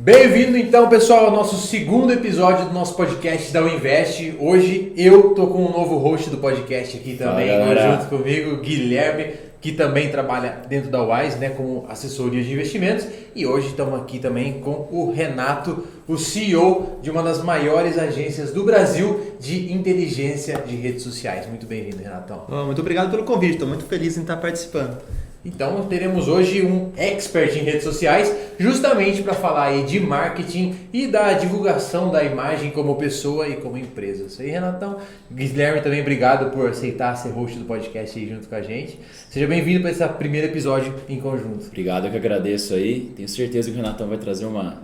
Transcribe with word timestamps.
Bem-vindo 0.00 0.56
então, 0.56 0.88
pessoal, 0.88 1.24
ao 1.24 1.32
nosso 1.32 1.56
segundo 1.66 2.12
episódio 2.12 2.66
do 2.66 2.72
nosso 2.72 2.94
podcast 2.94 3.52
da 3.52 3.64
Uinvest. 3.64 4.36
Hoje 4.38 4.92
eu 4.96 5.34
tô 5.34 5.48
com 5.48 5.66
um 5.66 5.72
novo 5.72 5.98
host 5.98 6.30
do 6.30 6.36
podcast 6.36 6.96
aqui 6.96 7.16
também, 7.16 7.48
Fala, 7.48 7.96
junto 7.96 8.08
comigo, 8.08 8.58
Guilherme, 8.58 9.32
que 9.60 9.72
também 9.72 10.08
trabalha 10.08 10.62
dentro 10.68 10.88
da 10.88 11.02
Wise, 11.02 11.38
né, 11.38 11.48
como 11.48 11.84
assessoria 11.88 12.44
de 12.44 12.52
investimentos. 12.52 13.08
E 13.34 13.44
hoje 13.44 13.66
estamos 13.66 14.00
aqui 14.00 14.20
também 14.20 14.60
com 14.60 14.88
o 14.92 15.10
Renato, 15.12 15.84
o 16.06 16.16
CEO 16.16 17.00
de 17.02 17.10
uma 17.10 17.24
das 17.24 17.42
maiores 17.42 17.98
agências 17.98 18.52
do 18.52 18.62
Brasil 18.62 19.34
de 19.40 19.72
inteligência 19.72 20.62
de 20.64 20.76
redes 20.76 21.02
sociais. 21.02 21.48
Muito 21.48 21.66
bem-vindo, 21.66 22.00
Renatão. 22.00 22.44
Oh, 22.48 22.66
muito 22.66 22.80
obrigado 22.80 23.10
pelo 23.10 23.24
convite, 23.24 23.54
estou 23.54 23.66
muito 23.66 23.84
feliz 23.84 24.16
em 24.16 24.20
estar 24.20 24.36
participando. 24.36 24.96
Então 25.48 25.86
teremos 25.86 26.28
hoje 26.28 26.62
um 26.62 26.92
expert 26.94 27.56
em 27.56 27.62
redes 27.62 27.82
sociais, 27.82 28.34
justamente 28.58 29.22
para 29.22 29.32
falar 29.32 29.68
aí 29.68 29.82
de 29.82 29.98
marketing 29.98 30.74
e 30.92 31.06
da 31.06 31.32
divulgação 31.32 32.10
da 32.10 32.22
imagem 32.22 32.70
como 32.70 32.96
pessoa 32.96 33.48
e 33.48 33.56
como 33.56 33.78
empresa. 33.78 34.24
Isso 34.24 34.42
aí, 34.42 34.50
Renatão. 34.50 34.98
Guilherme, 35.32 35.80
também 35.80 36.02
obrigado 36.02 36.50
por 36.50 36.68
aceitar 36.68 37.16
ser 37.16 37.30
host 37.30 37.58
do 37.58 37.64
podcast 37.64 38.18
aí 38.18 38.28
junto 38.28 38.46
com 38.46 38.54
a 38.54 38.60
gente. 38.60 39.00
Seja 39.30 39.46
bem-vindo 39.46 39.80
para 39.80 39.90
esse 39.90 40.06
primeiro 40.10 40.48
episódio 40.48 40.94
em 41.08 41.18
conjunto. 41.18 41.66
Obrigado, 41.66 42.06
eu 42.06 42.10
que 42.10 42.18
agradeço 42.18 42.74
aí. 42.74 43.10
Tenho 43.16 43.28
certeza 43.28 43.70
que 43.70 43.74
o 43.74 43.80
Renatão 43.80 44.06
vai 44.06 44.18
trazer 44.18 44.44
uma, 44.44 44.82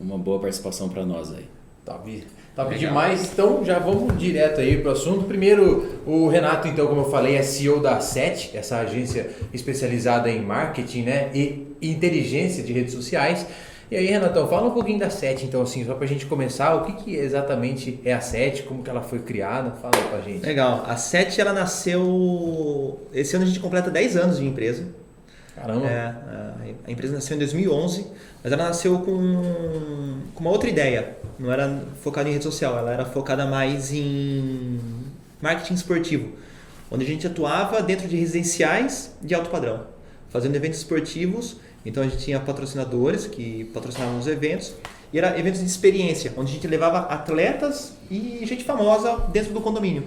uma 0.00 0.16
boa 0.16 0.38
participação 0.38 0.88
para 0.88 1.04
nós 1.04 1.32
aí. 1.32 1.46
Top, 1.84 2.24
top 2.54 2.78
demais. 2.78 3.32
Então 3.32 3.64
já 3.64 3.78
vamos 3.78 4.18
direto 4.18 4.60
aí 4.60 4.78
para 4.78 4.90
o 4.90 4.92
assunto. 4.92 5.24
Primeiro, 5.24 6.00
o 6.06 6.28
Renato, 6.28 6.68
então, 6.68 6.86
como 6.86 7.02
eu 7.02 7.10
falei, 7.10 7.36
é 7.36 7.42
CEO 7.42 7.80
da 7.80 8.00
SET, 8.00 8.56
essa 8.56 8.78
agência 8.78 9.30
especializada 9.52 10.30
em 10.30 10.40
marketing 10.40 11.02
né, 11.02 11.30
e 11.34 11.66
inteligência 11.80 12.62
de 12.62 12.72
redes 12.72 12.94
sociais. 12.94 13.46
E 13.90 13.96
aí, 13.96 14.06
Renatão, 14.06 14.48
fala 14.48 14.68
um 14.68 14.70
pouquinho 14.70 14.98
da 14.98 15.10
SET, 15.10 15.44
então, 15.44 15.60
assim, 15.60 15.84
só 15.84 15.92
para 15.92 16.06
a 16.06 16.08
gente 16.08 16.24
começar, 16.24 16.74
o 16.76 16.84
que, 16.86 17.04
que, 17.04 17.14
exatamente 17.14 18.00
é 18.06 18.14
a 18.14 18.22
SET, 18.22 18.62
como 18.62 18.82
que 18.82 18.88
ela 18.88 19.02
foi 19.02 19.18
criada? 19.18 19.72
Fala 19.72 19.92
aí 19.94 20.08
pra 20.08 20.20
gente. 20.22 20.46
Legal. 20.46 20.82
A 20.88 20.96
SET, 20.96 21.38
ela 21.38 21.52
nasceu... 21.52 23.06
Esse 23.12 23.36
ano 23.36 23.44
a 23.44 23.48
gente 23.48 23.60
completa 23.60 23.90
10 23.90 24.16
anos 24.16 24.38
de 24.38 24.46
empresa. 24.46 24.86
Caramba. 25.54 25.86
É, 25.86 26.14
a 26.86 26.90
empresa 26.90 27.14
nasceu 27.14 27.36
em 27.36 27.38
2011, 27.38 28.06
mas 28.42 28.52
ela 28.52 28.64
nasceu 28.64 28.98
com, 28.98 30.20
com 30.34 30.40
uma 30.40 30.50
outra 30.50 30.68
ideia. 30.68 31.16
Não 31.38 31.52
era 31.52 31.84
focada 32.02 32.28
em 32.28 32.32
rede 32.32 32.44
social, 32.44 32.76
ela 32.76 32.92
era 32.92 33.04
focada 33.04 33.46
mais 33.46 33.92
em 33.92 34.78
marketing 35.40 35.74
esportivo, 35.74 36.28
onde 36.90 37.04
a 37.04 37.06
gente 37.06 37.26
atuava 37.26 37.82
dentro 37.82 38.08
de 38.08 38.16
residenciais 38.16 39.14
de 39.22 39.34
alto 39.34 39.50
padrão, 39.50 39.86
fazendo 40.30 40.54
eventos 40.56 40.78
esportivos. 40.78 41.56
Então 41.84 42.02
a 42.02 42.06
gente 42.06 42.18
tinha 42.18 42.38
patrocinadores 42.38 43.26
que 43.26 43.64
patrocinavam 43.72 44.18
os 44.18 44.26
eventos 44.26 44.72
e 45.12 45.18
era 45.18 45.38
eventos 45.38 45.60
de 45.60 45.66
experiência, 45.66 46.32
onde 46.36 46.52
a 46.52 46.54
gente 46.54 46.66
levava 46.66 47.00
atletas 47.00 47.92
e 48.10 48.40
gente 48.44 48.64
famosa 48.64 49.16
dentro 49.32 49.52
do 49.52 49.60
condomínio. 49.60 50.04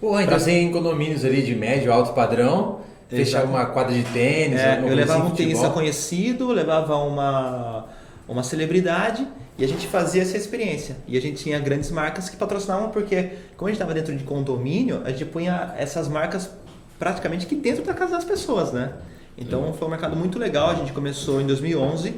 Pô, 0.00 0.18
então 0.20 0.38
você 0.38 0.52
em 0.52 0.70
condomínios 0.70 1.24
ali 1.24 1.42
de 1.42 1.56
médio, 1.56 1.92
alto 1.92 2.12
padrão, 2.12 2.80
fechava 3.08 3.46
uma 3.46 3.66
quadra 3.66 3.94
de 3.94 4.04
tênis, 4.04 4.60
é, 4.60 4.80
eu 4.80 4.94
levava 4.94 5.24
um 5.24 5.30
tenista 5.30 5.70
conhecido, 5.70 6.48
levava 6.48 6.96
uma 6.96 7.86
uma 8.28 8.42
celebridade 8.42 9.26
e 9.56 9.64
a 9.64 9.66
gente 9.66 9.86
fazia 9.86 10.22
essa 10.22 10.36
experiência. 10.36 10.96
E 11.08 11.16
a 11.16 11.20
gente 11.20 11.42
tinha 11.42 11.58
grandes 11.58 11.90
marcas 11.90 12.28
que 12.28 12.36
patrocinavam 12.36 12.90
porque 12.90 13.30
como 13.56 13.68
a 13.68 13.70
gente 13.70 13.80
estava 13.80 13.94
dentro 13.94 14.14
de 14.14 14.22
condomínio, 14.22 15.00
a 15.04 15.10
gente 15.10 15.24
punha 15.24 15.74
essas 15.76 16.08
marcas 16.08 16.50
praticamente 16.98 17.46
aqui 17.46 17.56
dentro 17.56 17.82
da 17.82 17.94
casa 17.94 18.12
das 18.12 18.24
pessoas, 18.24 18.72
né? 18.72 18.92
Então 19.36 19.62
uhum. 19.62 19.72
foi 19.72 19.88
um 19.88 19.90
mercado 19.90 20.14
muito 20.14 20.38
legal. 20.38 20.70
A 20.70 20.74
gente 20.74 20.92
começou 20.92 21.40
em 21.40 21.46
2011 21.46 22.14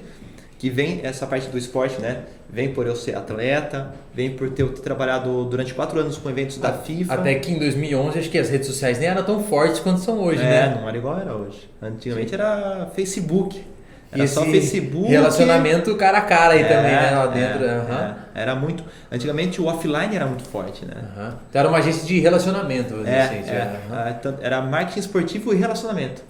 que 0.61 0.69
vem 0.69 1.00
essa 1.03 1.27
parte 1.27 1.48
do 1.48 1.56
esporte, 1.56 1.98
né? 2.03 2.19
Vem 2.47 2.75
por 2.75 2.86
eu 2.86 2.94
ser 2.94 3.16
atleta, 3.16 3.94
vem 4.12 4.28
por 4.36 4.50
ter, 4.50 4.69
ter 4.69 4.83
trabalhado 4.83 5.47
durante 5.47 5.72
quatro 5.72 5.98
anos 5.98 6.19
com 6.19 6.28
eventos 6.28 6.58
da 6.58 6.70
FIFA. 6.75 7.14
Até 7.14 7.34
que 7.36 7.50
em 7.50 7.58
2011 7.58 8.19
acho 8.19 8.28
que 8.28 8.36
as 8.36 8.50
redes 8.50 8.66
sociais 8.66 8.98
nem 8.98 9.08
eram 9.08 9.25
tão 9.25 9.43
fortes 9.43 9.81
quanto 9.81 10.00
são 10.00 10.21
hoje, 10.21 10.43
é, 10.43 10.44
né? 10.44 10.78
não 10.78 10.87
era 10.87 10.98
igual 10.98 11.19
era 11.19 11.34
hoje. 11.34 11.66
Antigamente 11.81 12.34
era 12.34 12.91
Facebook. 12.94 13.65
Era 14.12 14.26
só 14.26 14.44
Facebook. 14.44 15.09
Relacionamento 15.09 15.97
cara 15.97 16.19
a 16.19 16.22
cara 16.22 16.53
aí 16.53 16.60
é, 16.60 16.65
também, 16.65 16.92
né? 16.92 17.10
Lá 17.10 17.27
dentro. 17.28 17.65
É, 17.65 17.78
uhum. 17.78 18.15
Era 18.34 18.54
muito. 18.54 18.84
Antigamente 19.10 19.62
o 19.62 19.65
offline 19.65 20.15
era 20.15 20.27
muito 20.27 20.42
forte, 20.44 20.84
né? 20.84 20.94
Uhum. 21.16 21.32
Então 21.48 21.60
era 21.60 21.69
uma 21.71 21.78
agência 21.78 22.06
de 22.06 22.21
relacionamento, 22.21 22.97
é, 23.06 23.22
assim, 23.22 23.50
é, 23.50 23.81
uhum. 23.88 24.34
Era 24.42 24.60
marketing 24.60 25.00
esportivo 25.00 25.54
e 25.54 25.56
relacionamento. 25.56 26.22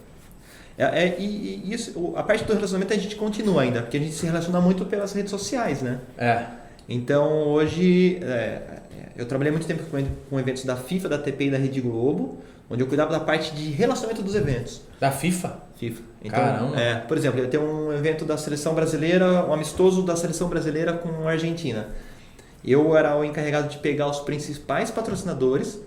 É, 0.81 1.05
é, 1.05 1.17
e, 1.19 1.63
e, 1.63 1.75
isso, 1.75 2.15
a 2.17 2.23
parte 2.23 2.43
do 2.43 2.55
relacionamento 2.55 2.95
a 2.95 2.97
gente 2.97 3.15
continua 3.15 3.61
ainda, 3.61 3.83
porque 3.83 3.99
a 3.99 4.01
gente 4.01 4.15
se 4.15 4.25
relaciona 4.25 4.63
muito 4.63 4.87
pelas 4.87 5.13
redes 5.13 5.31
sociais, 5.31 5.83
né? 5.83 5.99
É. 6.17 6.47
Então 6.89 7.49
hoje 7.49 8.19
é, 8.23 8.81
eu 9.15 9.27
trabalhei 9.27 9.53
muito 9.53 9.67
tempo 9.67 9.83
com, 9.91 10.03
com 10.31 10.41
eventos 10.41 10.65
da 10.65 10.77
FIFA, 10.77 11.11
da 11.11 11.19
TP 11.19 11.45
e 11.45 11.51
da 11.51 11.59
Rede 11.59 11.83
Globo, 11.83 12.39
onde 12.71 12.83
eu 12.83 12.87
cuidava 12.87 13.13
da 13.13 13.21
parte 13.21 13.55
de 13.55 13.71
relacionamento 13.71 14.23
dos 14.23 14.35
eventos. 14.35 14.81
Da 14.99 15.13
FIFA? 15.13 15.59
FIFA. 15.77 16.03
Então, 16.25 16.41
Caramba. 16.41 16.81
É, 16.81 16.95
por 16.95 17.19
exemplo, 17.19 17.47
tem 17.47 17.61
um 17.61 17.93
evento 17.93 18.25
da 18.25 18.39
seleção 18.39 18.75
brasileira, 18.75 19.47
um 19.47 19.53
amistoso 19.53 20.03
da 20.03 20.17
seleção 20.17 20.49
brasileira 20.49 20.95
com 20.95 21.29
a 21.29 21.33
Argentina. 21.33 21.89
Eu 22.65 22.97
era 22.97 23.15
o 23.19 23.23
encarregado 23.23 23.69
de 23.69 23.77
pegar 23.79 24.09
os 24.09 24.21
principais 24.21 24.91
patrocinadores 24.91 25.79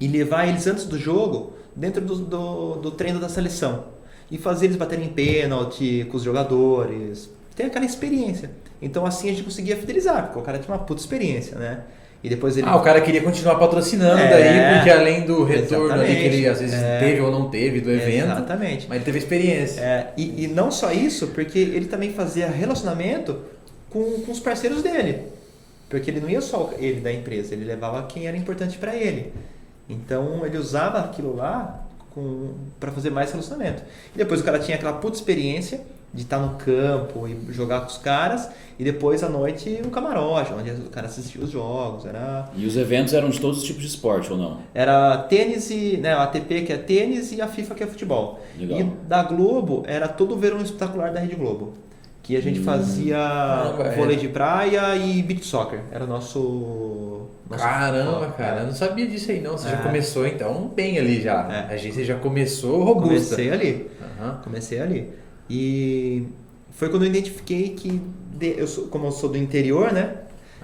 e 0.00 0.08
levar 0.08 0.48
eles 0.48 0.66
antes 0.66 0.86
do 0.86 0.98
jogo 0.98 1.58
dentro 1.76 2.00
do, 2.00 2.16
do, 2.16 2.74
do 2.76 2.90
treino 2.90 3.20
da 3.20 3.28
seleção 3.28 3.97
e 4.30 4.38
fazer 4.38 4.66
eles 4.66 4.76
baterem 4.76 5.08
pênalti 5.08 6.06
com 6.10 6.16
os 6.16 6.22
jogadores. 6.22 7.30
Tem 7.56 7.66
aquela 7.66 7.84
experiência. 7.84 8.50
Então 8.80 9.04
assim 9.04 9.28
a 9.28 9.32
gente 9.32 9.42
conseguia 9.42 9.76
fidelizar, 9.76 10.26
porque 10.26 10.38
o 10.38 10.42
cara 10.42 10.58
tinha 10.58 10.74
uma 10.74 10.84
puta 10.84 11.00
experiência, 11.00 11.58
né? 11.58 11.80
E 12.22 12.28
depois 12.28 12.56
ele... 12.56 12.66
Ah, 12.68 12.76
o 12.76 12.82
cara 12.82 13.00
queria 13.00 13.22
continuar 13.22 13.56
patrocinando 13.56 14.20
é, 14.20 14.28
daí, 14.28 14.76
porque 14.76 14.90
além 14.90 15.24
do 15.24 15.44
retorno 15.44 15.92
ali 15.92 16.16
que 16.16 16.22
ele 16.24 16.48
às 16.48 16.60
vezes 16.60 16.74
é, 16.74 16.98
teve 16.98 17.20
ou 17.20 17.30
não 17.30 17.48
teve 17.48 17.80
do 17.80 17.90
evento, 17.92 18.32
exatamente. 18.32 18.86
mas 18.88 18.96
ele 18.96 19.04
teve 19.04 19.18
experiência. 19.18 19.80
É, 19.80 20.12
e, 20.16 20.44
e 20.44 20.48
não 20.48 20.70
só 20.70 20.90
isso, 20.90 21.28
porque 21.28 21.58
ele 21.58 21.86
também 21.86 22.12
fazia 22.12 22.48
relacionamento 22.48 23.38
com, 23.88 24.20
com 24.22 24.32
os 24.32 24.40
parceiros 24.40 24.82
dele. 24.82 25.26
Porque 25.88 26.10
ele 26.10 26.20
não 26.20 26.28
ia 26.28 26.40
só 26.40 26.72
ele 26.78 27.00
da 27.00 27.12
empresa, 27.12 27.54
ele 27.54 27.64
levava 27.64 28.02
quem 28.08 28.26
era 28.26 28.36
importante 28.36 28.76
para 28.78 28.96
ele. 28.96 29.32
Então 29.88 30.44
ele 30.44 30.58
usava 30.58 30.98
aquilo 30.98 31.34
lá 31.36 31.87
para 32.78 32.92
fazer 32.92 33.10
mais 33.10 33.30
relacionamento. 33.30 33.82
E 34.14 34.18
depois 34.18 34.40
o 34.40 34.44
cara 34.44 34.58
tinha 34.58 34.76
aquela 34.76 34.94
puta 34.94 35.16
experiência 35.16 35.80
de 36.12 36.22
estar 36.22 36.38
no 36.38 36.56
campo 36.56 37.28
e 37.28 37.52
jogar 37.52 37.80
com 37.80 37.88
os 37.88 37.98
caras, 37.98 38.48
e 38.78 38.84
depois 38.84 39.22
à 39.22 39.28
noite 39.28 39.80
no 39.84 39.90
camarote, 39.90 40.52
onde 40.52 40.70
o 40.70 40.90
cara 40.90 41.06
assistia 41.06 41.42
os 41.42 41.50
jogos. 41.50 42.06
Era... 42.06 42.50
E 42.56 42.64
os 42.64 42.76
eventos 42.76 43.12
eram 43.12 43.28
de 43.28 43.40
todos 43.40 43.58
os 43.58 43.64
tipos 43.64 43.82
de 43.82 43.88
esporte 43.88 44.32
ou 44.32 44.38
não? 44.38 44.58
Era 44.74 45.18
tênis 45.18 45.70
e. 45.70 45.98
Né, 45.98 46.12
a 46.12 46.22
ATP 46.22 46.62
que 46.62 46.72
é 46.72 46.78
tênis 46.78 47.32
e 47.32 47.40
a 47.40 47.46
FIFA 47.46 47.74
que 47.74 47.84
é 47.84 47.86
futebol. 47.86 48.40
Legal. 48.58 48.80
E 48.80 48.84
da 49.06 49.22
Globo 49.22 49.82
era 49.86 50.08
todo 50.08 50.34
o 50.34 50.38
verão 50.38 50.60
espetacular 50.60 51.12
da 51.12 51.20
Rede 51.20 51.34
Globo. 51.34 51.74
Que 52.28 52.36
a 52.36 52.42
gente 52.42 52.60
hum. 52.60 52.64
fazia 52.64 53.18
ah, 53.18 53.94
vôlei 53.96 54.16
é. 54.16 54.18
de 54.18 54.28
praia 54.28 54.94
e 54.96 55.22
beach 55.22 55.46
soccer. 55.46 55.80
Era 55.90 56.04
o 56.04 56.06
nosso. 56.06 57.26
nosso 57.48 57.64
Caramba, 57.64 58.12
futebol. 58.12 58.32
cara, 58.32 58.60
eu 58.60 58.66
não 58.66 58.74
sabia 58.74 59.06
disso 59.06 59.30
aí 59.30 59.40
não. 59.40 59.52
Você 59.52 59.68
é. 59.68 59.70
já 59.70 59.76
começou 59.78 60.26
então 60.26 60.68
bem 60.76 60.98
ali 60.98 61.22
já. 61.22 61.66
É. 61.70 61.72
A 61.72 61.78
gente 61.78 62.04
já 62.04 62.16
começou 62.16 62.84
robusta. 62.84 63.34
Comecei 63.34 63.50
ali. 63.50 63.90
Uhum. 64.20 64.34
Comecei 64.44 64.78
ali. 64.78 65.10
E 65.48 66.26
foi 66.70 66.90
quando 66.90 67.04
eu 67.04 67.08
identifiquei 67.08 67.70
que, 67.70 67.98
eu 68.38 68.66
sou, 68.66 68.88
como 68.88 69.06
eu 69.06 69.12
sou 69.12 69.30
do 69.30 69.38
interior, 69.38 69.90
né? 69.90 70.16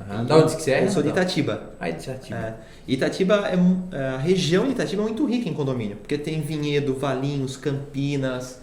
Uhum. 0.06 0.26
Da 0.26 0.36
onde 0.36 0.56
que 0.56 0.62
você 0.62 0.72
é? 0.72 0.84
Eu 0.84 0.91
sou 0.91 1.02
de 1.02 1.08
Itatiba. 1.08 1.72
Ah, 1.81 1.88
Itatiba. 1.88 2.36
É. 2.36 2.54
Itatiba 2.86 3.48
é, 3.48 3.56
é, 3.96 4.08
a 4.08 4.19
região 4.19 4.66
de 4.66 4.72
Itatiba 4.72 5.00
é 5.00 5.06
muito 5.06 5.25
rica 5.25 5.48
em 5.48 5.54
condomínio, 5.54 5.96
porque 5.96 6.19
tem 6.19 6.42
Vinhedo, 6.42 6.94
Valinhos, 6.94 7.56
Campinas. 7.56 8.60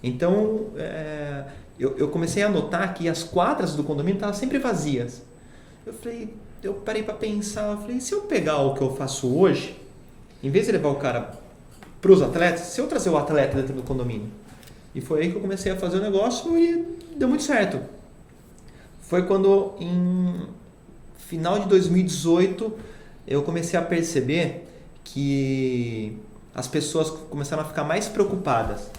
Então, 0.00 0.66
é, 0.76 1.44
eu, 1.78 1.96
eu 1.96 2.08
comecei 2.08 2.42
a 2.42 2.48
notar 2.48 2.94
que 2.94 3.08
as 3.08 3.22
quadras 3.22 3.74
do 3.74 3.82
condomínio 3.82 4.16
estavam 4.16 4.34
sempre 4.34 4.58
vazias. 4.58 5.22
Eu 5.84 5.92
falei, 5.92 6.34
eu 6.62 6.74
parei 6.74 7.02
para 7.02 7.14
pensar, 7.14 7.72
eu 7.72 7.78
falei, 7.78 8.00
se 8.00 8.12
eu 8.12 8.22
pegar 8.22 8.58
o 8.58 8.74
que 8.74 8.82
eu 8.82 8.94
faço 8.94 9.34
hoje, 9.36 9.80
em 10.42 10.50
vez 10.50 10.66
de 10.66 10.72
levar 10.72 10.88
o 10.88 10.96
cara 10.96 11.32
para 12.00 12.12
os 12.12 12.22
atletas, 12.22 12.60
se 12.60 12.80
eu 12.80 12.86
trazer 12.86 13.10
o 13.10 13.16
atleta 13.16 13.56
dentro 13.56 13.74
do 13.74 13.82
condomínio. 13.82 14.28
E 14.94 15.00
foi 15.00 15.22
aí 15.22 15.30
que 15.30 15.36
eu 15.36 15.40
comecei 15.40 15.72
a 15.72 15.76
fazer 15.76 15.98
o 15.98 16.00
negócio 16.00 16.56
e 16.56 16.98
deu 17.16 17.28
muito 17.28 17.42
certo. 17.42 17.80
Foi 19.02 19.26
quando 19.26 19.74
em 19.80 20.46
final 21.16 21.58
de 21.58 21.68
2018 21.68 22.72
eu 23.26 23.42
comecei 23.42 23.78
a 23.78 23.82
perceber 23.82 24.68
que 25.02 26.18
as 26.54 26.68
pessoas 26.68 27.10
começaram 27.10 27.62
a 27.62 27.66
ficar 27.66 27.84
mais 27.84 28.06
preocupadas 28.06 28.90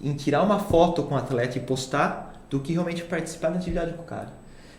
em 0.00 0.14
tirar 0.14 0.42
uma 0.42 0.58
foto 0.58 1.02
com 1.04 1.14
o 1.14 1.18
atleta 1.18 1.56
e 1.56 1.60
postar 1.60 2.33
do 2.54 2.60
que 2.60 2.72
realmente 2.72 3.02
participar 3.02 3.48
da 3.48 3.56
atividade 3.56 3.94
com 3.94 4.02
o 4.02 4.06
cara. 4.06 4.28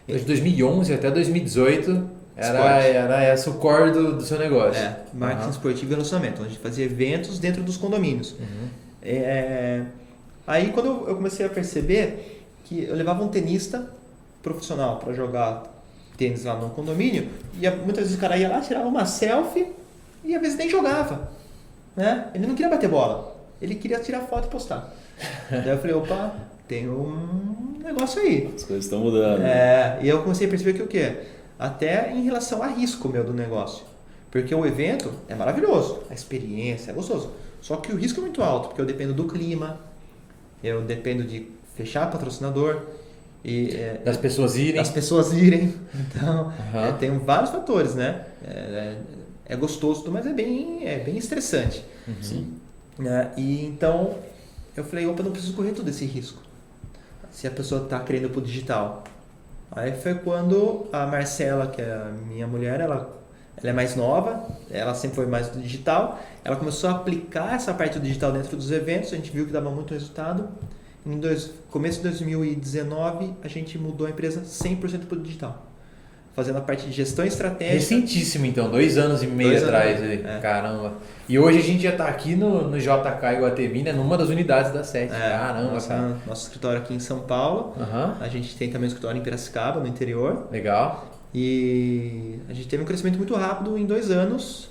De 0.07 0.18
2011 0.19 0.94
até 0.94 1.12
2018 1.12 2.10
era, 2.38 2.80
era 2.80 3.22
essa 3.22 3.50
o 3.50 3.56
core 3.56 3.92
do, 3.92 4.16
do 4.16 4.24
seu 4.24 4.39
negócio. 4.39 4.81
É, 4.81 5.00
marketing 5.13 5.44
uhum. 5.44 5.51
esportivo 5.51 5.92
e 5.92 5.95
relacionamento. 5.95 6.42
A 6.42 6.48
gente 6.48 6.60
fazia 6.60 6.86
eventos 6.86 7.38
dentro 7.38 7.62
dos 7.62 7.75
condomínios. 7.75 8.31
Uhum. 8.31 8.69
É, 9.04 9.83
aí 10.48 10.72
quando 10.72 11.06
eu 11.06 11.16
comecei 11.18 11.45
a 11.45 11.50
perceber 11.50 12.45
que 12.63 12.86
eu 12.86 12.95
levava 12.95 13.22
um 13.22 13.27
tenista 13.27 13.89
profissional 14.42 14.98
para 14.98 15.12
jogar 15.12 15.63
tênis 16.16 16.45
lá 16.45 16.56
no 16.56 16.69
condomínio, 16.69 17.27
e 17.60 17.69
muitas 17.69 18.06
vezes 18.06 18.16
o 18.16 18.19
cara 18.22 18.38
ia 18.38 18.48
lá, 18.48 18.62
tirava 18.62 18.88
uma 18.88 19.06
selfie 19.06 19.68
e 20.24 20.33
às 20.33 20.42
vezes 20.42 20.57
nem 20.57 20.69
jogava. 20.69 21.30
Né? 21.94 22.30
Ele 22.33 22.48
não 22.48 22.56
queria 22.56 22.69
bater 22.69 22.88
bola, 22.88 23.36
ele 23.62 23.75
queria 23.75 24.00
tirar 24.00 24.22
foto 24.22 24.48
e 24.48 24.50
postar. 24.50 24.94
Daí 25.51 25.69
eu 25.69 25.77
falei, 25.77 25.94
opa, 25.94 26.54
tem 26.67 26.89
um 26.89 27.79
negócio 27.83 28.21
aí. 28.21 28.51
As 28.56 28.63
coisas 28.63 28.85
estão 28.85 29.00
mudando. 29.00 29.41
É, 29.41 30.00
e 30.01 30.09
eu 30.09 30.21
comecei 30.21 30.47
a 30.47 30.50
perceber 30.50 30.73
que 30.73 30.83
o 30.83 30.88
quê? 30.88 31.17
Até 31.57 32.12
em 32.12 32.23
relação 32.23 32.62
a 32.62 32.67
risco 32.67 33.07
meu 33.07 33.23
do 33.23 33.33
negócio. 33.33 33.85
Porque 34.31 34.53
o 34.53 34.65
evento 34.65 35.12
é 35.29 35.35
maravilhoso, 35.35 36.03
a 36.09 36.13
experiência 36.13 36.91
é 36.91 36.94
gostoso. 36.94 37.31
Só 37.62 37.77
que 37.77 37.91
o 37.94 37.95
risco 37.95 38.19
é 38.19 38.21
muito 38.21 38.44
alto, 38.44 38.67
porque 38.67 38.81
eu 38.81 38.85
dependo 38.85 39.13
do 39.13 39.25
clima, 39.25 39.79
eu 40.63 40.81
dependo 40.81 41.23
de 41.23 41.47
fechar 41.75 42.12
patrocinador, 42.12 42.81
e, 43.45 43.75
é, 43.75 44.01
das 44.03 44.17
pessoas 44.17 44.56
irem. 44.56 44.75
Das 44.75 44.89
pessoas 44.89 45.31
irem. 45.31 45.73
Então, 45.94 46.47
uhum. 46.47 46.79
é, 46.79 46.91
tem 46.94 47.17
vários 47.19 47.51
fatores, 47.51 47.95
né? 47.95 48.25
É, 48.44 48.50
é, 48.50 48.97
é, 49.53 49.56
gostoso, 49.56 50.09
mas 50.12 50.25
é 50.25 50.33
bem, 50.33 50.85
é 50.85 51.00
bem 51.00 51.17
estressante. 51.17 51.85
Uhum. 52.07 52.15
Sim. 52.21 52.53
É, 53.06 53.29
e 53.38 53.65
então, 53.65 54.15
eu 54.75 54.83
falei, 54.83 55.06
opa, 55.06 55.23
não 55.23 55.31
preciso 55.31 55.53
correr 55.53 55.71
todo 55.71 55.88
esse 55.88 56.06
risco. 56.06 56.41
Se 57.35 57.45
a 57.45 57.51
pessoa 57.51 57.83
está 57.83 57.99
querendo 57.99 58.29
para 58.29 58.39
o 58.39 58.41
digital. 58.41 59.03
Aí 59.69 59.91
foi 59.91 60.15
quando 60.15 60.87
a 60.93 61.05
Marcela, 61.05 61.67
que 61.67 61.81
é 61.81 61.93
a 61.93 62.13
minha 62.25 62.47
mulher, 62.47 62.79
ela, 62.79 63.13
ela 63.57 63.69
é 63.69 63.73
mais 63.73 63.93
nova, 63.93 64.47
ela 64.71 64.95
sempre 64.95 65.17
foi 65.17 65.25
mais 65.25 65.49
do 65.49 65.59
digital, 65.59 66.17
ela 66.45 66.55
começou 66.55 66.89
a 66.89 66.93
aplicar 66.93 67.53
essa 67.53 67.73
parte 67.73 67.99
do 67.99 68.05
digital 68.05 68.31
dentro 68.31 68.55
dos 68.55 68.71
eventos, 68.71 69.11
a 69.11 69.17
gente 69.17 69.31
viu 69.31 69.45
que 69.45 69.51
dava 69.51 69.69
muito 69.69 69.93
resultado. 69.93 70.47
Em 71.05 71.19
dois, 71.19 71.51
começo 71.69 71.97
de 71.97 72.03
2019, 72.03 73.33
a 73.43 73.49
gente 73.49 73.77
mudou 73.77 74.07
a 74.07 74.11
empresa 74.11 74.43
100% 74.43 75.05
para 75.05 75.17
o 75.17 75.21
digital 75.21 75.75
fazendo 76.35 76.57
a 76.57 76.61
parte 76.61 76.85
de 76.85 76.91
gestão 76.91 77.23
estratégica. 77.25 77.75
Recentíssimo, 77.75 78.45
então, 78.45 78.69
dois 78.69 78.97
anos 78.97 79.23
e 79.23 79.27
meio 79.27 79.51
dois 79.51 79.63
atrás. 79.63 79.99
Anos, 79.99 80.25
é. 80.25 80.39
Caramba. 80.41 80.93
E 81.29 81.39
hoje 81.39 81.59
a 81.59 81.61
gente 81.61 81.81
já 81.81 81.91
está 81.91 82.07
aqui 82.07 82.35
no, 82.35 82.69
no 82.69 82.77
JK 82.77 83.37
Iguatemi, 83.37 83.83
né, 83.83 83.93
numa 83.93 84.17
das 84.17 84.27
unidades 84.27 84.73
da 84.73 84.83
sete. 84.83 85.13
É, 85.13 85.29
Caramba, 85.29 85.71
nossa, 85.71 85.87
cara. 85.87 86.17
Nosso 86.27 86.43
escritório 86.43 86.79
aqui 86.79 86.93
em 86.93 86.99
São 86.99 87.21
Paulo. 87.21 87.73
Uhum. 87.77 88.13
A 88.19 88.27
gente 88.27 88.55
tem 88.57 88.69
também 88.69 88.85
um 88.85 88.87
escritório 88.87 89.17
em 89.17 89.23
Piracicaba, 89.23 89.79
no 89.79 89.87
interior. 89.87 90.47
Legal. 90.51 91.09
E 91.33 92.39
a 92.49 92.53
gente 92.53 92.67
teve 92.67 92.83
um 92.83 92.85
crescimento 92.85 93.17
muito 93.17 93.33
rápido 93.35 93.77
em 93.77 93.85
dois 93.85 94.11
anos, 94.11 94.69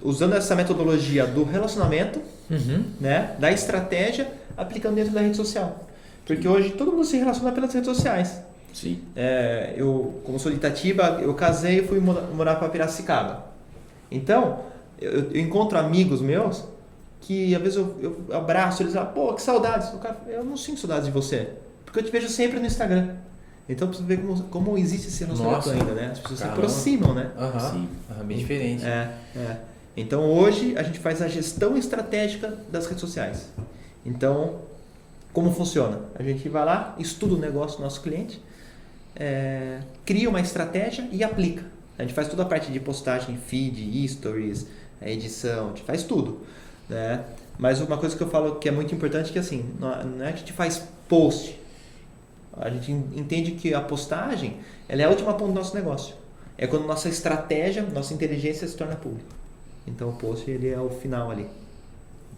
usando 0.00 0.34
essa 0.34 0.54
metodologia 0.54 1.26
do 1.26 1.44
relacionamento, 1.44 2.20
uhum. 2.48 2.84
né, 3.00 3.34
da 3.38 3.50
estratégia, 3.50 4.28
aplicando 4.56 4.94
dentro 4.94 5.12
da 5.12 5.20
rede 5.20 5.36
social. 5.36 5.88
Porque 6.24 6.46
hoje 6.46 6.70
todo 6.70 6.92
mundo 6.92 7.04
se 7.04 7.16
relaciona 7.16 7.50
pelas 7.50 7.74
redes 7.74 7.88
sociais. 7.88 8.40
Sim. 8.72 9.02
É, 9.14 9.74
eu, 9.76 10.20
como 10.24 10.38
sou 10.38 10.50
de 10.50 10.58
Itatiba, 10.58 11.20
eu 11.22 11.34
casei 11.34 11.80
e 11.80 11.86
fui 11.86 12.00
morar 12.00 12.56
para 12.56 12.68
Piracicaba. 12.68 13.46
Então, 14.10 14.60
eu, 15.00 15.30
eu, 15.32 15.40
encontro 15.40 15.78
amigos 15.78 16.20
meus 16.20 16.64
que 17.20 17.54
às 17.54 17.62
vezes 17.62 17.76
eu, 17.76 17.96
eu 18.00 18.36
abraço 18.36 18.82
eles 18.82 18.94
e 18.94 19.04
pô, 19.06 19.34
que 19.34 19.42
saudades. 19.42 19.92
Eu 20.28 20.44
não 20.44 20.56
sinto 20.56 20.80
saudades 20.80 21.06
de 21.06 21.12
você, 21.12 21.50
porque 21.84 21.98
eu 21.98 22.04
te 22.04 22.10
vejo 22.10 22.28
sempre 22.28 22.58
no 22.58 22.66
Instagram. 22.66 23.16
Então, 23.68 23.86
precisa 23.86 24.08
ver 24.08 24.16
como, 24.18 24.42
como 24.44 24.78
existe 24.78 25.06
esse 25.06 25.22
relacionamento 25.22 25.70
ainda, 25.70 25.92
né? 25.92 26.08
As 26.10 26.18
pessoas 26.18 26.40
Caramba. 26.40 26.56
se 26.56 26.66
aproximam, 26.66 27.14
né? 27.14 27.30
Aham, 27.38 27.70
Sim. 27.70 27.88
Uhum, 28.10 28.26
bem 28.26 28.38
diferente. 28.38 28.84
É, 28.84 29.14
é. 29.36 29.56
Então, 29.96 30.24
hoje, 30.24 30.74
a 30.76 30.82
gente 30.82 30.98
faz 30.98 31.22
a 31.22 31.28
gestão 31.28 31.76
estratégica 31.76 32.58
das 32.68 32.86
redes 32.86 33.00
sociais. 33.00 33.48
Então, 34.04 34.56
como 35.32 35.52
funciona? 35.52 36.00
A 36.18 36.22
gente 36.22 36.48
vai 36.48 36.64
lá, 36.64 36.96
estuda 36.98 37.34
o 37.34 37.38
negócio 37.38 37.78
do 37.78 37.84
nosso 37.84 38.00
cliente, 38.00 38.42
é, 39.16 39.80
cria 40.04 40.28
uma 40.28 40.40
estratégia 40.40 41.08
e 41.10 41.22
aplica. 41.22 41.64
A 41.98 42.02
gente 42.02 42.14
faz 42.14 42.28
toda 42.28 42.42
a 42.42 42.46
parte 42.46 42.72
de 42.72 42.80
postagem, 42.80 43.36
feed, 43.36 44.08
stories, 44.08 44.66
edição, 45.02 45.66
a 45.66 45.68
gente 45.68 45.82
faz 45.82 46.02
tudo. 46.02 46.40
Né? 46.88 47.24
Mas 47.58 47.80
uma 47.80 47.98
coisa 47.98 48.16
que 48.16 48.22
eu 48.22 48.28
falo 48.28 48.56
que 48.56 48.68
é 48.68 48.72
muito 48.72 48.94
importante 48.94 49.30
é 49.30 49.32
que 49.32 49.38
assim, 49.38 49.64
não 49.78 50.24
é 50.24 50.32
que 50.32 50.36
a 50.36 50.40
gente 50.40 50.52
faz 50.52 50.82
post. 51.08 51.58
A 52.56 52.68
gente 52.70 52.90
entende 52.90 53.52
que 53.52 53.74
a 53.74 53.80
postagem 53.80 54.56
ela 54.88 55.02
é 55.02 55.04
a 55.04 55.10
última 55.10 55.34
ponta 55.34 55.52
do 55.52 55.58
nosso 55.58 55.74
negócio. 55.74 56.14
É 56.56 56.66
quando 56.66 56.86
nossa 56.86 57.08
estratégia, 57.08 57.82
nossa 57.82 58.12
inteligência 58.12 58.66
se 58.66 58.76
torna 58.76 58.96
pública. 58.96 59.28
Então 59.86 60.08
o 60.08 60.12
post 60.12 60.50
ele 60.50 60.68
é 60.68 60.78
o 60.78 60.90
final 60.90 61.30
ali. 61.30 61.46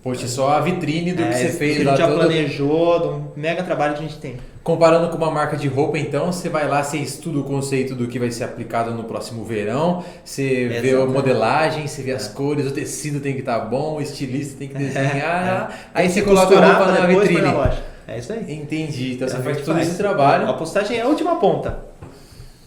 Poxa, 0.02 0.26
só 0.26 0.50
a 0.50 0.60
vitrine 0.60 1.12
do 1.12 1.22
é, 1.22 1.28
que 1.28 1.34
você 1.34 1.48
fez 1.50 1.76
que 1.76 1.82
a 1.82 1.90
gente 1.90 1.98
já 1.98 2.08
planejou, 2.08 2.98
do 2.98 3.32
mega 3.36 3.62
trabalho 3.62 3.94
que 3.94 4.00
a 4.00 4.02
gente 4.02 4.18
tem. 4.18 4.36
Comparando 4.60 5.08
com 5.08 5.16
uma 5.16 5.30
marca 5.30 5.56
de 5.56 5.68
roupa, 5.68 5.96
então, 5.96 6.32
você 6.32 6.48
vai 6.48 6.68
lá, 6.68 6.82
você 6.82 6.98
estuda 6.98 7.38
o 7.38 7.44
conceito 7.44 7.94
do 7.94 8.08
que 8.08 8.18
vai 8.18 8.30
ser 8.30 8.42
aplicado 8.42 8.92
no 8.92 9.04
próximo 9.04 9.44
verão, 9.44 10.04
você 10.24 10.70
é 10.72 10.80
vê 10.80 11.00
a 11.00 11.06
modelagem, 11.06 11.86
você 11.86 12.02
vê 12.02 12.10
é. 12.10 12.14
as 12.14 12.26
cores, 12.26 12.66
o 12.66 12.72
tecido 12.72 13.20
tem 13.20 13.34
que 13.34 13.40
estar 13.40 13.60
tá 13.60 13.64
bom, 13.64 13.98
o 13.98 14.00
estilista 14.02 14.58
tem 14.58 14.68
que 14.68 14.74
desenhar, 14.74 15.70
é, 15.70 15.74
é. 15.74 15.78
aí 15.94 16.08
você 16.10 16.22
coloca 16.22 16.58
a 16.58 16.66
roupa 16.66 16.92
na 16.92 17.06
vitrine. 17.06 17.40
Na 17.42 17.72
é 18.08 18.18
isso 18.18 18.32
aí. 18.32 18.54
Entendi, 18.54 19.14
então 19.14 19.28
você 19.28 19.38
faz 19.38 19.58
todo 19.58 19.76
faz. 19.76 19.88
esse 19.88 19.96
trabalho. 19.96 20.48
A 20.48 20.54
postagem 20.54 20.98
é 20.98 21.02
a 21.02 21.06
última 21.06 21.36
ponta. 21.36 21.91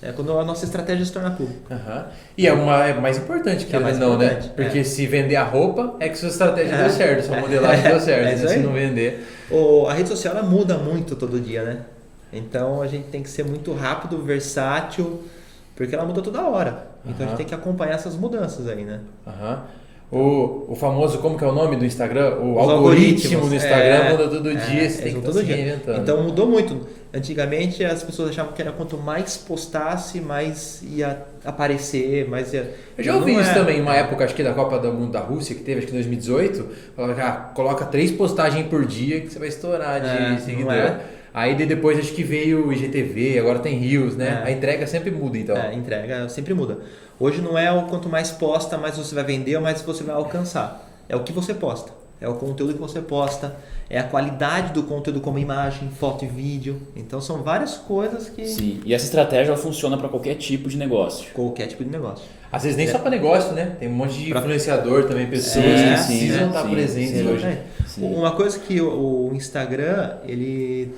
É 0.02 0.12
quando 0.12 0.38
a 0.38 0.46
nossa 0.46 0.66
estratégia 0.66 1.06
se 1.06 1.12
torna 1.12 1.32
pública. 1.32 1.74
Uhum. 1.74 2.04
E 2.38 2.48
é, 2.48 2.54
uma, 2.54 2.86
é 2.86 2.94
mais 2.94 3.18
importante 3.18 3.66
que 3.66 3.76
é 3.76 3.80
mais 3.80 3.98
não, 3.98 4.18
né? 4.18 4.40
Porque 4.56 4.80
é. 4.80 4.84
se 4.84 5.08
vender 5.08 5.36
a 5.36 5.44
roupa, 5.44 5.96
é 6.00 6.10
que 6.10 6.18
sua 6.18 6.30
estratégia 6.30 6.76
é. 6.76 6.84
deu 6.84 6.90
certo, 6.90 7.26
sua 7.26 7.40
modelagem 7.40 7.84
deu 7.90 8.00
certo. 8.00 8.28
É 8.28 8.36
né? 8.36 8.48
Se 8.48 8.60
não 8.60 8.74
vender. 8.74 9.26
O, 9.50 9.88
a 9.88 9.94
rede 9.94 10.10
social 10.10 10.36
ela 10.36 10.44
muda 10.44 10.78
muito 10.78 11.16
todo 11.16 11.40
dia, 11.40 11.64
né? 11.64 11.78
Então 12.32 12.82
a 12.82 12.88
gente 12.88 13.08
tem 13.08 13.24
que 13.24 13.30
ser 13.30 13.46
muito 13.46 13.74
rápido, 13.74 14.22
versátil, 14.22 15.24
porque 15.76 15.96
ela 15.96 16.06
muda 16.06 16.22
toda 16.22 16.42
hora. 16.42 16.88
Então 17.06 17.20
uhum. 17.20 17.26
a 17.26 17.28
gente 17.30 17.38
tem 17.38 17.46
que 17.46 17.56
acompanhar 17.56 17.96
essas 17.96 18.16
mudanças 18.16 18.68
aí, 18.68 18.84
né? 18.84 19.00
Uhum. 19.26 19.58
O, 20.12 20.72
o 20.72 20.76
famoso, 20.76 21.18
como 21.18 21.38
que 21.38 21.44
é 21.44 21.48
o 21.48 21.52
nome 21.52 21.76
do 21.76 21.86
Instagram? 21.86 22.36
O 22.36 22.54
Os 22.54 22.70
algoritmo 22.70 23.50
do 23.50 23.56
Instagram 23.56 23.86
é, 23.86 24.12
muda 24.12 24.28
todo 24.28 24.52
é, 24.52 24.54
dia, 24.54 24.90
você 24.90 25.02
tem 25.02 25.16
que 25.16 25.22
todo 25.22 25.44
dia. 25.44 25.82
Então 25.98 26.24
mudou 26.24 26.48
muito. 26.48 26.88
Antigamente 27.12 27.84
as 27.84 28.04
pessoas 28.04 28.30
achavam 28.30 28.54
que 28.54 28.62
era 28.62 28.72
quanto 28.72 28.98
mais 28.98 29.36
postasse, 29.36 30.22
mais 30.22 30.84
ia 30.84 31.24
aparecer, 31.44 32.30
mais 32.30 32.54
ia. 32.54 32.72
Eu 32.98 33.04
já 33.04 33.16
ouvi 33.16 33.32
isso 33.34 33.50
é. 33.50 33.54
também, 33.54 33.82
uma 33.82 33.96
época, 33.96 34.26
acho 34.26 34.36
que 34.36 34.44
da 34.44 34.54
Copa 34.54 34.78
do 34.78 34.94
Mundo 34.94 35.12
da 35.12 35.22
Rússia, 35.22 35.56
que 35.56 35.64
teve, 35.64 35.80
acho 35.80 35.88
que 35.88 35.94
em 35.94 35.98
2018, 35.98 36.70
falava 36.96 37.16
que 37.16 37.22
ah, 37.22 37.52
coloca 37.56 37.86
três 37.86 38.12
postagens 38.12 38.68
por 38.68 38.86
dia 38.86 39.22
que 39.22 39.30
você 39.30 39.40
vai 39.40 39.48
estourar 39.48 40.02
de 40.02 40.08
é, 40.08 40.38
seguidor. 40.38 41.00
Aí 41.36 41.54
depois 41.54 42.00
acho 42.00 42.14
que 42.14 42.24
veio 42.24 42.66
o 42.66 42.72
IGTV, 42.72 43.38
agora 43.40 43.60
tem 43.60 43.78
Rios, 43.78 44.16
né? 44.16 44.42
É. 44.42 44.48
A 44.48 44.52
entrega 44.52 44.88
sempre 44.88 45.12
muda, 45.12 45.38
então. 45.38 45.58
É, 45.58 45.68
a 45.68 45.74
entrega 45.74 46.30
sempre 46.30 46.54
muda. 46.54 46.80
Hoje 47.20 47.42
não 47.42 47.58
é 47.58 47.70
o 47.70 47.88
quanto 47.88 48.08
mais 48.08 48.32
posta, 48.32 48.78
mais 48.78 48.98
você 48.98 49.14
vai 49.14 49.26
vender, 49.26 49.58
ou 49.58 49.62
mais 49.62 49.82
você 49.82 50.02
vai 50.02 50.16
alcançar. 50.16 50.90
É 51.10 51.16
o 51.16 51.24
que 51.26 51.34
você 51.34 51.54
posta. 51.54 51.92
É 52.22 52.30
o 52.30 52.36
conteúdo 52.36 52.74
que 52.74 52.80
você 52.80 53.02
posta, 53.02 53.58
é 53.90 54.00
a 54.00 54.04
qualidade 54.04 54.72
do 54.72 54.84
conteúdo 54.84 55.20
como 55.20 55.38
imagem, 55.38 55.90
foto 55.90 56.24
e 56.24 56.28
vídeo. 56.30 56.82
Então 56.96 57.20
são 57.20 57.44
várias 57.44 57.76
coisas 57.76 58.30
que. 58.30 58.48
Sim, 58.48 58.80
e 58.86 58.94
essa 58.94 59.04
estratégia 59.04 59.58
funciona 59.58 59.98
para 59.98 60.08
qualquer 60.08 60.36
tipo 60.36 60.70
de 60.70 60.78
negócio. 60.78 61.34
Qualquer 61.34 61.68
tipo 61.68 61.84
de 61.84 61.90
negócio. 61.90 62.26
Às 62.50 62.64
vezes 62.64 62.78
nem 62.78 62.88
é. 62.88 62.92
só 62.92 63.00
para 63.00 63.10
negócio, 63.10 63.52
né? 63.52 63.76
Tem 63.78 63.90
um 63.90 63.92
monte 63.92 64.14
de 64.14 64.30
pra... 64.30 64.40
influenciador 64.40 65.04
também, 65.04 65.28
pessoas 65.28 65.66
é, 65.66 65.84
que 65.84 65.90
precisam 65.90 66.40
sim, 66.40 66.48
estar 66.48 66.64
sim, 66.64 66.70
presentes 66.70 67.18
sim, 67.18 67.28
hoje. 67.28 67.58
Uma 67.98 68.32
coisa 68.32 68.58
que 68.58 68.80
o 68.80 69.32
Instagram, 69.34 70.18
ele, 70.26 70.96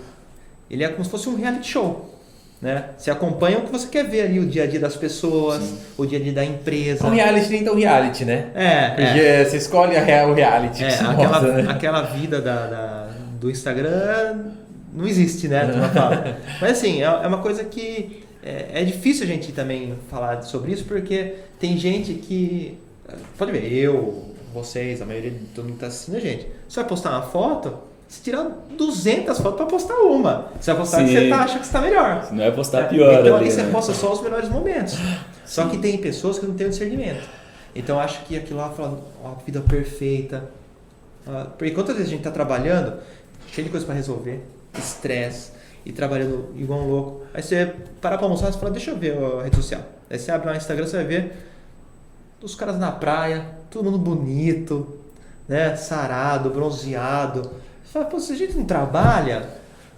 ele 0.70 0.84
é 0.84 0.90
como 0.90 1.04
se 1.04 1.10
fosse 1.10 1.30
um 1.30 1.36
reality 1.36 1.68
show. 1.68 2.14
Né? 2.62 2.86
Você 2.98 3.12
acompanha 3.12 3.60
o 3.60 3.62
que 3.62 3.72
você 3.72 3.88
quer 3.88 4.04
ver 4.10 4.22
ali, 4.22 4.40
o 4.40 4.46
dia 4.48 4.64
a 4.64 4.68
dia 4.68 4.80
das 4.80 4.96
pessoas, 4.96 5.62
Sim. 5.62 5.78
o 5.96 6.06
dia 6.06 6.18
a 6.18 6.22
dia 6.22 6.34
da 6.34 6.44
empresa. 6.44 7.06
Um 7.06 7.12
reality 7.12 7.50
nem 7.50 7.64
tão 7.64 7.76
reality, 7.76 8.26
né? 8.26 8.48
É. 8.56 8.90
Porque 8.90 9.20
é. 9.20 9.46
você 9.46 9.58
escolhe 9.58 9.96
a 9.96 10.02
real, 10.02 10.32
o 10.32 10.34
reality. 10.34 10.84
É, 10.84 10.88
aquela, 10.88 11.28
mostra, 11.28 11.54
né? 11.62 11.72
aquela 11.72 12.02
vida 12.02 12.42
da, 12.42 12.66
da, 12.66 13.10
do 13.40 13.52
Instagram 13.52 14.38
não 14.92 15.06
existe, 15.06 15.48
né? 15.48 15.68
Mas 16.60 16.72
assim, 16.72 17.04
é, 17.04 17.06
é 17.06 17.28
uma 17.28 17.38
coisa 17.38 17.64
que 17.64 18.24
é, 18.44 18.82
é 18.82 18.84
difícil 18.84 19.26
a 19.26 19.28
gente 19.28 19.52
também 19.52 19.94
falar 20.10 20.42
sobre 20.42 20.72
isso, 20.72 20.86
porque 20.86 21.36
tem 21.60 21.78
gente 21.78 22.16
que. 22.16 22.78
Pode 23.38 23.52
ver, 23.52 23.72
eu, 23.72 24.34
vocês, 24.54 25.02
a 25.02 25.06
maioria 25.06 25.32
de 25.32 25.46
todo 25.54 25.66
mundo 25.66 25.78
que 25.78 25.86
está 25.86 25.88
assistindo 25.88 26.16
a 26.16 26.20
gente. 26.20 26.48
Você 26.68 26.80
vai 26.80 26.90
postar 26.90 27.12
uma 27.12 27.22
foto, 27.22 27.78
você 28.08 28.22
tira 28.24 28.52
200 28.78 29.38
fotos 29.40 29.58
para 29.58 29.66
postar 29.66 29.96
uma. 29.96 30.50
Você 30.60 30.72
vai 30.72 30.80
postar 30.80 30.98
Sim. 31.00 31.06
que 31.08 31.12
você 31.12 31.30
tá, 31.30 31.40
acha 31.40 31.60
que 31.60 31.66
está 31.66 31.82
melhor. 31.82 32.24
Se 32.24 32.34
não 32.34 32.44
é 32.44 32.52
postar 32.52 32.82
é. 32.82 32.84
pior. 32.84 33.12
Então 33.12 33.36
ali, 33.36 33.46
ali 33.46 33.52
você 33.52 33.64
né? 33.64 33.72
posta 33.72 33.94
só 33.94 34.14
os 34.14 34.22
melhores 34.22 34.50
momentos. 34.50 34.96
Só 35.46 35.66
que 35.70 35.78
tem 35.78 35.98
pessoas 35.98 36.38
que 36.38 36.46
não 36.46 36.56
têm 36.56 36.68
o 36.68 36.70
discernimento. 36.70 37.26
Então 37.74 37.98
acho 37.98 38.26
que 38.26 38.36
aquilo 38.36 38.60
lá 38.60 38.70
fala, 38.70 39.00
ó, 39.24 39.36
vida 39.46 39.62
perfeita. 39.62 40.44
Uh, 41.26 41.50
porque 41.58 41.72
quantas 41.72 41.96
vezes 41.96 42.10
a 42.10 42.12
gente 42.12 42.20
está 42.20 42.32
trabalhando, 42.32 43.00
cheio 43.54 43.64
de 43.64 43.72
coisa 43.72 43.86
para 43.86 43.96
resolver, 43.96 44.44
estresse, 44.78 45.52
e 45.86 45.94
trabalhando 45.94 46.54
igual 46.58 46.82
um 46.82 46.90
louco. 46.90 47.22
Aí 47.34 47.42
você 47.42 47.74
para 48.02 48.18
para 48.18 48.26
almoçar 48.26 48.50
e 48.50 48.54
fala, 48.54 48.72
deixa 48.72 48.92
eu 48.92 48.98
ver 48.98 49.18
a 49.18 49.44
rede 49.44 49.56
social. 49.56 49.84
Aí 50.10 50.20
você 50.20 50.30
abre 50.34 50.48
lá 50.48 50.52
no 50.52 50.58
Instagram, 50.58 50.86
você 50.86 50.98
vai 50.98 51.06
ver 51.06 51.38
os 52.42 52.56
caras 52.56 52.78
na 52.78 52.92
praia, 52.92 53.46
todo 53.72 53.86
mundo 53.86 53.98
bonito, 53.98 54.98
né? 55.48 55.78
Sarado, 55.78 56.50
bronzeado 56.50 57.50
você 57.88 57.94
fala, 57.94 58.06
pô, 58.06 58.20
se 58.20 58.34
a 58.34 58.36
gente 58.36 58.58
não 58.58 58.66
trabalha, 58.66 59.44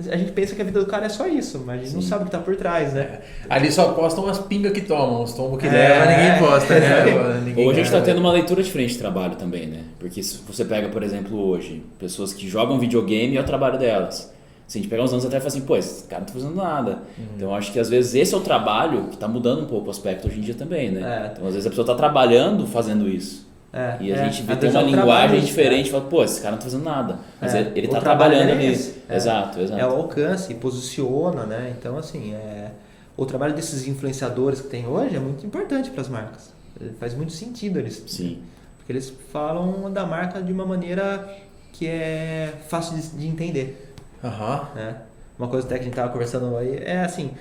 a 0.10 0.16
gente 0.16 0.32
pensa 0.32 0.56
que 0.56 0.62
a 0.62 0.66
vida 0.66 0.80
do 0.80 0.86
cara 0.86 1.08
é 1.08 1.10
só 1.10 1.28
isso, 1.28 1.62
mas 1.66 1.82
a 1.82 1.84
gente 1.84 1.94
não 1.96 2.02
sabe 2.02 2.22
o 2.24 2.26
que 2.26 2.32
tá 2.32 2.38
por 2.40 2.56
trás, 2.56 2.94
né? 2.94 3.02
É. 3.02 3.22
Ali 3.50 3.72
só 3.72 3.92
postam 3.94 4.24
umas 4.24 4.40
pingas 4.40 4.72
que 4.72 4.82
tomam, 4.82 5.24
os 5.24 5.34
tombos 5.34 5.60
que 5.60 5.68
É. 5.68 5.72
leva, 5.72 6.06
ninguém 6.06 6.40
posta, 6.40 6.80
né? 6.80 7.42
Ninguém 7.46 7.66
Hoje 7.68 7.72
a 7.72 7.84
gente 7.84 7.86
está 7.86 7.98
grava. 7.98 8.06
tendo 8.06 8.20
uma 8.20 8.32
leitura 8.32 8.64
diferente 8.64 8.94
de 8.94 9.00
trabalho 9.00 9.36
também, 9.36 9.68
né? 9.68 9.82
Porque 10.00 10.22
se 10.24 10.38
você 10.48 10.64
pega, 10.64 10.88
por 10.90 11.04
exemplo, 11.04 11.38
hoje, 11.38 11.84
pessoas 11.98 12.32
que 12.32 12.48
jogam 12.48 12.80
videogame 12.80 13.36
é 13.36 13.42
o 13.42 13.44
trabalho 13.46 13.78
delas. 13.80 14.32
Se 14.68 14.78
a 14.78 14.82
gente 14.82 14.88
pegar 14.90 15.02
uns 15.04 15.12
anos 15.12 15.26
atrás 15.26 15.44
e 15.44 15.48
fala 15.48 15.58
assim, 15.58 15.66
pô, 15.68 15.76
esse 15.76 16.04
cara 16.04 16.20
não 16.20 16.28
tá 16.28 16.34
fazendo 16.34 16.56
nada. 16.56 16.92
Uhum. 17.18 17.26
Então 17.36 17.50
eu 17.50 17.56
acho 17.56 17.72
que 17.74 17.80
às 17.80 17.90
vezes 17.90 18.14
esse 18.14 18.36
é 18.36 18.38
o 18.38 18.42
trabalho 18.42 19.06
que 19.08 19.16
está 19.16 19.28
mudando 19.28 19.64
um 19.64 19.66
pouco 19.66 19.88
o 19.88 19.90
aspecto 19.90 20.28
hoje 20.28 20.38
em 20.38 20.42
dia 20.42 20.54
também, 20.54 20.92
né? 20.92 21.02
É. 21.02 21.32
Então 21.34 21.48
às 21.48 21.54
vezes 21.56 21.66
a 21.66 21.70
pessoa 21.72 21.84
está 21.84 21.96
trabalhando 21.96 22.68
fazendo 22.68 23.10
isso. 23.10 23.49
É, 23.72 23.98
E 24.02 24.12
a 24.12 24.16
é. 24.18 24.26
gente 24.26 24.44
vê 24.44 24.56
tem 24.56 24.70
uma 24.70 24.80
é 24.80 24.84
um 24.84 24.88
linguagem 24.88 25.06
trabalho, 25.28 25.42
diferente, 25.42 25.92
fala, 25.92 26.06
pô, 26.06 26.24
esse 26.24 26.40
cara 26.42 26.52
não 26.52 26.58
tá 26.58 26.64
fazendo 26.64 26.84
nada. 26.84 27.20
Mas 27.40 27.54
É. 27.54 27.72
ele, 27.76 27.88
tá 27.88 28.00
trabalho 28.00 28.32
trabalhando 28.34 28.50
é 28.50 28.68
ali. 28.68 28.96
É. 29.08 29.16
Exato, 29.16 29.60
exato. 29.60 29.80
É 29.80 29.86
o 29.86 29.92
alcance, 29.92 30.54
posiciona, 30.56 31.46
né? 31.46 31.76
Então, 31.78 31.98
assim, 31.98 32.34
é... 32.34 32.72
o 33.16 33.26
trabalho 33.26 33.54
desses 33.54 33.88
influenciadores 33.88 34.60
que 34.62 34.68
tem 34.70 34.88
hoje 34.88 35.16
é 35.16 35.20
muito 35.20 35.46
importante 35.46 35.92
para 35.92 36.02
as 36.02 36.10
marcas. 36.10 36.52
É, 36.82 36.86
Faz 37.00 37.14
muito 37.14 37.32
sentido 37.32 37.78
eles, 37.78 38.04
Sim, 38.08 38.40
porque 38.78 38.92
eles 38.92 39.14
falam 39.32 39.92
da 39.92 40.06
marca 40.06 40.42
de 40.42 40.52
uma 40.52 40.66
maneira 40.66 41.28
que 41.74 41.86
é 41.88 42.54
fácil 42.68 42.96
de, 42.98 43.08
de 43.10 43.28
entender, 43.28 43.94
Aham. 44.24 44.68
né? 44.76 44.96
Uma 45.38 45.48
coisa 45.48 45.66
até 45.68 45.76
que 45.76 45.82
a 45.82 45.86
gente 45.86 45.94
tava 45.96 46.10
conversando 46.12 46.58
aí 46.58 46.78
é 46.84 47.02
assim, 47.02 47.32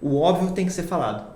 o 0.00 0.18
óbvio 0.20 0.52
tem 0.52 0.64
que 0.64 0.72
ser 0.72 0.84
falado. 0.84 1.26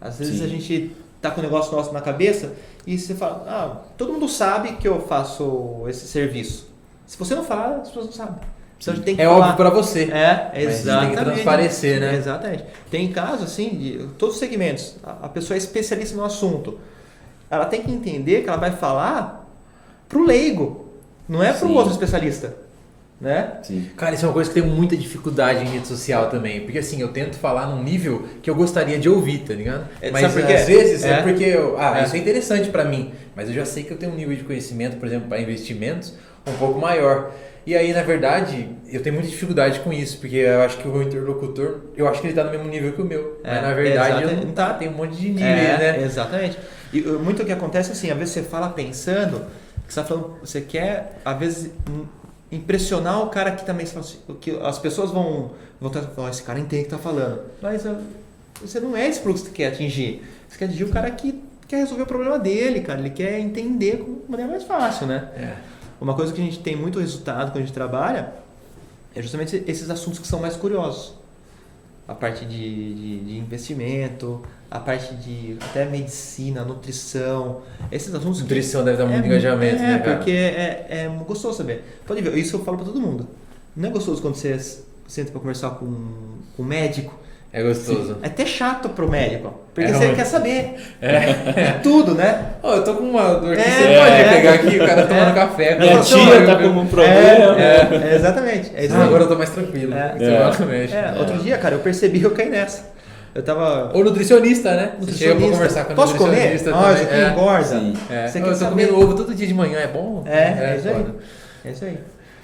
Às 0.00 0.18
vezes 0.18 0.38
Sim. 0.38 0.44
a 0.44 0.48
gente 0.48 0.96
tá 1.20 1.30
com 1.30 1.40
um 1.40 1.44
negócio 1.44 1.74
nosso 1.74 1.92
na 1.92 2.00
cabeça 2.00 2.52
e 2.86 2.98
você 2.98 3.14
fala, 3.14 3.44
ah, 3.48 3.76
todo 3.96 4.12
mundo 4.12 4.28
sabe 4.28 4.72
que 4.74 4.86
eu 4.88 5.00
faço 5.00 5.84
esse 5.88 6.06
serviço. 6.06 6.68
Se 7.06 7.18
você 7.18 7.34
não 7.34 7.44
falar, 7.44 7.76
as 7.76 7.88
pessoas 7.88 8.06
não 8.06 8.12
sabem. 8.12 8.34
Então 8.80 8.92
a 8.92 8.96
gente 8.96 9.04
tem 9.04 9.16
que 9.16 9.22
É 9.22 9.24
falar. 9.26 9.38
óbvio 9.38 9.56
pra 9.56 9.70
você. 9.70 10.04
É, 10.12 10.52
exatamente. 10.62 11.08
tem 11.16 11.16
que 11.18 11.24
transparecer, 11.32 12.00
né? 12.00 12.14
Exatamente. 12.16 12.64
Tem 12.90 13.10
casos 13.12 13.44
assim, 13.46 13.70
de 13.70 14.06
todos 14.18 14.34
os 14.36 14.38
segmentos. 14.40 14.94
A, 15.02 15.26
a 15.26 15.28
pessoa 15.28 15.56
é 15.56 15.58
especialista 15.58 16.16
no 16.16 16.24
assunto. 16.24 16.78
Ela 17.50 17.64
tem 17.64 17.82
que 17.82 17.90
entender 17.90 18.42
que 18.42 18.48
ela 18.48 18.58
vai 18.58 18.70
falar 18.70 19.46
pro 20.08 20.24
leigo, 20.24 20.86
não 21.28 21.42
é 21.42 21.52
pro 21.52 21.66
Sim. 21.66 21.74
outro 21.74 21.90
especialista. 21.92 22.54
Né? 23.20 23.54
sim. 23.64 23.90
Cara, 23.96 24.14
isso 24.14 24.24
é 24.24 24.28
uma 24.28 24.32
coisa 24.34 24.48
que 24.48 24.60
tem 24.60 24.68
muita 24.70 24.96
dificuldade 24.96 25.64
em 25.64 25.68
rede 25.68 25.88
social 25.88 26.30
também. 26.30 26.60
Porque 26.60 26.78
assim, 26.78 27.00
eu 27.00 27.08
tento 27.08 27.36
falar 27.36 27.66
num 27.66 27.82
nível 27.82 28.28
que 28.40 28.48
eu 28.48 28.54
gostaria 28.54 28.96
de 28.96 29.08
ouvir, 29.08 29.38
tá 29.38 29.54
ligado? 29.54 29.88
É, 30.00 30.10
mas 30.12 30.22
sabe 30.22 30.34
por 30.42 30.46
quê? 30.46 30.52
às 30.52 30.66
vezes 30.66 31.04
é, 31.04 31.10
É. 31.14 31.22
porque 31.22 31.42
eu, 31.44 31.76
ah, 31.80 31.98
É. 32.00 32.04
isso 32.04 32.14
é 32.14 32.18
interessante 32.20 32.70
pra 32.70 32.84
mim, 32.84 33.12
mas 33.34 33.48
eu 33.48 33.54
já 33.54 33.64
sei 33.64 33.82
que 33.82 33.90
eu 33.90 33.96
tenho 33.96 34.12
um 34.12 34.14
nível 34.14 34.36
de 34.36 34.44
conhecimento, 34.44 34.98
por 34.98 35.06
exemplo, 35.06 35.28
para 35.28 35.40
investimentos 35.40 36.14
um 36.46 36.52
pouco 36.58 36.78
maior. 36.80 37.32
E 37.66 37.76
aí, 37.76 37.92
na 37.92 38.02
verdade, 38.02 38.68
eu 38.90 39.02
tenho 39.02 39.14
muita 39.16 39.28
dificuldade 39.28 39.80
com 39.80 39.92
isso, 39.92 40.18
porque 40.18 40.36
eu 40.36 40.62
acho 40.62 40.78
que 40.78 40.86
o 40.88 40.92
meu 40.92 41.02
interlocutor, 41.02 41.80
eu 41.96 42.06
acho 42.08 42.20
que 42.20 42.28
ele 42.28 42.34
tá 42.34 42.44
no 42.44 42.50
mesmo 42.50 42.66
nível 42.68 42.92
que 42.92 43.02
o 43.02 43.04
meu. 43.04 43.40
É, 43.44 43.54
mas 43.54 43.62
na 43.62 43.74
verdade, 43.74 44.22
eu 44.22 44.30
não 44.36 44.52
tá, 44.52 44.72
tem 44.74 44.88
um 44.88 44.92
monte 44.92 45.16
de 45.16 45.28
níveis, 45.30 45.44
É, 45.48 45.76
né? 45.98 46.02
Exatamente. 46.04 46.56
E 46.92 47.00
uh, 47.00 47.18
muito 47.18 47.42
o 47.42 47.44
que 47.44 47.52
acontece 47.52 47.90
assim, 47.92 48.10
às 48.10 48.16
vezes 48.16 48.32
você 48.32 48.42
fala 48.42 48.70
pensando, 48.70 49.44
que 49.86 49.92
você, 49.92 50.00
tá 50.00 50.06
falando, 50.06 50.36
você 50.40 50.60
quer, 50.62 51.18
às 51.24 51.38
vezes, 51.38 51.66
im- 51.90 52.08
impressionar 52.50 53.22
o 53.22 53.28
cara 53.28 53.52
que 53.52 53.64
também 53.64 53.84
assim, 53.84 54.18
o 54.28 54.34
que 54.34 54.50
as 54.62 54.78
pessoas 54.78 55.10
vão 55.10 55.50
vão 55.80 55.90
estar 55.90 56.02
falando, 56.02 56.32
esse 56.32 56.42
cara 56.42 56.58
entende 56.58 56.82
o 56.82 56.84
que 56.86 56.90
tá 56.90 56.98
falando. 56.98 57.42
Mas 57.62 57.84
uh, 57.84 57.96
você 58.60 58.80
não 58.80 58.96
é 58.96 59.06
esse 59.06 59.20
fluxo 59.20 59.44
que 59.44 59.50
você 59.50 59.56
quer 59.56 59.66
atingir. 59.68 60.22
Você 60.48 60.58
quer 60.58 60.64
atingir 60.64 60.84
o 60.84 60.90
cara 60.90 61.10
que 61.10 61.42
quer 61.66 61.76
resolver 61.78 62.02
o 62.02 62.06
problema 62.06 62.38
dele, 62.38 62.80
cara. 62.80 62.98
Ele 62.98 63.10
quer 63.10 63.38
entender 63.38 63.96
de 63.96 64.30
maneira 64.30 64.50
mais 64.50 64.64
fácil, 64.64 65.06
né? 65.06 65.28
É. 65.36 65.56
Uma 66.00 66.14
coisa 66.14 66.32
que 66.32 66.40
a 66.40 66.44
gente 66.44 66.60
tem 66.60 66.74
muito 66.74 66.98
resultado 66.98 67.50
quando 67.50 67.58
a 67.58 67.66
gente 67.66 67.72
trabalha 67.72 68.32
é 69.14 69.22
justamente 69.22 69.62
esses 69.66 69.90
assuntos 69.90 70.18
que 70.18 70.26
são 70.26 70.40
mais 70.40 70.56
curiosos. 70.56 71.17
A 72.08 72.14
parte 72.14 72.46
de, 72.46 72.94
de, 72.94 73.20
de 73.20 73.36
investimento, 73.38 74.40
a 74.70 74.78
parte 74.80 75.14
de 75.16 75.58
até 75.60 75.84
medicina, 75.84 76.64
nutrição, 76.64 77.60
esses 77.92 78.12
assuntos. 78.14 78.38
que- 78.38 78.44
Nutrição 78.44 78.82
deve 78.82 78.96
dar 78.96 79.06
muito 79.06 79.24
é, 79.24 79.26
engajamento, 79.26 79.76
é, 79.82 79.86
né, 79.86 79.98
cara? 79.98 80.16
porque 80.16 80.30
é, 80.30 80.86
é 80.88 81.24
gostoso 81.26 81.58
saber. 81.58 81.84
Pode 82.06 82.22
ver, 82.22 82.34
isso 82.38 82.56
eu 82.56 82.64
falo 82.64 82.78
pra 82.78 82.86
todo 82.86 82.98
mundo. 83.00 83.28
Não 83.76 83.88
é 83.90 83.92
gostoso 83.92 84.22
quando 84.22 84.36
você 84.36 84.58
senta 85.06 85.30
pra 85.30 85.40
conversar 85.40 85.70
com, 85.72 85.86
com 86.56 86.62
um 86.62 86.66
médico. 86.66 87.14
É 87.50 87.62
gostoso. 87.62 88.18
É 88.22 88.26
até 88.26 88.44
chato 88.44 88.90
pro 88.90 89.08
médico. 89.10 89.54
Porque 89.74 89.90
É 89.90 89.94
você 89.94 90.06
ruim. 90.06 90.14
quer 90.16 90.24
saber 90.26 90.74
tudo, 91.82 92.14
né? 92.14 92.42
Ó, 92.62 92.74
eu 92.76 92.84
tô 92.84 92.94
com 92.94 93.04
uma 93.04 93.34
dor 93.34 93.52
aqui, 93.52 93.62
É, 93.62 93.70
você 93.70 93.98
pode 93.98 94.12
é. 94.20 94.28
pegar 94.34 94.52
aqui, 94.54 94.76
o 94.76 94.86
cara 94.86 95.06
tomando 95.06 95.30
É. 95.30 95.34
café. 95.34 95.78
Minha 95.78 96.00
tia 96.00 96.16
"Não, 96.40 96.46
tá 96.46 96.56
com 96.56 96.64
um 96.68 96.86
problema. 96.86 97.60
É, 97.60 98.10
é, 98.12 98.14
exatamente. 98.16 98.70
É 98.74 98.86
Ah, 98.92 99.04
agora 99.04 99.22
eu 99.24 99.28
tô 99.28 99.36
mais 99.36 99.50
tranquilo. 99.50 99.94
É. 99.94 100.14
É. 100.18 101.14
É, 101.14 101.18
outro 101.18 101.38
dia, 101.38 101.56
cara, 101.58 101.74
eu 101.76 101.78
percebi 101.80 102.20
que 102.20 102.26
eu 102.26 102.32
caí 102.32 102.48
nessa. 102.50 102.84
Eu 103.34 103.42
tava. 103.42 103.92
Ou 103.94 104.04
nutricionista, 104.04 104.74
né? 104.74 104.92
Você 105.00 105.12
chega 105.12 105.36
pra 105.36 105.48
conversar 105.48 105.84
com 105.84 105.92
a 105.92 105.96
Posso 105.96 106.16
comer? 106.16 106.30
nutricionista 106.52 106.72
Ah, 106.74 106.92
isso 106.92 107.04
também. 107.06 107.24
aqui 107.24 107.32
engorda. 107.40 107.64
Sim. 107.64 107.94
É. 108.10 108.26
Você 108.28 108.38
É. 108.38 108.40
quer 108.42 108.46
Eu 108.48 108.52
tô 108.52 108.58
saber- 108.58 108.70
comendo 108.88 109.00
ovo 109.04 109.14
todo 109.14 109.34
dia 109.34 109.46
de 109.46 109.54
manhã, 109.54 109.78
é 109.78 109.86
bom? 109.86 110.24
É, 110.26 110.38
é, 110.38 110.76
isso 110.78 110.88
aí. 110.88 110.94
foda. 110.94 111.14
É 111.64 111.70
isso 111.70 111.84
aí. 111.84 111.98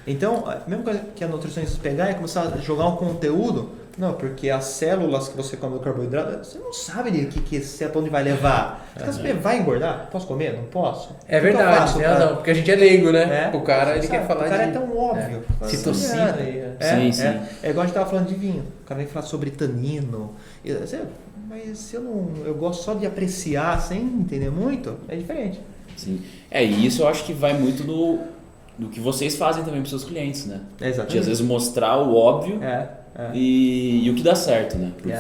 Então, 0.07 0.45
a 0.47 0.69
mesma 0.69 0.85
coisa 0.85 1.01
que 1.17 1.25
a 1.25 1.27
nutricionista 1.29 1.79
pegar 1.83 2.11
é 2.11 2.15
começar 2.15 2.43
a 2.55 2.59
jogar 2.61 2.87
um 2.87 2.97
conteúdo. 2.97 3.71
Não, 3.97 4.15
porque 4.15 4.51
as 4.51 4.65
células 4.65 5.29
que 5.29 5.37
você 5.37 5.57
come 5.57 5.75
do 5.75 5.81
carboidrato, 5.81 6.45
você 6.45 6.59
não 6.59 6.73
sabe 6.73 7.13
de 7.13 7.27
que, 7.27 7.41
que 7.41 7.57
esse 7.57 7.85
é 7.85 7.89
pra 7.89 8.01
onde 8.01 8.11
vai 8.11 8.25
levar. 8.25 8.89
Você 8.97 9.05
quer 9.05 9.13
saber, 9.13 9.35
vai 9.35 9.59
engordar? 9.61 10.09
Posso 10.11 10.27
comer? 10.27 10.53
Não 10.57 10.65
posso? 10.65 11.15
É 11.29 11.39
O 11.39 11.43
verdade, 11.43 11.77
faço 11.79 11.99
pra- 11.99 12.09
razão. 12.13 12.35
Porque 12.37 12.51
a 12.51 12.55
gente 12.55 12.71
é 12.71 12.75
leigo, 12.75 13.13
né? 13.13 13.51
É. 13.53 13.57
O 13.57 13.61
cara, 13.63 13.93
ele 13.93 14.03
Você 14.03 14.09
quer 14.09 14.17
sabe, 14.17 14.27
falar 14.29 14.47
O 14.47 14.51
cara 14.51 14.65
de 14.65 14.71
é 14.71 14.73
tão 14.73 14.97
óbvio. 14.97 15.45
é, 15.61 15.65
citocina. 15.69 16.25
Assim, 16.31 16.43
e- 16.43 16.65
É, 16.81 16.91
Sim, 16.97 17.09
é, 17.09 17.13
sim. 17.13 17.41
É 17.63 17.71
igual 17.71 17.85
a 17.85 17.87
gente 17.87 17.95
tava 17.95 18.11
falando 18.11 18.27
de 18.27 18.35
vinho. 18.35 18.65
O 18.83 18.85
cara 18.85 18.99
vem 18.99 19.07
falar 19.07 19.27
sobre 19.27 19.51
tanino. 19.51 20.35
E 20.65 20.73
você- 20.73 21.03
Mas 21.49 21.95
eu 21.95 22.01
não. 22.01 22.31
Eu 22.45 22.55
gosto 22.57 22.83
só 22.83 22.95
de 22.95 23.07
apreciar 23.07 23.81
sem 23.81 24.01
entender 24.03 24.51
muito. 24.51 24.97
É 25.07 25.15
diferente. 25.15 25.61
Sim. 25.97 26.21
É, 26.51 26.65
e 26.65 26.85
isso 26.85 27.03
eu 27.03 27.09
acho 27.09 27.25
que 27.25 27.33
vai 27.33 27.53
muito 27.53 27.85
do, 27.85 28.19
do 28.77 28.89
que 28.89 28.99
vocês 28.99 29.37
fazem 29.37 29.63
também 29.63 29.81
para 29.81 29.89
seus 29.89 30.03
clientes, 30.05 30.47
né? 30.47 30.61
É 30.81 30.85
De 30.85 30.91
exatamente. 30.91 31.19
às 31.21 31.27
vezes 31.27 31.47
mostrar 31.47 31.97
o 31.99 32.17
óbvio 32.17 32.59
É, 32.61 32.89
é. 33.17 33.31
e, 33.35 34.05
e 34.07 34.11
o 34.11 34.15
que 34.15 34.23
dá 34.23 34.35
certo, 34.35 34.77
né? 34.77 34.91
Porque. 34.97 35.13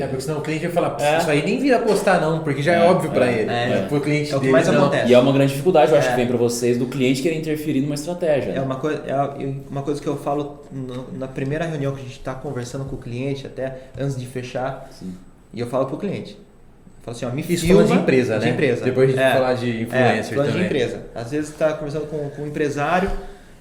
É, 0.00 0.06
porque 0.06 0.20
senão 0.22 0.38
o 0.38 0.42
cliente 0.42 0.64
vai 0.66 0.72
falar, 0.72 0.90
"Pô, 0.90 1.02
É. 1.04 1.18
isso 1.18 1.30
aí 1.30 1.44
nem 1.44 1.58
vira 1.58 1.78
postar 1.80 2.20
não, 2.20 2.40
porque 2.40 2.62
já 2.62 2.72
é, 2.74 2.76
É, 2.86 2.90
óbvio 2.90 3.10
pra 3.10 3.26
é, 3.30 3.40
ele. 3.40 3.50
é. 3.50 3.86
Pro 3.88 4.00
cliente 4.00 4.32
É 4.32 4.36
o 4.36 4.38
que 4.38 4.46
dele, 4.46 4.52
mais 4.52 4.66
não. 4.68 4.78
acontece. 4.82 5.10
E 5.10 5.14
é 5.14 5.18
uma 5.18 5.32
grande 5.32 5.52
dificuldade, 5.52 5.92
eu 5.92 5.98
acho, 5.98 6.08
É. 6.08 6.10
que 6.12 6.16
vem 6.16 6.26
para 6.26 6.36
vocês 6.36 6.78
do 6.78 6.86
cliente 6.86 7.20
querer 7.22 7.36
interferir 7.38 7.80
numa 7.82 7.94
estratégia. 7.94 8.50
É 8.50 8.54
né? 8.54 8.60
uma 8.62 8.76
coisa, 8.76 9.02
é 9.06 9.12
a- 9.12 9.34
uma 9.70 9.82
coisa 9.82 10.00
que 10.00 10.06
eu 10.06 10.16
falo 10.16 10.62
no- 10.72 11.12
na 11.18 11.28
primeira 11.28 11.64
reunião 11.66 11.92
que 11.92 12.00
a 12.00 12.04
gente 12.04 12.18
está 12.18 12.34
conversando 12.34 12.84
com 12.86 12.96
o 12.96 12.98
cliente, 12.98 13.46
até 13.46 13.74
antes 13.98 14.16
de 14.18 14.26
fechar, 14.26 14.88
Sim. 14.98 15.12
e 15.52 15.60
eu 15.60 15.66
falo 15.66 15.86
pro 15.86 15.96
cliente. 15.98 16.32
Eu 16.34 17.04
falo 17.04 17.16
assim, 17.16 17.26
ó, 17.26 17.30
me 17.30 17.42
Isso 17.46 17.66
filma 17.66 17.82
de 17.84 17.92
empresa, 17.92 18.38
de 18.38 18.44
né? 18.46 18.52
empresa. 18.52 18.84
Depois 18.84 19.08
a 19.08 19.12
gente 19.12 19.22
É. 19.22 19.32
falar 19.32 19.54
de 19.54 19.70
É, 19.70 19.82
influencer 19.82 20.34
falando 20.36 20.46
também. 20.52 20.60
de 20.60 20.66
empresa. 20.66 21.02
Às 21.14 21.30
vezes 21.32 21.50
está 21.50 21.72
conversando 21.72 22.06
com, 22.06 22.30
com 22.30 22.42
um 22.42 22.46
empresário, 22.46 23.10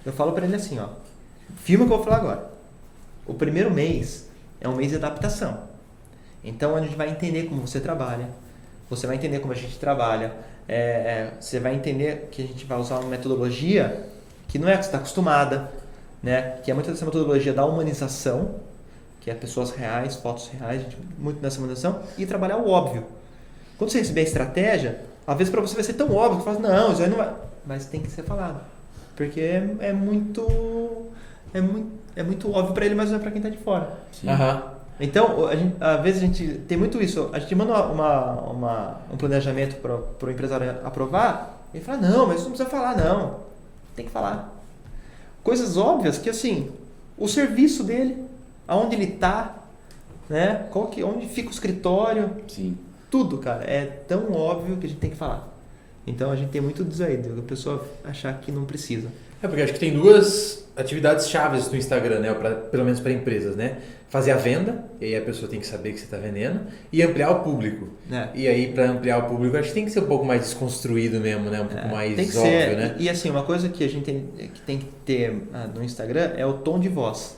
eu 0.06 0.14
falo 0.14 0.32
para 0.32 0.46
ele 0.46 0.56
assim, 0.56 0.80
ó, 0.80 0.86
filma 1.64 1.86
o 1.86 1.88
que 1.88 1.94
eu 1.94 1.98
vou 1.98 2.06
falar 2.06 2.18
agora. 2.18 2.52
O 3.26 3.34
primeiro 3.34 3.72
mês 3.72 4.30
é 4.60 4.68
um 4.68 4.76
mês 4.76 4.90
de 4.90 4.98
adaptação. 4.98 5.70
Então 6.44 6.76
a 6.76 6.82
gente 6.82 6.96
vai 6.96 7.10
entender 7.10 7.44
como 7.44 7.66
você 7.66 7.80
trabalha, 7.80 8.28
você 8.90 9.08
vai 9.08 9.16
entender 9.16 9.40
como 9.40 9.54
a 9.54 9.56
gente 9.56 9.78
trabalha, 9.78 10.34
é, 10.68 10.76
é, 10.76 11.34
você 11.40 11.60
vai 11.60 11.76
entender 11.76 12.30
que 12.32 12.42
a 12.42 12.46
gente 12.46 12.66
vai 12.66 12.80
usar 12.80 13.00
uma 13.00 13.10
metodologia 13.10 14.08
que 14.48 14.60
não 14.60 14.68
é 14.68 14.74
a 14.74 14.78
que 14.78 14.84
você 14.84 14.90
está 14.90 14.98
acostumada, 14.98 15.72
né? 16.22 16.58
Que 16.64 16.72
é 16.72 16.74
muito 16.74 16.92
dessa 16.92 17.06
metodologia 17.06 17.54
da 17.54 17.66
humanização, 17.66 18.56
que 19.22 19.32
é 19.32 19.34
pessoas 19.34 19.72
reais, 19.72 20.16
fotos 20.16 20.50
reais, 20.50 20.84
muito 21.18 21.42
nessa 21.42 21.58
humanização, 21.60 22.02
e 22.18 22.26
trabalhar 22.26 22.58
o 22.58 22.70
óbvio. 22.70 23.06
Quando 23.78 23.92
você 23.92 24.00
receber 24.00 24.22
a 24.22 24.24
estratégia, 24.24 25.02
às 25.26 25.38
vezes 25.38 25.52
para 25.52 25.62
você 25.62 25.76
vai 25.76 25.84
ser 25.84 25.94
tão 25.94 26.14
óbvio 26.14 26.40
que 26.40 26.44
você 26.44 26.58
fala, 26.58 26.76
não, 26.76 26.92
isso 26.92 27.02
aí 27.02 27.10
não 27.10 27.18
vai. 27.18 27.34
Mas 27.66 27.86
tem 27.86 28.02
que 28.02 28.12
ser 28.12 28.24
falado. 28.24 28.62
Porque 29.16 29.40
é, 29.40 29.76
é 29.80 29.94
muito. 29.94 30.81
É 31.54 31.62
muito, 31.62 31.90
é 32.16 32.24
muito 32.24 32.52
óbvio 32.52 32.74
para 32.74 32.86
ele, 32.86 32.96
mas 32.96 33.10
não 33.10 33.18
é 33.18 33.20
para 33.20 33.32
quem 33.32 33.40
está 33.40 33.50
de 33.50 33.58
fora. 33.58 33.98
Sim. 34.12 34.30
Aham. 34.30 34.64
Então, 35.00 35.48
a 35.48 35.56
gente, 35.56 35.76
às 35.80 36.02
vezes 36.02 36.22
a 36.22 36.26
gente 36.28 36.48
tem 36.68 36.78
muito 36.78 37.02
isso. 37.02 37.30
A 37.34 37.40
gente 37.40 37.56
manda 37.56 37.74
uma, 37.88 38.32
uma- 38.42 38.98
um 39.12 39.18
planejamento 39.18 39.76
para 39.82 39.96
o 40.28 40.32
empresário 40.32 40.70
aprovar, 40.86 41.60
e 41.74 41.78
ele 41.78 41.84
fala, 41.86 41.98
não, 41.98 42.28
mas 42.28 42.36
isso 42.42 42.50
não 42.50 42.56
precisa 42.56 42.70
falar, 42.70 42.96
não. 42.96 43.40
Tem 43.96 44.06
que 44.06 44.12
falar. 44.12 44.54
Coisas 45.44 45.76
óbvias 45.76 46.18
que, 46.20 46.30
assim, 46.30 46.70
o 47.18 47.28
serviço 47.28 47.84
dele, 47.84 48.24
aonde 48.68 48.96
ele 48.96 49.06
está, 49.14 49.56
né? 50.30 50.68
Qual 50.72 50.88
que, 50.88 51.04
onde 51.04 51.28
fica 51.28 51.50
o 51.50 51.52
escritório, 51.52 52.30
Sim. 52.48 52.78
tudo, 53.10 53.40
cara. 53.40 53.64
É 53.64 53.86
tão 54.08 54.32
óbvio 54.34 54.78
que 54.78 54.86
a 54.86 54.90
gente 54.90 55.00
tem 55.00 55.10
que 55.10 55.16
falar. 55.18 55.48
Então 56.06 56.32
a 56.32 56.36
gente 56.36 56.50
tem 56.52 56.62
muito 56.62 56.84
disso 56.84 57.04
aí, 57.04 57.18
da 57.18 57.42
pessoa 57.42 57.86
achar 58.04 58.34
que 58.40 58.52
não 58.52 58.66
precisa. 58.66 59.08
É 59.42 59.48
porque 59.48 59.62
acho 59.64 59.74
que 59.74 59.80
tem 59.80 59.94
duas 59.94 60.68
atividades 60.76 61.28
chaves 61.30 61.70
no 61.70 61.76
Instagram, 61.78 62.20
né? 62.20 62.34
Pra, 62.34 62.52
pelo 62.56 62.84
menos 62.86 63.00
para 63.00 63.12
empresas, 63.12 63.56
né? 63.56 63.78
Fazer 64.10 64.32
a 64.32 64.36
venda, 64.36 64.86
e 65.00 65.06
aí 65.06 65.16
a 65.16 65.22
pessoa 65.22 65.50
tem 65.50 65.60
que 65.60 65.66
saber 65.66 65.94
que 65.94 66.00
você 66.00 66.06
está 66.06 66.18
vendendo, 66.18 66.62
e 66.92 67.02
ampliar 67.02 67.32
o 67.32 67.40
público. 67.44 67.88
Né? 68.10 68.30
E 68.36 68.46
aí, 68.48 68.72
para 68.74 68.90
ampliar 68.90 69.20
o 69.20 69.30
público, 69.30 69.56
acho 69.56 69.70
que 69.70 69.74
tem 69.74 69.86
que 69.86 69.92
ser 69.92 70.02
um 70.02 70.06
pouco 70.08 70.26
mais 70.26 70.42
desconstruído 70.42 71.20
mesmo, 71.20 71.50
né? 71.50 71.62
Um 71.62 71.68
pouco 71.68 71.86
É, 71.88 71.92
mais 71.92 72.16
tem 72.16 72.28
que 72.28 72.38
óbvio, 72.38 72.52
ser. 72.52 72.76
né? 72.78 72.96
E, 73.00 73.04
e, 73.06 73.10
assim, 73.10 73.30
uma 73.30 73.44
coisa 73.44 73.70
que 73.70 73.84
a 73.84 73.88
gente 73.90 74.04
tem 74.04 74.28
que, 74.54 74.62
tem 74.62 74.78
que 74.80 74.86
ter 75.06 75.42
ah, 75.54 75.68
no 75.74 75.82
Instagram 75.84 76.34
é 76.36 76.46
o 76.46 76.54
tom 76.54 76.78
de 76.80 76.90
voz. 76.90 77.38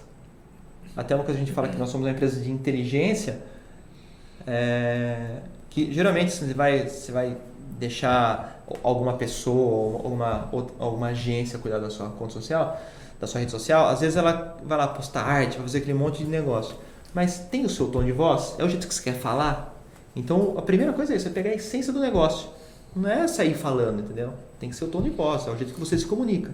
até 0.98 1.14
uma 1.16 1.24
coisa 1.24 1.38
que 1.38 1.44
a 1.44 1.46
gente 1.46 1.56
fala 1.56 1.68
que 1.70 1.78
nós 1.78 1.90
somos 1.90 2.06
uma 2.08 2.12
empresa 2.12 2.40
de 2.42 2.50
inteligência, 2.52 3.38
é, 4.48 5.38
que 5.70 5.92
geralmente 5.94 6.32
você 6.32 6.54
vai, 6.54 6.88
você 6.88 7.12
vai 7.12 7.38
deixar 7.80 8.64
alguma 8.84 9.14
pessoa 9.14 9.56
ou 9.56 10.02
alguma, 10.04 10.50
alguma 10.80 11.08
agência 11.08 11.60
cuidar 11.60 11.80
da 11.80 11.90
sua 11.90 12.10
conta 12.10 12.34
social, 12.34 12.80
da 13.20 13.28
sua 13.28 13.40
rede 13.40 13.52
social, 13.52 13.88
às 13.88 14.02
vezes 14.02 14.16
ela 14.16 14.58
vai 14.64 14.78
lá 14.78 14.88
postar 14.88 15.24
arte, 15.24 15.58
vai 15.58 15.68
fazer 15.68 15.80
aquele 15.80 15.94
monte 15.94 16.24
de 16.24 16.30
negócio. 16.30 16.76
Mas 17.14 17.40
tem 17.40 17.66
o 17.66 17.70
seu 17.70 17.88
tom 17.88 18.04
de 18.04 18.12
voz? 18.12 18.56
É 18.58 18.64
o 18.64 18.70
jeito 18.70 18.88
que 18.88 18.94
você 18.94 19.04
quer 19.04 19.16
falar? 19.16 19.74
Então 20.16 20.56
a 20.58 20.62
primeira 20.62 20.94
coisa 20.94 21.14
é 21.14 21.18
isso, 21.18 21.28
é 21.28 21.32
pegar 21.32 21.52
a 21.52 21.56
essência 21.56 21.94
do 21.94 22.00
negócio. 22.00 22.50
Não 22.96 23.10
é 23.10 23.28
sair 23.28 23.56
falando, 23.56 24.02
entendeu? 24.02 24.34
Tem 24.60 24.70
que 24.70 24.76
ser 24.76 24.86
o 24.86 24.88
tom 24.88 25.02
de 25.02 25.10
voz, 25.10 25.48
é 25.48 25.52
o 25.52 25.58
jeito 25.58 25.74
que 25.74 25.80
você 25.80 25.98
se 25.98 26.06
comunica. 26.06 26.52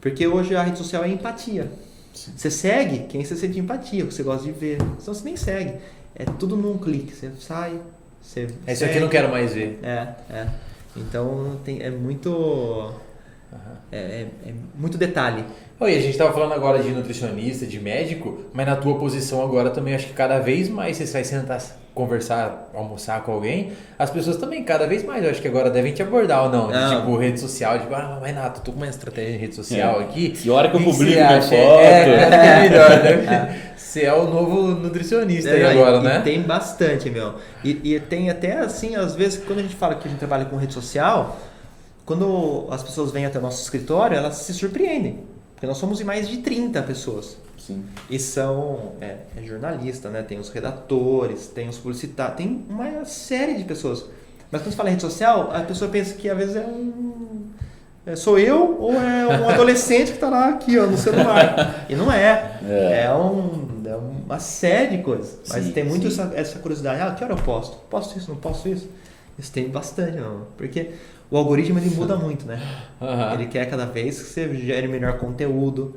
Porque 0.00 0.26
hoje 0.26 0.54
a 0.54 0.62
rede 0.62 0.78
social 0.78 1.04
é 1.04 1.08
empatia. 1.08 1.70
Sim. 2.12 2.32
Você 2.36 2.50
segue 2.50 3.06
quem 3.06 3.24
você 3.24 3.34
sente 3.34 3.58
empatia, 3.58 4.04
o 4.04 4.08
que 4.08 4.14
você 4.14 4.22
gosta 4.22 4.44
de 4.44 4.52
ver. 4.52 4.78
Senão 4.98 5.14
você 5.14 5.24
nem 5.24 5.36
segue. 5.36 5.78
É 6.14 6.24
tudo 6.24 6.56
num 6.56 6.78
clique. 6.78 7.14
Você 7.14 7.30
sai, 7.40 7.80
você. 8.24 8.48
Esse 8.66 8.84
aqui 8.84 8.96
eu 8.96 9.02
não 9.02 9.08
quero 9.08 9.28
mais 9.28 9.52
ver. 9.52 9.78
É, 9.82 10.08
é. 10.30 10.46
Então 10.96 11.60
tem, 11.64 11.82
é 11.82 11.90
muito. 11.90 12.30
Uhum. 12.30 13.58
É, 13.92 13.98
é, 13.98 14.28
é, 14.46 14.54
muito 14.74 14.96
detalhe. 14.96 15.44
Oi, 15.78 15.92
a 15.92 16.00
gente 16.00 16.10
estava 16.10 16.32
falando 16.32 16.52
agora 16.52 16.82
de 16.82 16.90
nutricionista, 16.90 17.66
de 17.66 17.78
médico, 17.78 18.44
mas 18.52 18.66
na 18.66 18.76
tua 18.76 18.98
posição 18.98 19.42
agora 19.42 19.70
também 19.70 19.94
acho 19.94 20.06
que 20.06 20.12
cada 20.12 20.38
vez 20.38 20.68
mais 20.68 20.96
você 20.96 21.04
vai 21.04 21.24
sentar, 21.24 21.60
conversar, 21.94 22.70
almoçar 22.74 23.22
com 23.22 23.32
alguém, 23.32 23.72
as 23.96 24.10
pessoas 24.10 24.36
também, 24.36 24.64
cada 24.64 24.84
vez 24.84 25.04
mais, 25.04 25.22
eu 25.22 25.30
acho 25.30 25.40
que 25.40 25.46
agora 25.46 25.70
devem 25.70 25.92
te 25.92 26.02
abordar 26.02 26.42
ou 26.44 26.50
não. 26.50 26.68
não. 26.68 26.90
De, 26.90 26.96
tipo, 26.96 27.16
rede 27.16 27.38
social, 27.38 27.78
tipo, 27.78 27.94
ah, 27.94 28.20
Renato, 28.22 28.60
tô 28.62 28.72
com 28.72 28.78
uma 28.78 28.88
estratégia 28.88 29.32
de 29.32 29.38
rede 29.38 29.54
social 29.54 30.00
é. 30.00 30.04
aqui. 30.04 30.30
Que 30.30 30.50
hora 30.50 30.68
que 30.68 30.76
eu 30.76 30.80
publico 30.80 31.04
minha 31.04 31.40
foto. 31.40 31.54
É, 31.54 32.02
é 32.08 32.60
melhor, 32.68 32.90
né? 33.02 33.72
Você 33.76 34.02
é 34.02 34.12
o 34.12 34.24
novo 34.24 34.72
nutricionista 34.72 35.50
é, 35.50 35.68
aí 35.68 35.78
agora, 35.78 35.98
e, 35.98 36.02
né? 36.02 36.18
E 36.18 36.22
tem 36.22 36.42
bastante, 36.42 37.08
meu. 37.08 37.34
E, 37.62 37.94
e 37.94 38.00
tem 38.00 38.28
até 38.28 38.58
assim, 38.58 38.96
às 38.96 39.14
vezes, 39.14 39.40
quando 39.44 39.60
a 39.60 39.62
gente 39.62 39.76
fala 39.76 39.94
que 39.94 40.08
a 40.08 40.10
gente 40.10 40.18
trabalha 40.18 40.46
com 40.46 40.56
rede 40.56 40.74
social, 40.74 41.38
quando 42.04 42.66
as 42.70 42.82
pessoas 42.82 43.12
vêm 43.12 43.24
até 43.24 43.38
o 43.38 43.42
nosso 43.42 43.62
escritório, 43.62 44.16
elas 44.16 44.34
se 44.38 44.52
surpreendem. 44.52 45.20
Porque 45.54 45.66
nós 45.66 45.78
somos 45.78 46.00
em 46.00 46.04
mais 46.04 46.28
de 46.28 46.38
30 46.38 46.82
pessoas. 46.82 47.36
Sim. 47.58 47.84
E 48.10 48.18
são 48.18 48.92
é, 49.00 49.16
é 49.36 49.42
jornalista, 49.42 50.10
né? 50.10 50.22
Tem 50.22 50.38
os 50.38 50.50
redatores, 50.50 51.46
tem 51.46 51.68
os 51.68 51.78
publicitários, 51.78 52.36
tem 52.36 52.64
uma 52.68 53.04
série 53.04 53.54
de 53.54 53.64
pessoas. 53.64 54.04
Mas 54.50 54.62
quando 54.62 54.70
você 54.70 54.76
fala 54.76 54.88
em 54.90 54.92
rede 54.92 55.02
social, 55.02 55.50
a 55.52 55.60
pessoa 55.60 55.90
pensa 55.90 56.14
que 56.14 56.28
às 56.28 56.36
vezes 56.36 56.56
é 56.56 56.60
um. 56.60 57.46
É, 58.06 58.14
sou 58.14 58.38
eu 58.38 58.76
ou 58.78 58.92
é 58.92 59.26
um 59.26 59.48
adolescente 59.50 60.08
que 60.08 60.14
está 60.14 60.28
lá 60.28 60.50
aqui 60.50 60.78
ó, 60.78 60.86
no 60.86 60.98
celular. 60.98 61.86
e 61.88 61.94
não 61.94 62.12
é. 62.12 62.58
É, 62.68 63.04
é 63.06 63.14
um, 63.14 63.82
é 63.86 63.96
uma 63.96 64.38
série 64.38 64.98
de 64.98 65.02
coisas. 65.02 65.40
Mas 65.48 65.64
sim, 65.64 65.72
tem 65.72 65.84
muito 65.84 66.06
essa, 66.06 66.30
essa, 66.34 66.58
curiosidade. 66.58 67.00
Ah, 67.00 67.12
que 67.12 67.24
hora 67.24 67.32
eu 67.32 67.38
posto? 67.38 67.76
Posto 67.88 68.18
isso, 68.18 68.30
não 68.30 68.36
posto 68.36 68.68
isso? 68.68 68.88
Isso 69.38 69.50
tem 69.50 69.68
bastante, 69.68 70.18
não. 70.18 70.46
Porque 70.56 70.90
o 71.30 71.36
algoritmo 71.36 71.78
ele 71.78 71.90
muda 71.94 72.16
muito, 72.16 72.46
né? 72.46 72.60
Uhum. 73.00 73.34
Ele 73.34 73.46
quer 73.46 73.68
cada 73.68 73.86
vez 73.86 74.22
que 74.22 74.28
você 74.28 74.54
gere 74.56 74.88
melhor 74.88 75.18
conteúdo 75.18 75.94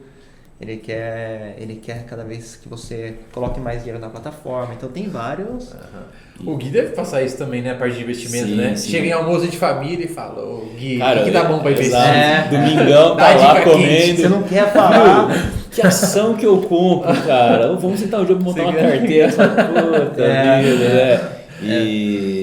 ele 0.60 0.78
quer, 0.78 1.56
ele 1.60 1.76
quer 1.76 2.04
cada 2.06 2.24
vez 2.24 2.56
que 2.56 2.68
você 2.68 3.14
coloque 3.32 3.60
mais 3.60 3.80
dinheiro 3.84 4.00
na 4.00 4.10
plataforma. 4.10 4.74
Então 4.76 4.90
tem 4.90 5.08
vários. 5.08 5.72
Uhum. 5.72 6.54
O 6.54 6.58
Gui 6.58 6.70
deve 6.70 6.96
passar 6.96 7.22
isso 7.22 7.38
também, 7.38 7.62
né? 7.62 7.72
A 7.72 7.76
parte 7.76 7.96
de 7.96 8.02
investimento, 8.02 8.48
sim, 8.48 8.56
né? 8.56 8.76
Sim. 8.76 8.90
Chega 8.90 9.06
em 9.06 9.12
almoço 9.12 9.48
de 9.48 9.56
família 9.56 10.06
e 10.06 10.08
fala, 10.08 10.42
ô 10.42 10.66
Gui, 10.76 11.00
o 11.00 11.24
que 11.24 11.32
dá 11.32 11.44
bom 11.44 11.60
pra 11.60 11.72
investir? 11.72 11.96
É. 11.96 12.48
Domingão, 12.50 13.16
tá 13.16 13.36
lá 13.36 13.62
comendo. 13.62 14.20
Você 14.20 14.30
não 14.30 14.44
quer 14.44 14.74
falar. 14.74 15.30
que 15.72 15.82
ação 15.86 16.34
que 16.34 16.46
eu 16.48 16.60
compro, 16.64 17.14
cara? 17.22 17.76
Vamos 17.76 18.00
sentar 18.00 18.22
um 18.22 18.26
dia 18.26 18.36
pra 18.36 18.44
montar 18.44 18.64
uma 18.64 18.74
carteira. 18.74 19.30
Puta 19.30 20.24
é. 20.26 20.62
vida, 20.64 20.90
né? 20.90 21.37
E, 21.62 21.72
é. 21.72 21.84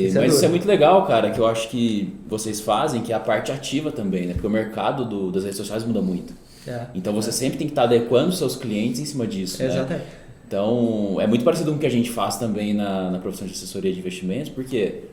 Isso 0.08 0.18
é 0.18 0.20
mas 0.20 0.34
isso 0.34 0.44
é 0.44 0.48
muito 0.48 0.66
legal, 0.66 1.06
cara, 1.06 1.30
que 1.30 1.38
eu 1.38 1.46
acho 1.46 1.68
que 1.68 2.14
vocês 2.28 2.60
fazem, 2.60 3.02
que 3.02 3.12
é 3.12 3.16
a 3.16 3.20
parte 3.20 3.52
ativa 3.52 3.92
também, 3.92 4.26
né? 4.26 4.32
Porque 4.34 4.46
o 4.46 4.50
mercado 4.50 5.04
do, 5.04 5.30
das 5.30 5.44
redes 5.44 5.58
sociais 5.58 5.84
muda 5.84 6.00
muito. 6.00 6.34
É. 6.66 6.86
Então 6.94 7.12
você 7.12 7.30
sempre 7.30 7.58
tem 7.58 7.66
que 7.66 7.72
estar 7.72 7.84
adequando 7.84 8.32
seus 8.32 8.56
clientes 8.56 9.00
em 9.00 9.04
cima 9.04 9.26
disso. 9.26 9.62
Né? 9.62 9.68
Exatamente. 9.68 10.06
Então 10.46 11.16
é 11.20 11.26
muito 11.26 11.44
parecido 11.44 11.70
com 11.70 11.76
o 11.76 11.80
que 11.80 11.86
a 11.86 11.90
gente 11.90 12.10
faz 12.10 12.36
também 12.36 12.74
na, 12.74 13.10
na 13.10 13.18
profissão 13.18 13.46
de 13.46 13.52
assessoria 13.52 13.92
de 13.92 13.98
investimentos, 13.98 14.50
porque 14.50 15.04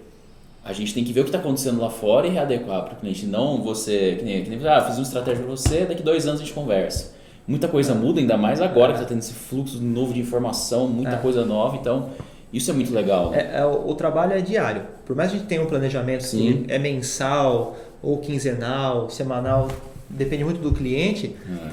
a 0.63 0.73
gente 0.73 0.93
tem 0.93 1.03
que 1.03 1.11
ver 1.11 1.21
o 1.21 1.23
que 1.23 1.29
está 1.29 1.39
acontecendo 1.39 1.81
lá 1.81 1.89
fora 1.89 2.27
e 2.27 2.29
readequar 2.29 2.83
para 2.83 2.93
o 2.93 2.95
cliente. 2.97 3.25
Não 3.25 3.61
você, 3.61 4.15
que 4.19 4.25
nem, 4.25 4.43
que 4.43 4.49
nem 4.49 4.67
ah, 4.67 4.81
fiz 4.81 4.95
uma 4.97 5.03
estratégia 5.03 5.43
para 5.43 5.51
você, 5.51 5.85
daqui 5.85 6.03
dois 6.03 6.27
anos 6.27 6.39
a 6.39 6.43
gente 6.43 6.53
conversa. 6.53 7.13
Muita 7.47 7.67
coisa 7.67 7.95
muda, 7.95 8.19
ainda 8.19 8.37
mais 8.37 8.61
agora 8.61 8.93
que 8.93 8.99
está 8.99 9.09
tendo 9.09 9.19
esse 9.19 9.33
fluxo 9.33 9.81
novo 9.81 10.13
de 10.13 10.19
informação, 10.19 10.87
muita 10.87 11.15
é. 11.15 11.17
coisa 11.17 11.43
nova. 11.43 11.75
Então, 11.75 12.09
isso 12.53 12.69
é 12.71 12.73
muito 12.73 12.93
legal. 12.93 13.33
É, 13.33 13.59
é, 13.59 13.65
o, 13.65 13.93
trabalho 13.95 14.33
é 14.33 14.41
diário. 14.41 14.83
Por 15.05 15.15
mais 15.15 15.29
que 15.29 15.37
a 15.37 15.39
gente 15.39 15.47
tenha 15.47 15.61
um 15.61 15.67
planejamento 15.67 16.23
Sim. 16.23 16.63
que 16.63 16.73
é 16.73 16.77
mensal, 16.77 17.77
ou 18.01 18.17
quinzenal, 18.17 19.09
semanal, 19.09 19.69
depende 20.09 20.43
muito 20.43 20.59
do 20.59 20.71
cliente, 20.73 21.35
é. 21.49 21.71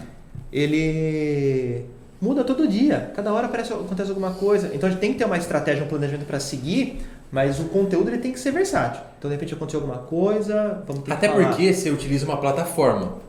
ele 0.53 1.85
muda 2.21 2.45
todo 2.45 2.69
dia. 2.69 3.11
Cada 3.15 3.33
hora 3.33 3.47
aparece, 3.47 3.73
acontece 3.73 4.11
alguma 4.11 4.33
coisa. 4.33 4.71
Então 4.73 4.89
a 4.89 4.93
gente 4.93 5.01
tem 5.01 5.13
que 5.13 5.19
ter 5.19 5.25
uma 5.25 5.37
estratégia, 5.37 5.85
um 5.85 5.89
planejamento 5.89 6.27
para 6.27 6.39
seguir, 6.39 7.01
mas 7.33 7.59
o 7.59 7.65
conteúdo 7.65 8.09
ele 8.11 8.19
tem 8.19 8.33
que 8.33 8.39
ser 8.39 8.53
versátil. 8.53 9.03
Então 9.19 9.29
de 9.29 9.35
repente 9.37 9.55
aconteceu 9.55 9.81
alguma 9.81 9.99
coisa, 9.99 10.83
vamos 10.87 11.03
ter 11.03 11.13
Até 11.13 11.29
que 11.29 11.35
falar. 11.35 11.49
porque 11.49 11.73
você 11.73 11.91
utiliza 11.91 12.25
uma 12.25 12.37
plataforma. 12.37 13.28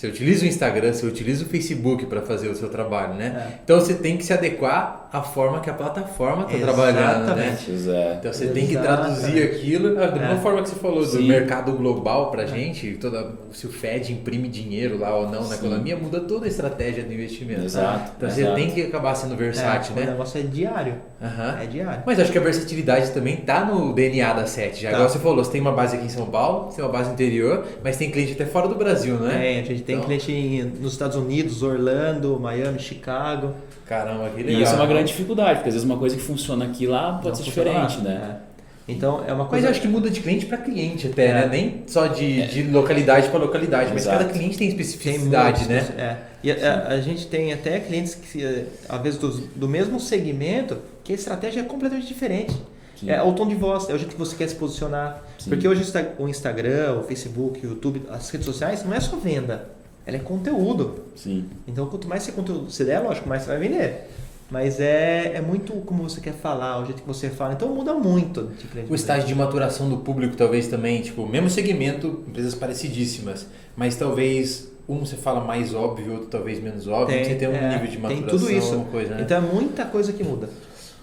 Você 0.00 0.06
utiliza 0.06 0.46
o 0.46 0.48
Instagram, 0.48 0.94
você 0.94 1.04
utiliza 1.04 1.44
o 1.44 1.46
Facebook 1.46 2.06
para 2.06 2.22
fazer 2.22 2.48
o 2.48 2.54
seu 2.54 2.70
trabalho, 2.70 3.12
né? 3.16 3.48
É. 3.50 3.58
Então 3.62 3.78
você 3.78 3.92
tem 3.92 4.16
que 4.16 4.24
se 4.24 4.32
adequar 4.32 5.10
à 5.12 5.20
forma 5.20 5.60
que 5.60 5.68
a 5.68 5.74
plataforma 5.74 6.46
está 6.50 6.56
trabalhando, 6.56 7.36
né? 7.36 7.58
Exato. 7.68 8.16
Então 8.18 8.32
você 8.32 8.46
tem 8.46 8.66
que 8.66 8.78
traduzir 8.78 9.42
aquilo 9.42 9.94
da 9.94 10.10
mesma 10.10 10.32
é. 10.32 10.38
forma 10.38 10.62
que 10.62 10.70
você 10.70 10.76
falou 10.76 11.04
Sim. 11.04 11.18
do 11.18 11.24
mercado 11.24 11.72
global 11.72 12.30
para 12.30 12.44
é. 12.44 12.46
gente, 12.46 12.92
toda 12.92 13.30
se 13.52 13.66
o 13.66 13.70
Fed 13.70 14.10
imprime 14.10 14.48
dinheiro 14.48 14.98
lá 14.98 15.14
ou 15.14 15.28
não 15.28 15.42
na 15.42 15.56
Sim. 15.56 15.66
economia 15.66 15.98
muda 15.98 16.20
toda 16.20 16.46
a 16.46 16.48
estratégia 16.48 17.04
do 17.04 17.12
investimento. 17.12 17.66
Exato. 17.66 18.12
Então 18.16 18.26
Exato. 18.26 18.48
você 18.48 18.54
tem 18.54 18.70
que 18.70 18.80
acabar 18.80 19.14
sendo 19.14 19.36
versátil, 19.36 19.92
é, 19.96 20.00
né? 20.00 20.06
O 20.06 20.10
negócio 20.12 20.40
é 20.40 20.44
diário. 20.44 20.94
Uhum. 21.20 21.62
É 21.62 21.66
diário. 21.66 22.02
Mas 22.06 22.18
acho 22.18 22.32
que 22.32 22.38
a 22.38 22.40
versatilidade 22.40 23.10
também 23.10 23.36
tá 23.36 23.66
no 23.66 23.92
DNA 23.92 24.32
da 24.32 24.46
SET. 24.46 24.80
Já 24.80 24.88
tá. 24.88 24.96
agora 24.96 25.10
você 25.10 25.18
falou, 25.18 25.44
você 25.44 25.52
tem 25.52 25.60
uma 25.60 25.72
base 25.72 25.96
aqui 25.96 26.06
em 26.06 26.08
São 26.08 26.24
Paulo, 26.24 26.70
você 26.70 26.76
tem 26.76 26.84
uma 26.86 26.90
base 26.90 27.08
no 27.08 27.12
interior, 27.12 27.66
mas 27.84 27.98
tem 27.98 28.10
cliente 28.10 28.32
até 28.32 28.46
fora 28.46 28.66
do 28.66 28.76
Brasil, 28.76 29.16
né? 29.16 29.56
É, 29.56 29.60
a 29.60 29.64
gente 29.64 29.89
tem 29.90 29.96
então... 29.96 30.18
cliente 30.18 30.62
nos 30.80 30.92
Estados 30.92 31.16
Unidos, 31.16 31.62
Orlando, 31.62 32.38
Miami, 32.40 32.78
Chicago. 32.78 33.54
Caramba, 33.86 34.30
que 34.30 34.42
legal. 34.42 34.60
E 34.60 34.62
isso 34.62 34.72
é 34.72 34.76
uma 34.76 34.86
grande 34.86 35.08
dificuldade, 35.08 35.54
porque 35.56 35.68
às 35.68 35.74
vezes 35.74 35.84
uma 35.84 35.98
coisa 35.98 36.16
que 36.16 36.22
funciona 36.22 36.64
aqui 36.64 36.86
lá 36.86 37.14
pode 37.14 37.28
Não 37.28 37.34
ser 37.34 37.42
diferente, 37.42 37.96
lá. 37.98 38.04
né? 38.04 38.36
É. 38.46 38.50
Então 38.92 39.24
é 39.26 39.32
uma 39.32 39.46
coisa. 39.46 39.56
Mas 39.56 39.64
eu 39.64 39.70
acho 39.70 39.80
que 39.80 39.88
muda 39.88 40.10
de 40.10 40.20
cliente 40.20 40.46
para 40.46 40.58
cliente 40.58 41.08
até, 41.08 41.26
é. 41.26 41.34
né? 41.34 41.48
Nem 41.50 41.82
só 41.86 42.06
de, 42.06 42.42
é. 42.42 42.46
de 42.46 42.62
localidade 42.64 43.28
para 43.28 43.38
localidade, 43.38 43.90
mas 43.92 44.06
cada 44.06 44.24
cliente 44.24 44.58
tem 44.58 44.68
especificidade, 44.68 45.66
tem 45.66 45.76
né? 45.76 45.88
É. 45.96 46.16
E 46.42 46.50
a, 46.50 46.88
a, 46.88 47.00
gente 47.00 47.26
tem 47.26 47.52
até 47.52 47.78
clientes 47.80 48.14
que, 48.14 48.66
às 48.88 49.00
vezes, 49.02 49.18
do, 49.18 49.28
do 49.28 49.68
mesmo 49.68 50.00
segmento, 50.00 50.78
que 51.04 51.12
a 51.12 51.14
estratégia 51.14 51.60
é 51.60 51.62
completamente 51.64 52.06
diferente. 52.06 52.54
Sim. 52.98 53.10
É 53.10 53.22
o 53.22 53.32
tom 53.32 53.46
de 53.46 53.54
voz, 53.54 53.88
é 53.88 53.94
o 53.94 53.98
jeito 53.98 54.12
que 54.12 54.18
você 54.18 54.36
quer 54.36 54.48
se 54.48 54.54
posicionar. 54.54 55.22
Sim. 55.38 55.50
Porque 55.50 55.66
hoje 55.66 55.82
o 56.18 56.28
Instagram, 56.28 57.00
o 57.00 57.02
Facebook, 57.02 57.66
o 57.66 57.70
YouTube, 57.70 58.02
as 58.10 58.28
redes 58.30 58.46
sociais, 58.46 58.84
não 58.84 58.94
é 58.94 59.00
só 59.00 59.16
venda, 59.16 59.68
ela 60.10 60.16
é 60.16 60.24
conteúdo. 60.24 61.04
Sim. 61.14 61.48
Então, 61.66 61.86
quanto 61.86 62.08
mais 62.08 62.22
você 62.22 62.32
conteúdo 62.32 62.70
você 62.70 62.84
der, 62.84 62.98
lógico, 63.00 63.28
mais 63.28 63.42
você 63.42 63.48
vai 63.48 63.58
vender. 63.58 64.08
Mas 64.50 64.80
é, 64.80 65.34
é 65.36 65.40
muito 65.40 65.72
como 65.86 66.02
você 66.02 66.20
quer 66.20 66.32
falar, 66.32 66.82
o 66.82 66.84
jeito 66.84 67.02
que 67.02 67.06
você 67.06 67.30
fala. 67.30 67.52
Então 67.52 67.68
muda 67.68 67.94
muito. 67.94 68.50
o 68.88 68.94
estágio 68.94 69.28
de 69.28 69.34
maturação 69.34 69.88
do 69.88 69.98
público 69.98 70.36
talvez 70.36 70.66
também, 70.66 71.00
tipo, 71.02 71.24
mesmo 71.24 71.48
segmento, 71.48 72.24
empresas 72.26 72.54
parecidíssimas, 72.56 73.46
mas 73.76 73.94
talvez 73.94 74.72
um 74.88 74.98
você 74.98 75.14
fala 75.14 75.44
mais 75.44 75.72
óbvio, 75.72 76.14
outro 76.14 76.26
talvez 76.26 76.60
menos 76.60 76.88
óbvio, 76.88 77.16
tem, 77.16 77.24
você 77.24 77.34
tem 77.36 77.48
um 77.48 77.52
é, 77.52 77.74
nível 77.74 77.86
de 77.86 77.98
maturação, 77.98 78.28
tem 78.28 78.38
tudo 78.38 78.50
isso. 78.50 78.80
Coisa, 78.90 79.14
né? 79.14 79.22
Então 79.22 79.38
é 79.38 79.40
muita 79.40 79.84
coisa 79.84 80.12
que 80.12 80.24
muda 80.24 80.48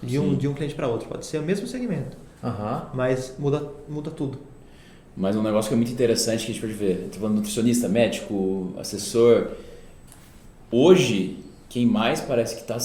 de 0.02 0.18
um, 0.18 0.36
de 0.36 0.46
um 0.46 0.52
cliente 0.52 0.74
para 0.74 0.86
outro. 0.86 1.08
Pode 1.08 1.24
ser 1.24 1.38
o 1.38 1.42
mesmo 1.42 1.66
segmento, 1.66 2.18
uhum. 2.44 2.80
mas 2.92 3.34
muda, 3.38 3.66
muda 3.88 4.10
tudo. 4.10 4.38
Mas 5.18 5.34
um 5.34 5.42
negócio 5.42 5.68
que 5.68 5.74
é 5.74 5.76
muito 5.76 5.90
interessante 5.90 6.46
que 6.46 6.52
a 6.52 6.54
gente 6.54 6.60
pode 6.60 6.74
ver, 6.74 7.06
estou 7.06 7.20
falando 7.22 7.38
nutricionista, 7.38 7.88
médico, 7.88 8.72
assessor. 8.78 9.48
Hoje, 10.70 11.38
quem 11.68 11.84
mais 11.84 12.20
parece 12.20 12.54
que 12.54 12.60
está 12.60 12.78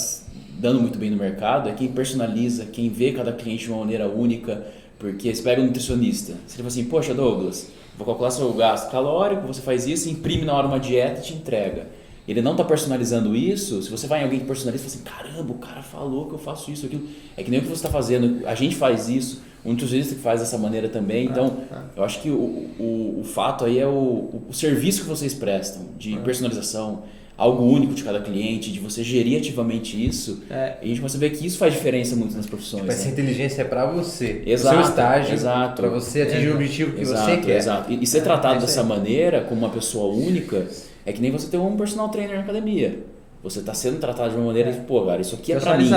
dando 0.57 0.81
muito 0.81 0.97
bem 0.97 1.11
no 1.11 1.17
mercado 1.17 1.69
é 1.69 1.73
quem 1.73 1.89
personaliza, 1.89 2.65
quem 2.65 2.89
vê 2.89 3.11
cada 3.11 3.31
cliente 3.31 3.65
de 3.65 3.69
uma 3.69 3.81
maneira 3.81 4.07
única. 4.09 4.65
Porque 4.97 5.33
você 5.33 5.43
pega 5.43 5.61
um 5.61 5.65
nutricionista, 5.65 6.33
você 6.47 6.57
fala 6.57 6.69
assim, 6.69 6.85
poxa 6.85 7.13
Douglas, 7.13 7.69
vou 7.95 8.07
calcular 8.07 8.31
seu 8.31 8.51
gasto 8.53 8.89
calórico, 8.89 9.45
você 9.45 9.61
faz 9.61 9.85
isso, 9.85 10.09
imprime 10.09 10.43
na 10.43 10.55
hora 10.55 10.65
uma 10.65 10.79
dieta 10.79 11.19
e 11.19 11.23
te 11.23 11.33
entrega. 11.33 11.87
Ele 12.27 12.41
não 12.41 12.51
está 12.51 12.63
personalizando 12.63 13.35
isso, 13.35 13.81
se 13.81 13.89
você 13.89 14.07
vai 14.07 14.21
em 14.21 14.23
alguém 14.23 14.39
que 14.39 14.45
personaliza, 14.45 14.87
você 14.87 14.97
fala 14.97 15.17
assim, 15.17 15.33
caramba, 15.33 15.51
o 15.51 15.57
cara 15.57 15.81
falou 15.83 16.27
que 16.27 16.33
eu 16.33 16.39
faço 16.39 16.71
isso, 16.71 16.85
aquilo. 16.85 17.07
É 17.35 17.43
que 17.43 17.51
nem 17.51 17.59
o 17.59 17.63
que 17.63 17.67
você 17.67 17.75
está 17.75 17.89
fazendo, 17.89 18.47
a 18.47 18.55
gente 18.55 18.75
faz 18.75 19.09
isso, 19.09 19.41
o 19.63 19.69
nutricionista 19.69 20.15
que 20.15 20.21
faz 20.21 20.39
dessa 20.39 20.57
maneira 20.57 20.87
também. 20.87 21.25
Então, 21.25 21.57
ah, 21.71 21.75
ah. 21.75 21.83
eu 21.97 22.03
acho 22.03 22.21
que 22.21 22.29
o, 22.29 22.33
o, 22.79 23.19
o 23.21 23.23
fato 23.23 23.65
aí 23.65 23.79
é 23.79 23.87
o, 23.87 24.41
o, 24.49 24.53
serviço 24.53 25.01
que 25.01 25.07
vocês 25.07 25.33
prestam 25.33 25.83
de 25.97 26.15
ah. 26.15 26.19
personalização, 26.19 27.03
algo 27.37 27.63
único 27.63 27.93
de 27.93 28.03
cada 28.03 28.21
cliente, 28.21 28.71
de 28.71 28.79
você 28.79 29.03
gerir 29.03 29.37
ativamente 29.39 30.01
isso, 30.01 30.43
É. 30.49 30.77
a 30.81 30.85
gente 30.85 30.99
começa 30.99 31.17
a 31.17 31.19
ver 31.19 31.31
que 31.31 31.45
isso 31.45 31.57
faz 31.57 31.73
diferença 31.73 32.15
muito 32.15 32.35
nas 32.37 32.45
profissões. 32.45 32.87
Essa 32.87 33.05
né? 33.05 33.11
inteligência 33.11 33.63
é 33.63 33.65
para 33.65 33.85
você. 33.85 34.43
Exato, 34.45 34.75
seu 34.75 34.89
estágio, 34.89 35.33
exato. 35.33 35.81
para 35.81 35.89
você 35.89 36.21
atingir 36.21 36.47
É, 36.47 36.51
o 36.51 36.55
objetivo 36.55 36.93
que 36.93 37.01
exato, 37.01 37.25
você 37.25 37.37
quer. 37.37 37.57
Exato. 37.57 37.91
E, 37.91 38.03
e 38.03 38.07
ser 38.07 38.19
É, 38.19 38.21
tratado 38.21 38.57
é 38.57 38.61
dessa 38.61 38.83
maneira, 38.83 39.41
como 39.41 39.59
uma 39.59 39.69
pessoa 39.69 40.13
única, 40.13 40.67
é 41.05 41.11
que 41.13 41.21
nem 41.21 41.31
você 41.31 41.47
ter 41.49 41.57
um 41.57 41.75
personal 41.75 42.09
trainer 42.09 42.35
na 42.37 42.41
academia. 42.43 42.99
Você 43.43 43.59
está 43.59 43.73
sendo 43.73 43.99
tratado 43.99 44.29
de 44.29 44.37
uma 44.37 44.45
maneira 44.45 44.71
de, 44.71 44.79
pô, 44.79 45.01
cara, 45.05 45.19
isso 45.19 45.35
aqui 45.35 45.51
é 45.51 45.59
pra 45.59 45.75
mim. 45.77 45.83
Isso 45.83 45.93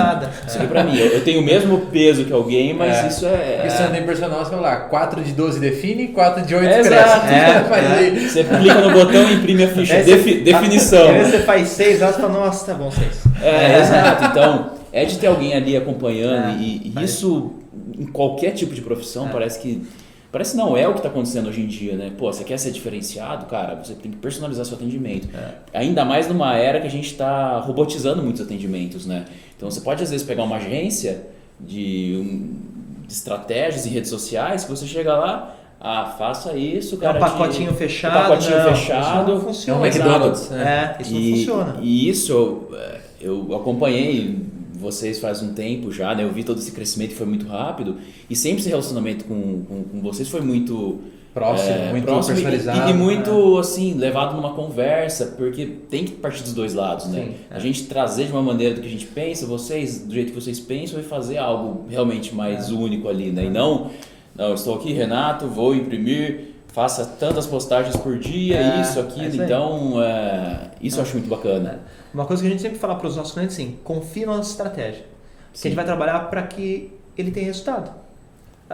aqui 0.57 0.65
é 0.65 0.67
pra 0.67 0.83
mim. 0.83 0.97
Eu, 0.97 1.23
tenho 1.23 1.39
o 1.39 1.43
mesmo 1.45 1.79
peso 1.85 2.25
que 2.25 2.33
alguém, 2.33 2.73
mas 2.73 2.93
É. 2.97 3.07
isso 3.07 3.25
é. 3.25 3.53
Porque 3.55 3.69
você 3.69 3.83
não 3.83 3.91
tem 3.91 4.03
personal, 4.05 4.43
você 4.43 4.53
lá, 4.55 4.75
4 4.75 5.23
de 5.23 5.31
12 5.31 5.57
define, 5.57 6.09
4 6.09 6.45
de 6.45 6.53
8 6.53 6.65
É, 6.67 6.81
cresce. 6.83 6.93
É, 7.33 8.07
é. 8.25 8.27
Você 8.27 8.43
clica 8.43 8.81
no 8.81 8.91
botão 8.91 9.29
e 9.29 9.35
imprime 9.35 9.63
a 9.63 9.69
ficha. 9.69 9.95
Você- 10.03 10.03
Defi- 10.03 10.41
definição. 10.41 11.07
Aí 11.09 11.23
você 11.23 11.39
faz 11.39 11.69
seis 11.69 12.01
horas 12.01 12.17
e 12.17 12.19
fala, 12.21 12.33
nossa, 12.33 12.65
tá 12.65 12.73
bom, 12.73 12.91
seis. 12.91 13.23
É, 13.41 13.79
exato. 13.79 14.25
Então, 14.25 14.71
é 14.91 15.05
de 15.05 15.17
ter 15.17 15.27
alguém 15.27 15.53
ali 15.55 15.77
acompanhando 15.77 16.49
É, 16.49 16.61
e, 16.61 16.91
e 16.93 17.03
isso 17.03 17.53
em 17.97 18.07
qualquer 18.07 18.51
tipo 18.51 18.73
de 18.75 18.81
profissão 18.81 19.27
É. 19.27 19.31
parece 19.31 19.57
que 19.59 19.87
parece 20.31 20.55
não 20.57 20.75
é 20.77 20.87
o 20.87 20.91
que 20.93 20.99
está 20.99 21.09
acontecendo 21.09 21.47
hoje 21.49 21.61
em 21.61 21.67
dia, 21.67 21.95
né? 21.95 22.11
Pô, 22.17 22.31
você 22.31 22.43
quer 22.43 22.57
ser 22.57 22.71
diferenciado, 22.71 23.45
cara, 23.45 23.75
você 23.75 23.93
tem 23.93 24.11
que 24.11 24.17
personalizar 24.17 24.65
seu 24.65 24.75
atendimento. 24.75 25.27
É. 25.35 25.79
Ainda 25.79 26.03
mais 26.05 26.27
numa 26.27 26.55
era 26.55 26.79
que 26.81 26.87
a 26.87 26.91
gente 26.91 27.07
está 27.11 27.59
robotizando 27.59 28.21
muitos 28.21 28.41
atendimentos, 28.41 29.05
né? 29.05 29.25
Então 29.55 29.69
você 29.71 29.81
pode 29.81 30.03
às 30.03 30.11
vezes 30.11 30.25
pegar 30.25 30.43
uma 30.43 30.57
agência 30.57 31.27
de, 31.59 32.17
um- 32.21 33.05
de 33.07 33.13
estratégias 33.13 33.85
e 33.85 33.89
redes 33.89 34.09
sociais 34.09 34.63
que 34.63 34.69
você 34.69 34.85
chega 34.85 35.15
lá, 35.17 35.55
ah, 35.79 36.15
faça 36.17 36.55
isso, 36.57 36.95
É 36.95 36.97
cara. 36.99 37.17
um 37.17 37.21
pacotinho 37.21 37.71
te- 37.71 37.77
fechado. 37.77 38.17
um 38.17 38.21
pacotinho 38.29 38.57
não, 38.57 38.75
fechado. 38.75 39.01
Isso 39.01 39.27
não 39.31 39.37
É 39.37 39.41
funciona. 39.41 39.79
um 39.81 39.85
McDonald's. 39.85 40.49
né? 40.49 40.95
É, 40.97 41.01
isso 41.01 41.13
e, 41.15 41.29
não 41.29 41.37
funciona. 41.37 41.75
E 41.81 42.09
isso 42.09 42.31
eu, 42.31 42.69
é, 42.77 42.99
eu 43.21 43.55
acompanhei 43.55 44.39
vocês 44.77 45.19
faz 45.19 45.41
um 45.41 45.53
tempo 45.53 45.91
já, 45.91 46.13
né? 46.13 46.23
Eu 46.23 46.31
vi 46.31 46.43
todo 46.43 46.59
esse 46.59 46.71
crescimento 46.71 47.13
foi 47.15 47.25
muito 47.25 47.47
rápido 47.47 47.97
e 48.29 48.35
sempre 48.35 48.59
esse 48.59 48.69
relacionamento 48.69 49.25
com, 49.25 49.63
com, 49.63 49.83
com 49.83 50.01
vocês 50.01 50.29
foi 50.29 50.41
muito 50.41 51.01
Próximo, 51.37 51.69
é, 51.69 51.91
muito 51.91 52.05
próximo 52.05 52.33
personalizado. 52.33 52.89
e, 52.89 52.93
e 52.93 52.95
muito 52.95 53.59
assim 53.59 53.93
levado 53.93 54.35
numa 54.35 54.53
conversa, 54.53 55.35
porque 55.37 55.67
tem 55.87 56.03
que 56.03 56.13
partir 56.13 56.41
dos 56.41 56.53
dois 56.53 56.73
lados, 56.73 57.05
né? 57.07 57.25
Sim, 57.25 57.35
é. 57.51 57.55
A 57.55 57.59
gente 57.59 57.83
trazer 57.83 58.25
de 58.25 58.31
uma 58.31 58.41
maneira 58.41 58.73
do 58.73 58.81
que 58.81 58.87
a 58.87 58.89
gente 58.89 59.05
pensa, 59.05 59.45
vocês 59.45 59.99
do 59.99 60.11
jeito 60.11 60.33
que 60.33 60.41
vocês 60.41 60.59
pensam 60.59 60.99
e 60.99 61.03
fazer 61.03 61.37
algo 61.37 61.85
realmente 61.87 62.33
mais 62.33 62.71
único 62.71 63.07
ali, 63.07 63.29
né? 63.29 63.45
E 63.45 63.49
não, 63.51 63.91
não, 64.35 64.55
estou 64.55 64.75
aqui, 64.75 64.93
Renato, 64.93 65.45
vou 65.45 65.75
imprimir, 65.75 66.55
faça 66.77 67.05
tantas 67.19 67.47
postagens 67.47 67.95
por 67.95 68.19
dia, 68.19 68.55
É, 68.57 68.81
isso, 68.81 68.99
é 68.99 69.01
aquilo. 69.01 69.41
aí. 69.41 69.45
então, 69.47 69.93
é, 70.03 70.59
isso 70.79 70.99
eu 70.99 71.01
acho 71.01 71.13
muito 71.13 71.27
bacana. 71.27 71.79
Uma 72.13 72.23
coisa 72.25 72.39
que 72.43 72.47
a 72.47 72.51
gente 72.51 72.61
sempre 72.61 72.77
fala 72.77 72.93
para 72.95 73.07
os 73.07 73.15
nossos 73.15 73.33
clientes 73.33 73.55
assim, 73.55 73.79
confie 73.83 74.27
na 74.27 74.37
nossa 74.37 74.51
estratégia. 74.51 75.01
Que 75.01 75.03
a 75.03 75.57
Sim. 75.57 75.69
gente 75.69 75.75
vai 75.75 75.85
trabalhar 75.85 76.19
para 76.29 76.43
que 76.43 76.93
ele 77.17 77.31
tenha 77.31 77.47
resultado. 77.47 77.91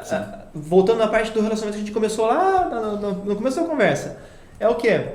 Sim. 0.04 0.18
Voltando 0.54 0.98
na 0.98 1.08
parte 1.08 1.32
do 1.32 1.40
relacionamento 1.40 1.78
que 1.78 1.84
a 1.84 1.86
gente 1.86 1.94
começou 1.94 2.26
lá 2.26 2.68
no, 2.70 3.00
no- 3.00 3.26
no 3.26 3.36
começo 3.38 3.62
da 3.62 3.66
conversa. 3.68 4.18
É 4.60 4.68
o 4.68 4.76
quê? 4.76 5.06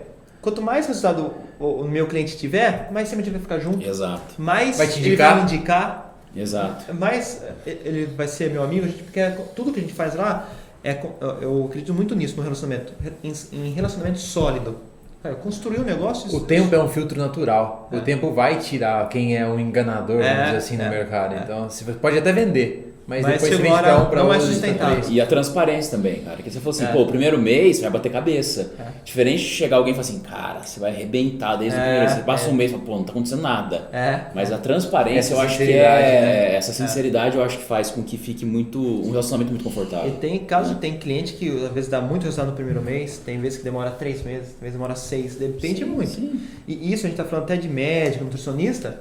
Quanto 0.40 0.62
mais 0.62 0.86
resultado 0.86 1.34
o, 1.60 1.66
o 1.82 1.84
meu 1.88 2.06
cliente 2.06 2.38
tiver, 2.38 2.88
mais 2.90 3.08
sempre 3.08 3.22
a 3.22 3.24
gente 3.26 3.32
vai 3.34 3.42
ficar 3.42 3.58
junto, 3.58 3.86
Exato, 3.86 4.22
mais 4.38 4.78
Vai 4.78 4.86
te 4.86 4.98
ele 5.00 5.08
indicar. 5.08 5.34
vai 5.34 5.36
me 5.44 5.52
indicar, 5.52 6.14
exato. 6.34 6.94
mais 6.94 7.42
eh, 7.66 7.76
ele 7.84 8.06
vai 8.06 8.28
ser 8.28 8.50
meu 8.50 8.62
amigo, 8.62 8.86
a 8.86 8.88
gente 8.88 9.02
quer 9.12 9.36
tudo 9.54 9.72
que 9.74 9.80
a 9.80 9.82
gente 9.82 9.92
faz 9.94 10.14
lá 10.14 10.48
é 10.90 11.00
eu- 11.40 11.66
acredito 11.66 11.92
muito 11.94 12.14
nisso 12.14 12.36
no 12.36 12.42
relacionamento, 12.42 12.92
em, 13.22 13.32
em 13.52 13.70
relacionamento 13.72 14.18
sólido. 14.18 14.76
Cara, 15.22 15.34
construir 15.34 15.80
um 15.80 15.84
negócio 15.84 16.32
O 16.34 16.40
tempo 16.40 16.72
é 16.74 16.78
um 16.82 16.88
filtro 16.88 17.18
natural. 17.18 17.88
É. 17.92 17.96
O 17.96 18.00
tempo 18.02 18.32
vai 18.32 18.58
tirar 18.60 19.08
quem 19.08 19.36
é 19.36 19.44
um 19.46 19.58
enganador, 19.58 20.16
vamos 20.18 20.26
É, 20.28 20.44
dizer 20.44 20.56
assim, 20.58 20.76
no 20.76 20.84
é, 20.84 20.88
mercado. 20.90 21.34
é. 21.34 21.40
Então, 21.42 21.68
você 21.68 21.84
pode 21.92 22.16
até 22.16 22.32
vender, 22.32 22.87
mas, 23.08 23.22
Mas 23.22 23.32
depois 23.40 23.56
vende 23.58 23.72
um, 23.72 24.04
para 24.04 24.22
não 24.22 24.34
é 24.34 24.38
sustentável. 24.38 25.02
E 25.10 25.18
a 25.18 25.24
transparência 25.26 25.92
também, 25.96 26.16
cara. 26.20 26.36
Que 26.42 26.50
você 26.50 26.60
falou 26.60 26.70
assim, 26.72 26.84
É. 26.84 26.88
pô, 26.92 27.02
o 27.02 27.06
primeiro 27.06 27.38
mês 27.38 27.76
você 27.78 27.82
vai 27.82 27.90
bater 27.92 28.12
cabeça. 28.12 28.70
É. 28.78 28.84
Diferente 29.02 29.38
de 29.44 29.48
chegar 29.48 29.78
alguém 29.78 29.92
e 29.92 29.96
falar 29.96 30.06
assim, 30.06 30.20
cara, 30.20 30.62
você 30.62 30.78
vai 30.78 30.90
arrebentar 30.90 31.56
desde 31.56 31.78
o 31.78 31.80
É, 31.80 31.84
primeiro. 31.88 32.10
Você 32.14 32.20
passa 32.20 32.48
é. 32.48 32.52
um 32.52 32.54
mês 32.54 32.70
e 32.70 32.74
fala, 32.74 32.84
pô, 32.84 32.96
não 32.96 33.04
tá 33.04 33.12
acontecendo 33.12 33.40
nada. 33.40 33.88
É. 33.94 34.20
Mas 34.34 34.52
a 34.52 34.58
transparência, 34.58 35.20
Essa 35.20 35.34
eu 35.34 35.40
acho 35.40 35.56
que 35.56 35.72
é. 35.72 35.88
né? 35.88 36.54
Essa 36.54 36.72
sinceridade 36.74 37.36
eu 37.38 37.42
acho 37.42 37.56
que 37.56 37.64
faz 37.64 37.90
com 37.90 38.02
que 38.02 38.18
fique 38.18 38.44
muito. 38.44 38.78
um 38.78 39.10
relacionamento 39.10 39.50
muito 39.52 39.62
E 39.62 39.64
confortável. 39.64 40.10
tem 40.20 40.38
caso, 40.40 40.74
tem 40.74 40.98
cliente 40.98 41.32
que 41.32 41.48
às 41.64 41.72
vezes 41.72 41.88
dá 41.88 42.02
muito 42.02 42.24
resultado 42.24 42.48
no 42.50 42.54
primeiro 42.56 42.82
mês, 42.82 43.16
tem 43.24 43.40
vezes 43.40 43.56
que 43.56 43.64
demora 43.64 43.90
três 43.90 44.22
meses, 44.22 44.48
tem 44.48 44.58
vezes 44.60 44.74
demora 44.74 44.94
seis, 44.94 45.34
depende 45.36 45.78
Sim, 45.78 45.84
muito. 45.86 46.10
sim. 46.10 46.40
E 46.68 46.92
isso 46.92 47.06
a 47.06 47.08
gente 47.08 47.18
está 47.18 47.24
falando 47.24 47.44
até 47.44 47.56
de 47.56 47.68
médico, 47.70 48.24
nutricionista, 48.24 49.00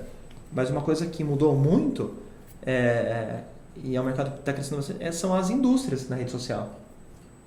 mas 0.53 0.69
uma 0.69 0.79
coisa 0.79 1.05
que 1.07 1.25
mudou 1.25 1.53
muito, 1.57 2.13
é, 2.65 3.39
e 3.83 3.95
é 3.95 4.01
um 4.01 4.05
mercado 4.05 4.31
que 4.31 4.39
está 4.39 4.53
crescendo 4.53 4.77
bastante, 4.77 5.03
é- 5.03 5.11
são 5.11 5.33
as 5.33 5.49
indústrias 5.49 6.07
na 6.09 6.15
rede 6.15 6.31
social. 6.31 6.79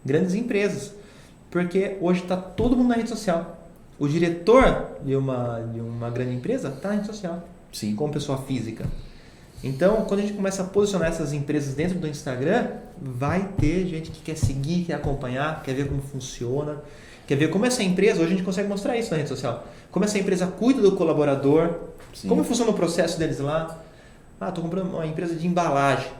Grandes 0.05 0.35
empresas. 0.35 0.93
Porque 1.51 1.97
hoje 2.01 2.23
está 2.23 2.37
todo 2.37 2.77
mundo 2.77 2.89
na 2.89 2.95
rede 2.95 3.09
social. 3.09 3.59
O 3.99 4.09
diretor 4.09 4.93
de 5.05 5.15
uma, 5.17 5.61
de 5.73 5.81
uma 5.81 6.09
grande 6.09 6.35
empresa 6.35 6.69
está 6.69 6.89
na 6.89 6.95
rede 6.95 7.07
social 7.07 7.43
Sim. 7.73 7.95
como 7.97 8.13
pessoa 8.13 8.39
física. 8.39 8.87
Então, 9.63 10.07
quando 10.07 10.21
a 10.21 10.23
gente 10.23 10.33
começa 10.35 10.63
a 10.63 10.65
posicionar 10.65 11.09
essas 11.09 11.33
empresas 11.35 11.75
dentro 11.75 11.99
do 11.99 12.09
Instagram, 12.09 12.69
vai 12.99 13.49
ter 13.59 13.87
gente 13.87 14.11
que 14.11 14.21
quer 14.23 14.37
seguir, 14.37 14.85
quer 14.85 14.95
acompanhar, 14.95 15.63
quer 15.63 15.75
ver 15.75 15.87
como 15.87 16.01
funciona, 16.01 16.79
quer 17.27 17.37
ver 17.37 17.51
como 17.51 17.67
essa 17.67 17.83
empresa, 17.83 18.23
hoje 18.23 18.33
a 18.33 18.37
gente 18.37 18.43
consegue 18.43 18.69
mostrar 18.69 18.97
isso 18.97 19.11
na 19.11 19.19
rede 19.19 19.29
social, 19.29 19.67
como 19.91 20.05
essa 20.07 20.19
empresa 20.19 20.47
cuida 20.47 20.81
do 20.81 20.93
colaborador, 20.97 21.75
Sim. 22.15 22.29
como 22.29 22.43
funciona 22.43 22.71
o 22.71 22.75
processo 22.75 23.19
deles 23.19 23.39
lá. 23.39 23.79
Ah, 24.41 24.49
estou 24.49 24.65
comprando 24.65 24.95
uma 24.95 25.07
empresa 25.07 25.35
de 25.35 25.47
embalagem. 25.47 26.11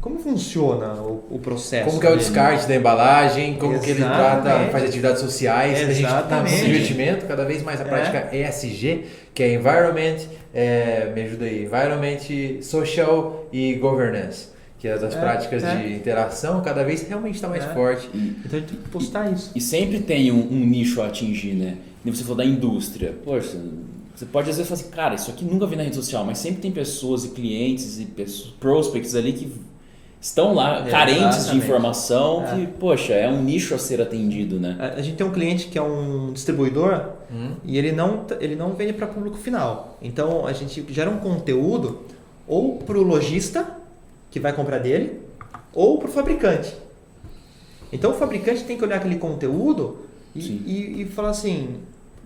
Como 0.00 0.18
funciona 0.20 0.92
o, 0.94 1.24
o 1.28 1.38
processo? 1.40 1.86
Como 1.88 1.98
que 2.00 2.06
é 2.06 2.10
o 2.10 2.12
dele? 2.12 2.24
descarte 2.24 2.68
da 2.68 2.76
embalagem, 2.76 3.56
como 3.56 3.80
que 3.80 3.90
ele 3.90 4.00
trata, 4.00 4.40
Exatamente. 4.48 4.70
faz 4.70 4.84
atividades 4.84 5.20
sociais. 5.20 5.74
A 5.74 5.92
gente 5.92 6.04
está 6.04 6.10
no 6.12 6.18
Exatamente. 6.46 6.64
divertimento, 6.64 7.26
cada 7.26 7.44
vez 7.44 7.62
mais 7.64 7.80
a 7.80 7.84
É. 7.84 7.88
prática 7.88 8.28
ESG, 8.36 9.04
que 9.34 9.42
é 9.42 9.54
Environment, 9.54 10.16
é, 10.54 11.10
me 11.14 11.22
ajuda 11.22 11.44
aí, 11.46 11.64
Environment, 11.64 12.62
Social 12.62 13.48
e 13.52 13.74
Governance, 13.74 14.46
que 14.78 14.86
é 14.86 14.96
das 14.96 15.16
É, 15.16 15.18
práticas 15.20 15.64
é. 15.64 15.76
de 15.76 15.92
interação, 15.94 16.60
cada 16.62 16.84
vez 16.84 17.02
realmente 17.08 17.34
está 17.34 17.48
mais 17.48 17.64
É. 17.64 17.74
forte. 17.74 18.08
Então 18.14 18.52
a 18.52 18.60
gente 18.60 18.68
tem 18.72 18.80
que 18.80 18.88
postar 18.90 19.32
isso. 19.32 19.50
E 19.54 19.60
sempre 19.60 19.98
tem 19.98 20.30
um, 20.30 20.40
um 20.40 20.64
nicho 20.64 21.02
a 21.02 21.06
atingir, 21.06 21.54
né? 21.54 21.76
Nem 22.04 22.14
você 22.14 22.22
falou 22.22 22.36
da 22.38 22.44
indústria. 22.44 23.14
Poxa, 23.24 23.58
você 24.14 24.24
pode 24.26 24.48
às 24.48 24.56
vezes 24.56 24.68
falar 24.70 24.80
assim, 24.80 24.90
cara, 24.90 25.14
isso 25.16 25.30
aqui 25.30 25.44
nunca 25.44 25.66
vi 25.66 25.74
na 25.74 25.82
rede 25.82 25.96
social, 25.96 26.24
mas 26.24 26.38
sempre 26.38 26.60
tem 26.62 26.70
pessoas 26.70 27.24
e 27.24 27.30
clientes 27.30 27.98
e 27.98 28.04
pessoas, 28.04 28.50
prospects 28.60 29.16
ali 29.16 29.32
que 29.32 29.52
estão 30.20 30.52
lá 30.54 30.86
É, 30.86 30.90
carentes 30.90 31.20
de 31.20 31.26
exatamente. 31.36 31.64
informação 31.64 32.44
É. 32.44 32.54
que, 32.54 32.66
poxa, 32.66 33.12
é 33.14 33.28
um 33.30 33.42
nicho 33.42 33.74
a 33.74 33.78
ser 33.78 34.00
atendido, 34.00 34.58
né? 34.58 34.76
A 34.80 34.98
a 34.98 35.02
gente 35.02 35.16
tem 35.16 35.26
um 35.26 35.30
cliente 35.32 35.66
que 35.68 35.78
é 35.78 35.82
um 35.82 36.32
distribuidor 36.32 37.10
Hum. 37.30 37.52
e 37.64 37.76
ele 37.78 37.92
não, 37.92 38.24
ele 38.40 38.56
não 38.56 38.72
vende 38.72 38.92
para 38.94 39.06
público 39.06 39.36
final. 39.36 39.96
Então 40.02 40.46
a 40.46 40.52
gente 40.52 40.84
gera 40.90 41.08
um 41.10 41.18
conteúdo 41.18 42.00
ou 42.46 42.76
para 42.78 42.98
o 42.98 43.02
lojista 43.02 43.66
que 44.30 44.40
vai 44.40 44.52
comprar 44.52 44.78
dele 44.78 45.20
ou 45.74 45.98
para 45.98 46.08
o 46.08 46.10
fabricante. 46.12 46.74
Então 47.92 48.10
o 48.10 48.14
fabricante 48.14 48.64
tem 48.64 48.76
que 48.76 48.84
olhar 48.84 48.96
aquele 48.96 49.16
conteúdo 49.16 49.98
e, 50.34 50.40
e, 50.40 51.02
e 51.02 51.04
falar 51.06 51.30
assim: 51.30 51.76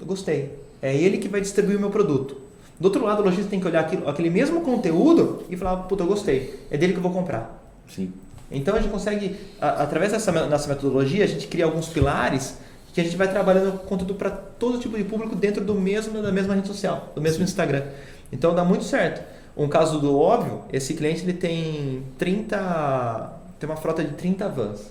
"Eu 0.00 0.06
gostei, 0.06 0.50
é 0.80 0.94
ele 0.96 1.18
que 1.18 1.28
vai 1.28 1.40
distribuir 1.40 1.76
o 1.76 1.80
meu 1.80 1.90
produto. 1.90 2.36
Do 2.80 2.86
outro 2.86 3.04
lado, 3.04 3.20
o 3.22 3.24
lojista 3.24 3.48
tem 3.48 3.60
que 3.60 3.66
olhar 3.66 3.80
aquilo, 3.80 4.08
aquele 4.08 4.30
mesmo 4.30 4.60
conteúdo 4.62 5.44
e 5.50 5.56
falar: 5.56 5.76
puta, 5.84 6.02
eu 6.02 6.06
gostei, 6.08 6.58
é 6.70 6.76
dele 6.76 6.92
que 6.94 6.98
eu 6.98 7.02
vou 7.02 7.12
comprar. 7.12 7.61
Sim. 7.88 8.12
Então 8.50 8.74
a 8.76 8.80
gente 8.80 8.90
consegue, 8.90 9.36
a- 9.60 9.82
através 9.82 10.12
dessa 10.12 10.30
nossa 10.46 10.68
metodologia, 10.68 11.24
a 11.24 11.26
gente 11.26 11.46
cria 11.46 11.64
alguns 11.64 11.88
pilares 11.88 12.58
que 12.92 13.00
a 13.00 13.04
gente 13.04 13.16
vai 13.16 13.26
trabalhando 13.28 13.78
conteúdo 13.84 14.14
para 14.14 14.30
todo 14.30 14.78
tipo 14.78 14.96
de 14.98 15.04
público 15.04 15.34
dentro 15.34 15.64
do 15.64 15.74
mesmo 15.74 16.20
da 16.22 16.30
mesma 16.30 16.54
rede 16.54 16.68
social, 16.68 17.10
do 17.14 17.22
mesmo 17.22 17.42
Instagram. 17.42 17.82
Então 18.30 18.54
dá 18.54 18.64
muito 18.64 18.84
certo. 18.84 19.22
Um 19.56 19.68
caso 19.68 19.98
do 19.98 20.18
óbvio, 20.18 20.62
esse 20.72 20.94
cliente 20.94 21.22
ele 21.22 21.32
tem 21.34 22.02
30, 22.18 23.32
tem 23.58 23.68
uma 23.68 23.76
frota 23.76 24.02
de 24.04 24.12
30 24.14 24.48
vans, 24.48 24.90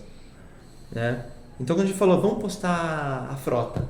né? 0.91 1.25
Então 1.59 1.75
quando 1.75 1.85
a 1.85 1.87
gente 1.89 1.97
falou, 1.97 2.19
vamos 2.21 2.39
postar 2.41 3.27
a 3.31 3.35
frota. 3.35 3.83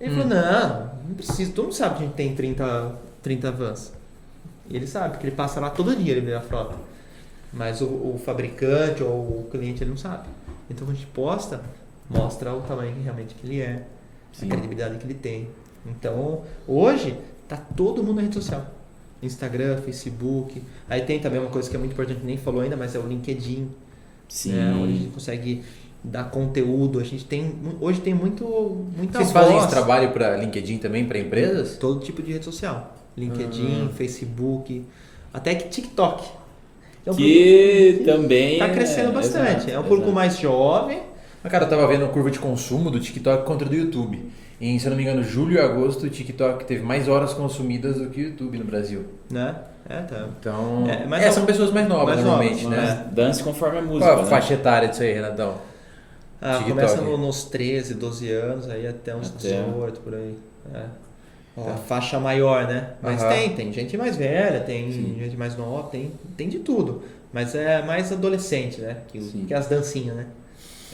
Ele 0.00 0.10
Hum. 0.14 0.22
falou, 0.22 0.28
não, 0.28 0.90
não 1.08 1.14
precisa, 1.14 1.52
todo 1.52 1.64
mundo 1.66 1.74
sabe 1.74 1.96
que 1.96 2.02
a 2.02 2.06
gente 2.06 2.14
tem 2.14 2.34
30, 2.34 2.92
30 3.22 3.50
vans. 3.52 3.92
E 4.70 4.76
ele 4.76 4.86
sabe 4.86 5.18
que 5.18 5.26
ele 5.26 5.34
passa 5.36 5.60
lá 5.60 5.70
todo 5.70 5.94
dia, 5.96 6.12
ele 6.12 6.20
vê 6.22 6.34
a 6.34 6.40
frota. 6.40 6.74
Mas 7.52 7.80
o, 7.80 7.86
o 7.86 8.20
fabricante 8.24 9.02
ou 9.02 9.10
o 9.10 9.48
cliente 9.50 9.82
ele 9.82 9.90
não 9.90 9.96
sabe. 9.96 10.28
Então 10.68 10.86
quando 10.86 10.96
a 10.96 10.98
gente 10.98 11.10
posta, 11.10 11.62
mostra 12.08 12.54
o 12.54 12.60
tamanho 12.62 12.94
que 12.94 13.02
realmente 13.02 13.34
que 13.34 13.46
ele 13.46 13.60
é, 13.60 13.86
Sim. 14.32 14.46
a 14.46 14.50
credibilidade 14.50 14.98
que 14.98 15.04
ele 15.04 15.14
tem. 15.14 15.48
Então 15.86 16.42
hoje 16.66 17.16
tá 17.46 17.56
todo 17.56 18.02
mundo 18.02 18.16
na 18.16 18.22
rede 18.22 18.34
social. 18.34 18.66
Instagram, 19.22 19.78
Facebook. 19.78 20.62
Aí 20.88 21.02
tem 21.02 21.18
também 21.18 21.40
uma 21.40 21.50
coisa 21.50 21.68
que 21.68 21.74
é 21.74 21.78
muito 21.78 21.92
importante, 21.92 22.20
nem 22.22 22.36
falou 22.36 22.60
ainda, 22.60 22.76
mas 22.76 22.94
é 22.94 22.98
o 22.98 23.06
LinkedIn. 23.06 23.68
Sim. 24.28 24.52
né, 24.52 24.74
onde 24.74 24.92
a 24.92 24.96
gente 24.96 25.10
consegue 25.10 25.64
dar 26.04 26.24
conteúdo. 26.30 27.00
A 27.00 27.04
gente 27.04 27.24
tem 27.24 27.54
hoje 27.80 28.00
tem 28.00 28.14
muito 28.14 28.44
muita 28.96 29.18
Vocês 29.18 29.32
voz, 29.32 29.46
fazem 29.46 29.58
esse 29.58 29.68
trabalho 29.68 30.12
para 30.12 30.36
LinkedIn 30.36 30.78
também, 30.78 31.06
para 31.06 31.18
empresas? 31.18 31.76
todo 31.76 32.00
tipo 32.00 32.22
de 32.22 32.32
rede 32.32 32.44
social, 32.44 32.96
LinkedIn, 33.16 33.90
Facebook, 33.94 34.84
até 35.32 35.54
que 35.54 35.68
TikTok. 35.68 36.28
É 37.08 37.12
um 37.12 37.14
Que 37.16 38.02
também. 38.04 38.52
Está 38.54 38.68
crescendo 38.68 39.08
é- 39.10 39.12
bastante. 39.12 39.50
exato, 39.56 39.70
é 39.70 39.78
um 39.78 39.82
público 39.82 40.02
exato. 40.04 40.14
mais 40.14 40.38
jovem. 40.38 41.02
Mas, 41.42 41.50
cara, 41.52 41.64
eu 41.64 41.68
tava 41.70 41.86
vendo 41.86 42.04
a 42.04 42.08
curva 42.08 42.30
de 42.30 42.38
consumo 42.38 42.90
do 42.90 43.00
TikTok 43.00 43.44
contra 43.46 43.68
do 43.68 43.74
YouTube. 43.74 44.30
Em, 44.60 44.78
se 44.78 44.86
eu 44.86 44.90
não 44.90 44.96
me 44.96 45.04
engano, 45.04 45.22
julho 45.22 45.54
e 45.54 45.58
agosto, 45.60 46.04
o 46.06 46.10
TikTok 46.10 46.64
teve 46.64 46.82
mais 46.82 47.06
horas 47.08 47.32
consumidas 47.32 47.96
do 47.96 48.10
que 48.10 48.20
o 48.20 48.24
YouTube 48.24 48.58
no 48.58 48.64
Brasil. 48.64 49.04
Né? 49.30 49.54
É, 49.88 49.98
tá. 50.02 50.26
Então, 50.38 50.84
É, 50.88 51.06
mas 51.06 51.22
é, 51.24 51.30
são 51.30 51.46
pessoas 51.46 51.70
mais 51.70 51.88
novas 51.88 52.16
mais 52.16 52.26
normalmente, 52.26 52.64
novas, 52.64 52.78
né? 52.78 53.02
Mas 53.06 53.14
Dance 53.14 53.42
conforme 53.42 53.78
a 53.78 53.82
música. 53.82 54.04
Qual 54.06 54.18
a 54.18 54.22
né? 54.22 54.28
faixa 54.28 54.54
etária 54.54 54.88
disso 54.88 55.02
aí, 55.02 55.12
Renatão? 55.12 55.54
Ah, 56.42 56.54
TikTok. 56.58 56.70
começa 56.70 57.00
no- 57.00 57.16
nos 57.16 57.44
13, 57.44 57.94
12 57.94 58.30
anos, 58.30 58.68
aí 58.68 58.86
até 58.86 59.14
uns 59.16 59.28
Até. 59.28 59.48
18 59.62 60.00
por 60.00 60.14
aí. 60.14 60.36
É. 60.74 60.82
A 61.66 61.76
faixa 61.76 62.20
maior, 62.20 62.66
né? 62.66 62.90
Mas 63.02 63.22
Aham. 63.22 63.32
tem, 63.32 63.50
tem 63.54 63.72
gente 63.72 63.96
mais 63.96 64.16
velha, 64.16 64.60
tem 64.60 64.92
Sim. 64.92 65.16
gente 65.18 65.36
mais 65.36 65.56
nova, 65.56 65.88
tem, 65.88 66.12
tem 66.36 66.48
de 66.48 66.58
tudo. 66.58 67.02
Mas 67.32 67.54
é 67.54 67.82
mais 67.82 68.10
adolescente, 68.12 68.80
né? 68.80 68.98
Que, 69.08 69.20
Sim. 69.20 69.44
que 69.46 69.54
as 69.54 69.66
dancinhas, 69.66 70.16
né? 70.16 70.26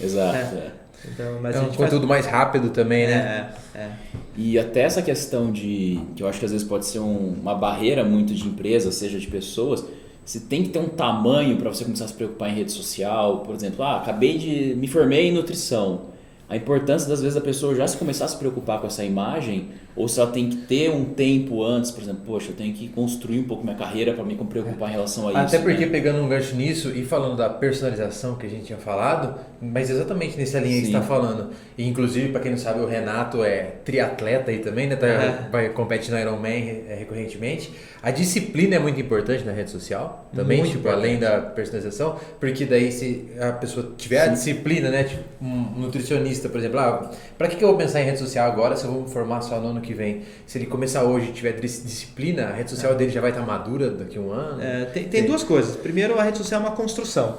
Exato. 0.03 0.37
É. 0.37 0.40
é. 0.40 0.72
Então, 1.12 1.38
mas 1.40 1.55
é 1.55 1.59
a 1.59 1.62
um 1.62 1.68
conteúdo 1.72 2.07
mais 2.07 2.24
rápido 2.27 2.70
também, 2.70 3.05
faz... 3.07 3.16
né? 3.16 3.55
É, 3.74 3.79
é. 3.79 3.90
E 4.37 4.59
até 4.59 4.81
essa 4.81 5.03
questão 5.03 5.53
de. 5.53 6.00
que 6.16 6.22
eu 6.22 6.29
acho 6.29 6.38
que 6.38 6.44
às 6.44 6.50
vezes 6.50 6.66
pode 6.66 6.87
ser 6.87 6.98
um- 6.98 7.35
uma 7.40 7.55
barreira 7.55 8.03
muito 8.05 8.35
de 8.35 8.46
empresas, 8.48 8.94
seja 8.94 9.18
de 9.18 9.27
pessoas. 9.27 9.85
Você 10.24 10.40
tem 10.40 10.62
que 10.62 10.70
ter 10.70 10.79
um 10.79 10.88
tamanho 10.88 11.57
para 11.59 11.68
você 11.68 11.85
começar 11.85 12.07
a 12.07 12.09
se 12.09 12.14
preocupar 12.14 12.48
em 12.48 12.55
rede 12.55 12.72
social. 12.72 13.40
Por 13.40 13.55
exemplo, 13.55 13.85
ah, 13.85 13.98
acabei 13.98 14.38
de. 14.38 14.74
me 14.77 14.88
formei 14.88 15.29
em 15.29 15.33
nutrição. 15.33 16.14
A 16.48 16.57
importância 16.57 17.09
das 17.09 17.20
vezes 17.20 17.35
da 17.35 17.40
pessoa 17.40 17.74
já 17.74 17.87
se 17.87 17.96
começar 17.96 18.24
a 18.24 18.29
se 18.29 18.37
preocupar 18.37 18.81
com 18.81 18.87
essa 18.87 19.05
imagem, 19.05 19.68
ou 19.96 20.09
se 20.09 20.18
ela 20.20 20.30
tem 20.30 20.48
que 20.48 20.57
ter 20.57 20.90
um 20.90 21.04
tempo 21.04 21.62
antes, 21.64 21.90
por 21.90 22.02
exemplo, 22.02 22.22
poxa, 22.26 22.50
eu 22.50 22.57
tenho 22.57 22.74
que 22.74 22.88
construir 22.88 23.38
um 23.40 23.44
pouco 23.44 23.62
minha 23.62 23.76
carreira 23.76 24.12
para 24.12 24.24
me 24.24 24.35
preocupar 24.35 24.88
em 24.88 24.92
relação 24.92 25.28
a 25.28 25.33
isso. 25.33 25.40
Até 25.57 25.59
porque 25.59 25.87
né? 25.87 25.92
pegando 25.92 26.20
um 26.20 26.28
gancho 26.28 26.54
nisso 26.57 26.90
e 26.94 27.04
falando 27.04 27.37
da 27.37 27.48
personalização 27.48 28.35
que 28.37 28.46
a 28.46 28.50
gente 28.50 28.64
tinha 28.64 28.78
falado, 28.78 29.38
mas 29.61 29.90
exatamente 29.90 30.37
nessa 30.37 30.59
linha 30.59 30.80
que 30.80 30.87
Sim. 30.87 30.92
você 30.92 30.96
está 30.98 31.02
falando. 31.07 31.50
E 31.78 31.87
inclusive, 31.88 32.30
para 32.30 32.40
quem 32.40 32.50
não 32.50 32.59
sabe, 32.59 32.80
o 32.80 32.87
Renato 32.87 33.42
é 33.44 33.74
triatleta 33.85 34.50
aí 34.50 34.59
também, 34.59 34.87
né? 34.88 34.96
Tá, 34.96 35.07
É. 35.07 35.48
vai, 35.50 35.68
compete 35.70 36.11
no 36.11 36.18
Ironman 36.18 36.83
é, 36.88 36.96
recorrentemente. 36.98 37.72
A 38.02 38.11
disciplina 38.11 38.76
é 38.76 38.78
muito 38.78 39.00
importante 39.00 39.44
na 39.44 39.52
rede 39.52 39.70
social, 39.70 40.28
também, 40.35 40.59
Muito 40.59 40.72
tipo, 40.72 40.80
importante. 40.88 41.07
além 41.07 41.18
da 41.18 41.40
personalização, 41.40 42.16
porque 42.38 42.66
daí 42.66 42.92
se 42.92 43.26
a 43.40 43.52
pessoa 43.52 43.92
tiver 43.96 44.20
a 44.20 44.24
Sim. 44.26 44.33
disciplina, 44.35 44.90
né? 44.90 45.04
Tipo, 45.04 45.22
um 45.40 45.80
nutricionista, 45.80 46.48
por 46.48 46.59
exemplo, 46.59 46.78
ah, 46.80 47.11
para 47.38 47.48
que, 47.48 47.57
que 47.57 47.64
eu 47.64 47.68
vou 47.68 47.78
pensar 47.78 48.02
em 48.02 48.04
rede 48.04 48.18
social 48.18 48.50
agora 48.50 48.76
se 48.76 48.85
eu 48.85 48.92
vou 48.92 49.02
me 49.02 49.09
formar 49.09 49.40
só 49.40 49.59
no 49.59 49.68
ano 49.68 49.80
que 49.85 49.94
vem? 49.94 50.23
Se 50.47 50.59
ele 50.59 50.66
começar 50.66 51.05
hoje 51.05 51.29
e 51.29 51.33
tiver 51.33 51.53
dis- 51.53 51.83
disciplina, 51.85 52.47
a 52.47 52.53
rede 52.53 52.70
social 52.70 52.94
dele 52.94 53.11
já 53.12 53.20
vai 53.20 53.31
estar 53.31 53.42
madura 53.44 53.90
daqui 53.90 54.18
a 54.18 54.20
um 54.20 54.31
ano. 54.33 54.62
É, 54.62 54.85
tem, 54.87 55.05
tem 55.05 55.23
Sim. 55.23 55.29
duas 55.29 55.42
coisas. 55.44 55.77
Primeiro, 55.77 56.18
a 56.18 56.23
rede 56.23 56.38
social 56.38 56.61
é 56.61 56.64
uma 56.66 56.75
construção. 56.75 57.37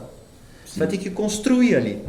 Você 0.65 0.79
vai 0.79 0.87
ter 0.87 0.97
que 0.97 1.09
construir 1.09 1.75
ali. 1.75 2.03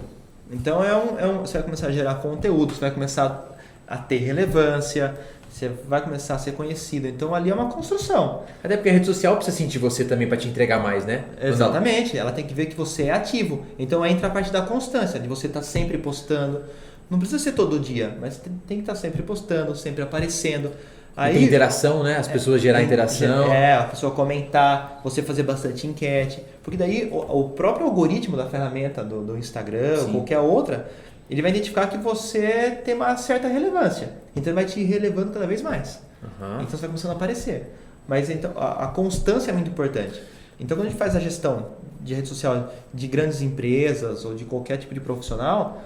Então, 0.50 0.84
é 0.84 0.96
um, 0.96 1.18
é 1.18 1.26
um, 1.26 1.38
você 1.40 1.54
vai 1.54 1.62
começar 1.64 1.88
a 1.88 1.90
gerar 1.92 2.16
conteúdo, 2.16 2.72
você 2.74 2.80
vai 2.80 2.90
começar 2.90 3.56
a 3.88 3.96
ter 3.96 4.18
relevância, 4.18 5.14
você 5.50 5.70
vai 5.88 6.02
começar 6.02 6.34
a 6.34 6.38
ser 6.38 6.52
conhecido. 6.52 7.08
Então, 7.08 7.34
ali 7.34 7.50
é 7.50 7.54
uma 7.54 7.68
construção. 7.70 8.42
Até 8.62 8.76
porque 8.76 8.88
a 8.88 8.92
rede 8.92 9.06
social 9.06 9.36
precisa 9.36 9.56
sentir 9.56 9.78
você 9.78 10.04
também 10.04 10.28
para 10.28 10.36
te 10.36 10.48
entregar 10.48 10.82
mais, 10.82 11.04
né? 11.06 11.24
Exatamente. 11.40 12.16
Ela 12.18 12.30
tem 12.30 12.44
que 12.46 12.52
ver 12.54 12.66
que 12.66 12.76
você 12.76 13.04
é 13.04 13.12
ativo. 13.12 13.64
Então, 13.78 14.04
entra 14.04 14.26
a 14.28 14.30
parte 14.30 14.52
da 14.52 14.62
constância, 14.62 15.18
de 15.18 15.26
você 15.26 15.46
estar 15.46 15.62
sempre 15.62 15.98
postando. 15.98 16.62
Não 17.10 17.18
precisa 17.18 17.42
ser 17.42 17.52
todo 17.52 17.78
dia, 17.78 18.16
mas 18.20 18.36
tem, 18.38 18.52
tem 18.66 18.76
que 18.78 18.82
estar 18.82 18.94
sempre 18.94 19.22
postando, 19.22 19.74
sempre 19.76 20.02
aparecendo. 20.02 20.72
E 21.18 21.32
tem 21.32 21.44
interação, 21.44 22.02
né? 22.02 22.18
As 22.18 22.28
pessoas 22.28 22.60
gerar 22.60 22.78
Tem- 22.78 22.86
interação. 22.86 23.50
É, 23.50 23.74
a 23.74 23.84
pessoa 23.84 24.12
comentar, 24.12 25.00
você 25.02 25.22
fazer 25.22 25.44
bastante 25.44 25.86
enquete. 25.86 26.42
Porque 26.62 26.76
daí 26.76 27.08
o, 27.10 27.40
o 27.40 27.48
próprio 27.50 27.86
algoritmo 27.86 28.36
da 28.36 28.46
ferramenta 28.46 29.02
do, 29.02 29.22
do 29.22 29.38
Instagram 29.38 30.00
ou 30.02 30.08
qualquer 30.08 30.40
outra, 30.40 30.90
ele 31.30 31.40
vai 31.40 31.50
identificar 31.50 31.86
que 31.86 31.96
você 31.96 32.78
tem 32.84 32.94
uma 32.94 33.16
certa 33.16 33.48
relevância. 33.48 34.10
Então 34.34 34.52
ele 34.52 34.54
vai 34.54 34.66
te 34.66 34.82
relevando 34.82 35.30
cada 35.32 35.46
vez 35.46 35.62
mais. 35.62 36.02
Aham. 36.22 36.56
Então 36.56 36.70
você 36.70 36.76
vai 36.78 36.88
começando 36.88 37.12
a 37.12 37.14
aparecer. 37.14 37.72
Mas 38.06 38.28
então 38.28 38.52
a, 38.56 38.84
a 38.84 38.86
constância 38.88 39.50
é 39.50 39.54
muito 39.54 39.70
importante. 39.70 40.20
Então 40.60 40.76
quando 40.76 40.88
a 40.88 40.90
gente 40.90 40.98
faz 40.98 41.16
a 41.16 41.20
gestão 41.20 41.68
de 42.00 42.12
rede 42.14 42.28
social 42.28 42.72
de 42.92 43.06
grandes 43.08 43.40
empresas 43.40 44.24
ou 44.24 44.34
de 44.34 44.44
qualquer 44.44 44.76
tipo 44.76 44.92
de 44.92 45.00
profissional, 45.00 45.82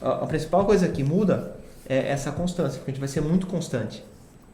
a, 0.00 0.10
a 0.24 0.26
principal 0.26 0.64
coisa 0.64 0.88
que 0.88 1.02
muda 1.02 1.56
é 1.88 2.10
essa 2.10 2.32
constância, 2.32 2.78
porque 2.78 2.90
a 2.90 2.94
gente 2.94 3.00
vai 3.00 3.08
ser 3.08 3.20
muito 3.20 3.46
constante. 3.46 4.04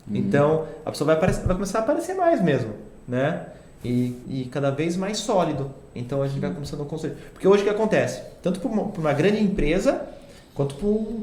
Uhum. 0.09 0.17
Então 0.17 0.67
a 0.85 0.91
pessoa 0.91 1.07
vai, 1.07 1.17
aparecer- 1.17 1.45
vai 1.47 1.55
começar 1.55 1.79
a 1.79 1.83
aparecer 1.83 2.15
mais 2.15 2.43
mesmo, 2.43 2.73
né? 3.07 3.47
E, 3.85 4.17
e 4.29 4.49
cada 4.51 4.71
vez 4.71 4.97
mais 4.97 5.19
sólido. 5.19 5.71
Então 5.95 6.23
a 6.23 6.29
gente 6.29 6.41
vai 6.41 6.53
começando 6.53 6.83
a 6.83 6.85
construir. 6.85 7.15
Porque 7.33 7.49
hoje 7.49 7.63
o 7.63 7.65
que 7.65 7.71
acontece? 7.71 8.23
Tanto 8.43 8.61
para 8.61 8.69
uma, 8.71 8.83
uma 8.83 9.13
grande 9.13 9.43
empresa 9.43 10.03
quanto 10.55 10.75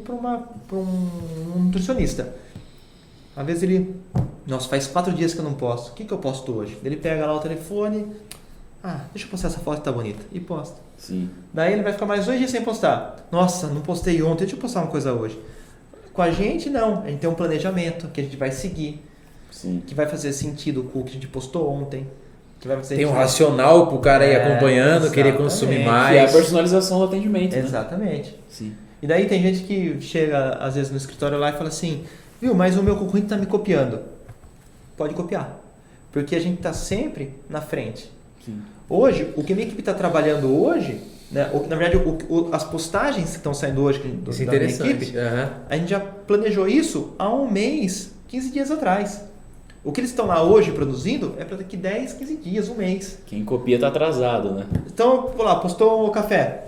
para 0.04 0.16
um, 0.16 1.08
um 1.56 1.60
nutricionista. 1.66 2.34
Às 3.36 3.46
vezes 3.46 3.64
ele, 3.64 3.96
nossa, 4.46 4.68
faz 4.68 4.88
quatro 4.88 5.14
dias 5.14 5.34
que 5.34 5.40
eu 5.40 5.46
não 5.46 5.54
posto. 5.54 5.92
O 5.92 5.94
que, 5.94 6.04
que 6.04 6.12
eu 6.12 6.18
posto 6.18 6.52
hoje? 6.52 6.78
Ele 6.84 6.98
pega 6.98 7.26
lá 7.26 7.34
o 7.34 7.40
telefone, 7.40 8.06
ah, 8.84 9.02
deixa 9.14 9.28
eu 9.28 9.32
postar 9.32 9.48
essa 9.50 9.60
foto 9.60 9.80
que 9.80 9.84
tá 9.86 9.92
bonita. 9.92 10.24
E 10.32 10.40
posta. 10.40 10.78
Sim. 10.98 11.30
Daí 11.54 11.74
ele 11.74 11.84
vai 11.84 11.94
ficar 11.94 12.06
mais 12.06 12.26
dois 12.26 12.38
dias 12.40 12.52
sem 12.52 12.62
postar. 12.62 13.28
Nossa, 13.32 13.68
não 13.68 13.82
postei 13.82 14.22
ontem, 14.22 14.40
deixa 14.40 14.56
eu 14.56 14.60
postar 14.60 14.82
uma 14.82 14.88
coisa 14.92 15.14
hoje. 15.14 15.40
Com 16.14 16.22
a 16.22 16.32
gente, 16.32 16.70
não. 16.70 17.04
A 17.04 17.08
gente 17.10 17.20
tem 17.20 17.30
um 17.30 17.34
planejamento 17.36 18.08
que 18.10 18.20
a 18.22 18.24
gente 18.24 18.36
vai 18.38 18.52
seguir, 18.52 19.02
Sim. 19.52 19.82
que 19.86 19.94
vai 19.96 20.06
fazer 20.08 20.34
sentido 20.34 20.84
com 20.84 21.00
o 21.00 21.04
que 21.04 21.12
a 21.12 21.14
gente 21.14 21.28
postou 21.28 21.70
ontem. 21.72 22.08
Que 22.60 22.68
vai 22.68 22.76
fazer 22.78 22.98
Tem 22.98 23.06
um 23.06 23.14
racional 23.14 23.88
pro 23.88 24.00
cara 24.00 24.26
ir 24.26 24.32
É, 24.32 24.44
acompanhando, 24.46 25.10
querer 25.12 25.38
consumir 25.38 25.78
Que 25.78 25.82
é 25.84 25.88
a 25.88 25.92
mais. 25.92 26.32
personalização 26.34 27.00
do 27.00 27.06
atendimento. 27.06 27.54
né? 27.54 27.60
Exatamente. 27.60 28.38
Sim. 28.50 28.74
E 29.02 29.08
daí 29.08 29.28
tem 29.28 29.42
gente 29.42 29.64
que 29.64 30.02
chega, 30.02 30.56
às 30.56 30.76
vezes, 30.76 30.92
no 30.92 30.98
escritório 30.98 31.38
lá 31.38 31.52
e 31.52 31.54
fala 31.54 31.70
assim, 31.70 32.04
viu, 32.42 32.54
mas 32.54 32.76
o 32.78 32.84
meu 32.84 32.98
concorrente 32.98 33.28
está 33.28 33.38
me 33.38 33.46
copiando. 33.46 34.02
Pode 34.98 35.14
copiar. 35.14 35.58
Porque 36.12 36.36
a 36.36 36.40
gente 36.42 36.58
está 36.58 36.74
sempre 36.74 37.34
na 37.50 37.62
frente. 37.62 38.12
Sim. 38.46 38.62
Hoje, 38.90 39.32
o 39.36 39.44
que 39.44 39.54
a 39.54 39.56
minha 39.56 39.68
equipe 39.68 39.82
está 39.82 39.94
trabalhando 39.94 40.48
hoje, 40.64 41.00
né, 41.32 41.50
o- 41.54 41.68
na 41.68 41.76
verdade, 41.76 41.98
o- 41.98 42.18
o- 42.34 42.50
as 42.52 42.64
postagens 42.64 43.30
que 43.32 43.36
estão 43.38 43.54
saindo 43.54 43.82
hoje 43.84 44.00
do, 44.00 44.32
Isso 44.32 44.42
é 44.42 44.46
da 44.46 44.52
minha 44.54 44.64
equipe, 44.70 45.18
Aham. 45.18 45.54
a 45.70 45.78
gente 45.78 45.90
já 45.90 46.00
planejou 46.00 46.68
isso 46.68 47.14
há 47.20 47.32
um 47.32 47.50
mês, 47.50 48.12
15 48.28 48.50
dias 48.52 48.72
atrás. 48.72 49.24
O 49.84 49.92
que 49.92 50.02
eles 50.02 50.10
estão 50.10 50.26
lá 50.26 50.44
hoje 50.44 50.72
produzindo 50.72 51.36
é 51.38 51.46
para 51.46 51.58
daqui 51.58 51.78
10, 51.78 52.14
15 52.14 52.36
dias, 52.36 52.68
um 52.68 52.76
mês. 52.76 53.20
Quem 53.28 53.46
copia 53.46 53.80
tá 53.80 53.88
atrasado, 53.88 54.52
né? 54.52 54.66
Então, 54.92 55.28
vou 55.36 55.46
lá, 55.46 55.56
postou 55.58 56.06
o 56.08 56.12
café. 56.12 56.66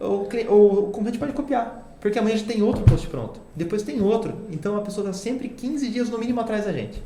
O, 0.00 0.04
o, 0.48 0.78
o 0.78 0.82
concorrente 0.90 1.18
pode 1.18 1.32
copiar. 1.32 1.96
Porque 2.00 2.18
amanhã 2.18 2.36
já 2.36 2.46
tem 2.46 2.62
outro 2.62 2.82
post 2.82 3.06
pronto. 3.08 3.38
Depois 3.54 3.82
tem 3.82 4.00
outro. 4.00 4.32
Então 4.50 4.74
a 4.76 4.80
pessoa 4.80 5.06
está 5.06 5.12
sempre 5.22 5.48
15 5.50 5.88
dias 5.88 6.08
no 6.08 6.18
mínimo 6.18 6.40
atrás 6.40 6.64
da 6.64 6.72
gente. 6.72 7.00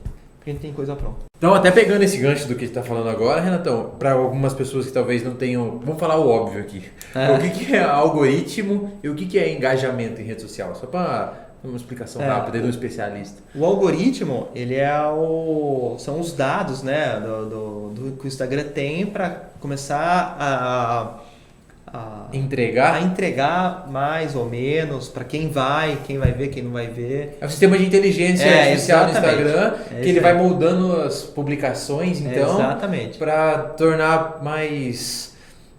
Porque 0.45 0.51
a 0.51 0.53
gente 0.53 0.61
tem 0.63 0.73
coisa 0.75 0.95
pronta. 0.95 1.21
Então, 1.39 1.55
até 1.55 1.71
pegando 1.71 2.03
esse 2.03 2.19
gancho 2.19 2.47
do 2.47 2.55
que 2.55 2.65
a 2.65 2.67
gente 2.67 2.75
tá 2.75 2.83
falando 2.83 3.09
agora, 3.09 3.41
Renatão, 3.41 3.93
para 3.99 4.13
algumas 4.13 4.53
pessoas 4.53 4.85
que 4.85 4.93
talvez 4.93 5.25
não 5.25 5.35
tenham. 5.35 5.79
Vamos 5.83 5.99
falar 5.99 6.17
o 6.19 6.29
óbvio 6.29 6.61
aqui. 6.61 6.85
É. 7.15 7.33
O 7.33 7.39
que, 7.41 7.49
que 7.65 7.75
é 7.75 7.83
algoritmo 7.83 8.93
e 9.03 9.09
o 9.09 9.15
que, 9.15 9.25
que 9.25 9.39
é 9.39 9.51
engajamento 9.55 10.21
em 10.21 10.25
rede 10.25 10.43
social? 10.43 10.75
Só 10.75 10.87
para 10.87 11.33
uma 11.65 11.79
explicação 11.79 12.21
É. 12.21 12.27
rápida 12.29 12.59
aí 12.59 12.63
do 12.63 12.69
especialista. 12.69 13.43
O 13.55 13.65
algoritmo, 13.65 14.49
ele 14.55 14.75
é 14.75 14.95
o, 15.09 15.97
são 15.99 16.21
os 16.21 16.35
dados 16.35 16.83
né, 16.83 17.19
do, 17.21 17.47
do, 17.47 17.89
do 18.11 18.17
que 18.19 18.27
o 18.27 18.29
Instagram 18.29 18.65
tem 18.65 19.07
para 19.07 19.31
começar 19.61 20.37
a, 20.39 21.21
a, 21.95 22.27
a 22.33 22.37
Entregar 22.37 23.01
entregar 23.03 23.87
mais 23.89 24.35
ou 24.35 24.47
menos 24.47 25.09
para 25.09 25.23
quem 25.25 25.49
vai, 25.49 25.99
quem 26.05 26.19
vai 26.19 26.33
ver, 26.33 26.49
quem 26.49 26.63
não 26.65 26.73
vai 26.73 26.89
ver. 26.89 27.39
é 27.41 27.47
o 27.47 27.49
sistema 27.49 27.79
de 27.79 27.87
inteligência 27.87 28.45
É, 28.45 28.63
artificial 28.65 29.05
do 29.05 29.11
exatamente. 29.13 29.43
Instagram, 29.43 29.73
É 29.97 30.01
que 30.03 30.09
ele 30.09 30.21
vai 30.21 30.35
moldando 30.35 31.01
as 31.03 31.23
publicações, 31.23 32.21
então, 32.21 32.55
Exatamente. 32.55 33.17
para 33.19 33.59
tornar 33.77 34.43
mais 34.43 35.33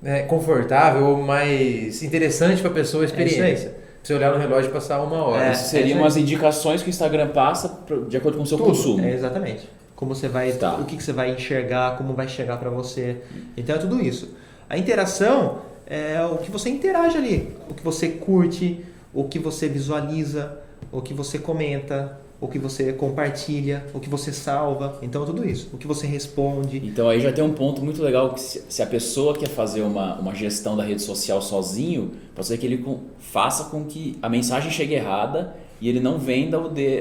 é, 0.03 0.21
confortável 0.21 1.05
ou 1.05 1.17
mais 1.21 2.01
interessante 2.01 2.61
para 2.61 2.71
a 2.71 2.73
pessoa 2.73 3.03
a 3.03 3.05
É 3.05 3.07
experiência. 3.07 3.75
Você 4.01 4.13
olhar 4.13 4.31
no 4.31 4.37
relógio 4.37 4.69
e 4.69 4.73
passar 4.73 5.01
uma 5.01 5.17
hora. 5.25 5.45
É, 5.47 5.53
seriam 5.55 6.03
é 6.03 6.07
as 6.07 6.15
indicações 6.15 6.81
que 6.83 6.89
o 6.89 6.91
Instagram 6.91 7.29
passa 7.29 7.79
de 8.07 8.15
acordo 8.15 8.37
com 8.37 8.43
o 8.43 8.47
seu 8.47 8.57
Tudo. 8.57 8.67
consumo. 8.69 9.03
É, 9.03 9.11
exatamente. 9.13 9.67
Como 9.95 10.13
você 10.13 10.27
vai, 10.27 10.51
Tá. 10.51 10.75
o 10.75 10.85
que, 10.85 10.95
que 10.95 11.03
você 11.03 11.11
vai 11.11 11.31
enxergar, 11.31 11.97
como 11.97 12.13
vai 12.13 12.27
chegar 12.27 12.57
para 12.57 12.69
você. 12.69 13.17
Então 13.57 13.75
é 13.75 13.79
tudo 13.79 13.99
isso. 13.99 14.35
A 14.69 14.77
interação 14.77 15.57
é 15.87 16.23
o 16.25 16.37
que 16.37 16.49
você 16.51 16.69
interage 16.69 17.17
ali, 17.17 17.49
o 17.69 17.73
que 17.73 17.83
você 17.83 18.09
curte, 18.09 18.83
o 19.13 19.23
que 19.25 19.39
você 19.39 19.67
visualiza, 19.67 20.59
o 20.91 21.01
que 21.01 21.13
você 21.13 21.37
comenta. 21.39 22.19
o 22.41 22.49
que 22.49 22.59
você 22.59 22.91
compartilha, 22.91 23.85
o 23.93 23.99
que 23.99 24.09
você 24.09 24.31
salva, 24.31 24.99
então 25.01 25.25
tudo 25.25 25.47
isso, 25.47 25.69
o 25.73 25.77
que 25.77 25.87
você 25.87 26.05
responde. 26.05 26.77
Então 26.85 27.07
aí 27.09 27.19
já 27.21 27.31
tem 27.31 27.41
um 27.43 27.53
ponto 27.53 27.81
muito 27.81 28.03
legal 28.03 28.33
que 28.33 28.41
se, 28.41 28.61
se 28.67 28.83
a 28.83 28.85
pessoa 28.85 29.33
quer 29.33 29.47
fazer 29.47 29.81
uma, 29.81 30.19
uma 30.19 30.35
gestão 30.35 30.75
da 30.75 30.83
rede 30.83 31.01
social 31.01 31.41
sozinho, 31.41 32.11
pode 32.35 32.45
ser 32.45 32.57
que 32.57 32.65
ele 32.65 32.79
com, 32.79 32.99
faça 33.19 33.63
com 33.71 33.85
que 33.85 34.17
a 34.21 34.27
mensagem 34.27 34.69
chegue 34.69 34.93
errada 34.95 35.55
e 35.79 35.87
ele 35.87 36.01
não 36.01 36.19
venda 36.19 36.59
o, 36.59 36.67
de, 36.69 36.99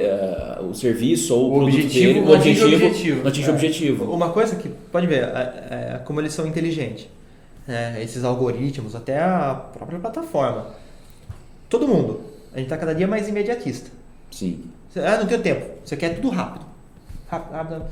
uh, 0.61 0.66
o 0.70 0.75
serviço 0.75 1.35
ou 1.35 1.42
o, 1.42 1.47
o 1.47 1.51
produto 1.59 1.75
objetivo, 1.75 2.07
dele, 2.14 2.20
o 2.20 2.33
objetivo, 2.33 2.66
objetivo. 2.87 3.20
não 3.23 3.29
atinge 3.29 3.49
o 3.49 3.51
É. 3.51 3.55
objetivo. 3.55 4.12
Uma 4.12 4.31
coisa 4.31 4.55
que, 4.57 4.68
pode 4.90 5.07
ver, 5.09 5.25
é, 5.25 5.94
é, 5.97 6.01
como 6.05 6.20
eles 6.20 6.33
são 6.33 6.47
inteligentes, 6.47 7.09
né? 7.66 8.03
esses 8.03 8.24
algoritmos, 8.24 8.94
até 8.94 9.20
a 9.20 9.55
própria 9.55 9.98
plataforma. 9.98 10.74
Todo 11.68 11.88
mundo, 11.88 12.20
a 12.53 12.59
gente 12.59 12.66
está 12.66 12.77
cada 12.77 12.94
dia 12.94 13.07
mais 13.07 13.29
imediatista. 13.29 13.90
Sim. 14.31 14.64
Ah, 14.96 15.18
não 15.18 15.27
tenho 15.27 15.42
tempo. 15.42 15.66
Você 15.85 15.96
quer 15.96 16.14
tudo 16.16 16.31
rápido. 16.31 16.66
Rápido, 17.29 17.53
rápido. 17.53 17.87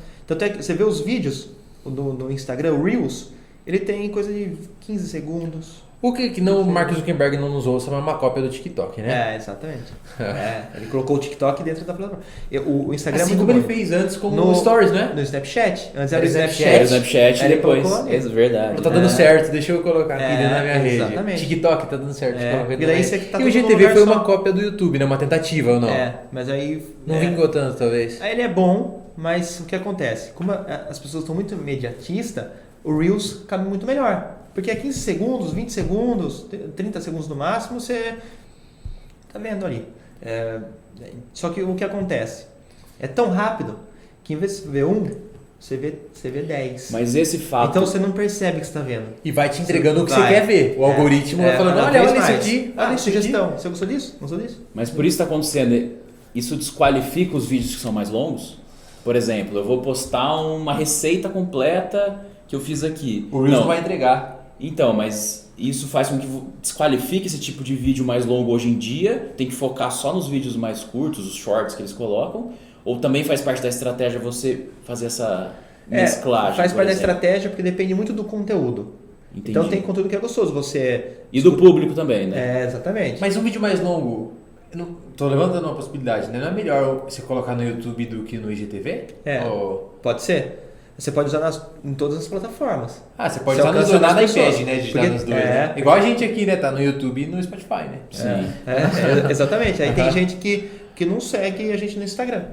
Que 0.57 0.63
você 0.63 0.75
vê 0.75 0.85
os 0.85 1.01
vídeos 1.01 1.51
no, 1.85 2.13
no 2.13 2.31
Instagram, 2.31 2.75
o 2.75 2.83
Reels, 2.83 3.31
ele 3.67 3.79
tem 3.81 4.09
coisa 4.11 4.33
de 4.33 4.57
15 4.81 5.09
segundos. 5.09 5.83
Por 6.03 6.17
que, 6.17 6.31
que 6.31 6.41
não, 6.41 6.61
o 6.63 6.67
Mark 6.67 6.93
Zuckerberg 6.93 7.37
não 7.37 7.49
nos 7.49 7.65
ouça, 7.65 7.89
mas 7.89 8.01
é 8.01 8.03
uma 8.03 8.19
cópia 8.19 8.43
do 8.43 8.49
TikTok, 8.49 9.01
né? 9.01 9.35
É, 9.35 9.37
exatamente. 9.37 9.93
É, 10.19 10.63
ele 10.77 10.87
colocou 10.87 11.15
o 11.15 11.19
TikTok 11.21 11.63
dentro 11.63 11.85
da 11.85 11.95
plataforma. 11.95 12.25
E 12.51 12.59
O, 12.59 12.89
o 12.89 12.95
Instagram 12.95 13.23
assim 13.23 13.35
é 13.35 13.37
muito 13.37 13.47
como 13.49 13.61
bom. 13.63 13.65
ele 13.71 13.75
fez 13.75 13.93
antes 13.93 14.17
com 14.17 14.29
No- 14.31 14.51
o 14.51 14.55
Stories, 14.57 14.91
né? 14.91 15.13
No 15.15 15.23
Snapchat. 15.23 15.93
Antes 15.97 16.13
Era 16.13 16.17
era 16.17 16.25
o 16.25 16.29
Snapchat. 16.29 16.65
É, 16.69 16.81
o 16.81 16.85
Snapchat. 16.85 17.45
Ele 17.45 17.55
depois. 17.55 17.83
colocou. 17.89 18.13
É 18.13 18.19
verdade. 18.19 18.83
Tá 18.83 18.91
dando 18.91 19.07
É. 19.07 19.09
certo, 19.09 19.53
deixa 19.53 19.71
eu 19.71 19.83
colocar 19.85 20.15
aqui 20.17 20.25
É, 20.25 20.37
dentro 20.39 20.55
da 20.57 20.61
minha 20.63 20.79
rede. 20.79 20.97
exatamente. 20.97 21.47
TikTok 21.49 21.87
tá 21.87 21.97
dando 21.97 22.13
certo. 22.13 22.37
É, 22.41 22.67
e 22.75 22.85
daí 22.85 23.05
você 23.05 23.19
tá 23.19 23.41
e 23.41 23.45
o 23.45 23.51
GTV 23.53 23.89
foi 23.91 24.05
só. 24.05 24.13
uma 24.13 24.25
cópia 24.25 24.53
do 24.53 24.61
YouTube, 24.61 24.99
né? 24.99 25.05
Uma 25.05 25.17
tentativa 25.19 25.71
ou 25.75 25.81
não? 25.81 25.89
É, 25.89 26.15
mas 26.33 26.49
aí. 26.49 26.85
Não 27.07 27.15
é, 27.15 27.21
vingou 27.21 27.47
tanto, 27.47 27.77
talvez. 27.79 28.21
Aí 28.21 28.33
ele 28.33 28.43
é 28.43 28.49
bom, 28.49 29.07
mas 29.17 29.61
o 29.61 29.67
que 29.67 29.77
acontece? 29.77 30.33
Como 30.33 30.51
as 30.51 30.99
pessoas 30.99 31.23
estão 31.23 31.33
muito 31.35 31.55
imediatistas, 31.55 32.45
o 32.83 32.99
Reels 32.99 33.45
cabe 33.47 33.69
muito 33.69 33.87
melhor. 33.87 34.42
Porque 34.55 34.71
é 34.71 34.75
15 34.77 34.99
segundos, 34.99 35.53
20 35.53 35.73
segundos, 35.73 36.47
30 36.77 37.01
segundos 37.01 37.29
no 37.29 37.35
máximo, 37.35 37.81
você 37.81 38.17
tá 39.33 39.39
vendo 39.39 39.65
ali. 39.65 39.87
É, 40.21 40.61
só 41.33 41.49
que 41.51 41.63
o 41.63 41.75
que 41.75 41.85
acontece? 41.85 42.47
É 43.01 43.07
tão 43.07 43.31
rápido 43.31 43.79
que 44.23 44.35
em 44.35 44.37
vez 44.37 44.57
de 44.57 44.63
você 44.63 44.69
ver 44.69 44.85
um, 44.85 45.11
você 45.59 45.77
vê, 45.77 45.95
você 46.13 46.31
vê 46.31 46.43
10. 46.43 46.91
Mas 46.91 47.15
esse 47.15 47.39
fato. 47.39 47.71
Então 47.71 47.87
você 47.87 47.99
não 47.99 48.13
percebe 48.13 48.59
que 48.61 48.67
você 48.67 48.71
está 48.71 48.81
vendo. 48.81 49.07
E 49.25 49.31
vai 49.33 49.49
te 49.49 49.63
entregando 49.63 50.03
o 50.03 50.05
que 50.05 50.11
Vai. 50.11 50.23
você 50.23 50.29
quer 50.29 50.47
ver. 50.47 50.77
O 50.79 50.83
É, 50.83 50.91
algoritmo 50.91 51.43
é, 51.43 51.47
vai 51.47 51.57
falando, 51.57 51.79
olha, 51.79 52.03
olha 52.03 52.19
isso 52.19 52.33
aqui. 52.33 52.75
Olha, 52.77 52.95
isso 52.95 53.09
aqui. 53.09 53.17
sugestão. 53.19 53.53
Você 53.53 53.69
gostou 53.69 53.89
disso? 53.89 54.17
Gostou 54.21 54.39
disso? 54.41 54.61
Mas 54.75 54.91
por 54.91 55.05
isso 55.05 55.15
está 55.15 55.25
acontecendo, 55.25 55.93
isso 56.35 56.57
desqualifica 56.57 57.37
os 57.37 57.47
vídeos 57.47 57.77
que 57.77 57.81
são 57.81 57.93
mais 57.93 58.11
longos? 58.11 58.59
Por 59.05 59.17
exemplo, 59.17 59.59
eu 59.59 59.65
vou 59.65 59.81
postar 59.83 60.35
uma 60.41 60.75
receita 60.75 61.29
completa 61.29 62.25
que 62.47 62.55
eu 62.55 62.61
fiz 62.61 62.85
aqui. 62.85 63.29
O 63.33 63.43
Reels 63.43 63.61
não 63.61 63.67
vai 63.67 63.79
entregar. 63.81 64.42
Então, 64.63 64.93
mas 64.93 65.51
isso 65.59 65.89
faz 65.89 66.09
com 66.09 66.19
que 66.19 66.27
desqualifique 66.61 67.27
esse 67.27 67.39
tipo 67.41 67.65
de 67.65 67.75
vídeo 67.75 68.05
mais 68.05 68.25
longo 68.25 68.53
hoje 68.53 68.69
em 68.69 68.79
dia. 68.79 69.33
Tem 69.37 69.47
que 69.49 69.55
focar 69.55 69.91
só 69.91 70.13
nos 70.15 70.29
vídeos 70.29 70.55
mais 70.57 70.85
curtos, 70.85 71.27
os 71.27 71.35
shorts 71.35 71.75
que 71.75 71.83
eles 71.83 71.93
colocam. 71.93 72.53
Ou 72.85 72.99
também 72.99 73.25
faz 73.25 73.41
parte 73.41 73.61
da 73.61 73.69
estratégia 73.69 74.19
você 74.21 74.69
fazer 74.85 75.07
essa 75.07 75.53
mesclagem? 75.89 76.53
É, 76.53 76.55
faz 76.55 76.73
por 76.73 76.77
parte 76.77 76.87
da 76.89 76.93
estratégia 76.95 77.51
porque 77.51 77.63
depende 77.63 77.93
muito 77.95 78.13
do 78.13 78.25
conteúdo. 78.25 78.95
Entendi. 79.35 79.51
Então 79.51 79.69
tem 79.69 79.81
conteúdo 79.83 80.09
que 80.09 80.17
é 80.17 80.19
gostoso. 80.19 80.53
Você. 80.53 81.19
E 81.33 81.41
do 81.41 81.57
público 81.57 81.95
também, 81.95 82.27
né? 82.27 82.61
É, 82.63 82.65
exatamente. 82.67 83.21
Mas 83.21 83.37
um 83.37 83.43
vídeo 83.43 83.61
mais 83.61 83.81
longo, 83.81 84.33
eu 84.71 84.79
não, 84.79 84.97
tô 85.17 85.27
levantando 85.29 85.65
uma 85.67 85.75
possibilidade, 85.75 86.31
né? 86.31 86.39
Não 86.39 86.49
é 86.49 86.51
melhor 86.51 87.05
você 87.09 87.23
colocar 87.23 87.55
no 87.57 87.63
YouTube 87.65 88.07
do 88.07 88.23
que 88.25 88.37
no 88.39 88.51
IGTV? 88.53 89.07
É. 89.25 89.45
Ou- 89.45 89.99
Pode 90.03 90.23
ser. 90.23 90.72
Você 90.99 91.11
pode 91.11 91.29
usar 91.29 91.41
nas- 91.41 91.61
em 91.85 91.95
todas 91.95 92.19
as 92.19 92.29
plataformas. 92.29 93.03
Ah, 93.19 93.29
você 93.29 93.41
pode 93.41 93.61
Você 93.61 93.67
estar 93.67 93.79
nos 93.81 93.89
dois, 93.89 94.01
nada 94.01 94.23
impede, 94.23 94.65
né? 94.65 94.77
De 94.77 94.93
Porque- 94.93 95.09
nos 95.09 95.25
dois, 95.25 95.41
é. 95.41 95.45
né? 95.45 95.75
Igual 95.77 95.97
a 95.97 96.01
gente 96.01 96.23
aqui, 96.25 96.45
né? 96.47 96.57
Tá 96.57 96.71
no 96.71 96.81
YouTube 96.83 97.23
e 97.23 97.27
no 97.27 97.43
Spotify, 97.43 97.89
né? 97.91 97.99
Sim. 98.11 98.29
É, 98.67 99.27
é, 99.27 99.31
exatamente. 99.31 99.83
Aí 99.83 99.93
tem 99.93 100.11
gente 100.13 100.37
que, 100.37 100.71
que 100.95 101.05
não 101.07 101.19
segue 101.21 101.73
a 101.73 101.77
gente 101.77 101.97
no 101.97 102.05
Instagram. 102.05 102.45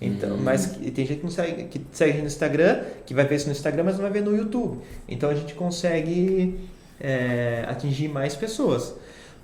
Então, 0.00 0.30
Hum. 0.34 0.40
mas 0.42 0.66
tem 0.94 1.06
gente 1.06 1.16
que 1.18 1.24
não 1.24 1.30
segue, 1.30 1.64
que 1.64 1.80
segue 1.92 2.10
a 2.10 2.14
gente 2.14 2.22
no 2.22 2.28
Instagram, 2.28 2.80
que 3.06 3.14
vai 3.14 3.24
ver 3.24 3.36
isso 3.36 3.46
no 3.46 3.52
Instagram, 3.52 3.84
mas 3.84 3.94
não 3.94 4.02
vai 4.02 4.10
ver 4.10 4.22
no 4.22 4.36
YouTube. 4.36 4.78
Então 5.08 5.30
a 5.30 5.34
gente 5.34 5.54
consegue 5.54 6.58
é, 7.00 7.64
atingir 7.68 8.08
mais 8.08 8.34
pessoas. 8.34 8.94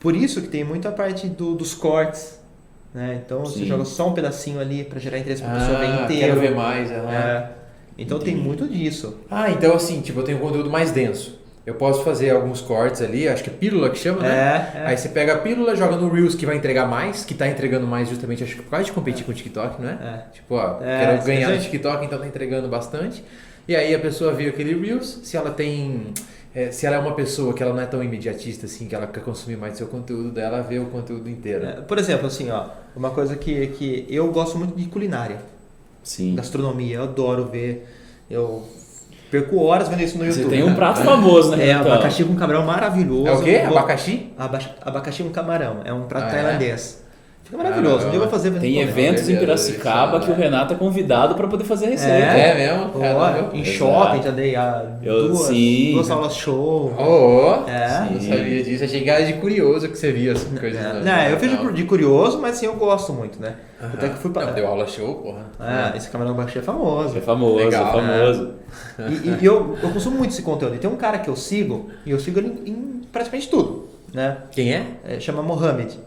Por 0.01 0.15
isso 0.17 0.43
que 0.43 0.49
tem 0.49 0.65
muita 0.65 0.91
parte 0.91 1.29
do- 1.29 1.55
dos 1.55 1.73
cortes. 1.75 2.41
Né? 2.93 3.21
Então 3.25 3.41
você 3.41 3.61
Sim. 3.61 3.67
joga 3.67 3.85
só 3.85 4.09
um 4.09 4.13
pedacinho 4.13 4.59
ali 4.61 4.83
para 4.85 4.99
gerar 5.01 5.19
interesse 5.19 5.41
para 5.43 5.53
a 5.53 5.59
pessoa 5.61 5.79
ver 5.79 5.87
Ah, 5.87 6.03
inteiro. 6.05 6.27
quero 6.27 6.41
ver 6.41 6.55
mais. 6.55 6.91
É. 6.91 7.49
Então 7.97 8.19
tem 8.19 8.35
Entendi. 8.35 8.47
muito 8.49 8.67
disso. 8.69 9.19
Ah, 9.31 9.51
então 9.51 9.75
assim, 9.75 10.01
tipo, 10.01 10.21
eu 10.21 10.25
tenho 10.25 10.39
um 10.39 10.41
conteúdo 10.41 10.71
mais 10.71 10.91
denso. 10.91 11.39
Eu 11.67 11.75
posso 11.77 12.03
fazer 12.05 12.31
alguns 12.31 12.61
cortes 12.61 13.01
ali, 13.01 13.27
acho 13.27 13.43
que 13.43 13.49
é 13.49 13.53
pílula 13.53 13.89
que 13.89 13.97
chama, 13.99 14.21
né? 14.21 14.71
É, 14.75 14.79
é. 14.81 14.87
Aí 14.89 14.99
você 14.99 15.09
pega 15.09 15.35
a 15.35 15.39
pílula, 15.39 15.75
joga 15.75 15.97
no 15.97 16.11
Reels 16.11 16.35
que 16.35 16.45
vai 16.45 16.57
entregar 16.57 16.87
mais, 16.87 17.25
que 17.25 17.33
tá 17.35 17.49
entregando 17.49 17.87
mais 17.87 18.09
justamente, 18.11 18.45
acho 18.45 18.57
que 18.57 18.63
por 18.63 18.71
causa 18.71 18.85
de 18.85 18.93
competir 18.93 19.25
com 19.25 19.33
o 19.33 19.35
TikTok, 19.35 19.81
não 19.81 19.89
é? 19.89 19.93
É. 19.93 20.25
Tipo, 20.35 20.57
ó, 20.57 20.79
É, 20.83 21.07
quero 21.07 21.25
ganhar 21.25 21.51
no. 21.51 21.59
TikTok, 21.59 22.05
então 22.05 22.19
tá 22.19 22.27
entregando 22.27 22.69
bastante. 22.69 23.25
E 23.67 23.75
aí 23.75 23.95
a 23.95 23.99
pessoa 23.99 24.33
vê 24.35 24.49
aquele 24.49 24.75
Reels, 24.79 25.21
se 25.23 25.39
ela 25.39 25.51
tem. 25.53 26.09
é, 26.55 26.71
se 26.71 26.85
ela 26.85 26.97
é 26.97 26.99
uma 26.99 27.15
pessoa 27.15 27.55
que 27.55 27.63
ela 27.63 27.73
não 27.73 27.81
é 27.81 27.87
tão 27.87 28.05
imediatista 28.05 28.67
assim, 28.67 28.87
que 28.87 28.95
ela 28.95 29.07
quer 29.07 29.23
consumir 29.25 29.57
mais 29.57 29.73
do 29.73 29.79
seu 29.79 29.87
conteúdo 29.87 30.31
dela, 30.33 30.61
vê 30.61 30.79
o 30.79 30.87
conteúdo 30.87 31.31
inteiro. 31.31 31.65
É, 31.65 31.73
Por 31.81 31.99
exemplo, 31.99 32.27
assim, 32.27 32.51
ó, 32.51 32.67
uma 32.95 33.09
coisa 33.11 33.37
que, 33.37 33.69
que 33.69 34.07
eu 34.11 34.31
gosto 34.31 34.59
muito 34.59 34.77
de 34.77 34.85
culinária, 34.85 35.39
Sim. 36.05 36.37
gastronomia, 36.37 36.97
eu 36.99 37.03
adoro 37.03 37.47
ver. 37.47 37.89
Eu 38.31 38.63
perco 39.31 39.57
horas 39.61 39.89
vendo 39.89 40.03
isso 40.03 40.17
no 40.17 40.25
Você 40.25 40.41
YouTube. 40.43 40.51
tem 40.57 40.63
um 40.63 40.75
prato 40.77 41.03
famoso, 41.03 41.51
né? 41.57 41.65
É, 41.65 41.67
Renatão? 41.73 41.93
abacaxi 41.93 42.23
com 42.25 42.37
camarão 42.37 42.65
maravilhoso. 42.65 43.27
É 43.27 43.33
o 43.33 43.43
quê? 43.43 43.57
Abacaxi? 43.67 44.33
Aba- 44.39 44.61
Abacaxi 44.83 45.23
com 45.25 45.31
camarão. 45.31 45.79
É 45.85 45.93
um 45.93 46.03
prato 46.05 46.33
Ah, 46.33 46.39
é? 46.39 46.43
Fica 47.45 47.59
maravilhoso. 47.59 47.97
Caramba. 47.99 48.07
Um 48.07 48.11
dia 48.11 48.17
eu 48.17 48.23
vou 48.23 48.31
fazer 48.31 48.51
Tem 48.53 48.73
comer. 48.75 48.81
eventos 48.89 49.29
em 49.29 49.37
Piracicaba 49.37 50.19
que 50.21 50.31
o? 50.31 50.35
Renato 50.35 50.73
é 50.73 50.77
convidado 50.77 51.35
para 51.35 51.47
poder 51.47 51.65
fazer 51.65 51.87
a 51.87 51.91
receita. 51.91 52.15
É. 52.15 52.49
É 52.51 52.55
mesmo? 52.55 52.91
Ó, 52.95 52.99
Caramba. 53.01 53.51
em 53.53 53.61
Exato. 53.61 53.77
shopping 53.77 54.23
já 54.23 54.31
dei 54.31 54.57
a 54.57 54.85
Eu- 55.03 55.29
duas, 55.29 55.41
sim. 55.49 55.93
duas 55.93 56.11
aulas 56.11 56.35
show. 56.35 56.93
Oh, 56.99 57.69
É. 57.71 58.09
não 58.11 58.19
Sim. 58.21 58.29
sabia 58.31 58.63
disso. 58.65 58.85
Achei 58.85 59.03
que 59.03 59.11
era 59.11 59.25
de 59.25 59.35
curioso 59.35 59.89
que 59.91 59.97
você 59.99 60.11
via 60.11 60.33
essas 60.33 60.59
coisas. 60.59 60.81
É, 60.83 60.93
Não, 61.05 61.23
eu 61.31 61.39
vejo 61.39 61.57
não. 61.63 61.73
de 61.73 61.85
curioso, 61.85 62.39
mas 62.41 62.57
sim, 62.57 62.65
eu 62.67 62.75
gosto 62.77 63.13
muito, 63.13 63.41
né? 63.41 63.55
Até 63.93 64.09
que 64.09 64.17
fui 64.17 64.31
pra. 64.31 64.47
Não, 64.47 64.55
deu 64.55 64.67
aula 64.67 64.87
show, 64.87 65.15
porra. 65.17 65.45
É, 65.93 65.97
esse 65.99 66.09
camarão 66.09 66.33
abacaxi 66.33 66.59
é 66.59 66.63
famoso. 66.63 67.19
É 67.19 67.21
famoso, 67.21 67.57
Legal, 67.57 67.89
é 67.89 67.93
famoso. 67.93 68.51
E, 68.99 69.43
e 69.43 69.45
eu, 69.45 69.77
eu 69.83 69.91
consumo 69.91 70.17
muito 70.17 70.31
esse 70.31 70.41
conteúdo. 70.43 70.77
E 70.77 70.79
tem 70.79 70.89
um 70.89 70.97
cara 70.97 71.19
que 71.19 71.29
eu 71.29 71.37
sigo, 71.37 71.91
e 72.07 72.11
eu 72.11 72.19
sigo 72.19 72.39
ele 72.41 72.63
em, 72.65 72.71
em 72.71 73.01
praticamente 73.13 73.49
tudo, 73.51 73.87
né? 74.15 74.39
Quem 74.51 74.73
é? 74.73 74.87
É, 75.07 75.21
chama 75.21 75.43
Mohamed. 75.43 75.99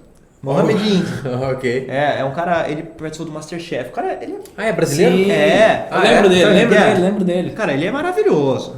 Mohamed 0.42 1.04
ok. 1.52 1.86
É, 1.90 2.20
é 2.20 2.26
um 2.26 2.32
cara, 2.32 2.70
ele 2.70 2.84
participou 2.84 3.26
do 3.26 3.32
Masterchef. 3.34 3.90
O 3.90 3.94
cara, 3.94 4.18
ele 4.22 4.38
Ah, 4.56 4.66
é 4.66 4.72
brasileiro? 4.74 5.16
Sim. 5.18 5.32
É. 5.32 5.88
Ah, 5.90 6.00
lembro 6.02 6.26
é? 6.28 6.30
dele, 6.30 6.46
lembro 6.54 6.76
é? 6.76 6.88
dele, 6.90 7.02
lembro 7.02 7.24
dele. 7.26 7.52
Cara, 7.54 7.74
ele 7.74 7.86
é 7.86 7.92
maravilhoso. 7.92 8.74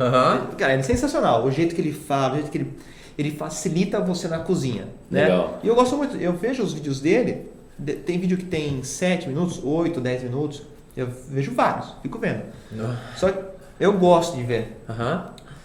Cara, 0.58 0.74
ele 0.74 0.80
é 0.82 0.84
sensacional. 0.84 1.44
O 1.46 1.52
jeito 1.52 1.76
que 1.76 1.82
ele 1.82 1.92
fala, 1.92 2.34
o 2.34 2.36
jeito 2.38 2.50
que 2.52 2.58
ele, 2.60 2.74
ele 3.18 3.32
facilita 3.32 4.00
você 4.00 4.28
na 4.28 4.40
cozinha. 4.40 4.86
Né? 5.12 5.24
Legal. 5.24 5.60
E 5.62 5.68
eu 5.68 5.76
gosto 5.76 5.98
muito, 5.98 6.16
eu 6.18 6.34
vejo 6.34 6.64
os 6.64 6.74
vídeos 6.74 7.02
dele, 7.02 7.50
de- 7.78 7.94
tem 7.94 8.18
vídeo 8.20 8.38
que 8.38 8.46
tem 8.46 8.82
7 8.82 9.28
minutos, 9.28 9.60
8, 9.64 10.00
10 10.00 10.24
minutos. 10.24 10.64
Eu 10.96 11.08
vejo 11.30 11.54
vários, 11.54 11.94
fico 12.02 12.18
vendo. 12.20 12.42
Não. 12.72 12.96
Só 13.16 13.30
que 13.32 13.40
eu 13.80 13.94
gosto 13.94 14.36
de 14.38 14.44
ver. 14.44 14.82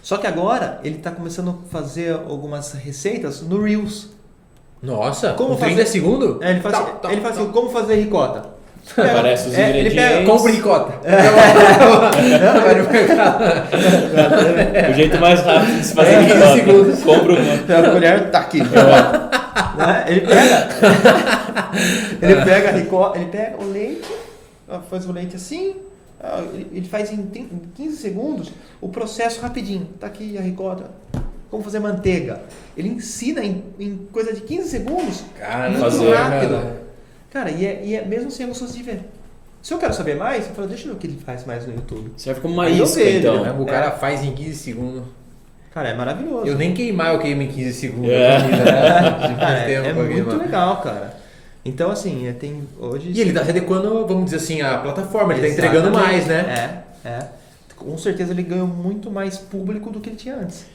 Só 0.01 0.17
que 0.17 0.27
agora 0.27 0.79
ele 0.83 0.97
tá 0.99 1.09
começando 1.09 1.49
a 1.49 1.69
fazer 1.69 2.13
algumas 2.13 2.73
receitas 2.73 3.41
no 3.41 3.61
Reels. 3.63 4.09
Nossa, 4.85 5.33
Como 5.33 5.49
com 5.49 5.55
30 5.57 5.71
fazer- 5.77 5.85
segundos? 5.89 6.41
É, 6.41 6.51
ele 6.51 6.59
faz, 6.61 6.75
Tá, 6.75 6.81
assim, 6.83 6.91
tá, 7.01 7.11
ele 7.11 7.21
faz 7.21 7.35
tá. 7.35 7.41
assim, 7.41 7.51
como 7.51 7.69
fazer 7.69 7.95
ricota. 7.95 8.55
Aparece 8.97 9.49
os 9.49 9.55
É, 9.57 9.69
ele 9.69 9.79
ingredientes. 9.89 10.13
pega- 10.17 10.25
Compre 10.31 10.51
ricota. 10.51 10.93
Mercado. 12.81 13.43
O 14.91 14.93
jeito 14.93 15.17
mais 15.19 15.41
rápido 15.41 15.77
de 15.77 15.83
se 15.85 15.93
fazer 15.95 16.11
É, 16.11 16.23
15 16.25 16.33
ricota. 16.33 16.55
segundos. 16.55 17.03
Compra 17.03 17.33
uma. 17.33 17.79
A 17.87 17.91
colher 17.91 18.31
tá 18.31 18.39
aqui. 18.39 18.59
Né? 18.59 20.05
Ele 20.07 20.21
pega. 20.21 20.67
ele 22.21 22.41
pega 22.43 22.69
a 22.69 22.71
ricota, 22.73 23.17
ele 23.17 23.25
pega 23.29 23.57
o 23.61 23.71
leite, 23.71 24.07
faz 24.89 25.05
o 25.07 25.11
leite 25.11 25.35
assim, 25.35 25.75
ele 26.53 26.67
ele 26.73 26.87
faz 26.87 27.11
em 27.11 27.23
30 27.27 27.53
em 27.55 27.59
15 27.75 27.97
segundos 27.97 28.51
o 28.81 28.89
processo 28.89 29.41
rapidinho. 29.41 29.87
Tá 29.99 30.07
aqui 30.07 30.37
a 30.37 30.41
ricota. 30.41 30.85
Como 31.55 31.63
fazer 31.63 31.79
manteiga. 31.79 32.41
Ele 32.75 32.89
ensina 32.89 33.41
em, 33.41 33.63
em 33.79 33.95
coisa 34.11 34.33
de 34.33 34.41
15 34.41 34.67
segundos. 34.67 35.23
Cara, 35.39 35.69
muito 35.69 35.79
fazer, 35.79 36.13
rápido. 36.13 36.51
cara. 36.51 36.81
Cara, 37.31 37.51
e 37.51 37.65
é, 37.65 37.81
e 37.81 37.95
é 37.95 38.03
mesmo 38.03 38.27
assim 38.27 38.43
é 38.43 38.47
gostoso 38.47 38.73
de 38.73 38.83
ver. 38.83 38.99
Se 39.61 39.73
eu 39.73 39.77
quero 39.77 39.93
saber 39.93 40.17
mais, 40.17 40.47
eu 40.49 40.53
falo, 40.53 40.67
deixa 40.67 40.83
eu 40.83 40.87
ver 40.89 40.95
o 40.97 40.99
que 40.99 41.07
ele 41.07 41.17
faz 41.25 41.45
mais 41.45 41.65
no 41.65 41.73
YouTube. 41.73 42.11
Serve 42.17 42.41
como 42.41 42.53
uma 42.55 42.65
Aí 42.65 42.77
eu 42.77 42.83
isca, 42.83 43.01
vejo, 43.01 43.19
então. 43.19 43.41
né? 43.41 43.55
O 43.57 43.65
cara 43.65 43.91
faz 43.91 44.21
em 44.21 44.33
15 44.33 44.53
segundos. 44.57 45.03
Cara, 45.73 45.87
é 45.89 45.95
maravilhoso. 45.95 46.45
Eu 46.45 46.57
nem 46.57 46.73
queimar, 46.73 47.13
eu 47.13 47.19
queimo 47.19 47.41
em 47.41 47.47
15 47.47 47.73
segundos. 47.73 48.09
É. 48.11 48.35
a 48.35 48.39
né? 48.41 49.35
Cara, 49.39 49.71
é, 49.71 49.73
é 49.75 49.93
muito 49.93 50.13
queimar. 50.13 50.37
legal, 50.37 50.81
cara. 50.81 51.17
Então, 51.63 51.89
assim, 51.89 52.27
é, 52.27 52.33
tem 52.33 52.67
hoje. 52.77 53.11
E 53.15 53.21
ele 53.21 53.29
está 53.29 53.45
se 53.45 53.51
adequando, 53.51 54.05
vamos 54.05 54.25
dizer 54.25 54.37
assim, 54.37 54.61
à 54.61 54.77
plataforma, 54.77 55.33
ele 55.33 55.47
está 55.47 55.63
entregando 55.63 55.89
mais, 55.89 56.27
né? 56.27 56.83
É, 57.05 57.07
é. 57.09 57.19
Com 57.77 57.97
certeza 57.97 58.33
ele 58.33 58.43
ganhou 58.43 58.67
muito 58.67 59.09
mais 59.09 59.37
público 59.37 59.89
do 59.89 60.01
que 60.01 60.09
ele 60.09 60.17
tinha 60.17 60.35
antes. 60.35 60.74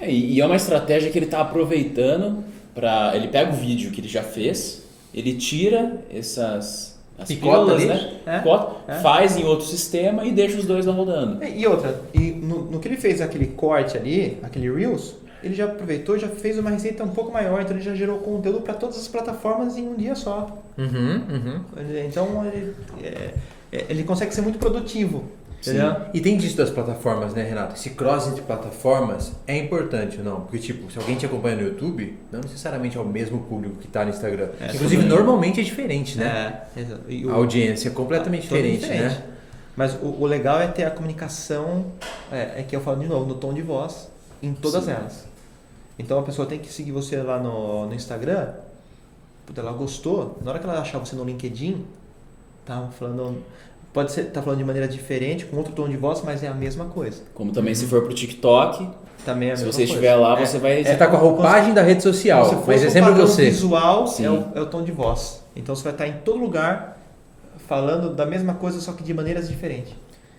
É, 0.00 0.10
e 0.10 0.40
é 0.40 0.46
uma 0.46 0.56
estratégia 0.56 1.10
que 1.10 1.18
ele 1.18 1.26
está 1.26 1.40
aproveitando 1.40 2.44
para. 2.74 3.12
Ele 3.14 3.28
pega 3.28 3.52
o 3.52 3.54
vídeo 3.54 3.90
que 3.90 4.00
ele 4.00 4.08
já 4.08 4.22
fez, 4.22 4.82
ele 5.12 5.34
tira 5.34 6.00
essas. 6.12 6.96
As 7.18 7.26
Picota 7.26 7.74
pílulas, 7.74 7.82
ali? 7.82 7.86
né? 7.86 8.12
É, 8.26 8.38
Picota, 8.38 8.76
é. 8.92 8.94
faz 9.00 9.36
em 9.36 9.44
outro 9.44 9.66
sistema 9.66 10.24
e 10.24 10.30
deixa 10.30 10.56
os 10.56 10.64
dois 10.64 10.86
lá 10.86 10.92
rodando. 10.92 11.44
E 11.44 11.66
outra, 11.66 12.00
e 12.14 12.30
no, 12.30 12.70
no 12.70 12.78
que 12.78 12.86
ele 12.86 12.96
fez 12.96 13.20
aquele 13.20 13.48
corte 13.48 13.96
ali, 13.96 14.38
aquele 14.40 14.70
Reels, 14.70 15.16
ele 15.42 15.54
já 15.54 15.64
aproveitou 15.64 16.16
e 16.16 16.20
já 16.20 16.28
fez 16.28 16.58
uma 16.58 16.70
receita 16.70 17.04
um 17.04 17.08
pouco 17.08 17.32
maior, 17.32 17.60
então 17.60 17.76
ele 17.76 17.84
já 17.84 17.94
gerou 17.94 18.18
conteúdo 18.18 18.60
para 18.60 18.74
todas 18.74 18.96
as 18.98 19.08
plataformas 19.08 19.76
em 19.76 19.88
um 19.88 19.94
dia 19.94 20.14
só. 20.14 20.58
Uhum, 20.76 21.22
uhum. 21.28 21.60
Então 22.06 22.46
ele, 22.46 22.74
é, 23.02 23.34
é, 23.72 23.86
ele 23.88 24.04
consegue 24.04 24.34
ser 24.34 24.42
muito 24.42 24.58
produtivo. 24.58 25.24
Entendeu? 25.60 25.96
E 26.14 26.20
tem 26.20 26.36
disso 26.36 26.56
das 26.56 26.70
plataformas, 26.70 27.34
né, 27.34 27.42
Renato? 27.42 27.74
Esse 27.74 27.90
cross 27.90 28.28
entre 28.28 28.42
plataformas 28.42 29.32
é 29.46 29.56
importante 29.58 30.18
ou 30.18 30.24
não? 30.24 30.40
Porque, 30.42 30.58
tipo, 30.58 30.90
se 30.90 30.98
alguém 30.98 31.16
te 31.16 31.26
acompanha 31.26 31.56
no 31.56 31.62
YouTube, 31.62 32.16
não 32.30 32.40
necessariamente 32.40 32.96
é 32.96 33.00
o 33.00 33.04
mesmo 33.04 33.40
público 33.42 33.76
que 33.76 33.86
está 33.88 34.04
no 34.04 34.10
Instagram. 34.10 34.50
É, 34.60 34.72
Inclusive, 34.74 35.02
sim. 35.02 35.08
normalmente 35.08 35.60
é 35.60 35.64
diferente, 35.64 36.16
né? 36.16 36.62
É. 36.76 36.84
E 37.08 37.24
A 37.24 37.26
o- 37.26 37.34
audiência 37.34 37.88
é 37.88 37.90
completamente 37.92 38.48
Todo 38.48 38.56
diferente, 38.56 38.86
né? 38.86 39.22
Mas 39.76 39.94
o, 39.94 40.06
o 40.20 40.26
legal 40.26 40.60
é 40.60 40.68
ter 40.68 40.84
a 40.84 40.90
comunicação, 40.90 41.86
é, 42.30 42.60
é 42.60 42.64
que 42.66 42.74
eu 42.74 42.80
falo 42.80 43.00
de 43.00 43.06
novo, 43.08 43.26
no 43.26 43.34
tom 43.34 43.52
de 43.52 43.62
voz, 43.62 44.08
em 44.42 44.54
todas 44.54 44.84
Sim. 44.84 44.92
elas. 44.92 45.26
Então 45.98 46.18
a 46.20 46.22
pessoa 46.22 46.46
tem 46.46 46.60
que 46.60 46.72
seguir 46.72 46.92
você 46.92 47.16
lá 47.16 47.40
no, 47.40 47.86
no 47.86 47.94
Instagram, 47.94 48.48
ela 49.56 49.72
gostou, 49.72 50.38
na 50.44 50.50
hora 50.50 50.60
que 50.60 50.66
ela 50.66 50.80
achar 50.80 50.98
você 50.98 51.16
no 51.16 51.24
LinkedIn, 51.24 51.84
tá 52.64 52.88
falando. 52.96 53.42
Pode 53.98 54.12
ser, 54.12 54.26
tá 54.26 54.40
falando 54.40 54.58
de 54.58 54.64
maneira 54.64 54.86
diferente, 54.86 55.44
com 55.44 55.56
outro 55.56 55.72
tom 55.72 55.88
de 55.88 55.96
voz, 55.96 56.22
mas 56.24 56.44
é 56.44 56.46
a 56.46 56.54
mesma 56.54 56.84
coisa. 56.84 57.20
Como 57.34 57.50
também 57.50 57.74
se 57.74 57.84
for 57.86 58.02
pro 58.04 58.14
TikTok, 58.14 58.88
Também 59.24 59.48
é 59.48 59.52
a 59.54 59.56
se 59.56 59.64
mesma 59.64 59.72
você 59.72 59.78
coisa. 59.78 59.92
estiver 59.92 60.14
lá, 60.14 60.40
É, 60.40 60.46
você 60.46 60.58
vai. 60.60 60.84
Você 60.84 60.94
tá 60.94 61.08
com 61.08 61.16
a 61.16 61.18
roupagem 61.18 61.74
da 61.74 61.82
rede 61.82 62.00
social, 62.04 62.44
se 62.44 62.54
fosse 62.54 62.66
mas 62.68 62.84
é 62.84 62.90
sempre 62.90 63.10
você. 63.14 63.46
visual 63.46 64.04
é 64.20 64.30
o, 64.30 64.44
é 64.54 64.60
o 64.60 64.66
tom 64.66 64.84
de 64.84 64.92
voz. 64.92 65.42
Então 65.56 65.74
você 65.74 65.82
vai 65.82 65.92
estar 65.94 66.06
em 66.06 66.12
todo 66.24 66.38
lugar 66.38 66.96
falando 67.66 68.14
da 68.14 68.24
mesma 68.24 68.54
coisa, 68.54 68.80
só 68.80 68.92
que 68.92 69.02
de 69.02 69.12
maneiras 69.12 69.48
diferentes. 69.48 69.92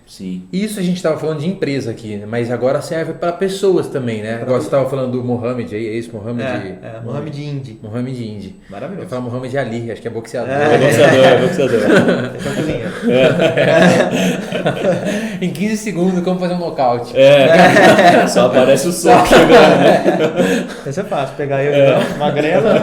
Sim. 0.10 0.42
Isso 0.52 0.80
a 0.80 0.84
gente 0.84 0.98
estava 0.98 1.20
falando 1.20 1.40
de 1.40 1.48
empresa 1.48 1.92
aqui, 1.92 2.18
né? 2.18 2.26
mas 2.26 2.50
agora 2.50 2.82
serve 2.82 3.14
para 3.14 3.32
pessoas 3.32 3.88
também, 3.88 4.24
né? 4.24 4.40
Agora 4.42 4.60
você 4.60 4.66
estava 4.66 4.90
falando 4.90 5.12
do 5.12 5.24
Mohamed 5.24 5.74
aí, 5.74 5.88
é 5.88 5.92
isso? 5.94 6.12
Mohamed... 6.12 6.44
É, 6.44 6.80
é, 6.82 7.00
Mohamed 7.06 7.40
Indy. 7.42 7.80
Mohamed 7.82 8.28
Indy. 8.28 8.56
Eu 8.66 8.72
Maravilhoso. 8.72 9.06
ia 9.06 9.10
falar 9.10 9.22
Mohamed 9.22 9.58
Ali, 9.58 9.92
acho 9.92 10.02
que 10.02 10.08
é 10.08 10.12
boxeador. 10.12 10.50
É. 10.50 10.74
É 10.74 10.78
boxeador, 10.80 11.26
é 11.26 11.38
boxeador. 11.38 11.80
Cozinha. 12.56 12.92
em 15.42 15.52
15 15.52 15.78
segundos, 15.78 16.24
como 16.24 16.40
fazer 16.40 16.56
um 16.56 16.60
nocaute. 16.60 17.16
É, 17.16 18.26
só 18.28 18.48
aparece 18.48 18.88
o 18.88 18.92
som 18.92 19.24
chegando, 19.28 19.52
né? 19.52 20.68
Esse 20.88 21.02
é 21.02 21.04
fácil, 21.04 21.36
pegar 21.36 21.64
eu 21.64 21.72
é. 21.72 22.18
magrela. 22.18 22.74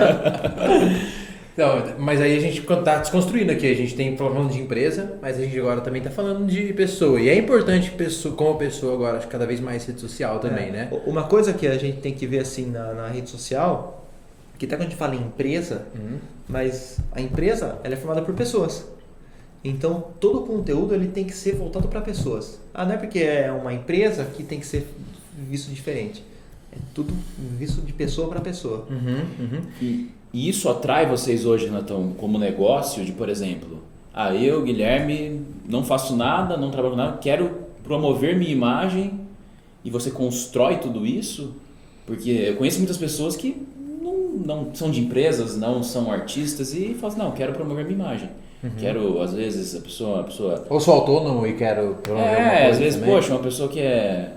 Não, 1.57 1.99
mas 1.99 2.21
aí 2.21 2.37
a 2.37 2.41
gente 2.41 2.61
está 2.61 2.97
desconstruindo 2.99 3.51
aqui, 3.51 3.67
a 3.71 3.75
gente 3.75 3.95
tem 3.97 4.15
falando 4.17 4.53
de 4.53 4.61
empresa, 4.61 5.19
mas 5.23 5.39
a 5.39 5.41
gente 5.43 5.59
agora 5.59 5.81
também 5.81 6.03
está 6.03 6.11
falando 6.11 6.47
de 6.47 6.73
pessoa. 6.75 7.19
E 7.21 7.29
é 7.31 7.35
importante 7.35 7.91
pessoa, 7.93 8.35
como 8.35 8.59
pessoa 8.59 8.93
agora, 8.95 9.17
acho 9.17 9.27
que 9.27 9.33
cada 9.33 9.47
vez 9.47 9.59
mais 9.61 9.85
rede 9.87 10.01
social 10.01 10.39
também, 10.39 10.69
É. 10.69 10.71
né? 10.73 10.89
Uma 11.07 11.25
coisa 11.25 11.53
que 11.55 11.67
a 11.67 11.79
gente 11.79 11.99
tem 11.99 12.13
que 12.13 12.27
ver 12.27 12.41
assim 12.41 12.67
na, 12.67 12.93
na 12.93 13.09
rede 13.09 13.31
social, 13.31 14.07
que 14.59 14.67
até 14.67 14.77
quando 14.77 14.83
a 14.89 14.91
gente 14.91 14.97
fala 14.99 15.15
em 15.15 15.21
empresa, 15.21 15.87
Uhum. 15.95 16.19
mas 16.47 16.99
a 17.13 17.21
empresa 17.23 17.79
ela 17.83 17.95
é 17.95 17.97
formada 17.97 18.21
por 18.23 18.35
pessoas. 18.35 18.87
Então 19.65 20.09
todo 20.21 20.41
o 20.43 20.47
conteúdo 20.47 20.95
ele 20.95 21.09
tem 21.09 21.25
que 21.25 21.35
ser 21.35 21.55
voltado 21.57 21.89
para 21.89 22.01
pessoas. 22.01 22.61
Ah, 22.75 22.85
não 22.85 22.93
é 22.93 22.97
porque 22.99 23.19
é 23.21 23.51
uma 23.51 23.73
empresa 23.73 24.25
que 24.25 24.43
tem 24.43 24.61
que 24.61 24.67
ser 24.67 24.87
visto 25.49 25.71
diferente. 25.71 26.23
É 26.73 26.77
tudo 26.95 27.13
visto 27.59 27.81
de 27.81 27.93
pessoa 27.93 28.29
para 28.29 28.41
pessoa. 28.41 28.87
Uhum, 28.91 29.25
uhum. 29.41 29.61
E, 29.81 30.11
e 30.37 30.51
isso 30.51 30.69
atrai 30.69 31.07
vocês 31.07 31.47
hoje, 31.47 31.71
Natão, 31.71 32.13
como 32.19 32.39
negócio, 32.39 33.03
de 33.03 33.11
por 33.11 33.31
exemplo, 33.31 33.79
ah, 34.13 34.35
eu, 34.35 34.63
Guilherme, 34.63 35.41
não 35.67 35.83
faço 35.83 36.15
nada, 36.15 36.59
não 36.59 36.71
trabalho 36.71 36.95
nada, 36.95 37.17
quero 37.17 37.53
promover 37.83 38.37
minha 38.37 38.53
imagem 38.53 39.19
e 39.83 39.89
você 39.89 40.11
constrói 40.11 40.77
tudo 40.77 41.07
isso? 41.07 41.55
Porque 42.05 42.29
eu 42.31 42.57
conheço 42.57 42.77
muitas 42.77 42.99
pessoas 42.99 43.35
que 43.35 43.57
não, 44.03 44.15
não 44.45 44.75
são 44.75 44.91
de 44.91 45.01
empresas, 45.01 45.57
não 45.57 45.83
são 45.83 46.13
artistas 46.13 46.75
e 46.75 46.93
falam 46.93 47.09
assim, 47.09 47.19
não, 47.19 47.31
quero 47.31 47.55
promover 47.55 47.87
minha 47.87 47.99
imagem. 47.99 48.29
Quero, 48.79 49.23
às 49.23 49.33
vezes, 49.33 49.75
a 49.75 49.81
pessoa, 49.81 50.21
a 50.21 50.25
pessoa 50.25 50.67
Ou 50.69 50.81
sou 50.81 50.93
autônomo 50.93 51.47
e 51.47 51.55
quero 51.55 51.95
promover 52.03 52.29
é, 52.29 52.69
às 52.69 52.79
vezes, 52.79 52.99
também. 52.99 53.15
poxa, 53.15 53.33
uma 53.33 53.43
pessoa 53.43 53.71
que 53.71 53.81
é. 53.81 54.33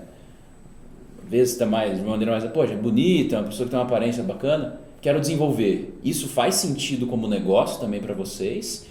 Às 1.24 1.30
vezes 1.30 1.58
tá 1.58 1.66
mais, 1.66 1.96
de 1.96 2.00
uma 2.00 2.12
maneira 2.12 2.32
mais. 2.32 2.44
Poxa, 2.44 2.72
é 2.72 2.76
bonita, 2.76 3.36
uma 3.36 3.48
pessoa 3.48 3.66
que 3.66 3.70
tem 3.70 3.78
uma 3.78 3.86
aparência 3.86 4.22
bacana, 4.22 4.78
quero 5.00 5.20
desenvolver. 5.20 5.98
Isso 6.04 6.28
faz 6.28 6.56
sentido 6.56 7.06
como 7.06 7.26
negócio 7.26 7.80
também 7.80 8.00
para 8.00 8.14
vocês? 8.14 8.86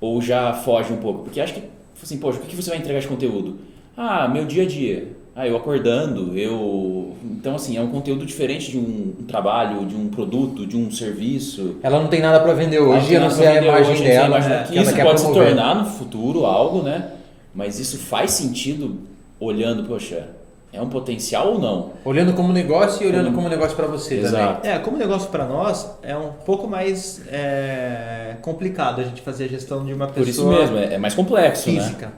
Ou 0.00 0.20
já 0.22 0.52
foge 0.52 0.92
um 0.92 0.98
pouco? 0.98 1.24
Porque 1.24 1.40
acho 1.40 1.54
que, 1.54 1.62
assim, 2.02 2.18
poxa, 2.18 2.38
o 2.38 2.42
que 2.42 2.54
você 2.54 2.70
vai 2.70 2.78
entregar 2.78 3.00
de 3.00 3.08
conteúdo? 3.08 3.58
Ah, 3.96 4.28
meu 4.28 4.44
dia 4.44 4.62
a 4.62 4.66
dia. 4.66 5.16
Ah, 5.34 5.46
eu 5.46 5.56
acordando, 5.56 6.36
eu. 6.36 7.14
Então, 7.24 7.54
assim, 7.54 7.76
é 7.76 7.80
um 7.80 7.90
conteúdo 7.90 8.26
diferente 8.26 8.72
de 8.72 8.78
um, 8.78 9.24
trabalho, 9.26 9.86
de 9.86 9.94
um 9.94 10.08
produto, 10.08 10.66
de 10.66 10.76
um 10.76 10.90
serviço. 10.90 11.76
Ela 11.82 12.00
não 12.00 12.08
tem 12.08 12.20
nada 12.20 12.40
para 12.40 12.52
vender 12.54 12.80
hoje, 12.80 13.14
a 13.14 13.20
não 13.20 13.30
ser 13.30 13.46
a 13.46 13.62
imagem 13.62 13.92
hoje, 13.92 14.02
dela. 14.02 14.24
a 14.24 14.26
imagem 14.26 14.50
né, 14.50 14.64
que 14.64 14.72
que 14.72 14.78
ela 14.78 14.86
isso 14.88 14.96
pode 14.96 15.20
se 15.20 15.32
tornar 15.32 15.74
no 15.76 15.84
futuro 15.84 16.44
algo, 16.44 16.82
né? 16.82 17.12
Mas 17.54 17.78
isso 17.78 17.98
faz 17.98 18.32
sentido 18.32 18.98
olhando, 19.38 19.84
poxa, 19.84 20.28
é 20.72 20.80
um 20.82 20.88
potencial 20.88 21.52
ou 21.54 21.58
não? 21.58 21.92
Olhando 22.04 22.32
como 22.34 22.52
negócio 22.52 23.04
e 23.04 23.08
olhando 23.08 23.26
Como- 23.26 23.36
como 23.36 23.48
negócio 23.48 23.74
para 23.76 23.86
você 23.86 24.16
Exato. 24.20 24.66
É, 24.66 24.78
como 24.78 24.96
negócio 24.96 25.30
para 25.30 25.44
nós 25.46 25.90
é 26.02 26.16
um 26.16 26.32
pouco 26.32 26.66
mais 26.68 27.22
é, 27.28 28.36
complicado 28.42 29.00
a 29.00 29.04
gente 29.04 29.22
fazer 29.22 29.44
a 29.44 29.48
gestão 29.48 29.84
de 29.84 29.92
uma 29.92 30.06
pessoa 30.08 30.24
Por 30.24 30.28
isso 30.30 30.46
mesmo, 30.46 30.76
é, 30.76 30.94
é 30.94 30.98
mais 30.98 31.14
complexo, 31.14 31.70
né? 31.70 31.80
física. 31.80 32.12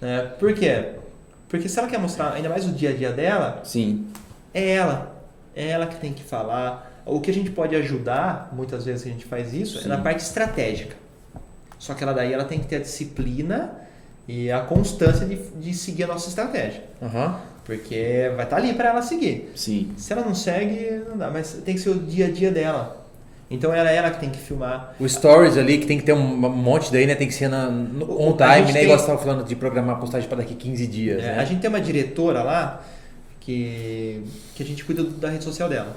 né? 0.00 0.30
Por 0.38 0.52
quê? 0.54 0.90
Porque 1.48 1.68
se 1.68 1.78
ela 1.78 1.88
quer 1.88 1.98
mostrar 1.98 2.32
ainda 2.32 2.48
mais 2.48 2.66
o 2.66 2.72
dia 2.72 2.90
a 2.90 2.92
dia 2.92 3.12
dela, 3.12 3.60
Sim, 3.64 4.06
é 4.52 4.72
ela. 4.72 5.14
É 5.54 5.68
ela 5.68 5.86
que 5.86 5.96
tem 5.96 6.12
que 6.12 6.22
falar. 6.22 6.92
O 7.06 7.20
que 7.20 7.30
a 7.30 7.34
gente 7.34 7.50
pode 7.50 7.74
ajudar, 7.76 8.50
muitas 8.52 8.84
vezes 8.84 9.04
que 9.04 9.08
a 9.08 9.12
gente 9.12 9.24
faz 9.24 9.54
isso, 9.54 9.78
Sim. 9.78 9.84
é 9.86 9.88
na 9.88 9.98
parte 9.98 10.20
estratégica. 10.20 10.96
Só 11.78 11.94
que 11.94 12.02
ela 12.02 12.12
daí 12.12 12.32
ela 12.32 12.44
tem 12.44 12.58
que 12.58 12.66
ter 12.66 12.76
a 12.76 12.80
disciplina 12.80 13.72
e 14.26 14.50
a 14.50 14.60
constância 14.60 15.24
de, 15.24 15.36
de 15.36 15.72
seguir 15.72 16.02
a 16.04 16.08
nossa 16.08 16.28
estratégia. 16.28 16.82
também. 17.00 17.34
Porque 17.66 18.30
vai 18.36 18.44
estar 18.44 18.56
ali 18.58 18.74
para 18.74 18.90
ela 18.90 19.02
seguir. 19.02 19.50
sim. 19.56 19.90
Se 19.96 20.12
ela 20.12 20.22
não 20.22 20.34
segue, 20.34 21.02
não 21.08 21.18
dá. 21.18 21.30
Mas 21.30 21.54
tem 21.64 21.74
que 21.74 21.80
ser 21.80 21.90
o 21.90 21.98
dia 21.98 22.26
a 22.26 22.30
dia 22.30 22.50
dela. 22.52 23.04
Então 23.50 23.72
era 23.72 23.90
ela 23.90 24.10
que 24.10 24.18
tem 24.20 24.30
que 24.30 24.38
filmar. 24.38 24.94
O 24.98 25.08
stories 25.08 25.56
ali, 25.56 25.78
que 25.78 25.86
tem 25.86 25.98
que 25.98 26.04
ter 26.04 26.12
um 26.12 26.18
monte 26.36 26.90
daí, 26.92 27.06
né? 27.06 27.14
Tem 27.14 27.26
que 27.28 27.34
ser 27.34 27.48
na, 27.48 27.68
no 27.70 28.04
on 28.20 28.36
time, 28.36 28.66
né? 28.66 28.72
tem- 28.72 28.82
Igual 28.84 28.98
você 28.98 29.06
tava 29.06 29.18
falando 29.18 29.44
de 29.44 29.54
programar 29.56 29.96
a 29.96 29.98
postagem 29.98 30.28
para 30.28 30.38
daqui 30.38 30.54
15 30.54 30.86
dias, 30.86 31.22
É, 31.22 31.34
né? 31.34 31.38
A 31.40 31.44
gente 31.44 31.60
tem 31.60 31.68
uma 31.68 31.80
diretora 31.80 32.42
lá 32.42 32.84
que, 33.40 34.24
que 34.54 34.62
a 34.62 34.66
gente 34.66 34.84
cuida 34.84 35.04
da 35.04 35.28
rede 35.28 35.44
social 35.44 35.68
dela. 35.68 35.94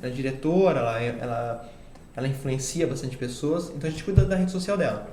Ela 0.00 0.10
é 0.12 0.14
diretora, 0.14 0.80
ela, 0.80 1.00
ela, 1.02 1.68
ela 2.16 2.28
influencia 2.28 2.86
bastante 2.86 3.16
pessoas, 3.16 3.70
então 3.76 3.88
a 3.88 3.90
gente 3.90 4.02
cuida 4.04 4.24
da 4.24 4.36
rede 4.36 4.50
social 4.50 4.76
dela. 4.76 5.08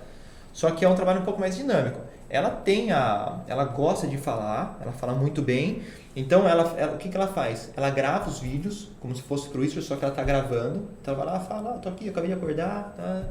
Só 0.54 0.72
que 0.72 0.86
é 0.86 0.90
um 0.90 0.96
trabalho 0.96 1.22
um 1.22 1.26
pouco 1.26 1.40
mais 1.40 1.56
dinâmico. 1.56 2.00
Ela 2.30 2.50
tem 2.50 2.92
a. 2.92 3.40
Ela 3.48 3.66
gosta 3.66 4.08
de 4.08 4.18
falar, 4.18 4.78
ela 4.82 4.92
fala 4.92 5.14
muito 5.14 5.42
bem. 5.42 5.82
Então 6.16 6.48
ela, 6.48 6.74
ela- 6.78 6.94
o 6.94 6.98
que, 6.98 7.10
que 7.10 7.16
ela 7.18 7.28
faz? 7.28 7.72
Ela 7.76 7.90
grava 7.90 8.30
os 8.30 8.40
vídeos, 8.40 8.90
como 9.00 9.16
se 9.16 9.22
fosse 9.22 9.50
pro 9.50 9.62
Whisper, 9.62 9.84
só 9.84 9.96
que 9.96 10.06
ela 10.06 10.14
tá 10.14 10.24
gravando. 10.24 10.88
Então 11.02 11.14
ela 11.14 11.24
vai 11.26 11.34
lá 11.34 11.44
e 11.44 11.48
fala, 11.48 11.70
ah, 11.76 11.80
tô 11.80 11.90
aqui, 11.90 12.10
acabei 12.10 12.30
de 12.30 12.36
acordar, 12.36 12.94
tá? 12.96 13.24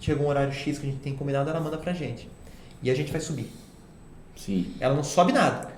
Chegou 0.00 0.26
um 0.26 0.28
horário 0.28 0.52
X 0.52 0.78
que 0.78 0.86
a 0.86 0.90
gente 0.90 1.00
tem 1.00 1.14
combinado, 1.14 1.48
ela 1.48 1.60
manda 1.60 1.78
pra 1.78 1.92
gente. 1.92 2.28
E 2.82 2.90
a 2.90 2.94
gente 2.94 3.12
vai 3.12 3.20
subir. 3.20 3.50
Sim, 4.36 4.72
Ela 4.80 4.94
não 4.94 5.04
sobe 5.04 5.32
nada. 5.32 5.68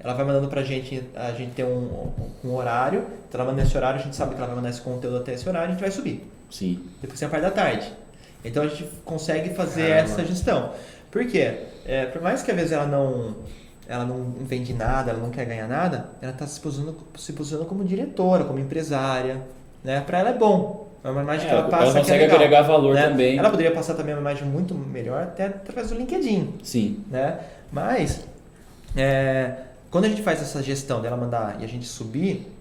Ela 0.00 0.14
vai 0.14 0.24
mandando 0.24 0.48
pra 0.48 0.62
gente, 0.62 1.06
a 1.14 1.30
gente 1.32 1.52
tem 1.52 1.64
um, 1.64 2.10
um 2.42 2.54
horário, 2.54 3.06
então 3.28 3.40
ela 3.40 3.50
manda 3.50 3.62
nesse 3.62 3.76
horário, 3.76 4.00
a 4.00 4.02
gente 4.02 4.16
sabe 4.16 4.30
que 4.34 4.38
ela 4.38 4.46
vai 4.46 4.56
mandar 4.56 4.70
esse 4.70 4.80
conteúdo 4.80 5.18
até 5.18 5.34
esse 5.34 5.46
horário, 5.46 5.68
a 5.68 5.72
gente 5.72 5.80
vai 5.80 5.90
subir. 5.90 6.26
sim. 6.50 6.82
Depois 7.02 7.18
tem 7.20 7.28
a 7.28 7.30
parte 7.30 7.42
da 7.42 7.50
tarde. 7.50 7.92
Então 8.42 8.62
a 8.62 8.66
gente 8.66 8.84
consegue 9.04 9.50
fazer 9.54 9.88
Caramba. 9.90 10.10
essa 10.10 10.24
gestão. 10.24 10.72
Por 11.10 11.26
quê? 11.26 11.58
É, 11.84 12.06
por 12.06 12.22
mais 12.22 12.42
que 12.42 12.50
às 12.50 12.56
vezes 12.56 12.72
ela 12.72 12.86
não, 12.86 13.34
ela 13.88 14.04
não 14.04 14.32
vende 14.40 14.72
nada, 14.72 15.10
ela 15.10 15.20
não 15.20 15.30
quer 15.30 15.44
ganhar 15.44 15.66
nada, 15.66 16.10
ela 16.22 16.32
está 16.32 16.46
se 16.46 16.60
posicionando, 16.60 16.98
se 17.16 17.32
posicionando 17.32 17.68
como 17.68 17.84
diretora, 17.84 18.44
como 18.44 18.58
empresária. 18.58 19.40
Né? 19.82 20.00
Para 20.00 20.18
ela 20.20 20.30
é 20.30 20.34
bom. 20.34 20.88
É 21.02 21.08
uma 21.10 21.22
imagem 21.22 21.46
É, 21.46 21.48
que 21.48 21.54
ela 21.54 21.68
passa. 21.68 21.92
que 21.92 21.98
é 21.98 22.00
consegue 22.00 22.22
legal, 22.24 22.36
agregar 22.36 22.62
valor 22.62 22.94
né? 22.94 23.08
também. 23.08 23.38
Ela 23.38 23.50
poderia 23.50 23.72
passar 23.72 23.94
também 23.94 24.14
uma 24.14 24.20
imagem 24.20 24.46
muito 24.46 24.74
melhor 24.74 25.22
até 25.22 25.46
através 25.46 25.88
do 25.88 25.94
LinkedIn 25.96 26.58
Sim, 26.62 27.04
né? 27.10 27.40
Mas 27.72 28.20
é, 28.96 29.54
quando 29.90 30.04
a 30.04 30.08
gente 30.08 30.22
faz 30.22 30.40
essa 30.42 30.62
gestão 30.62 31.00
dela 31.00 31.16
mandar 31.16 31.56
e 31.60 31.64
a 31.64 31.66
gente 31.66 31.86
subir, 31.86 32.52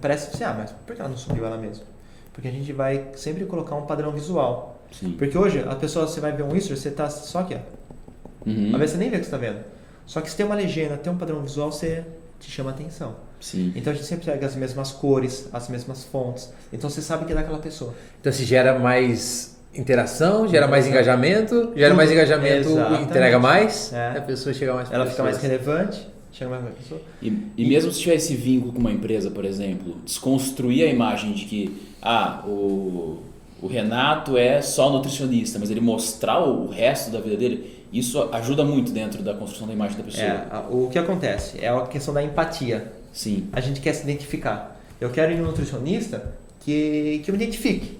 parece 0.00 0.34
assim, 0.34 0.44
ah, 0.44 0.54
mas 0.58 0.72
por 0.86 0.94
que 0.96 1.00
ela 1.00 1.10
não 1.10 1.16
subiu 1.16 1.44
ela 1.44 1.58
mesma? 1.58 1.84
Porque 2.32 2.48
a 2.48 2.50
gente 2.50 2.72
vai 2.72 3.08
sempre 3.14 3.44
colocar 3.44 3.74
um 3.74 3.82
padrão 3.82 4.10
visual. 4.12 4.71
Sim. 4.92 5.14
Porque 5.18 5.36
hoje, 5.36 5.64
a 5.68 5.74
pessoa, 5.74 6.06
você 6.06 6.20
vai 6.20 6.32
ver 6.32 6.42
um 6.44 6.54
history, 6.54 6.78
você 6.78 6.90
tá 6.90 7.08
só 7.10 7.40
aqui, 7.40 7.54
ó. 7.54 8.48
Uhum. 8.48 8.70
Às 8.72 8.78
vezes 8.78 8.92
você 8.92 8.98
nem 8.98 9.10
vê 9.10 9.16
o 9.16 9.20
que 9.20 9.24
você 9.26 9.30
tá 9.30 9.36
vendo. 9.38 9.58
Só 10.06 10.20
que 10.20 10.30
se 10.30 10.36
tem 10.36 10.44
uma 10.44 10.54
legenda, 10.54 10.96
tem 10.96 11.12
um 11.12 11.16
padrão 11.16 11.40
visual, 11.42 11.70
você 11.72 12.04
te 12.40 12.50
chama 12.50 12.70
atenção. 12.70 13.14
Sim. 13.40 13.72
Então 13.74 13.92
a 13.92 13.96
gente 13.96 14.06
sempre 14.06 14.24
pega 14.26 14.46
as 14.46 14.54
mesmas 14.56 14.90
cores, 14.92 15.48
as 15.52 15.68
mesmas 15.68 16.04
fontes. 16.04 16.52
Então 16.72 16.90
você 16.90 17.00
sabe 17.00 17.24
que 17.24 17.32
é 17.32 17.34
daquela 17.36 17.58
pessoa. 17.58 17.94
Então 18.20 18.32
se 18.32 18.44
gera 18.44 18.78
mais 18.78 19.56
interação, 19.74 20.46
gera 20.48 20.66
mais 20.68 20.86
engajamento, 20.86 21.72
gera 21.74 21.88
Tudo. 21.90 21.96
mais 21.96 22.10
engajamento, 22.12 22.68
Exatamente. 22.68 23.04
entrega 23.04 23.38
mais, 23.38 23.92
É. 23.92 24.18
a 24.18 24.20
pessoa 24.20 24.52
chega 24.52 24.74
mais 24.74 24.90
Ela 24.90 25.04
pra 25.04 25.10
fica 25.10 25.22
mais 25.22 25.38
pessoas. 25.38 25.52
relevante, 25.62 26.08
chega 26.32 26.50
mais 26.50 26.62
pra 26.62 26.72
pessoa. 26.72 27.00
E, 27.22 27.32
e 27.56 27.66
mesmo 27.66 27.90
se 27.90 28.00
tiver 28.00 28.16
esse 28.16 28.34
vínculo 28.34 28.72
com 28.72 28.80
uma 28.80 28.92
empresa, 28.92 29.30
por 29.30 29.44
exemplo, 29.44 29.96
desconstruir 30.04 30.84
a 30.84 30.86
imagem 30.88 31.32
de 31.32 31.44
que 31.46 31.82
ah, 32.02 32.42
o, 32.46 33.22
o 33.62 33.68
Renato 33.68 34.36
é 34.36 34.60
só 34.60 34.90
nutricionista, 34.90 35.56
mas 35.58 35.70
ele 35.70 35.80
mostrar 35.80 36.40
o 36.40 36.68
resto 36.68 37.12
da 37.12 37.20
vida 37.20 37.36
dele, 37.36 37.86
isso 37.92 38.28
ajuda 38.32 38.64
muito 38.64 38.90
dentro 38.90 39.22
da 39.22 39.32
construção 39.34 39.68
da 39.68 39.72
imagem 39.72 39.96
da 39.96 40.02
pessoa. 40.02 40.26
É, 40.26 40.46
o 40.68 40.88
que 40.88 40.98
acontece 40.98 41.64
é 41.64 41.68
a 41.68 41.82
questão 41.82 42.12
da 42.12 42.22
empatia. 42.24 42.92
Sim. 43.12 43.46
A 43.52 43.60
gente 43.60 43.80
quer 43.80 43.92
se 43.92 44.02
identificar. 44.02 44.80
Eu 45.00 45.10
quero 45.10 45.30
ir 45.30 45.36
no 45.36 45.46
nutricionista 45.46 46.34
que, 46.60 47.22
que 47.24 47.30
eu 47.30 47.36
me 47.36 47.42
identifique. 47.42 47.98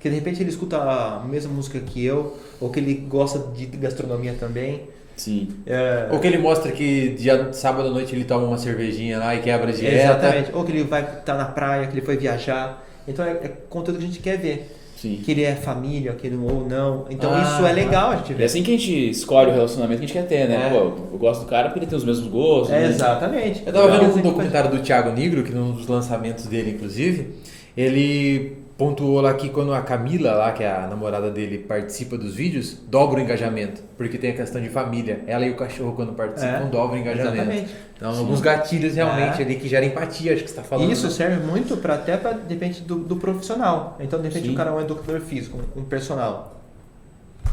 Que 0.00 0.08
de 0.08 0.14
repente 0.14 0.42
ele 0.42 0.50
escuta 0.50 0.78
a 0.78 1.22
mesma 1.26 1.52
música 1.52 1.78
que 1.80 2.02
eu, 2.02 2.38
ou 2.58 2.70
que 2.70 2.80
ele 2.80 2.94
gosta 2.94 3.38
de 3.38 3.66
gastronomia 3.66 4.34
também. 4.40 4.82
Sim. 5.16 5.48
É, 5.66 6.08
Ou 6.10 6.18
que 6.18 6.26
ele 6.26 6.38
mostra 6.38 6.72
que 6.72 7.10
dia 7.10 7.52
sábado 7.52 7.88
à 7.88 7.90
noite 7.90 8.14
ele 8.14 8.24
toma 8.24 8.46
uma 8.46 8.58
cervejinha 8.58 9.18
lá 9.18 9.34
e 9.34 9.42
quebra 9.42 9.70
a 9.70 9.72
dieta. 9.72 9.94
Exatamente. 9.94 10.50
Ou 10.54 10.64
que 10.64 10.72
ele 10.72 10.84
vai 10.84 11.02
estar 11.02 11.34
na 11.34 11.44
praia, 11.44 11.86
que 11.86 11.94
ele 11.94 12.04
foi 12.04 12.16
viajar. 12.16 12.84
Então 13.06 13.24
é, 13.24 13.30
é 13.30 13.48
conteúdo 13.68 13.98
que 13.98 14.04
a 14.04 14.06
gente 14.08 14.20
quer 14.20 14.38
ver. 14.38 14.83
Sim. 15.04 15.20
Que 15.22 15.30
ele 15.32 15.42
é 15.42 15.54
família, 15.54 16.12
que 16.14 16.26
ele 16.26 16.36
ou 16.36 16.66
não. 16.66 17.04
Então 17.10 17.30
Ah, 17.34 17.42
isso 17.42 17.66
é 17.66 17.72
legal 17.72 18.10
a 18.12 18.16
gente 18.16 18.32
É 18.32 18.36
ver. 18.36 18.44
assim 18.44 18.62
que 18.62 18.74
a 18.74 18.78
gente 18.78 19.10
escolhe 19.10 19.50
o 19.50 19.52
relacionamento 19.54 19.98
que 20.00 20.04
a 20.04 20.08
gente 20.08 20.16
quer 20.18 20.26
ter, 20.26 20.48
né? 20.48 20.66
É. 20.66 20.70
Pô, 20.70 20.76
eu 21.12 21.18
gosto 21.18 21.42
do 21.42 21.46
cara 21.46 21.68
porque 21.68 21.80
ele 21.80 21.86
tem 21.86 21.98
os 21.98 22.04
mesmos 22.04 22.26
gostos. 22.28 22.70
É, 22.74 22.80
né? 22.80 22.88
exatamente. 22.88 23.62
Eu 23.66 23.72
tava 23.72 23.86
Então, 23.94 24.00
vendo 24.08 24.18
um 24.18 24.22
documentário 24.22 24.70
do 24.70 24.78
Thiago 24.78 25.10
Nigro, 25.12 25.42
que 25.44 25.52
num 25.52 25.72
dos 25.72 25.86
lançamentos 25.86 26.46
dele, 26.46 26.70
inclusive, 26.70 27.34
ele 27.76 28.56
pontuou 28.76 29.20
lá 29.20 29.34
que 29.34 29.50
quando 29.50 29.72
a 29.72 29.82
Camila, 29.82 30.32
lá, 30.32 30.52
que 30.52 30.64
é 30.64 30.70
a 30.70 30.86
namorada 30.88 31.30
dele, 31.30 31.58
participa 31.58 32.18
dos 32.18 32.34
vídeos, 32.34 32.76
dobra 32.88 33.20
o 33.20 33.22
engajamento. 33.22 33.80
Porque 33.96 34.18
tem 34.18 34.30
a 34.30 34.34
questão 34.34 34.60
de 34.60 34.68
família. 34.68 35.22
Ela 35.26 35.46
e 35.46 35.50
o 35.50 35.56
cachorro, 35.56 35.92
quando 35.94 36.12
participam, 36.12 36.66
É, 36.66 36.68
dobram 36.68 36.96
o 36.96 37.00
engajamento. 37.00 37.36
Exatamente. 37.36 37.74
Então, 37.96 38.18
alguns 38.18 38.40
gatilhos 38.40 38.94
realmente 38.96 39.40
É. 39.40 39.44
ali 39.44 39.56
que 39.56 39.68
geram 39.68 39.86
empatia, 39.86 40.32
acho 40.32 40.42
que 40.42 40.48
você 40.48 40.58
está 40.58 40.62
falando. 40.64 40.90
Isso 40.90 41.06
né? 41.06 41.12
serve 41.12 41.46
muito 41.46 41.76
para 41.76 41.94
até 41.94 42.16
para 42.16 42.32
depende 42.32 42.80
do, 42.80 42.96
do 42.96 43.16
profissional. 43.16 43.96
Então, 44.00 44.20
de 44.20 44.28
repente, 44.28 44.48
Sim. 44.48 44.54
o 44.54 44.56
cara 44.56 44.70
é 44.70 44.72
um 44.72 44.80
educador 44.80 45.20
físico, 45.20 45.58
um, 45.76 45.82
um 45.82 45.84
personal. 45.84 46.60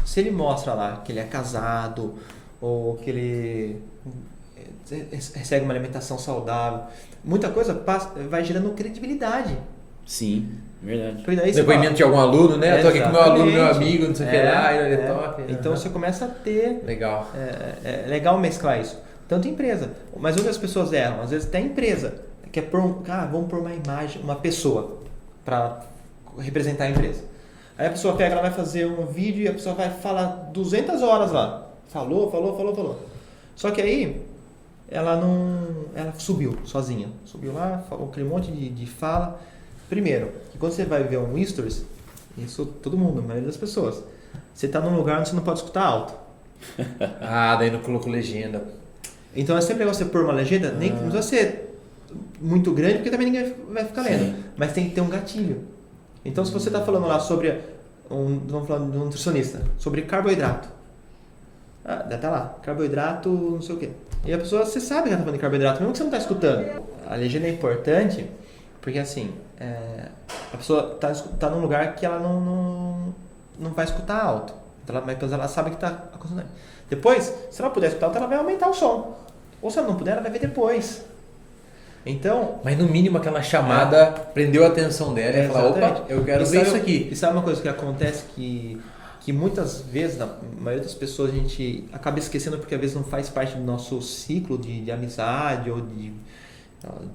Se 0.04 0.18
ele 0.18 0.32
mostra 0.32 0.74
lá 0.74 1.02
que 1.04 1.12
ele 1.12 1.20
é 1.20 1.24
casado 1.24 2.14
ou 2.60 2.96
que 2.96 3.08
ele 3.08 3.82
eh, 4.90 5.04
recebe 5.12 5.64
uma 5.64 5.72
alimentação 5.72 6.18
saudável, 6.18 6.80
muita 7.24 7.48
coisa 7.48 7.72
passa, 7.74 8.10
vai 8.28 8.44
gerando 8.44 8.70
credibilidade. 8.72 9.56
Sim, 10.06 10.48
verdade. 10.82 11.24
Daí 11.36 11.52
Depoimento 11.52 11.84
fala, 11.84 11.96
de 11.96 12.02
algum 12.02 12.18
aluno, 12.18 12.56
né? 12.56 12.78
Eu 12.78 12.82
tô 12.82 12.88
aqui 12.88 13.00
com 13.00 13.10
meu 13.10 13.22
aluno, 13.22 13.50
meu 13.52 13.66
amigo, 13.70 14.08
não 14.08 14.14
sei 14.14 14.26
o 14.26 14.30
que 14.30 14.36
É, 14.36 14.50
lá, 14.50 14.74
ele 14.74 14.94
é 14.94 15.04
é. 15.04 15.06
top. 15.06 15.42
Então 15.48 15.76
você 15.76 15.88
começa 15.88 16.24
a 16.24 16.28
ter 16.28 16.82
Legal. 16.84 17.30
é, 17.34 18.04
é 18.04 18.06
legal 18.08 18.38
mesclar 18.38 18.80
isso. 18.80 18.98
Tanto 19.28 19.48
empresa. 19.48 19.90
Mas 20.16 20.36
onde 20.36 20.48
as 20.48 20.58
pessoas 20.58 20.92
erram? 20.92 21.22
Às 21.22 21.30
vezes 21.30 21.48
até 21.48 21.60
empresa. 21.60 22.14
Quer 22.50 22.62
pôr 22.62 22.80
um, 22.80 23.02
ah, 23.08 23.26
vamos 23.30 23.48
pôr 23.48 23.60
uma 23.60 23.72
imagem, 23.72 24.20
uma 24.22 24.34
pessoa 24.36 24.98
para 25.44 25.80
representar 26.38 26.84
a 26.84 26.90
empresa. 26.90 27.22
Aí 27.78 27.86
a 27.86 27.90
pessoa 27.90 28.14
pega, 28.14 28.32
ela 28.34 28.42
vai 28.42 28.50
fazer 28.50 28.86
um 28.86 29.06
vídeo 29.06 29.42
e 29.44 29.48
a 29.48 29.52
pessoa 29.52 29.74
vai 29.74 29.88
falar 29.88 30.50
200 30.52 31.00
horas 31.02 31.32
lá. 31.32 31.68
Falou, 31.88 32.30
falou, 32.30 32.56
falou, 32.56 32.74
falou. 32.74 33.00
Só 33.56 33.70
que 33.70 33.80
aí 33.80 34.22
ela 34.90 35.16
não. 35.16 35.86
Ela 35.94 36.12
subiu 36.18 36.58
sozinha. 36.64 37.08
Subiu 37.24 37.54
lá, 37.54 37.82
falou 37.88 38.08
aquele 38.10 38.28
monte 38.28 38.52
de, 38.52 38.68
de 38.68 38.86
fala. 38.86 39.40
Primeiro, 39.92 40.32
que 40.50 40.56
quando 40.56 40.72
você 40.72 40.86
vai 40.86 41.02
ver 41.02 41.18
um 41.18 41.44
stories, 41.44 41.84
isso 42.38 42.64
todo 42.64 42.96
mundo, 42.96 43.18
a 43.18 43.22
maioria 43.22 43.46
das 43.46 43.58
pessoas, 43.58 44.02
você 44.54 44.64
está 44.64 44.80
num 44.80 44.96
lugar 44.96 45.20
onde 45.20 45.28
você 45.28 45.36
não 45.36 45.42
pode 45.42 45.58
escutar 45.58 45.82
alto. 45.82 46.14
Ah, 47.20 47.56
daí 47.56 47.70
não 47.70 47.80
colocou 47.80 48.10
legenda. 48.10 48.64
Então 49.36 49.54
é 49.54 49.60
sempre 49.60 49.80
legal 49.80 49.92
você 49.92 50.06
pôr 50.06 50.24
uma 50.24 50.32
legenda, 50.32 50.72
nem 50.72 50.90
não 50.92 51.10
precisa 51.10 51.22
ser 51.22 51.78
muito 52.40 52.72
grande, 52.72 52.94
porque 52.94 53.10
também 53.10 53.30
ninguém 53.30 53.54
vai 53.68 53.84
ficar 53.84 54.00
lendo. 54.00 54.34
Sim. 54.34 54.44
Mas 54.56 54.72
tem 54.72 54.88
que 54.88 54.94
ter 54.94 55.02
um 55.02 55.10
gatilho. 55.10 55.62
Então 56.24 56.42
se 56.42 56.52
você 56.52 56.70
está 56.70 56.80
falando 56.80 57.06
lá 57.06 57.20
sobre 57.20 57.60
um, 58.10 58.38
vamos 58.46 58.66
falar 58.66 58.88
de 58.88 58.96
um 58.96 59.04
nutricionista, 59.04 59.62
sobre 59.76 60.00
carboidrato. 60.02 60.70
Ah, 61.84 61.96
deve 61.96 62.22
tá 62.22 62.30
lá, 62.30 62.56
carboidrato, 62.62 63.28
não 63.28 63.60
sei 63.60 63.74
o 63.74 63.78
quê. 63.78 63.90
E 64.24 64.32
a 64.32 64.38
pessoa, 64.38 64.64
você 64.64 64.80
sabe 64.80 65.02
que 65.02 65.08
ela 65.08 65.16
está 65.16 65.24
falando 65.24 65.34
de 65.34 65.40
carboidrato, 65.42 65.80
mesmo 65.80 65.92
que 65.92 65.98
você 65.98 66.04
não 66.04 66.10
está 66.10 66.22
escutando. 66.22 66.82
A 67.06 67.14
legenda 67.14 67.46
é 67.46 67.50
importante, 67.50 68.26
porque 68.80 68.98
assim, 68.98 69.30
é, 69.58 70.08
a 70.52 70.56
pessoa 70.56 70.92
está 70.94 71.12
tá 71.38 71.50
num 71.50 71.60
lugar 71.60 71.94
que 71.94 72.04
ela 72.04 72.18
não, 72.18 72.40
não, 72.40 73.14
não 73.58 73.70
vai 73.70 73.84
escutar 73.84 74.22
alto. 74.22 74.54
Então 74.82 74.96
ela, 74.96 75.04
mas 75.06 75.32
ela 75.32 75.48
sabe 75.48 75.70
que 75.70 75.76
está 75.76 75.88
acontecendo. 75.88 76.46
Depois, 76.90 77.32
se 77.50 77.60
ela 77.60 77.70
puder 77.70 77.88
escutar 77.88 78.06
alto, 78.06 78.18
ela 78.18 78.26
vai 78.26 78.38
aumentar 78.38 78.68
o 78.68 78.74
som. 78.74 79.16
Ou 79.60 79.70
se 79.70 79.78
ela 79.78 79.88
não 79.88 79.96
puder, 79.96 80.12
ela 80.12 80.20
vai 80.20 80.30
ver 80.30 80.40
depois. 80.40 81.04
Então, 82.04 82.58
Mas 82.64 82.76
no 82.76 82.88
mínimo 82.88 83.16
aquela 83.18 83.40
chamada 83.42 84.06
prendeu 84.34 84.64
a 84.64 84.68
atenção 84.68 85.14
dela 85.14 85.38
e 85.38 85.46
falar, 85.46 85.68
opa, 85.68 86.04
eu 86.08 86.24
quero 86.24 86.42
E 86.42 86.46
ver 86.46 86.58
sabe- 86.58 86.66
isso 86.66 86.76
aqui. 86.76 87.08
E 87.12 87.16
sabe 87.16 87.34
uma 87.34 87.42
coisa 87.42 87.62
que 87.62 87.68
acontece 87.68 88.24
que, 88.34 88.80
que 89.20 89.32
muitas 89.32 89.82
vezes, 89.82 90.18
na 90.18 90.28
maioria 90.58 90.82
das 90.82 90.94
pessoas, 90.94 91.30
a 91.30 91.34
gente 91.34 91.88
acaba 91.92 92.18
esquecendo 92.18 92.58
porque 92.58 92.74
às 92.74 92.80
vezes 92.80 92.96
não 92.96 93.04
faz 93.04 93.28
parte 93.28 93.54
do 93.54 93.62
nosso 93.62 94.02
ciclo 94.02 94.58
de, 94.58 94.80
de 94.80 94.90
amizade 94.90 95.70
ou 95.70 95.80
de 95.80 96.12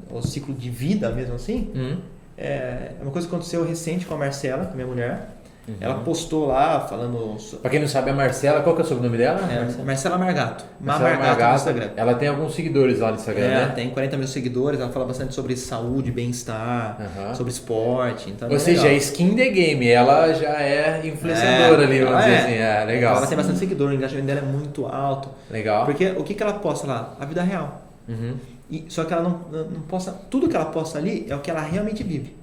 ou 0.09 0.21
ciclo 0.21 0.53
de 0.53 0.69
vida 0.69 1.09
mesmo 1.09 1.35
assim. 1.35 1.69
Hum. 1.75 1.97
É 2.37 2.91
uma 3.01 3.11
coisa 3.11 3.27
que 3.27 3.33
aconteceu 3.33 3.65
recente 3.65 4.05
com 4.05 4.13
a 4.13 4.17
Marcela, 4.17 4.65
que 4.65 4.73
é 4.73 4.75
minha 4.75 4.87
mulher. 4.87 5.29
Uhum. 5.67 5.75
Ela 5.81 5.95
postou 5.95 6.47
lá 6.47 6.79
falando. 6.87 7.35
Pra 7.61 7.69
quem 7.69 7.81
não 7.81 7.89
sabe, 7.89 8.09
a 8.09 8.13
Marcela, 8.13 8.61
qual 8.61 8.73
que 8.73 8.81
é 8.81 8.85
o 8.85 8.87
sobrenome 8.87 9.17
dela? 9.17 9.41
É, 9.51 9.83
Marcela 9.83 10.17
Margato. 10.17 10.63
Marcela 10.79 11.17
Margato, 11.17 11.49
no 11.49 11.55
Instagram. 11.57 11.89
Ela 11.97 12.15
tem 12.15 12.29
alguns 12.29 12.55
seguidores 12.55 12.99
lá 12.99 13.09
no 13.09 13.15
Instagram, 13.17 13.43
É, 13.43 13.49
né? 13.65 13.71
tem 13.75 13.89
40 13.89 14.15
mil 14.15 14.27
seguidores, 14.29 14.79
ela 14.79 14.89
fala 14.93 15.03
bastante 15.05 15.33
sobre 15.35 15.57
saúde, 15.57 16.09
bem-estar, 16.09 16.97
Aham. 17.01 17.33
sobre 17.35 17.51
esporte. 17.51 18.29
Então 18.29 18.47
é 18.47 18.53
Ou 18.53 18.59
seja, 18.59 18.83
legal. 18.83 18.95
é 18.95 18.97
skin 18.97 19.35
the 19.35 19.49
game, 19.49 19.85
ela 19.89 20.31
já 20.33 20.61
é 20.61 21.01
influenciadora 21.05 21.81
É, 21.81 21.85
ali, 21.85 21.99
vamos 21.99 22.13
ela 22.13 22.21
dizer 22.21 22.31
é. 22.31 22.39
assim. 22.39 22.53
É, 22.53 22.85
legal. 22.85 23.17
Ela 23.17 23.27
tem 23.27 23.37
bastante 23.37 23.59
seguidor, 23.59 23.89
o 23.89 23.93
engajamento 23.93 24.27
dela 24.27 24.39
é 24.39 24.43
muito 24.43 24.85
alto. 24.85 25.29
Legal. 25.51 25.83
Porque 25.83 26.11
o 26.11 26.23
que, 26.23 26.33
que 26.33 26.41
ela 26.43 26.53
posta 26.53 26.87
lá? 26.87 27.13
A 27.19 27.25
vida 27.25 27.43
real. 27.43 27.81
Uhum. 28.07 28.35
E, 28.69 28.85
só 28.89 29.05
que 29.05 29.13
ela 29.13 29.23
não, 29.23 29.61
não 29.63 29.81
posta. 29.81 30.11
Tudo 30.29 30.47
que 30.49 30.55
ela 30.55 30.65
posta 30.65 30.97
ali 30.97 31.25
é 31.29 31.35
o 31.35 31.39
que 31.39 31.49
ela 31.49 31.61
realmente 31.61 32.03
vive. 32.03 32.35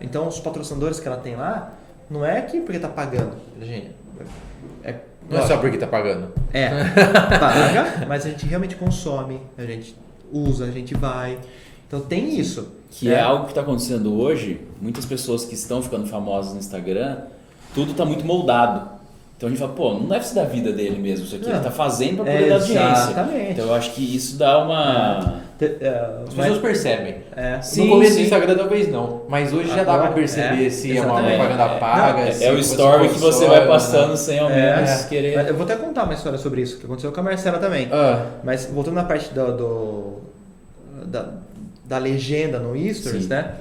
Então 0.00 0.28
os 0.28 0.38
patrocinadores 0.38 1.00
que 1.00 1.08
ela 1.08 1.16
tem 1.16 1.36
lá, 1.36 1.72
não 2.08 2.24
é 2.24 2.40
que 2.42 2.60
porque 2.60 2.78
tá 2.78 2.88
pagando, 2.88 3.36
gente. 3.60 3.90
É, 4.84 4.94
Não 5.28 5.38
é 5.38 5.46
só 5.46 5.56
porque 5.58 5.76
tá 5.76 5.86
pagando. 5.86 6.32
é, 6.52 6.68
paga, 7.38 8.06
mas 8.06 8.24
a 8.24 8.30
gente 8.30 8.46
realmente 8.46 8.76
consome, 8.76 9.40
a 9.58 9.64
gente 9.64 9.96
usa, 10.32 10.64
a 10.66 10.70
gente 10.70 10.94
vai. 10.94 11.38
Então 11.86 12.00
tem 12.00 12.38
isso. 12.38 12.68
Que 12.90 13.08
né? 13.08 13.14
é 13.14 13.20
algo 13.20 13.44
que 13.44 13.50
está 13.50 13.62
acontecendo 13.62 14.14
hoje. 14.18 14.60
Muitas 14.80 15.04
pessoas 15.04 15.44
que 15.44 15.54
estão 15.54 15.82
ficando 15.82 16.06
famosas 16.06 16.52
no 16.52 16.58
Instagram, 16.58 17.22
tudo 17.74 17.92
está 17.92 18.04
muito 18.04 18.24
moldado. 18.24 18.95
Então 19.36 19.48
a 19.48 19.50
gente 19.50 19.58
fala, 19.58 19.72
pô, 19.74 19.92
não 19.92 20.06
deve 20.06 20.26
ser 20.26 20.34
da 20.34 20.44
vida 20.44 20.72
dele 20.72 20.98
mesmo 20.98 21.26
isso 21.26 21.34
aqui. 21.36 21.44
Não. 21.44 21.50
Ele 21.52 21.58
está 21.58 21.70
fazendo 21.70 22.24
para 22.24 22.32
poder 22.32 22.48
dar 22.48 22.54
audiência. 22.54 22.80
Exatamente. 23.10 23.50
Então 23.52 23.66
eu 23.66 23.74
acho 23.74 23.92
que 23.92 24.16
isso 24.16 24.38
dá 24.38 24.64
uma. 24.64 25.42
É, 25.60 26.10
As 26.26 26.34
pessoas 26.34 26.58
percebem. 26.58 27.16
é, 27.34 27.60
Sim, 27.60 27.84
no 27.84 27.90
começo 27.92 28.12
sim. 28.12 28.18
do 28.20 28.24
Instagram 28.24 28.56
talvez 28.56 28.88
não, 28.90 29.22
mas 29.28 29.52
hoje 29.52 29.68
já 29.68 29.84
dá 29.84 29.92
Agora, 29.94 30.08
pra 30.08 30.12
perceber 30.16 30.66
é, 30.66 30.70
se 30.70 30.96
é 30.96 31.00
uma 31.02 31.14
propaganda 31.22 31.62
É, 31.64 31.78
paga. 31.78 32.20
é, 32.22 32.44
é 32.44 32.52
o 32.52 32.58
story 32.58 33.08
que 33.10 33.18
você 33.18 33.46
vai 33.46 33.66
posiciona, 33.66 33.66
passando 33.66 34.10
né? 34.10 34.16
sem 34.16 34.38
ao 34.38 34.48
menos 34.50 34.90
É. 34.90 35.08
querer. 35.08 35.36
Mas 35.36 35.48
Eu 35.48 35.54
vou 35.54 35.64
até 35.64 35.76
contar 35.76 36.04
uma 36.04 36.14
história 36.14 36.38
sobre 36.38 36.60
isso, 36.62 36.78
que 36.78 36.84
aconteceu 36.86 37.12
com 37.12 37.20
a 37.20 37.22
Marcela 37.22 37.58
também. 37.58 37.88
Ah, 37.92 38.26
Mas 38.44 38.66
voltando 38.66 38.94
na 38.94 39.04
parte 39.04 39.32
do, 39.34 39.56
do- 39.56 40.16
da, 41.06 41.28
da 41.84 41.98
legenda 41.98 42.58
no 42.58 42.74
Stories, 42.94 43.22
Sim. 43.24 43.28
né? 43.28 43.52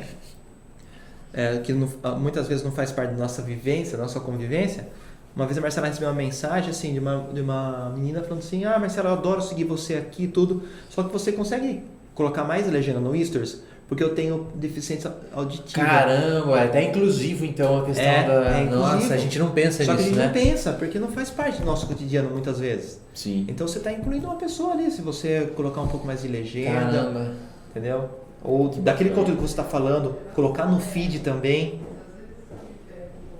É, 1.34 1.58
que 1.58 1.74
não- 1.74 1.90
muitas 2.18 2.48
vezes 2.48 2.64
não 2.64 2.72
faz 2.72 2.92
parte 2.92 3.12
da 3.12 3.18
nossa 3.18 3.42
vivência, 3.42 3.98
da 3.98 4.04
nossa 4.04 4.20
convivência. 4.22 4.88
Uma 5.36 5.46
vez 5.46 5.58
a 5.58 5.62
Marcela 5.62 5.88
recebeu 5.88 6.08
uma 6.10 6.16
mensagem 6.16 6.70
assim 6.70 6.94
de 6.94 7.00
uma, 7.00 7.28
de 7.34 7.42
uma 7.42 7.92
menina 7.96 8.22
falando 8.22 8.40
assim: 8.40 8.64
Ah, 8.64 8.80
Marcela, 8.80 9.10
eu 9.10 9.14
adoro 9.14 9.42
seguir 9.42 9.66
você 9.66 9.96
aqui 9.96 10.24
e 10.24 10.28
tudo. 10.28 10.64
Só 10.90 11.04
que 11.04 11.12
você 11.12 11.32
consegue 11.32 11.84
colocar 12.14 12.44
mais 12.46 12.70
legenda 12.72 13.00
no 13.00 13.16
Stories 13.26 13.62
porque 13.88 14.04
eu 14.04 14.16
tenho 14.16 14.48
deficiência 14.56 15.14
auditiva. 15.32 15.86
caramba, 15.86 16.60
é 16.60 16.64
até 16.64 16.84
inclusivo 16.86 17.46
então 17.46 17.82
a 17.82 17.86
questão 17.86 18.04
É, 18.04 18.28
da. 18.28 18.34
é. 18.58 18.64
Nossa, 18.66 19.14
a 19.14 19.18
gente 19.18 19.38
não 19.38 19.52
pensa 19.52 19.84
Só 19.84 19.84
que 19.84 19.90
a 19.92 19.94
nisso, 19.96 20.08
gente 20.08 20.18
né? 20.18 20.26
não 20.26 20.34
pensa, 20.34 20.74
porque 20.74 20.98
não 20.98 21.10
faz 21.10 21.30
parte 21.30 21.60
do 21.60 21.66
nosso 21.66 21.86
cotidiano 21.86 22.30
muitas 22.32 22.60
vezes. 22.60 23.00
Sim. 23.14 23.46
Então 23.48 23.68
você 23.68 23.78
está 23.78 23.92
incluindo 23.92 24.26
uma 24.26 24.38
pessoa 24.38 24.74
ali, 24.74 24.90
se 24.90 25.02
você 25.02 25.52
colocar 25.56 25.82
um 25.82 25.88
pouco 25.88 26.08
mais 26.08 26.24
de 26.24 26.28
legenda. 26.28 26.74
Caramba. 26.74 27.34
Entendeu? 27.70 28.10
Ou 28.44 28.70
daquele 28.70 29.12
conteúdo 29.12 29.36
que 29.36 29.42
você 29.44 29.54
está 29.54 29.64
falando, 29.64 30.16
colocar 30.34 30.66
no 30.66 30.80
feed 30.80 31.20
também. 31.20 31.80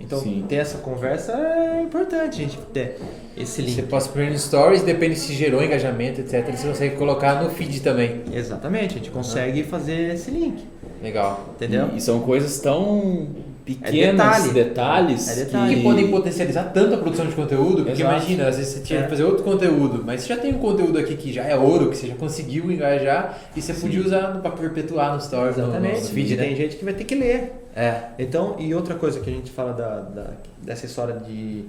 Então, 0.06 0.20
Sim. 0.20 0.44
ter 0.48 0.56
essa 0.56 0.78
conversa 0.78 1.32
é 1.32 1.82
importante, 1.82 2.40
a 2.40 2.44
gente 2.44 2.58
ter 2.72 2.96
esse 3.36 3.60
link. 3.60 3.74
Você 3.74 3.82
posta 3.82 4.08
primeiro 4.10 4.34
no 4.34 4.38
Stories, 4.38 4.82
depende 4.82 5.16
se 5.16 5.34
gerou 5.34 5.62
engajamento, 5.62 6.20
etc. 6.20 6.46
Você 6.54 6.68
consegue 6.68 6.94
colocar 6.94 7.42
no 7.42 7.50
feed 7.50 7.80
também. 7.80 8.22
Exatamente, 8.32 8.94
a 8.94 8.98
gente 8.98 9.10
consegue 9.10 9.64
fazer 9.64 10.14
esse 10.14 10.30
link, 10.30 10.64
Legal. 11.02 11.46
entendeu? 11.56 11.90
E, 11.92 11.96
e 11.96 12.00
são 12.00 12.20
coisas 12.20 12.60
tão 12.60 13.28
pequenas, 13.74 14.44
detalhe. 14.44 14.52
detalhes, 14.54 15.28
É 15.28 15.44
detalhe. 15.44 15.74
Que 15.76 15.82
podem 15.82 16.08
potencializar 16.10 16.64
tanto 16.72 16.94
a 16.94 16.98
produção 16.98 17.26
de 17.26 17.34
conteúdo, 17.34 17.84
porque 17.84 18.00
Exato. 18.00 18.14
imagina, 18.16 18.48
às 18.48 18.56
vezes 18.56 18.74
você 18.74 18.80
tinha 18.80 19.00
É. 19.00 19.02
que 19.02 19.08
fazer 19.10 19.24
outro 19.24 19.42
conteúdo, 19.44 20.02
mas 20.06 20.22
você 20.22 20.28
já 20.28 20.36
tem 20.40 20.54
um 20.54 20.58
conteúdo 20.58 20.98
aqui 20.98 21.16
que 21.16 21.32
já 21.32 21.42
é 21.44 21.56
ouro, 21.56 21.90
que 21.90 21.96
você 21.96 22.06
já 22.06 22.14
conseguiu 22.14 22.70
engajar 22.70 23.38
e 23.56 23.60
você 23.60 23.74
podia 23.74 24.00
usar 24.00 24.38
para 24.40 24.50
perpetuar 24.52 25.08
no 25.16 25.16
no, 25.16 25.48
Exatamente. 25.48 26.12
no 26.12 26.18
e 26.18 26.36
né? 26.36 26.44
tem 26.44 26.56
gente 26.56 26.76
que 26.76 26.84
vai 26.84 26.94
ter 26.94 27.04
que 27.04 27.14
ler. 27.16 27.52
É. 27.74 28.02
Então, 28.18 28.56
e 28.58 28.74
outra 28.74 28.94
coisa 28.94 29.20
que 29.20 29.28
a 29.28 29.32
gente 29.32 29.50
fala 29.50 29.72
da, 29.72 30.00
da- 30.00 30.30
dessa 30.62 30.86
história 30.86 31.14
de 31.26 31.64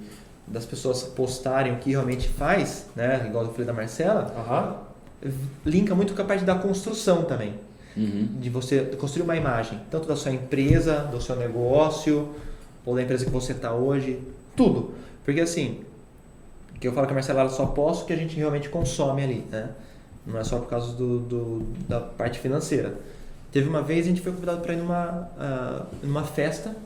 das 0.46 0.64
pessoas 0.64 1.02
postarem 1.02 1.74
o 1.74 1.76
que 1.76 1.90
realmente 1.90 2.26
faz, 2.26 2.86
né? 2.96 3.22
Igual 3.26 3.44
eu 3.44 3.50
falei 3.50 3.66
da 3.66 3.72
Marcela, 3.74 4.32
Aham. 4.38 4.76
linka 5.66 5.94
muito 5.94 6.14
com 6.14 6.22
a 6.22 6.24
parte 6.24 6.44
da 6.44 6.54
construção 6.54 7.22
também. 7.24 7.52
Uhum. 7.98 8.28
De 8.40 8.48
você 8.48 8.80
construir 8.98 9.24
uma 9.24 9.36
imagem, 9.36 9.80
tanto 9.90 10.06
da 10.06 10.14
sua 10.14 10.30
empresa, 10.32 11.00
do 11.10 11.20
seu 11.20 11.34
negócio, 11.36 12.28
ou 12.86 12.94
da 12.94 13.02
empresa 13.02 13.24
que 13.24 13.30
você 13.30 13.52
está 13.52 13.72
hoje, 13.74 14.20
tudo. 14.56 14.92
Porque 15.24 15.40
assim, 15.40 15.80
que 16.80 16.86
eu 16.86 16.92
falo 16.92 17.06
que 17.06 17.12
a 17.12 17.14
Marcela 17.14 17.40
ela 17.40 17.50
só 17.50 17.66
posta 17.66 18.04
o 18.04 18.06
que 18.06 18.12
a 18.12 18.16
gente 18.16 18.36
realmente 18.36 18.68
consome 18.68 19.22
ali, 19.24 19.44
né? 19.50 19.70
Não 20.26 20.38
é 20.38 20.44
só 20.44 20.58
por 20.58 20.68
causa 20.68 20.94
do, 20.94 21.18
do- 21.20 21.66
da 21.88 22.00
parte 22.00 22.38
financeira. 22.38 22.94
Teve 23.50 23.68
uma 23.68 23.82
vez 23.82 24.04
a 24.06 24.08
gente 24.10 24.20
foi 24.20 24.30
convidado 24.32 24.60
para 24.60 24.74
ir 24.74 24.76
numa, 24.76 25.28
ah, 25.38 25.86
numa 26.02 26.22
festa, 26.22 26.76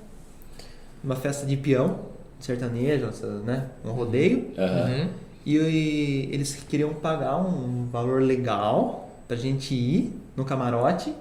uma 1.03 1.17
festa 1.17 1.45
de 1.45 1.57
peão, 1.57 1.99
sertanejo, 2.41 3.11
né? 3.45 3.67
Um 3.85 3.91
rodeio. 3.91 4.51
Uhum. 4.57 5.09
E, 5.45 5.57
e 5.59 6.29
eles 6.33 6.55
queriam 6.69 6.95
pagar 6.95 7.37
um 7.37 7.87
valor 7.91 8.23
legal 8.23 9.11
pra 9.27 9.37
gente 9.37 9.75
ir 9.75 10.13
no 10.37 10.45
camarote, 10.45 11.15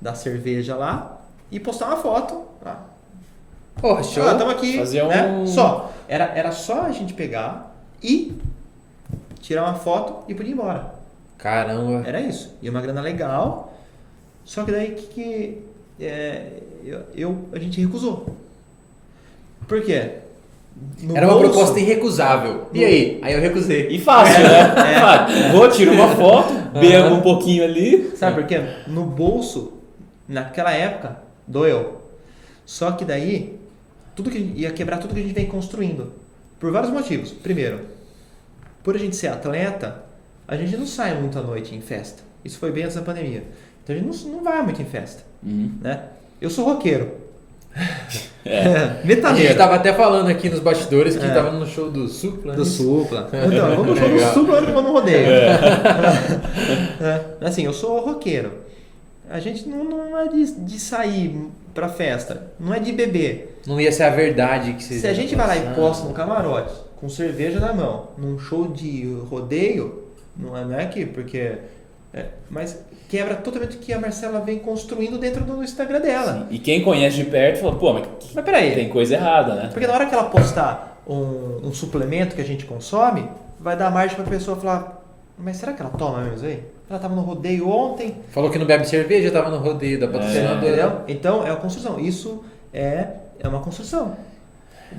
dar 0.00 0.14
cerveja 0.14 0.74
lá 0.76 1.20
e 1.50 1.58
postar 1.60 1.86
uma 1.86 1.96
foto. 1.96 2.44
lá. 2.62 2.84
Porra, 3.80 4.02
show. 4.02 4.26
Ah, 4.28 4.32
estamos 4.32 4.54
aqui. 4.54 4.78
Fazer 4.78 5.04
né? 5.06 5.26
um- 5.28 5.46
Só. 5.46 5.92
Era, 6.08 6.24
era 6.26 6.52
só 6.52 6.82
a 6.82 6.90
gente 6.92 7.12
pegar 7.14 7.74
e 8.02 8.36
tirar 9.40 9.64
uma 9.64 9.74
foto 9.74 10.24
e 10.28 10.34
poder 10.34 10.48
ir 10.50 10.52
embora. 10.52 10.94
Caramba. 11.38 12.06
Era 12.06 12.20
isso. 12.20 12.54
E 12.62 12.68
uma 12.70 12.80
grana 12.80 13.00
legal. 13.00 13.74
Só 14.44 14.64
que 14.64 14.72
daí 14.72 14.92
que, 14.94 15.06
que 15.98 16.04
é, 16.04 16.60
eu, 16.84 17.02
eu- 17.14 17.48
a 17.52 17.58
gente 17.58 17.80
recusou. 17.80 18.34
Por 19.66 19.82
quê? 19.82 20.18
No 21.02 21.16
Era 21.16 21.26
uma 21.26 21.34
bolso- 21.34 21.50
proposta 21.52 21.78
irrecusável. 21.80 22.66
E 22.72 22.84
aí? 22.84 23.20
Aí 23.22 23.32
eu 23.34 23.40
recusei. 23.40 23.88
E 23.88 23.98
fácil, 24.00 24.42
né? 24.42 24.74
Fácil. 25.00 25.52
Vou, 25.52 25.68
tiro 25.70 25.92
uma 25.92 26.08
foto, 26.16 26.52
bebo 26.78 27.14
um 27.14 27.20
pouquinho 27.20 27.62
ali. 27.64 28.12
Sabe 28.16 28.40
por 28.40 28.46
quê? 28.48 28.60
No 28.88 29.04
bolso, 29.04 29.74
naquela 30.28 30.72
época, 30.72 31.18
doeu. 31.46 32.00
Só 32.66 32.92
que 32.92 33.04
daí, 33.04 33.58
tudo 34.16 34.30
que 34.30 34.38
ia 34.38 34.70
quebrar 34.72 34.98
tudo 34.98 35.14
que 35.14 35.20
a 35.20 35.22
gente 35.22 35.34
vem 35.34 35.46
construindo. 35.46 36.12
Por 36.58 36.72
vários 36.72 36.90
motivos. 36.92 37.30
Primeiro, 37.30 37.80
por 38.82 38.96
a 38.96 38.98
gente 38.98 39.14
ser 39.16 39.28
atleta, 39.28 40.02
a 40.48 40.56
gente 40.56 40.76
não 40.76 40.86
sai 40.86 41.14
muito 41.20 41.38
à 41.38 41.42
noite 41.42 41.74
em 41.74 41.80
festa. 41.80 42.22
Isso 42.44 42.58
foi 42.58 42.70
bem 42.72 42.84
antes 42.84 42.96
da 42.96 43.02
pandemia. 43.02 43.44
Então 43.82 43.94
a 43.94 43.98
gente 43.98 44.24
não, 44.26 44.36
não 44.36 44.42
vai 44.44 44.62
muito 44.62 44.80
em 44.80 44.86
festa, 44.86 45.22
Uhum. 45.42 45.70
né? 45.80 46.04
Eu 46.40 46.48
sou 46.50 46.64
roqueiro. 46.64 47.10
É. 48.46 48.66
A 48.66 48.88
gente 48.96 49.06
Metaleiro. 49.06 49.56
tava 49.56 49.74
até 49.76 49.92
falando 49.92 50.28
aqui 50.28 50.48
nos 50.50 50.60
bastidores 50.60 51.16
que 51.16 51.24
É. 51.24 51.30
tava 51.32 51.50
no 51.50 51.66
show 51.66 51.90
do 51.90 52.06
Supla. 52.08 52.52
né? 52.52 52.56
Do 52.58 52.64
Supla. 52.64 53.28
Então, 53.32 53.70
eu 53.70 53.76
vou 53.76 53.84
no 53.86 53.96
show 53.96 54.08
do. 54.08 54.20
Supla, 54.34 54.58
eu 54.58 54.72
vou 54.72 54.82
no 54.82 54.92
rodeio. 54.92 55.26
É, 57.00 57.46
Assim, 57.46 57.64
eu 57.64 57.72
sou 57.72 58.00
roqueiro. 58.04 58.52
A 59.30 59.40
gente 59.40 59.66
não, 59.68 59.82
não 59.84 60.18
é 60.18 60.28
de, 60.28 60.52
de 60.60 60.78
sair 60.78 61.48
pra 61.72 61.88
festa, 61.88 62.52
não 62.60 62.72
é 62.74 62.78
de 62.78 62.92
beber. 62.92 63.58
Não 63.66 63.80
ia 63.80 63.90
ser 63.90 64.04
a 64.04 64.10
verdade 64.10 64.74
que 64.74 64.84
vocês 64.84 65.00
Se 65.00 65.06
a 65.06 65.14
gente 65.14 65.34
vai 65.34 65.46
lá 65.46 65.56
e 65.56 65.74
posta 65.74 66.06
num 66.06 66.12
camarote, 66.12 66.72
com 66.96 67.08
cerveja 67.08 67.58
na 67.58 67.72
mão, 67.72 68.08
num 68.18 68.38
show 68.38 68.68
de 68.68 69.12
rodeio, 69.28 70.04
não 70.36 70.56
é, 70.56 70.64
não 70.64 70.74
é 70.78 70.82
aqui, 70.84 71.06
porque. 71.06 71.52
é, 72.12 72.26
mas 72.50 72.78
quebra 73.14 73.36
totalmente 73.36 73.76
o 73.76 73.78
que 73.78 73.92
a 73.92 74.00
Marcela 74.00 74.40
vem 74.40 74.58
construindo 74.58 75.16
dentro 75.18 75.44
do 75.44 75.62
Instagram 75.62 76.00
dela. 76.00 76.48
E 76.50 76.58
quem 76.58 76.82
conhece 76.82 77.16
de 77.16 77.24
perto 77.26 77.60
fala, 77.60 77.76
pô, 77.76 77.92
mas 77.92 78.08
Mas 78.34 78.44
peraí, 78.44 78.74
tem 78.74 78.88
coisa 78.88 79.14
errada, 79.14 79.54
né? 79.54 79.68
porque 79.72 79.86
na 79.86 79.94
hora 79.94 80.06
que 80.06 80.12
ela 80.12 80.24
postar 80.24 81.00
um, 81.06 81.68
um 81.68 81.72
suplemento 81.72 82.34
que 82.34 82.40
a 82.40 82.44
gente 82.44 82.64
consome, 82.64 83.28
vai 83.60 83.76
dar 83.76 83.88
margem 83.92 84.16
pra 84.16 84.24
pessoa 84.24 84.56
falar: 84.56 85.00
Mas 85.38 85.58
será 85.58 85.72
que 85.74 85.80
ela 85.80 85.92
toma 85.92 86.22
mesmo 86.22 86.44
aí? 86.44 86.64
Ela 86.90 86.98
tava 86.98 87.14
no 87.14 87.22
rodeio 87.22 87.68
ontem, 87.68 88.16
Falou 88.30 88.50
que 88.50 88.58
não 88.58 88.66
bebe 88.66 88.84
cerveja, 88.84 89.30
tava 89.30 89.48
no 89.48 89.58
rodeio 89.58 90.00
da 90.00 90.08
patrocinadora. 90.08 90.66
Entendeu? 90.66 91.00
Então 91.06 91.46
é 91.46 91.50
uma 91.50 91.60
construção. 91.60 92.00
Isso 92.00 92.44
é, 92.72 93.06
é 93.38 93.46
uma 93.46 93.60
construção. 93.60 94.16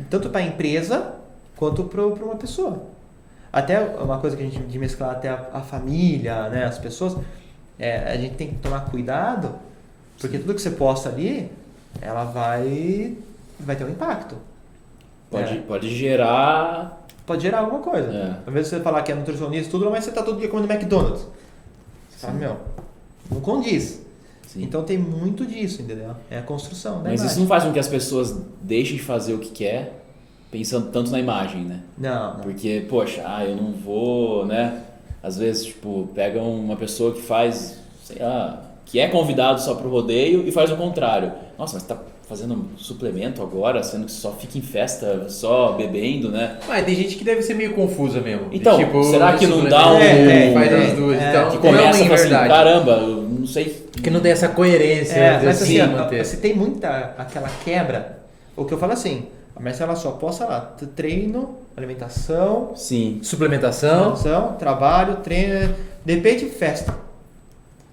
Tanto 0.10 0.30
para 0.30 0.40
a 0.40 0.44
empresa 0.46 1.16
quanto 1.58 1.84
para 1.84 2.02
uma 2.02 2.36
pessoa. 2.38 2.84
Até 3.52 3.80
uma 3.80 4.20
coisa 4.20 4.38
que 4.38 4.44
a 4.44 4.46
gente 4.46 4.60
de 4.60 4.80
mesclar 4.80 5.12
até 5.12 5.28
a, 5.28 5.48
a 5.54 5.62
família, 5.62 6.50
né, 6.50 6.66
as 6.66 6.78
pessoas, 6.78 7.16
é, 7.80 7.98
a 8.12 8.18
gente 8.18 8.36
tem 8.36 8.48
que 8.50 8.56
tomar 8.56 8.82
cuidado, 8.90 9.56
porque 10.20 10.38
tudo 10.40 10.54
que 10.54 10.62
você 10.62 10.72
posta 10.72 11.10
ali, 11.10 11.52
ela 12.02 12.24
vai 12.26 13.16
vai 13.60 13.76
ter 13.76 13.84
um 13.86 13.90
impacto. 13.90 14.36
Pode, 15.30 15.58
É. 15.58 15.62
pode 15.62 15.96
gerar. 15.96 17.06
Pode 17.26 17.42
gerar 17.42 17.60
alguma 17.60 17.80
coisa. 17.80 18.12
É. 18.12 18.38
Às 18.48 18.54
vezes 18.54 18.70
você 18.70 18.80
falar 18.82 19.02
que 19.02 19.12
é 19.12 19.16
nutricionista, 19.16 19.72
tudo, 19.72 19.90
mas 19.90 20.04
você 20.04 20.12
tá 20.12 20.22
todo 20.22 20.38
dia 20.40 20.48
comendo 20.48 20.72
McDonald's. 20.72 21.22
Você 22.10 22.18
fala, 22.28 22.34
meu, 22.34 22.58
não 23.32 23.42
condiz. 23.42 24.02
Sim. 24.48 24.64
Então 24.64 24.84
tem 24.84 24.98
muito 24.98 25.46
disso, 25.46 25.82
entendeu? 25.82 26.12
É 26.30 26.38
a 26.38 26.42
construção 26.44 26.98
Mas 26.98 27.06
imagem. 27.20 27.26
isso 27.26 27.40
não 27.40 27.48
faz 27.48 27.64
com 27.64 27.74
que 27.74 27.80
as 27.80 27.88
pessoas 27.88 28.40
deixem 28.62 28.98
de 28.98 29.02
fazer 29.04 29.34
o 29.34 29.40
que 29.40 29.50
quer, 29.50 30.06
pensando 30.52 30.92
tanto 30.92 31.10
na 31.12 31.20
imagem, 31.20 31.66
né? 31.66 31.80
Não, 31.98 32.36
não. 32.36 32.40
Porque, 32.42 32.86
poxa, 32.88 33.24
ah, 33.26 33.44
eu 33.44 33.56
não 33.56 33.72
vou, 33.74 34.46
né? 34.46 34.84
Às 35.26 35.40
vezes, 35.40 35.66
tipo, 35.66 36.08
pega 36.14 36.40
uma 36.40 36.76
pessoa 36.76 37.12
que 37.12 37.22
faz, 37.24 37.80
sei 38.04 38.18
lá, 38.22 38.62
que 38.86 39.00
é 39.00 39.08
convidado 39.08 39.60
só 39.60 39.74
pro 39.74 39.90
rodeio 39.90 40.48
e 40.48 40.52
faz 40.52 40.72
o 40.72 40.76
contrário. 40.76 41.32
Nossa, 41.58 41.74
mas 41.74 41.84
tá 41.84 41.98
fazendo 42.30 42.54
um 42.54 42.78
suplemento 42.78 43.42
agora, 43.42 43.82
sendo 43.82 44.06
que 44.06 44.12
só 44.12 44.32
fica 44.34 44.56
em 44.60 44.62
festa, 44.62 45.28
só 45.28 45.72
bebendo, 45.72 46.30
né? 46.30 46.58
Mas 46.68 46.86
tem 46.86 46.94
gente 46.94 47.16
que 47.16 47.24
deve 47.24 47.42
ser 47.42 47.56
meio 47.56 47.74
confusa 47.74 48.22
mesmo. 48.22 48.50
Então, 48.52 48.78
Tipo, 48.78 49.04
será 49.04 49.34
que 49.34 49.48
não 49.48 49.64
dá 49.66 49.94
um- 49.94 49.98
É, 49.98 50.52
faz 50.54 50.72
É, 50.72 50.78
as 50.78 50.94
duas. 50.94 51.20
é, 51.20 51.30
então, 51.30 51.50
Que 51.50 51.58
não 51.72 51.80
é 51.80 51.92
começa 51.92 52.14
assim, 52.14 52.30
caramba, 52.30 52.92
eu 52.92 53.22
não 53.24 53.48
sei. 53.48 53.86
Que 54.04 54.12
não 54.12 54.20
tem 54.20 54.32
essa 54.32 54.50
coerência, 54.50 55.16
É, 55.16 55.34
mas 55.44 55.62
assim, 55.62 55.80
assim, 55.82 56.24
se 56.24 56.38
tem 56.38 56.54
muita 56.56 57.16
aquela 57.18 57.50
quebra, 57.64 58.20
o 58.56 58.64
que 58.64 58.74
eu 58.76 58.78
falo 58.78 58.94
assim, 58.94 59.24
a 59.56 59.60
Marcela 59.60 59.96
só 59.96 60.12
posta 60.12 60.46
lá, 60.46 60.76
treino, 60.96 61.58
alimentação, 61.78 62.74
Sim, 62.76 63.20
Suplementação. 63.24 64.00
alimentação, 64.14 64.54
trabalho, 64.58 65.18
treino, 65.18 65.74
de 66.04 66.14
repente 66.16 66.46
festa. 66.48 66.94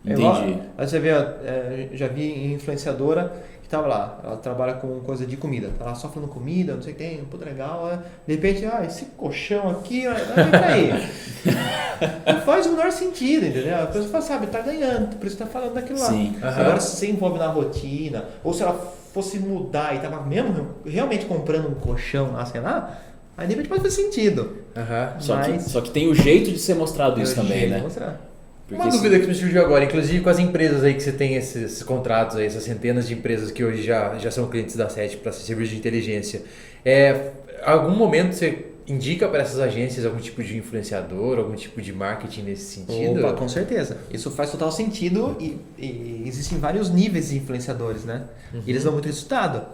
É 0.05 0.13
igual- 0.13 0.43
entendi. 0.43 0.59
Aí 0.77 0.89
você 0.89 0.99
vê, 0.99 1.11
é, 1.11 1.89
já 1.93 2.09
vi 2.09 2.53
influenciadora 2.53 3.33
que 3.63 3.69
tava 3.69 3.87
lá, 3.87 4.19
ela 4.25 4.37
trabalha 4.37 4.75
com 4.75 4.99
coisa 5.01 5.25
de 5.25 5.37
comida, 5.37 5.71
tá 5.79 5.85
lá 5.85 5.95
só 5.95 6.09
falando 6.09 6.29
comida, 6.29 6.75
não 6.75 6.83
sei 6.83 6.93
o 6.93 6.97
que 6.97 7.03
tem, 7.05 7.25
puta 7.25 7.45
legal, 7.45 7.89
é. 7.93 7.99
de 8.27 8.35
repente, 8.35 8.67
ah, 8.67 8.85
esse 8.85 9.05
colchão 9.17 9.71
aqui, 9.71 10.03
peraí. 10.51 10.91
não 12.27 12.41
faz 12.41 12.67
o 12.67 12.71
menor 12.71 12.91
sentido, 12.91 13.47
entendeu? 13.47 13.81
A 13.81 13.87
pessoa 13.87 14.09
fala, 14.09 14.25
sabe, 14.25 14.47
tá 14.49 14.61
ganhando, 14.61 15.17
por 15.17 15.27
isso 15.27 15.37
tá 15.37 15.47
falando 15.47 15.75
daquilo 15.75 16.01
lá. 16.01 16.07
Sim. 16.09 16.37
Aham. 16.43 16.61
Agora, 16.61 16.81
se 16.81 16.97
você 16.97 17.09
envolve 17.09 17.39
na 17.39 17.47
rotina, 17.47 18.25
ou 18.43 18.53
se 18.53 18.63
ela 18.65 18.93
fosse 19.13 19.39
mudar 19.39 19.95
e 19.95 19.99
tava 20.01 20.23
mesmo 20.25 20.69
realmente 20.87 21.27
comprando 21.27 21.69
um 21.69 21.75
colchão 21.75 22.33
lá, 22.33 22.45
sei 22.47 22.61
lá, 22.61 22.99
aí 23.37 23.47
de 23.47 23.53
repente 23.55 23.69
pode 23.69 23.83
fazer 23.83 23.95
sentido. 24.03 24.57
Aham. 24.77 25.17
Só, 25.21 25.41
que, 25.41 25.51
Mas- 25.51 25.65
só 25.65 25.81
que 25.81 25.91
tem 25.91 26.09
o 26.09 26.15
jeito 26.15 26.51
de 26.51 26.59
ser 26.59 26.75
mostrado 26.75 27.21
isso 27.21 27.33
É 27.39 27.43
o 27.43 27.45
também, 27.45 27.59
jeito 27.61 27.71
né? 27.71 27.77
de 27.79 27.83
mostrar. 27.85 28.21
Porque 28.69 28.83
Uma 28.83 28.91
se- 28.91 28.97
dúvida 28.97 29.21
que 29.21 29.27
me 29.27 29.35
surgiu 29.35 29.61
agora, 29.63 29.85
inclusive 29.85 30.21
com 30.23 30.31
as 30.31 30.39
empresas 30.39 30.83
aí 30.83 30.95
que 30.95 31.03
você 31.03 31.13
tem 31.13 31.35
esses, 31.35 31.63
esses 31.63 31.83
contratos 31.83 32.37
aí, 32.39 32.47
essas 32.47 32.63
centenas 32.63 33.07
de 33.07 33.13
empresas 33.15 33.51
que 33.51 33.63
hoje 33.63 33.83
já, 33.83 34.17
já 34.19 34.31
são 34.31 34.49
clientes 34.49 34.77
da 34.77 34.89
SET 34.89 35.17
para 35.19 35.31
serviço 35.33 35.73
de 35.73 35.77
inteligência. 35.79 36.43
É, 36.85 37.33
algum 37.65 37.91
momento 37.95 38.33
você 38.35 38.67
indica 38.87 39.29
para 39.29 39.43
essas 39.43 39.61
agências 39.61 40.05
algum 40.05 40.19
tipo 40.19 40.43
de 40.43 40.57
influenciador, 40.57 41.39
algum 41.39 41.55
tipo 41.55 41.81
de 41.81 41.93
marketing 41.93 42.43
nesse 42.43 42.75
sentido? 42.75 43.21
Opa, 43.21 43.35
com 43.35 43.49
certeza. 43.49 43.99
Isso 44.13 44.31
faz 44.31 44.51
total 44.51 44.73
sentido 44.73 45.37
e, 45.39 45.59
e 45.79 46.25
existem 46.27 46.59
vários 46.59 46.91
níveis 46.91 47.31
de 47.31 47.39
influenciadores, 47.39 48.05
né? 48.05 48.25
E 48.67 48.71
eles 48.71 48.85
dão 48.85 48.93
muito 48.93 49.07
resultado. 49.07 49.65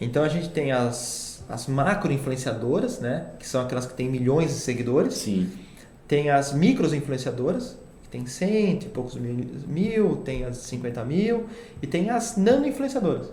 Então 0.00 0.22
a 0.22 0.28
gente 0.28 0.48
tem 0.50 0.72
as, 0.72 1.42
as 1.48 1.66
macro 1.66 2.12
influenciadoras, 2.12 3.00
né? 3.00 3.26
Que 3.38 3.46
são 3.46 3.62
aquelas 3.62 3.86
que 3.86 3.94
têm 3.94 4.08
milhões 4.08 4.48
de 4.48 4.58
seguidores. 4.60 5.14
Sim. 5.14 5.50
Tem 6.06 6.30
as 6.30 6.52
micros 6.52 6.92
influenciadoras, 6.92 7.78
que 8.02 8.08
tem 8.10 8.26
cento 8.26 8.84
e 8.84 8.88
poucos 8.88 9.14
mil, 9.14 9.46
mil, 9.66 10.16
tem 10.16 10.44
as 10.44 10.58
50 10.58 11.04
mil. 11.04 11.46
E 11.80 11.86
tem 11.86 12.10
as 12.10 12.36
nano 12.36 12.66
influenciadoras, 12.66 13.28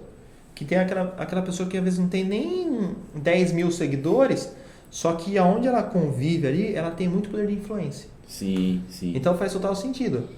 que 0.55 0.63
tem 0.63 0.77
aquela, 0.77 1.13
aquela 1.17 1.41
pessoa 1.41 1.67
que 1.67 1.77
às 1.77 1.83
vezes 1.83 1.99
não 1.99 2.07
tem 2.07 2.23
nem 2.23 2.95
10 3.15 3.51
mil 3.51 3.71
seguidores, 3.71 4.51
só 4.91 5.13
que 5.13 5.35
aonde 5.39 5.67
ela 5.67 5.81
convive 5.81 6.45
ali, 6.47 6.75
ela 6.75 6.91
tem 6.91 7.07
muito 7.07 7.29
poder 7.29 7.47
de 7.47 7.53
influência. 7.53 8.07
Sim, 8.27 8.83
sim. 8.89 9.13
Então 9.15 9.35
faz 9.35 9.51
total 9.53 9.73
sentido. 9.73 10.29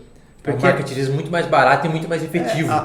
É 0.46 0.52
um 0.52 0.60
marketing 0.60 1.12
muito 1.12 1.32
mais 1.32 1.46
barato 1.48 1.88
e 1.88 1.90
muito 1.90 2.08
mais 2.08 2.24
efetivo. 2.24 2.70
É, 2.72 2.74
a, 2.76 2.78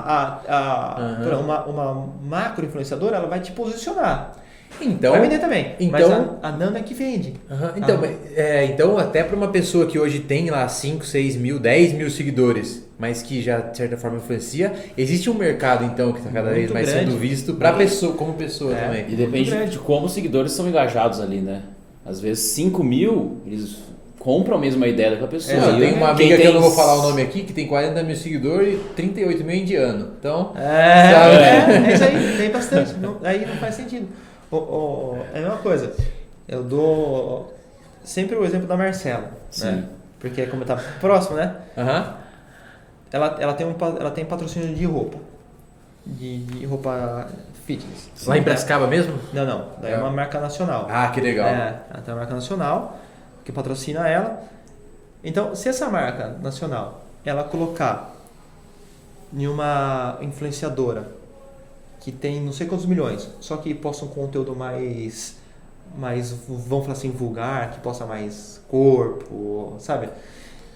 a, 0.48 0.94
a, 0.96 1.36
Uhum. 1.36 1.40
uma, 1.40 1.64
uma 1.64 2.08
macro 2.24 2.64
influenciadora, 2.64 3.16
ela 3.16 3.26
vai 3.28 3.40
te 3.40 3.52
posicionar. 3.52 4.36
Então, 4.80 5.12
vai 5.12 5.20
vender 5.22 5.38
também. 5.38 5.74
então- 5.80 6.08
mas 6.40 6.44
a, 6.44 6.48
a 6.48 6.52
Nano 6.52 6.76
é 6.78 6.82
que 6.82 6.94
vende. 6.94 7.34
Aham, 7.50 7.72
Então, 7.76 8.00
Ah. 8.02 8.06
é, 8.36 8.64
então, 8.66 8.96
até 8.98 9.24
para 9.24 9.34
uma 9.36 9.48
pessoa 9.48 9.86
que 9.86 9.98
hoje 9.98 10.20
tem 10.20 10.50
lá 10.50 10.68
5, 10.68 11.04
6 11.04 11.36
mil, 11.36 11.58
10 11.58 11.92
mil 11.94 12.08
seguidores, 12.10 12.86
mas 12.98 13.22
que 13.22 13.40
já 13.40 13.60
de 13.60 13.76
certa 13.76 13.96
forma 13.96 14.16
influencia, 14.18 14.72
existe 14.96 15.30
um 15.30 15.34
mercado 15.34 15.84
então 15.84 16.12
que 16.12 16.18
está 16.18 16.30
cada 16.30 16.48
vez 16.50 16.62
Muito 16.64 16.74
mais 16.74 16.88
grande. 16.88 17.10
sendo 17.10 17.18
visto 17.18 17.54
para 17.54 17.72
pessoa, 17.74 18.14
como 18.14 18.34
pessoa 18.34 18.76
É. 18.76 18.84
também. 18.86 19.04
E 19.08 19.14
depende 19.16 19.66
de 19.70 19.78
como 19.78 20.06
os 20.06 20.12
seguidores 20.12 20.52
são 20.52 20.68
engajados 20.68 21.20
ali, 21.20 21.40
né? 21.40 21.62
Às 22.04 22.20
vezes 22.20 22.44
5 22.54 22.82
mil, 22.82 23.40
eles 23.46 23.76
compram 24.18 24.58
mesmo 24.58 24.82
a 24.84 24.88
ideia 24.88 25.10
daquela 25.10 25.28
pessoa. 25.28 25.56
É, 25.56 25.68
eu 25.70 25.78
tenho 25.78 25.96
uma 25.96 26.08
amiga 26.08 26.34
que 26.36 26.42
eu 26.42 26.46
tem- 26.46 26.54
não 26.54 26.60
vou 26.60 26.72
falar 26.72 26.98
o 26.98 27.02
nome 27.02 27.22
aqui, 27.22 27.44
que 27.44 27.52
tem 27.52 27.66
40 27.68 28.02
mil 28.02 28.16
seguidores 28.16 28.74
e 28.74 28.78
38 28.96 29.44
mil 29.44 29.54
indiano. 29.56 30.10
Então, 30.18 30.52
É, 30.56 31.12
Sabe? 31.12 31.36
é, 31.36 31.90
é 31.90 31.94
isso 31.94 32.04
aí, 32.04 32.36
tem 32.36 32.50
bastante. 32.50 32.94
Não- 32.94 33.18
aí 33.22 33.46
não 33.46 33.54
faz 33.56 33.74
sentido. 33.76 34.08
O- 34.50 34.56
o- 34.56 35.18
é 35.32 35.38
a 35.38 35.42
mesma 35.42 35.58
coisa. 35.58 35.92
Eu 36.48 36.62
dou 36.64 37.54
sempre 38.02 38.34
o 38.36 38.44
exemplo 38.44 38.66
da 38.66 38.76
Marcela. 38.76 39.30
Sim. 39.50 39.66
Né? 39.66 39.84
Porque 40.18 40.46
como 40.46 40.64
tá 40.64 40.76
próximo, 41.00 41.36
né? 41.36 41.54
aham. 41.76 42.14
Ela, 43.12 43.36
ela, 43.40 43.54
tem 43.54 43.66
um, 43.66 43.74
ela 43.98 44.10
tem 44.10 44.24
patrocínio 44.24 44.74
de 44.74 44.84
roupa. 44.84 45.18
De, 46.06 46.38
de 46.38 46.66
roupa 46.66 47.28
fitness. 47.66 48.08
lá 48.26 48.36
em 48.36 48.40
Né? 48.40 48.44
Brascaba 48.44 48.86
mesmo? 48.86 49.18
Não, 49.32 49.44
não. 49.46 49.68
Daí 49.80 49.92
é 49.92 49.96
É. 49.96 49.98
uma 49.98 50.10
marca 50.10 50.40
nacional. 50.40 50.86
Ah, 50.90 51.08
que 51.08 51.20
legal. 51.20 51.46
É, 51.48 51.80
ela 51.90 52.02
tem 52.02 52.14
uma 52.14 52.20
marca 52.20 52.34
nacional 52.34 52.98
que 53.44 53.52
patrocina 53.52 54.08
ela. 54.08 54.42
Então, 55.22 55.54
se 55.54 55.68
essa 55.68 55.88
marca 55.88 56.36
nacional 56.42 57.02
ela 57.24 57.44
colocar 57.44 58.14
em 59.32 59.46
uma 59.46 60.16
influenciadora 60.22 61.06
que 62.00 62.10
tem 62.12 62.40
não 62.40 62.52
sei 62.52 62.66
quantos 62.66 62.86
milhões, 62.86 63.28
só 63.40 63.56
que 63.58 63.74
posta 63.74 64.04
um 64.04 64.08
conteúdo 64.08 64.54
mais 64.56 65.36
mais 65.96 66.30
vamos 66.48 66.84
falar 66.84 66.92
assim 66.92 67.10
vulgar, 67.10 67.70
que 67.72 67.80
posta 67.80 68.04
mais 68.06 68.62
corpo, 68.68 69.76
sabe? 69.80 70.08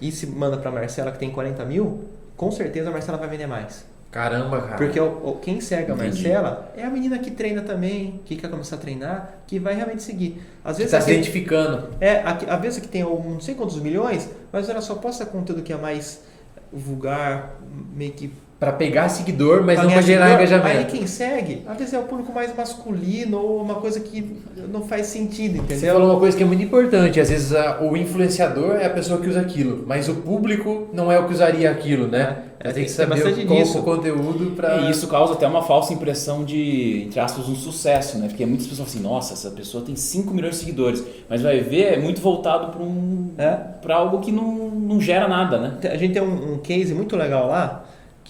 E 0.01 0.11
se 0.11 0.25
manda 0.27 0.57
pra 0.57 0.71
Marcela 0.71 1.11
que 1.11 1.19
tem 1.19 1.31
40 1.31 1.63
mil, 1.65 2.03
com 2.37 2.51
certeza 2.51 2.89
a 2.89 2.91
Marcela 2.91 3.17
vai 3.17 3.27
vender 3.29 3.47
mais. 3.47 3.85
Caramba, 4.11 4.61
cara. 4.61 4.75
Porque 4.77 4.99
o, 4.99 5.05
o- 5.05 5.39
quem 5.39 5.59
segue 5.59 5.91
a. 5.91 5.95
Marcela 5.95 6.71
é 6.77 6.83
a 6.83 6.89
menina 6.89 7.17
que 7.17 7.31
treina 7.31 7.63
também, 7.63 8.21
que 8.25 8.35
quer 8.35 8.47
começar 8.49 8.75
a 8.75 8.79
treinar, 8.79 9.37
que 9.47 9.57
vai 9.57 9.73
realmente 9.73 10.03
seguir. 10.03 10.39
Às 10.63 10.77
vezes 10.77 10.93
está 10.93 11.01
se 11.01 11.11
identificando. 11.11 11.89
é, 11.99 12.17
a, 12.17 12.29
a 12.53 12.57
vez 12.57 12.77
que 12.77 12.87
tem 12.87 13.01
não 13.01 13.39
sei 13.41 13.55
quantos 13.55 13.79
milhões, 13.79 14.29
mas 14.51 14.69
ela 14.69 14.81
só 14.81 14.95
posta 14.95 15.25
conteúdo 15.25 15.63
que 15.63 15.73
é 15.73 15.77
mais 15.77 16.23
vulgar, 16.71 17.55
meio 17.95 18.11
que. 18.13 18.31
Para 18.63 18.71
pegar 18.71 19.09
seguidor, 19.09 19.61
mas 19.61 19.75
pra 19.75 19.83
não 19.83 19.91
para 19.91 20.01
gerar 20.01 20.33
engajamento. 20.35 20.77
Aí 20.77 20.85
quem 20.85 21.05
segue, 21.05 21.63
às 21.67 21.77
vezes 21.77 21.93
é 21.93 21.99
o 21.99 22.03
público 22.03 22.31
mais 22.31 22.55
masculino 22.55 23.37
ou 23.37 23.61
uma 23.61 23.75
coisa 23.75 23.99
que 23.99 24.37
não 24.71 24.83
faz 24.83 25.07
sentido, 25.07 25.57
Você 25.57 25.73
entendeu? 25.73 25.93
falou 25.95 26.11
uma 26.11 26.19
coisa 26.19 26.37
que 26.37 26.43
é 26.43 26.45
muito 26.45 26.63
importante. 26.63 27.19
Às 27.19 27.29
vezes 27.29 27.53
a- 27.53 27.79
o 27.81 27.97
influenciador 27.97 28.75
é 28.77 28.85
a 28.85 28.89
pessoa 28.89 29.19
que 29.19 29.27
usa 29.27 29.41
aquilo, 29.41 29.83
mas 29.85 30.07
o 30.07 30.15
público 30.15 30.87
não 30.93 31.11
é 31.11 31.19
o 31.19 31.27
que 31.27 31.33
usaria 31.33 31.69
aquilo, 31.69 32.07
né? 32.07 32.37
É, 32.59 32.69
Você 32.69 32.73
tem 32.73 32.73
tem- 32.73 32.83
que 32.85 32.89
tem 32.89 33.07
saber 33.07 33.23
bastante 33.25 33.45
qual 33.47 33.59
disso. 33.59 33.79
o 33.79 33.83
conteúdo 33.83 34.51
para. 34.55 34.77
E 34.77 34.91
isso 34.91 35.07
causa 35.09 35.33
até 35.33 35.45
uma 35.45 35.61
falsa 35.61 35.91
impressão 35.91 36.45
de, 36.45 37.03
entre 37.07 37.19
aspas, 37.19 37.49
um 37.49 37.55
sucesso, 37.55 38.17
né? 38.17 38.29
Porque 38.29 38.45
muitas 38.45 38.65
pessoas 38.67 38.87
falam 38.87 39.01
assim, 39.01 39.13
nossa, 39.13 39.33
essa 39.33 39.51
pessoa 39.51 39.83
tem 39.83 39.97
5 39.97 40.33
milhões 40.33 40.53
de 40.55 40.59
seguidores. 40.61 41.03
Mas 41.29 41.41
vai 41.41 41.59
ver, 41.59 41.95
é 41.95 41.99
muito 41.99 42.21
voltado 42.21 42.71
para 42.71 42.81
um, 42.81 43.31
É. 43.37 43.51
pra 43.81 43.97
algo 43.97 44.19
que 44.21 44.31
não, 44.31 44.69
não 44.69 45.01
gera 45.01 45.27
nada, 45.27 45.57
né? 45.59 45.73
A 45.91 45.97
gente 45.97 46.13
tem 46.13 46.21
um, 46.21 46.53
um 46.53 46.57
case 46.59 46.93
muito 46.93 47.17
legal 47.17 47.47
lá, 47.49 47.83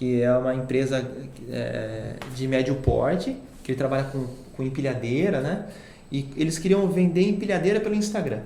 que 0.04 0.22
é 0.22 0.32
uma 0.38 0.54
empresa 0.54 1.02
é, 1.50 2.16
de 2.36 2.46
médio 2.46 2.76
porte, 2.76 3.38
que 3.64 3.72
ele 3.72 3.78
trabalha 3.78 4.04
com, 4.04 4.28
com 4.56 4.62
empilhadeira, 4.62 5.40
né? 5.40 5.64
E 6.12 6.28
eles 6.36 6.60
queriam 6.60 6.86
vender 6.90 7.22
empilhadeira 7.30 7.80
pelo 7.80 7.96
Instagram. 7.96 8.40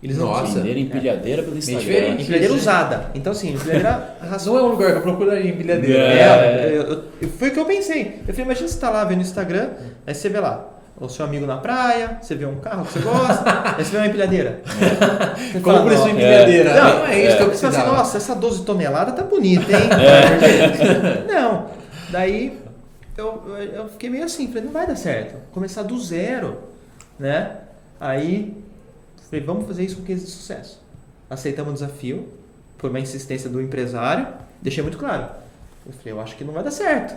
Eles 0.00 0.16
não 0.16 0.26
Nossa. 0.28 0.60
Vender 0.60 0.78
empilhadeira 0.78 1.42
pelo 1.42 1.58
Instagram. 1.58 2.08
Empilhadeira 2.10 2.44
Isso. 2.54 2.54
usada. 2.54 3.10
Então, 3.16 3.32
assim, 3.32 3.52
empilhadeira 3.54 4.16
Não 4.46 4.58
é 4.58 4.62
um 4.62 4.68
lugar 4.68 4.92
que 4.92 4.98
eu 4.98 5.02
procuraria 5.02 5.50
empilhadeira. 5.50 5.98
É. 5.98 6.18
É, 6.18 6.76
eu- 6.76 6.82
eu- 7.20 7.28
foi 7.30 7.48
o 7.48 7.52
que 7.52 7.58
eu 7.58 7.64
pensei. 7.64 8.20
Eu 8.26 8.32
falei, 8.32 8.44
imagina 8.44 8.68
você 8.68 8.78
tá 8.78 8.90
lá 8.90 9.04
vendo 9.04 9.18
o 9.18 9.22
Instagram, 9.22 9.70
aí 10.06 10.14
você 10.14 10.28
vê 10.28 10.38
lá 10.38 10.68
o 11.00 11.08
seu 11.08 11.24
amigo 11.24 11.46
na 11.46 11.56
praia, 11.56 12.18
você 12.20 12.34
vê 12.34 12.46
um 12.46 12.56
carro 12.60 12.84
que 12.84 12.92
você 12.92 12.98
gosta, 13.00 13.44
aí 13.76 13.84
você 13.84 13.90
vê 13.92 13.96
uma 13.98 14.06
empilhadeira. 14.06 14.60
Fala, 15.62 15.80
Compre 15.80 15.96
sua 15.96 16.06
"Não, 16.06 16.12
empilhadeira. 16.12 16.74
Não, 16.74 16.98
Não, 16.98 17.06
é 17.06 17.26
isso 17.26 17.36
que 17.36 17.42
eu 17.42 17.48
Você 17.48 17.52
fala 17.52 17.52
assim, 17.52 17.66
precisava. 17.68 17.96
nossa, 17.96 18.16
essa 18.18 18.34
12 18.34 18.64
toneladas 18.64 19.14
tá 19.14 19.22
bonita, 19.22 19.70
hein? 19.72 19.88
Não. 21.28 21.66
Daí 22.10 22.58
eu, 23.16 23.42
eu- 23.48 23.56
eu 23.58 23.88
fiquei 23.88 24.10
meio 24.10 24.24
assim, 24.24 24.48
falei, 24.48 24.64
não 24.64 24.72
vai 24.72 24.86
dar 24.86 24.96
certo. 24.96 25.36
Começar 25.52 25.82
do 25.82 25.98
zero, 26.00 26.58
né? 27.18 27.52
Aí 28.00 28.56
falei, 29.30 29.44
vamos 29.44 29.66
fazer 29.66 29.84
isso 29.84 29.96
com 29.96 30.02
case 30.02 30.24
de 30.24 30.30
sucesso. 30.30 30.80
Aceitamos 31.28 31.70
o 31.72 31.74
desafio, 31.74 32.28
por 32.76 32.90
uma 32.90 33.00
insistência 33.00 33.48
do 33.48 33.60
empresário, 33.62 34.26
deixei 34.60 34.82
muito 34.82 34.98
claro. 34.98 35.26
Eu 35.86 35.92
falei, 35.92 36.12
eu 36.12 36.20
acho 36.20 36.36
que 36.36 36.44
não 36.44 36.52
vai 36.52 36.62
dar 36.62 36.70
certo. 36.70 37.14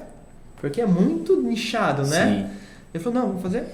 Porque 0.62 0.80
é 0.82 0.86
muito 0.86 1.36
nichado, 1.42 2.04
né? 2.08 2.48
Sim. 2.50 2.58
Ele 2.96 3.04
falou, 3.04 3.20
não, 3.20 3.28
vamos 3.28 3.42
fazer? 3.42 3.66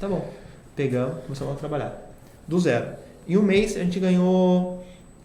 Tá 0.00 0.08
bom. 0.08 0.32
Pegamos, 0.74 1.24
começamos 1.24 1.52
a 1.52 1.56
trabalhar. 1.58 2.10
Do 2.48 2.58
zero. 2.58 2.96
Em 3.28 3.36
um 3.36 3.42
mês 3.42 3.76
a 3.76 3.84
gente 3.84 4.00
ganhou 4.00 4.82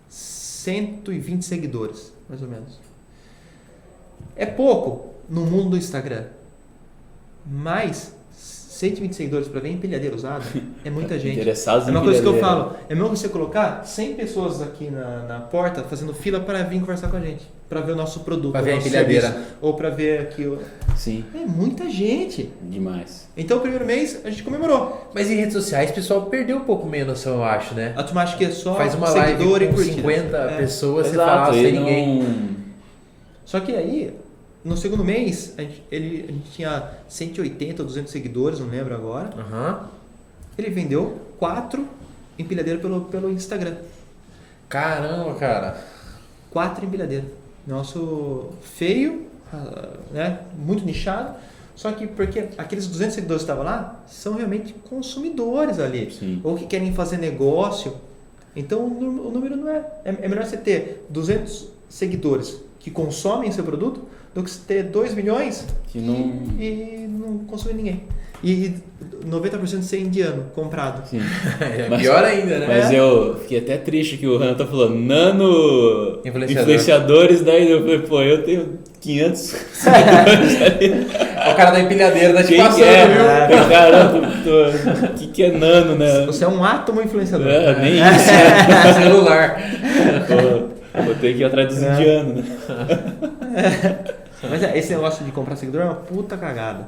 120 0.10 1.44
seguidores, 1.44 2.12
mais 2.28 2.42
ou 2.42 2.50
menos. 2.50 2.78
É 4.36 4.46
pouco 4.46 5.14
no 5.30 5.46
mundo 5.46 5.70
do 5.70 5.78
Instagram. 5.78 6.26
Mas 7.46 8.14
120 8.78 9.14
seguidores 9.16 9.48
para 9.48 9.60
ver 9.60 9.72
empilhadeira 9.72 10.16
usada 10.16 10.44
é 10.86 10.90
muita 10.90 11.18
gente. 11.20 11.40
Interessados 11.40 11.88
É 11.88 11.92
uma 11.92 12.02
coisa 12.02 12.22
que 12.22 12.28
eu 12.28 12.38
falo. 12.40 12.74
É 12.88 12.94
mesmo 12.94 13.10
você 13.16 13.28
colocar 13.30 13.84
100 13.86 14.14
pessoas 14.16 14.62
aqui 14.62 14.90
na, 14.90 15.24
na 15.28 15.40
porta 15.40 15.82
fazendo 15.84 16.14
fila 16.14 16.40
para 16.40 16.64
vir 16.64 16.80
conversar 16.80 17.08
com 17.10 17.18
a 17.18 17.20
gente. 17.20 17.46
Para 17.68 17.82
ver 17.82 17.92
o 17.92 17.96
nosso 17.96 18.22
produto. 18.22 18.52
Pra 18.54 18.62
o 18.62 18.64
ver 18.64 18.72
a 18.74 18.76
empilhadeira. 18.78 19.28
serviço, 19.30 19.52
Ou 19.62 19.74
para 19.74 19.90
ver 19.90 20.22
aqui. 20.22 20.44
o- 20.46 20.60
Sim, 20.96 21.26
É 21.36 21.46
muita 21.46 21.90
gente. 21.90 22.50
demais. 22.64 23.28
Então, 23.36 23.58
o 23.58 23.60
primeiro 23.62 23.86
mês 23.86 24.22
a 24.24 24.30
gente 24.30 24.42
comemorou. 24.44 25.10
Mas 25.14 25.30
em 25.30 25.36
redes 25.36 25.54
sociais, 25.54 25.90
o 25.92 25.94
pessoal 25.94 26.22
perdeu 26.28 26.58
um 26.58 26.62
pouco 26.62 26.88
meio 26.88 27.04
a 27.04 27.08
noção, 27.08 27.34
eu 27.36 27.44
acho, 27.44 27.74
né? 27.76 27.94
A 27.98 28.04
turma 28.04 28.22
acha 28.24 28.38
que 28.38 28.46
é 28.46 28.52
só 28.52 28.76
Faz 28.76 28.96
uma 28.96 29.10
live 29.10 29.38
seguidor 29.38 29.62
e 29.62 29.68
com 29.68 29.74
curtida. 29.74 29.96
50 29.98 30.38
É. 30.38 30.58
pessoas, 30.58 31.08
você 31.08 31.14
Exato, 31.14 31.30
fala 31.30 31.54
sem 31.54 31.64
ele 31.66 31.78
ninguém. 31.80 32.20
não... 32.24 32.48
Só 33.46 33.60
que 33.60 33.72
aí, 33.76 34.14
no 34.68 34.76
segundo 34.76 35.04
mês, 35.04 35.54
a 35.58 35.62
gente, 35.62 35.82
ele, 35.90 36.26
a 36.28 36.32
gente 36.32 36.52
tinha 36.52 36.92
180 37.08 37.82
ou 37.82 37.88
200 37.88 38.12
seguidores, 38.12 38.60
não 38.60 38.68
lembro 38.68 38.94
agora. 38.94 39.30
Aham. 39.38 39.88
Ele 40.58 40.70
vendeu 40.70 41.22
quatro 41.40 41.88
empilhadeiras 42.38 42.82
pelo, 42.82 43.02
pelo 43.06 43.32
Instagram. 43.32 43.76
Caramba, 44.68 45.34
cara. 45.36 45.82
Quatro 46.52 46.86
empilhadeiras. 46.86 47.30
Nosso 47.66 48.50
feio, 48.62 49.28
ah, 49.54 49.94
né? 50.12 50.40
Muito 50.58 50.84
nichado. 50.84 51.36
Só 51.74 51.92
que 51.94 52.06
porque 52.06 52.50
aqueles 52.58 52.88
200 52.88 53.16
seguidores 53.16 53.44
que 53.44 53.50
estavam 53.50 53.64
lá 53.64 54.04
são 54.08 54.34
realmente 54.34 54.74
consumidores 54.90 55.80
ali. 55.80 56.12
Sim. 56.12 56.42
Ou 56.44 56.58
que 56.58 56.66
querem 56.66 56.94
fazer 56.94 57.18
negócio. 57.18 57.96
Então 58.56 58.84
o 58.84 59.32
número 59.32 59.56
não 59.56 59.70
é. 59.70 59.86
É 60.04 60.10
é 60.24 60.28
melhor 60.28 60.46
você 60.46 60.58
ter 60.58 61.06
200 61.10 61.70
seguidores 61.88 62.60
que 62.80 62.92
consomem 62.92 63.52
seu 63.52 63.64
produto 63.64 64.02
do 64.38 64.44
que 64.44 64.52
ter 64.60 64.84
2 64.84 65.16
milhões 65.16 65.66
Que 65.92 66.00
não... 66.00 66.44
e 66.60 67.08
não 67.10 67.40
consumir 67.40 67.74
ninguém. 67.74 68.04
E 68.44 68.72
90% 69.28 69.82
ser 69.82 70.00
indiano 70.00 70.46
comprado. 70.54 71.08
Sim. 71.10 71.20
É 71.60 71.88
Mas- 71.90 72.02
pior 72.04 72.24
ainda, 72.24 72.60
né? 72.60 72.68
Mas 72.68 72.94
eu 72.94 73.36
fiquei 73.42 73.58
até 73.58 73.78
triste 73.78 74.16
que 74.18 74.28
o 74.28 74.38
Renan 74.38 74.54
tá 74.54 74.66
falando 74.68 74.94
nano 74.94 76.20
Influenciador. 76.24 76.62
influenciadores, 76.62 77.42
daí 77.42 77.72
eu 77.72 77.80
falei, 77.82 78.00
pô, 78.00 78.22
eu 78.22 78.44
tenho 78.44 78.78
500 79.02 79.40
seguidores 79.74 80.62
ali. 80.62 81.08
O 81.52 81.56
cara 81.56 81.72
da 81.72 81.80
empilhadeira 81.80 82.34
tá 82.36 82.44
te 82.44 82.50
Quem 82.50 82.58
passando, 82.60 82.76
que 82.78 82.84
é? 82.84 83.48
viu? 83.48 83.70
Caramba, 83.70 84.28
o 85.08 85.14
que, 85.18 85.28
que 85.28 85.44
é 85.44 85.52
nano, 85.52 85.96
né? 85.96 86.26
Você 86.28 86.44
é 86.44 86.48
um 86.48 86.64
átomo 86.64 87.02
influenciador. 87.02 87.48
É, 87.48 87.76
nem 87.82 87.94
isso, 87.94 88.02
né? 88.32 88.94
Celular. 89.02 89.62
Pô, 90.28 91.02
vou 91.04 91.16
ter 91.16 91.34
que 91.34 91.40
ir 91.42 91.46
atrás 91.46 91.68
dos 91.70 91.82
É. 91.82 91.92
indianos, 91.94 92.36
né? 92.36 92.44
Mas 94.44 94.64
é, 94.64 94.78
esse 94.78 94.94
negócio 94.94 95.26
de 95.26 95.32
comprar 95.32 95.56
seguidor 95.56 95.82
é 95.82 95.86
uma 95.86 95.96
puta 95.96 96.38
cagada. 96.38 96.88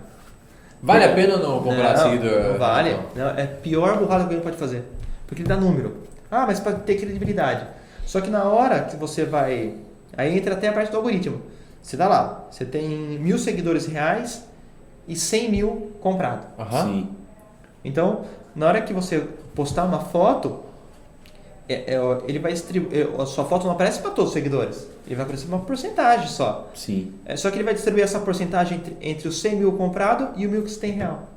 Vale 0.81 1.03
a 1.03 1.13
pena 1.13 1.35
ou 1.35 1.39
não 1.39 1.63
comprar 1.63 1.95
não, 1.95 2.03
seguidor? 2.03 2.43
Não 2.43 2.57
vale. 2.57 2.97
Não. 3.15 3.29
É 3.31 3.43
a 3.43 3.47
pior 3.47 3.97
burrada 3.97 4.23
que 4.23 4.29
alguém 4.29 4.39
pode 4.39 4.57
fazer. 4.57 4.83
Porque 5.27 5.41
ele 5.41 5.49
dá 5.49 5.57
número. 5.57 5.97
Ah, 6.31 6.45
mas 6.45 6.59
para 6.59 6.73
ter 6.73 6.95
credibilidade. 6.95 7.65
Só 8.05 8.21
que 8.21 8.29
na 8.29 8.43
hora 8.43 8.81
que 8.81 8.95
você 8.95 9.25
vai. 9.25 9.75
Aí 10.15 10.37
entra 10.37 10.53
até 10.53 10.67
a 10.67 10.73
parte 10.73 10.91
do 10.91 10.97
algoritmo. 10.97 11.41
Você 11.81 11.97
dá 11.97 12.07
lá, 12.07 12.45
você 12.51 12.65
tem 12.65 12.87
mil 13.19 13.37
seguidores 13.37 13.87
reais 13.87 14.43
e 15.07 15.15
100 15.15 15.51
mil 15.51 15.91
comprado. 16.01 16.45
Aham. 16.57 16.85
Sim. 16.85 17.09
Então, 17.83 18.25
na 18.55 18.67
hora 18.67 18.81
que 18.81 18.93
você 18.93 19.27
postar 19.55 19.85
uma 19.85 19.99
foto, 19.99 20.63
é- 21.69 21.93
é, 21.95 21.99
ele 22.27 22.39
vai 22.39 22.51
distribuir. 22.51 23.07
A 23.19 23.25
sua 23.25 23.45
foto 23.45 23.65
não 23.65 23.71
aparece 23.73 23.99
para 24.01 24.11
todos 24.11 24.29
os 24.31 24.33
seguidores. 24.33 24.87
Ele 25.05 25.15
vai 25.15 25.23
aparecer 25.23 25.47
uma 25.47 25.59
porcentagem 25.59 26.27
só. 26.27 26.69
Sim. 26.75 27.13
É, 27.25 27.35
só 27.37 27.49
que 27.49 27.57
ele 27.57 27.63
vai 27.63 27.73
distribuir 27.73 28.03
essa 28.03 28.19
porcentagem 28.19 28.77
entre, 28.79 28.97
entre 29.01 29.27
os 29.27 29.39
100 29.39 29.55
mil 29.57 29.71
comprado 29.73 30.29
e 30.37 30.45
o 30.45 30.49
mil 30.49 30.63
que 30.63 30.69
você 30.71 30.79
tem 30.79 30.91
real. 30.91 31.29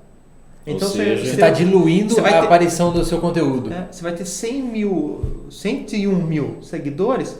Então 0.67 0.89
seja, 0.89 1.25
Você 1.25 1.33
está 1.33 1.51
diluindo 1.51 2.19
a 2.21 2.23
ter- 2.23 2.35
aparição 2.37 2.93
do 2.93 3.05
seu 3.05 3.21
conteúdo. 3.21 3.73
é, 3.73 3.89
você 3.91 4.03
vai 4.03 4.13
ter 4.15 4.25
100 4.25 4.63
mil, 4.63 5.47
101 5.51 6.15
mil 6.25 6.59
seguidores 6.63 7.37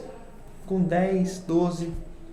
com 0.67 0.81
10, 0.81 1.39
12 1.47 1.89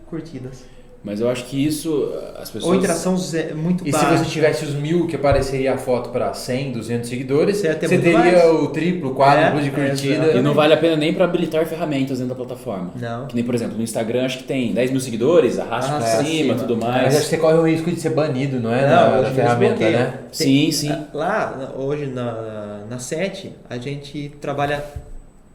curtidas. 0.08 0.64
Mas 1.03 1.18
eu 1.18 1.30
acho 1.30 1.46
que 1.46 1.57
isso, 1.66 2.12
as 2.36 2.51
pessoas. 2.51 2.64
Ou 2.64 2.74
interação 2.74 3.16
muito 3.57 3.88
E 3.88 3.90
se 3.90 3.98
baixa. 3.98 4.18
você 4.18 4.24
tivesse 4.30 4.66
os 4.66 4.74
mil 4.74 5.07
que 5.07 5.16
apareceria 5.16 5.72
a 5.72 5.78
foto 5.78 6.11
para 6.11 6.34
100, 6.34 6.72
200 6.72 7.09
seguidores, 7.09 7.57
Você 7.57 7.72
você 7.72 7.88
teria 7.98 8.18
mais. 8.18 8.44
o 8.44 8.66
triplo, 8.66 9.14
quádruplo 9.14 9.61
É, 9.61 9.62
de 9.62 9.68
é, 9.68 9.70
curtida. 9.70 10.24
exato. 10.24 10.36
E 10.36 10.42
não 10.42 10.53
vale 10.53 10.74
a 10.74 10.76
pena 10.76 10.96
nem 10.96 11.14
para 11.14 11.24
habilitar 11.24 11.64
ferramentas 11.64 12.18
dentro 12.18 12.34
da 12.34 12.44
plataforma. 12.44 12.90
Não. 13.01 13.26
Que 13.28 13.34
nem, 13.34 13.42
por 13.42 13.55
exemplo, 13.55 13.78
no 13.78 13.82
Instagram 13.82 14.26
acho 14.26 14.38
que 14.38 14.44
tem 14.44 14.74
10 14.74 14.90
mil 14.90 15.01
seguidores, 15.01 15.59
arrasta 15.59 15.92
Arrasta 15.92 16.16
pra 16.16 16.24
cima, 16.26 16.55
cima. 16.55 16.55
tudo 16.57 16.76
Mas 16.76 16.84
mais. 16.90 17.07
acho 17.14 17.24
que 17.24 17.30
você 17.30 17.36
corre 17.38 17.55
o 17.59 17.66
risco 17.66 17.90
de 17.90 17.98
ser 17.98 18.11
banido, 18.11 18.61
não 18.61 18.70
é? 18.70 18.82
Não, 18.86 19.11
na, 19.11 19.20
na 19.22 19.30
ferramenta, 19.30 19.88
né? 19.90 20.14
Sim, 20.30 20.70
sim. 20.70 20.94
Lá, 21.14 21.72
hoje 21.78 22.09
na, 22.09 22.80
na 22.90 22.98
SET, 22.98 23.55
a 23.70 23.78
gente 23.78 24.32
trabalha 24.38 24.84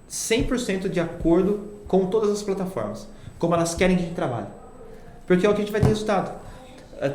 100% 0.09 0.89
de 0.89 0.99
acordo 0.99 1.59
com 1.87 2.07
todas 2.07 2.31
as 2.31 2.41
plataformas, 2.41 3.07
como 3.37 3.53
elas 3.53 3.75
querem 3.75 3.95
que 3.95 4.01
a 4.01 4.05
gente 4.07 4.15
trabalhe. 4.15 4.47
Porque 5.27 5.45
é 5.45 5.49
o 5.49 5.53
que 5.53 5.61
a 5.61 5.63
gente 5.65 5.71
vai 5.71 5.81
ter 5.81 5.87
resultado. 5.87 6.31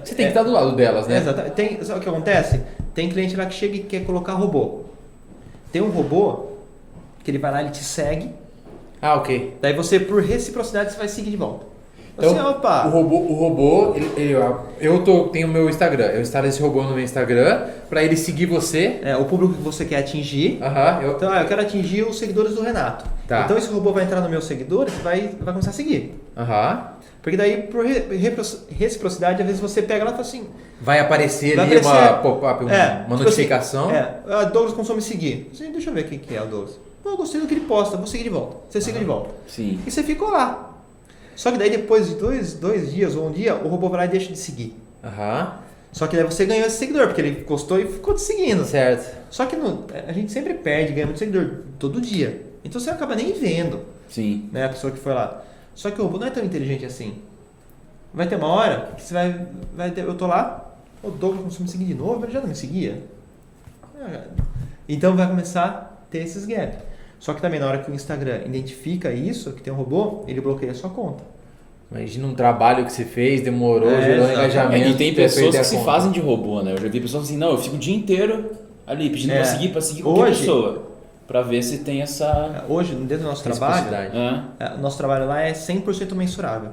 Você 0.05 0.15
tem 0.15 0.27
que 0.27 0.33
estar 0.33 0.43
do 0.43 0.51
lado 0.53 0.73
delas, 0.77 1.07
né? 1.07 1.17
É, 1.17 1.19
exatamente. 1.19 1.53
Tem, 1.55 1.83
sabe 1.85 2.01
o 2.01 2.03
que 2.03 2.09
acontece? 2.09 2.61
Tem 2.95 3.09
cliente 3.09 3.35
lá 3.37 3.47
que 3.47 3.55
chega 3.55 3.77
e 3.77 3.81
quer 3.81 4.05
colocar 4.05 4.35
robô. 4.35 4.81
Tem 5.73 5.81
um 5.81 5.89
robô 5.91 6.49
que 7.25 7.31
ele 7.31 7.39
vai 7.39 7.51
lá, 7.51 7.61
ele 7.63 7.71
te 7.71 7.83
segue, 7.85 8.31
Ah, 9.01 9.15
ok. 9.15 9.57
daí 9.63 9.73
você, 9.73 9.99
por 10.01 10.23
reciprocidade, 10.23 10.93
você 10.93 10.99
vai 10.99 11.09
seguir 11.09 11.31
de 11.31 11.37
volta. 11.37 11.67
Então, 12.19 12.31
Assim, 12.33 12.41
opa, 12.41 12.87
O 12.87 12.91
robô, 12.91 13.17
o 13.17 13.33
robô 13.35 13.93
ele, 13.95 14.11
ele- 14.17 14.35
eu 14.81 15.03
tô, 15.05 15.29
tenho 15.29 15.47
o 15.47 15.51
meu 15.51 15.71
Instagram, 15.71 16.07
eu 16.07 16.21
instalo 16.21 16.47
esse 16.47 16.61
robô 16.61 16.83
no 16.83 16.91
meu 16.95 17.03
Instagram 17.03 17.67
para 17.89 18.03
ele 18.03 18.17
seguir 18.17 18.45
você. 18.45 18.99
é, 19.03 19.17
o 19.17 19.25
público 19.25 19.55
que 19.55 19.63
você 19.63 19.87
quer 19.87 19.99
atingir. 20.01 20.59
Aham, 20.63 21.01
eu, 21.03 21.13
Então, 21.13 21.33
ah, 21.33 21.41
eu 21.41 21.49
quero 21.49 21.63
atingir 21.63 22.03
os 22.03 22.19
seguidores 22.19 22.55
do 22.55 22.63
Renato. 22.63 23.07
Tá. 23.27 23.43
Então, 23.45 23.57
esse 23.57 23.73
robô 23.73 23.93
vai 23.93 24.05
entrar 24.05 24.21
no 24.21 24.29
meu 24.29 24.43
seguidor 24.43 24.87
e 24.89 25.03
vai, 25.03 25.21
vai 25.41 25.55
começar 25.55 25.71
a 25.71 25.73
seguir. 25.73 26.15
aham. 26.37 26.89
Porque 27.23 27.37
daí, 27.37 27.63
por 27.65 27.85
reciprocidade, 28.71 29.41
às 29.43 29.47
vezes 29.47 29.61
você 29.61 29.83
pega 29.83 30.05
lá 30.05 30.11
e 30.11 30.15
fala 30.15 30.23
assim... 30.27 30.47
Vai 30.81 30.99
aparecer 31.01 31.57
Vai 31.57 31.67
ali 31.67 31.77
uma 31.79 31.91
aparecer- 31.93 32.23
pop-up, 32.23 32.65
uma, 32.65 32.75
é, 32.75 32.93
uma 33.07 33.17
tipo 33.17 33.25
notificação. 33.25 33.87
Assim, 33.91 33.97
é, 33.97 34.15
ah, 34.29 34.45
Douglas 34.45 34.75
consome 34.75 35.03
seguir. 35.03 35.51
Assim, 35.53 35.71
deixa 35.71 35.91
eu 35.91 35.95
ver 35.95 36.05
quem 36.09 36.19
que 36.19 36.35
é 36.35 36.43
o 36.43 36.47
Douglas. 36.47 36.79
Pô, 37.03 37.11
eu 37.11 37.17
gostei 37.19 37.41
do 37.41 37.47
que 37.47 37.55
ele 37.55 37.67
posta, 37.67 37.97
vou 37.99 38.07
seguir 38.07 38.25
de 38.25 38.31
volta. 38.31 38.57
Você 38.69 38.81
siga 38.81 38.99
de 38.99 39.05
volta. 39.05 39.31
Sim. 39.47 39.79
E 39.87 39.91
você 39.91 40.03
ficou 40.03 40.31
lá. 40.31 40.79
Só 41.37 41.51
que 41.53 41.59
daí, 41.59 41.69
depois 41.71 42.09
de 42.09 42.15
dois, 42.15 42.55
dois 42.55 42.93
dias 42.93 43.15
ou 43.15 43.29
um 43.29 43.33
dia, 43.33 43.55
o 43.55 43.69
robô 43.69 43.89
vai 43.91 44.01
lá 44.01 44.05
e 44.07 44.09
deixa 44.09 44.33
de 44.33 44.39
seguir. 44.39 44.75
Aham. 45.05 45.55
Só 45.93 46.07
que 46.07 46.17
daí 46.17 46.25
você 46.25 46.47
ganhou 46.47 46.67
esse 46.67 46.77
seguidor, 46.79 47.07
porque 47.09 47.21
ele 47.21 47.45
gostou 47.47 47.79
e 47.81 47.87
ficou 47.87 48.15
te 48.15 48.23
seguindo. 48.23 48.65
Certo. 48.65 49.15
Só 49.31 49.45
que 49.45 49.57
no- 49.57 49.85
a 50.09 50.13
gente 50.13 50.31
sempre 50.33 50.55
perde, 50.55 50.93
ganha 50.93 51.07
muito 51.07 51.19
seguidor 51.19 51.51
todo 51.79 52.01
dia. 52.01 52.43
Então 52.65 52.81
você 52.81 52.91
acaba 52.91 53.15
nem 53.15 53.33
vendo. 53.33 53.81
Sim. 54.09 54.49
né, 54.53 54.65
a 54.67 54.69
pessoa 54.71 54.91
que 54.93 54.99
foi 54.99 55.13
lá. 55.15 55.43
Só 55.75 55.91
que 55.91 56.01
o 56.01 56.05
robô 56.05 56.19
não 56.19 56.27
é 56.27 56.31
tão 56.31 56.45
inteligente 56.45 56.85
assim. 56.85 57.15
Vai 58.13 58.27
ter 58.29 58.37
uma 58.37 58.49
hora 58.49 58.91
que 58.97 59.03
você 59.03 59.15
vai, 59.15 59.47
vai 59.77 59.91
ter, 59.91 60.03
eu 60.05 60.15
tô 60.15 60.27
lá, 60.27 60.75
o 61.03 61.11
Douglas 61.11 61.41
começou 61.43 61.61
a 61.61 61.63
me 61.65 61.69
seguir 61.71 61.85
de 61.85 61.95
novo, 61.95 62.25
ele 62.25 62.33
já 62.33 62.41
não 62.41 62.49
me 62.49 62.55
seguia. 62.55 63.03
Então 64.89 65.15
vai 65.17 65.27
começar 65.29 65.65
a 65.65 65.71
ter 66.11 66.19
esses 66.19 66.45
gaps. 66.47 66.79
Só 67.19 67.35
que 67.35 67.41
também 67.43 67.61
na 67.61 67.67
hora 67.67 67.79
que 67.79 67.91
o 67.91 67.95
Instagram 67.95 68.41
identifica 68.47 69.13
isso, 69.13 69.53
que 69.53 69.63
tem 69.63 69.73
um 69.73 69.77
robô, 69.77 70.25
ele 70.27 70.41
bloqueia 70.41 70.73
a 70.73 70.75
sua 70.75 70.91
conta. 70.91 71.23
Imagina 71.91 72.27
um 72.27 72.35
trabalho 72.35 72.85
que 72.87 72.93
você 72.93 73.05
fez, 73.05 73.43
demorou, 73.43 73.91
É, 73.91 74.03
gerou 74.03 74.31
engajamento. 74.31 74.87
É, 74.89 74.91
e 74.91 74.95
tem 74.95 75.15
pessoas 75.15 75.57
que 75.57 75.65
se 75.65 75.75
conta. 75.77 75.85
fazem 75.85 76.13
de 76.13 76.21
robô, 76.21 76.63
né? 76.63 76.73
Eu 76.73 76.79
já 76.81 76.89
vi 76.89 77.01
pessoas 77.01 77.25
assim, 77.25 77.37
não, 77.37 77.51
eu 77.51 77.59
fico 77.59 77.77
o 77.77 77.79
dia 77.79 77.95
inteiro 77.95 78.53
ali 78.87 79.11
pedindo 79.11 79.33
É. 79.33 79.37
pra 79.37 79.45
seguir, 79.45 79.69
pra 79.71 79.81
seguir 79.81 80.03
qualquer 80.03 80.23
Hoje- 80.23 80.41
pessoa. 80.41 80.90
Pra 81.31 81.43
ver 81.43 81.63
se 81.63 81.79
tem 81.79 82.03
essa. 82.03 82.65
Hoje, 82.69 82.93
dentro 82.93 83.19
do 83.19 83.29
nosso 83.29 83.45
trabalho, 83.45 83.95
é, 83.95 84.75
o 84.75 84.79
nosso 84.79 84.99
trabalho 84.99 85.29
lá 85.29 85.41
é 85.41 85.53
100% 85.53 86.13
mensurável. 86.17 86.73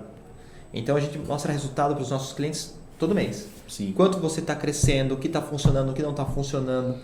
Então 0.73 0.95
a 0.95 0.99
gente 0.99 1.15
mostra 1.19 1.53
resultado 1.53 1.93
para 1.93 2.01
os 2.01 2.09
nossos 2.09 2.33
clientes 2.33 2.75
todo 2.97 3.13
mês. 3.13 3.47
Sim. 3.67 3.93
quanto 3.95 4.17
você 4.17 4.39
está 4.39 4.55
crescendo, 4.55 5.13
o 5.13 5.17
que 5.17 5.27
está 5.27 5.43
funcionando, 5.43 5.91
o 5.91 5.93
que 5.93 6.01
não 6.01 6.09
está 6.09 6.25
funcionando. 6.25 6.97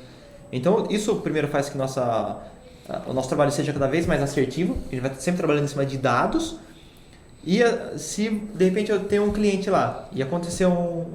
Então, 0.51 0.87
isso 0.89 1.17
primeiro 1.17 1.47
faz 1.47 1.69
que 1.69 1.77
nossa, 1.77 2.39
o 3.05 3.13
nosso 3.13 3.27
trabalho 3.27 3.51
seja 3.51 3.71
cada 3.71 3.85
vez 3.87 4.07
mais 4.07 4.23
assertivo, 4.23 4.75
a 4.87 4.95
gente 4.95 5.01
vai 5.01 5.13
sempre 5.13 5.37
trabalhando 5.37 5.65
em 5.65 5.67
cima 5.67 5.85
de 5.85 5.99
dados. 5.99 6.57
E 7.45 7.59
se 7.99 8.31
de 8.31 8.65
repente 8.65 8.91
eu 8.91 9.03
tenho 9.03 9.25
um 9.25 9.31
cliente 9.31 9.69
lá 9.69 10.09
e 10.11 10.23
aconteceu 10.23 10.71
um. 10.71 11.05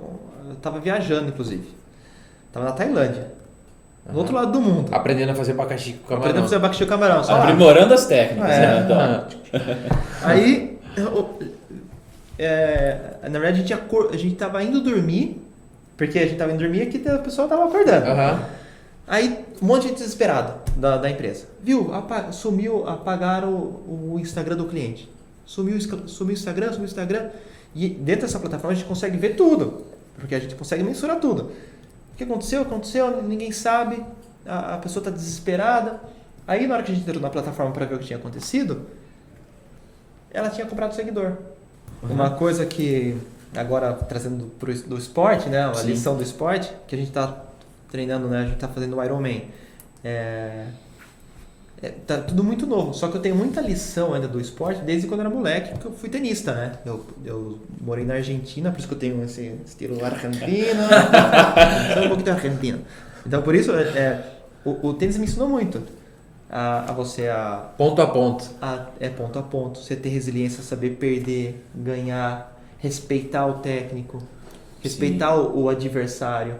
Eu 0.51 0.53
estava 0.53 0.79
viajando, 0.79 1.31
inclusive. 1.31 1.69
Estava 2.47 2.65
na 2.65 2.73
Tailândia, 2.73 3.33
do 4.13 4.19
outro 4.19 4.35
lado 4.35 4.53
do 4.53 4.61
mundo. 4.61 4.89
Aprendendo 4.95 5.33
a 5.33 5.35
fazer 5.35 5.53
abacaxi 5.53 5.93
com 5.95 6.09
camarão. 6.09 6.19
Aprendendo 6.23 6.41
a 6.41 6.43
fazer 6.45 6.57
abacaxi 6.57 6.85
com 6.85 6.89
camarão. 6.91 7.25
Só 7.25 7.33
lá. 7.33 7.43
Aprimorando 7.45 7.95
as 7.95 8.07
técnicas, 8.07 8.51
É. 8.51 8.61
né? 8.61 8.83
Então, 8.85 9.25
Aí, 10.25 10.79
é, 12.39 13.17
na 13.23 13.39
verdade, 13.39 13.55
a 13.57 13.61
gente, 13.61 13.73
acor- 13.75 14.11
a 14.13 14.17
gente 14.17 14.35
tava 14.37 14.63
indo 14.63 14.81
dormir, 14.81 15.41
porque 15.97 16.19
a 16.19 16.23
gente 16.27 16.37
tava 16.37 16.53
indo 16.53 16.61
dormir 16.61 16.83
e 16.83 16.87
que 16.87 17.09
a 17.09 17.19
pessoa 17.19 17.49
tava 17.49 17.65
acordando. 17.67 18.07
Aham. 18.07 18.41
Aí, 19.07 19.45
um 19.61 19.67
monte 19.67 19.83
de 19.83 19.89
gente 19.89 19.99
desesperado 19.99 20.55
da, 20.77 20.99
da 20.99 21.11
empresa. 21.11 21.47
Viu? 21.63 21.93
Apa- 21.95 22.31
sumiu, 22.31 22.87
apagaram 22.87 23.49
o, 23.51 24.13
o 24.15 24.21
Instagram 24.21 24.57
do 24.57 24.67
cliente. 24.67 25.11
Sumiu, 25.47 25.77
o 25.77 26.09
sumiu 26.09 26.35
o 26.35 26.37
Instagram, 26.39 26.69
sumiu 26.69 26.83
o 26.83 26.85
Instagram. 26.85 27.31
E 27.75 27.89
dentro 27.89 28.23
dessa 28.23 28.39
plataforma 28.39 28.73
a 28.73 28.75
gente 28.75 28.87
consegue 28.87 29.17
ver 29.17 29.31
tudo, 29.31 29.85
porque 30.19 30.35
a 30.35 30.39
gente 30.41 30.55
consegue 30.55 30.83
mensurar 30.83 31.19
tudo. 31.21 31.51
O 32.19 32.25
que 32.25 32.25
aconteceu? 32.25 32.63
Aconteceu, 32.63 33.23
ninguém 33.23 33.53
sabe, 33.53 34.05
a, 34.45 34.75
a 34.75 34.79
pessoa 34.79 35.01
está 35.01 35.09
desesperada. 35.09 36.01
Aí, 36.49 36.67
na 36.67 36.75
hora 36.75 36.83
que 36.83 36.91
a 36.91 36.95
gente 36.97 37.09
entrou 37.09 37.23
na 37.23 37.31
plataforma 37.31 37.71
para 37.71 37.87
ver 37.87 37.95
o 37.95 37.99
que 38.01 38.07
tinha 38.07 38.19
acontecido, 38.19 38.87
ela 40.29 40.51
tinha 40.51 40.67
comprado 40.67 40.97
seguidor. 40.97 41.35
Uma 42.03 42.31
coisa 42.31 42.67
que, 42.67 43.17
agora 43.55 43.93
trazendo 43.93 44.47
pro, 44.59 44.75
do 44.83 44.99
esporte, 44.99 45.49
né? 45.49 45.73
Sim. 45.75 45.87
lição 45.87 46.17
do 46.17 46.23
esporte, 46.25 46.73
que 46.89 46.97
a 46.97 46.99
gente 46.99 47.07
está 47.07 47.41
treinando, 47.89 48.27
né? 48.27 48.39
A 48.39 48.45
gente 48.47 48.55
está 48.55 48.67
fazendo 48.67 48.97
o 48.97 49.05
Ironman. 49.05 49.45
É, 50.03 50.67
é, 51.83 51.89
tá 51.91 52.19
tudo 52.19 52.43
muito 52.43 52.67
novo. 52.67 52.93
Só 52.95 53.09
que 53.09 53.17
eu 53.17 53.21
tenho 53.21 53.37
muita 53.37 53.61
lição 53.61 54.13
ainda 54.15 54.27
do 54.29 54.41
esporte 54.41 54.81
desde 54.83 55.07
quando 55.07 55.21
eu 55.21 55.27
era 55.27 55.35
moleque, 55.35 55.71
porque 55.73 55.87
eu 55.87 55.93
fui 55.93 56.09
tenista, 56.09 56.53
né? 56.55 56.73
Eu, 56.85 57.05
eu 57.25 57.59
morei 57.81 58.05
na 58.05 58.15
Argentina, 58.15 58.71
por 58.71 58.79
isso 58.79 58.89
que 58.89 58.95
eu 58.95 58.99
tenho 58.99 59.23
esse 59.25 59.55
estilo 59.65 60.05
argentino. 60.05 60.83
Um 62.05 62.09
pouquinho 62.09 62.27
da 62.27 62.35
Argentina. 62.35 62.79
Então, 63.27 63.43
por 63.43 63.55
isso, 63.55 63.73
é, 63.73 64.25
o, 64.65 64.89
o 64.89 64.95
tênis 64.95 65.17
me 65.19 65.25
ensinou 65.25 65.49
muito 65.49 65.83
a, 66.51 66.91
a 66.91 66.93
você 66.93 67.29
a 67.29 67.69
Ponto 67.77 68.01
a 68.01 68.07
ponto. 68.07 68.45
a- 68.61 68.87
é 69.01 69.09
ponto 69.09 69.39
a 69.39 69.43
ponto. 69.43 69.79
Você 69.81 69.95
ter 69.97 70.09
resiliência, 70.09 70.63
saber 70.63 70.91
perder, 70.97 71.63
ganhar, 71.75 72.57
respeitar 72.79 73.47
o 73.47 73.55
técnico, 73.55 74.23
respeitar 74.83 75.35
o, 75.37 75.63
o 75.65 75.69
adversário. 75.69 76.55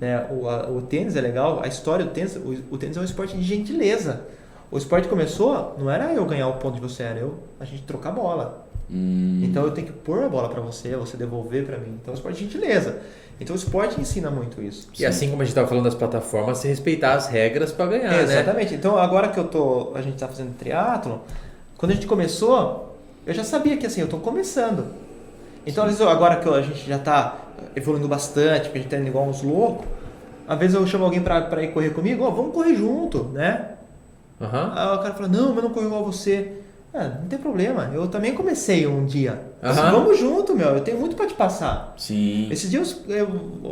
Né? 0.00 0.26
O, 0.30 0.48
a- 0.48 0.68
o 0.68 0.82
tênis 0.82 1.14
é 1.16 1.20
legal, 1.20 1.60
a 1.62 1.68
história 1.68 2.04
do 2.04 2.10
tênis, 2.10 2.36
o, 2.36 2.56
o 2.74 2.78
tênis 2.78 2.96
é 2.96 3.00
um 3.00 3.04
esporte 3.04 3.36
de 3.36 3.42
gentileza. 3.42 4.22
O 4.70 4.78
esporte 4.78 5.08
começou, 5.08 5.74
não 5.78 5.90
era 5.90 6.12
eu 6.12 6.24
ganhar 6.24 6.46
o 6.48 6.54
ponto 6.54 6.74
de 6.76 6.80
você, 6.80 7.02
era 7.02 7.18
eu, 7.18 7.34
a 7.58 7.64
gente 7.64 7.82
trocar 7.82 8.12
bola. 8.12 8.66
hum, 8.90 9.40
Então 9.42 9.64
eu 9.64 9.70
tenho 9.72 9.88
que 9.88 9.92
pôr 9.92 10.22
a 10.22 10.28
bola 10.28 10.48
para 10.48 10.60
você, 10.60 10.94
você 10.96 11.16
devolver 11.16 11.66
para 11.66 11.76
mim. 11.78 11.98
Então 12.00 12.14
o 12.14 12.16
esporte 12.16 12.36
é 12.36 12.40
gentileza. 12.46 12.98
Então 13.40 13.54
o 13.56 13.58
esporte 13.58 14.00
ensina 14.00 14.30
muito 14.30 14.62
isso. 14.62 14.88
E 14.98 15.04
assim 15.04 15.28
como 15.30 15.42
a 15.42 15.44
gente 15.44 15.52
estava 15.52 15.66
falando 15.66 15.84
das 15.84 15.94
plataformas, 15.94 16.58
você 16.58 16.68
respeitar 16.68 17.14
as 17.14 17.26
regras 17.26 17.72
para 17.72 17.86
ganhar, 17.86 18.12
É, 18.12 18.16
né? 18.18 18.22
exatamente. 18.22 18.74
Então 18.74 18.96
agora 18.98 19.28
que 19.28 19.40
eu 19.40 19.44
tô, 19.48 19.92
a 19.94 20.02
gente 20.02 20.16
tá 20.18 20.28
fazendo 20.28 20.54
triatlon, 20.56 21.18
quando 21.76 21.92
a 21.92 21.94
gente 21.94 22.06
começou, 22.06 22.96
eu 23.26 23.34
já 23.34 23.42
sabia 23.42 23.76
que 23.76 23.86
assim, 23.86 24.02
eu 24.02 24.08
tô 24.08 24.18
começando. 24.18 24.86
Então 25.66 25.82
às 25.84 25.90
vezes 25.90 26.00
eu- 26.00 26.08
agora 26.10 26.36
que 26.36 26.46
eu- 26.46 26.54
a 26.54 26.62
gente 26.62 26.86
já 26.86 26.98
tá 26.98 27.38
evoluindo 27.74 28.06
bastante, 28.06 28.64
porque 28.64 28.78
a 28.78 28.82
gente 28.82 28.90
tá 28.90 28.98
indo 28.98 29.08
igual 29.08 29.26
uns 29.26 29.42
loucos, 29.42 29.86
às 30.46 30.58
vezes 30.58 30.74
eu 30.76 30.86
chamo 30.86 31.04
alguém 31.04 31.20
pra, 31.22 31.40
pra 31.42 31.62
ir 31.62 31.72
correr 31.72 31.90
comigo, 31.90 32.24
ó, 32.24 32.30
vamos 32.30 32.52
correr 32.54 32.74
junto, 32.76 33.24
né? 33.32 33.70
Aham. 34.40 34.72
Aí 34.74 34.96
o 34.96 35.02
cara 35.02 35.14
fala, 35.14 35.28
não, 35.28 35.54
mas 35.54 35.64
não 35.64 35.70
corro 35.70 35.86
igual 35.86 36.04
você. 36.04 36.60
Ah, 36.92 37.08
não 37.20 37.28
tem 37.28 37.38
problema, 37.38 37.88
eu 37.94 38.08
também 38.08 38.34
comecei 38.34 38.86
um 38.86 39.04
dia. 39.06 39.40
Assim, 39.62 39.78
Aham. 39.80 39.92
vamos 39.92 40.18
junto, 40.18 40.56
meu, 40.56 40.70
eu 40.70 40.80
tenho 40.80 40.98
muito 40.98 41.14
pra 41.14 41.26
te 41.26 41.34
passar. 41.34 41.94
Sim. 41.96 42.48
Esses 42.50 42.68
dias 42.68 43.00
eu, 43.06 43.16
eu 43.16 43.26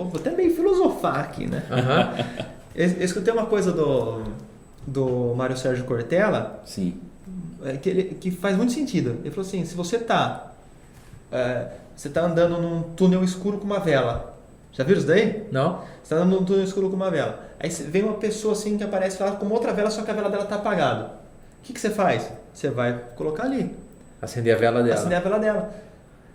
vou 0.04 0.12
até 0.14 0.30
meio 0.30 0.54
filosofar 0.54 1.18
aqui, 1.20 1.46
né? 1.46 1.64
Eu, 2.74 2.86
eu 2.94 3.04
escutei 3.04 3.32
uma 3.32 3.46
coisa 3.46 3.72
do, 3.72 4.22
do 4.86 5.34
Mário 5.34 5.56
Sérgio 5.56 5.84
Cortella 5.84 6.60
Sim. 6.64 6.94
é, 7.64 7.76
que, 7.76 7.88
ele, 7.88 8.02
que 8.20 8.30
faz 8.30 8.56
muito 8.56 8.72
sentido. 8.72 9.16
Ele 9.22 9.30
falou 9.30 9.46
assim, 9.46 9.64
se 9.64 9.74
você 9.74 9.98
tá, 9.98 10.52
é, 11.32 11.72
você 11.96 12.08
tá 12.08 12.24
andando 12.24 12.60
num 12.62 12.82
túnel 12.94 13.24
escuro 13.24 13.58
com 13.58 13.64
uma 13.64 13.80
vela 13.80 14.37
Já 14.72 14.84
viram 14.84 14.98
isso 14.98 15.06
daí? 15.08 15.46
Não? 15.50 15.80
Você 16.02 16.14
tá 16.14 16.24
no 16.24 16.44
túnel 16.44 16.64
escuro 16.64 16.88
com 16.90 16.96
uma 16.96 17.10
vela. 17.10 17.44
Aí 17.58 17.68
vem 17.68 18.02
uma 18.04 18.14
pessoa 18.14 18.52
assim 18.52 18.76
que 18.78 18.84
aparece 18.84 19.22
lá 19.22 19.32
com 19.32 19.46
outra 19.48 19.72
vela, 19.72 19.90
só 19.90 20.02
que 20.02 20.10
a 20.10 20.14
vela 20.14 20.30
dela 20.30 20.44
tá 20.44 20.56
apagada. 20.56 21.06
O 21.60 21.62
que, 21.64 21.72
que 21.72 21.80
você 21.80 21.90
faz? 21.90 22.30
Você 22.54 22.70
vai 22.70 22.98
colocar 23.16 23.44
ali, 23.44 23.74
Acender 24.20 24.54
a 24.54 24.58
vela 24.58 24.82
dela. 24.82 24.94
acender 24.94 25.18
a 25.18 25.20
vela 25.20 25.38
dela. 25.38 25.74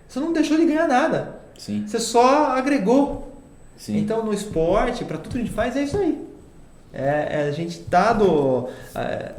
Você 0.08 0.20
não 0.20 0.32
deixou 0.32 0.56
de 0.56 0.64
ganhar 0.66 0.86
nada. 0.88 1.36
Sim, 1.58 1.86
Você 1.86 1.98
só 1.98 2.46
agregou. 2.56 3.32
sim. 3.76 3.96
Então 3.98 4.24
no 4.24 4.32
esporte, 4.32 5.04
para 5.04 5.18
tudo 5.18 5.32
que 5.32 5.38
a 5.38 5.44
gente 5.44 5.52
faz, 5.54 5.76
é 5.76 5.82
isso 5.82 5.96
aí. 5.96 6.26
É, 6.92 7.28
é 7.42 7.48
a 7.48 7.52
gente 7.52 7.80
tá 7.80 8.12
do. 8.12 8.68
é, 8.94 9.32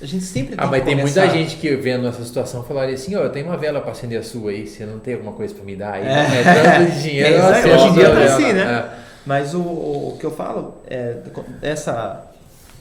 a 0.00 0.04
gente 0.06 0.24
sempre 0.24 0.56
tem 0.56 0.64
Ah, 0.64 0.66
mas 0.68 0.80
que 0.80 0.86
tem 0.86 0.96
começar. 0.96 1.20
muita 1.22 1.36
gente 1.38 1.56
que 1.56 1.74
vendo 1.76 2.06
essa 2.06 2.24
situação 2.24 2.62
falaria 2.62 2.94
assim, 2.94 3.14
ó, 3.16 3.20
eu 3.22 3.30
tenho 3.30 3.46
uma 3.46 3.56
vela 3.56 3.80
pra 3.80 3.92
acender 3.92 4.18
a 4.20 4.22
sua 4.22 4.50
aí, 4.50 4.66
você 4.66 4.84
não 4.84 4.98
tem 4.98 5.14
alguma 5.14 5.32
coisa 5.32 5.54
pra 5.54 5.64
me 5.64 5.74
dar 5.76 5.94
aí? 5.94 6.06
É. 6.06 6.10
É, 6.10 6.84
tanto 6.86 7.00
dinheiro, 7.00 7.34
É, 7.36 7.74
Hoje 7.74 7.86
em 7.88 7.92
dia 7.94 8.08
a 8.12 8.14
tá 8.14 8.24
assim, 8.34 8.52
né? 8.52 8.62
É. 8.62 8.98
Mas 9.24 9.54
o, 9.54 9.60
o 9.60 10.16
que 10.20 10.24
eu 10.26 10.30
falo 10.30 10.74
é 10.88 11.16
essa 11.62 12.24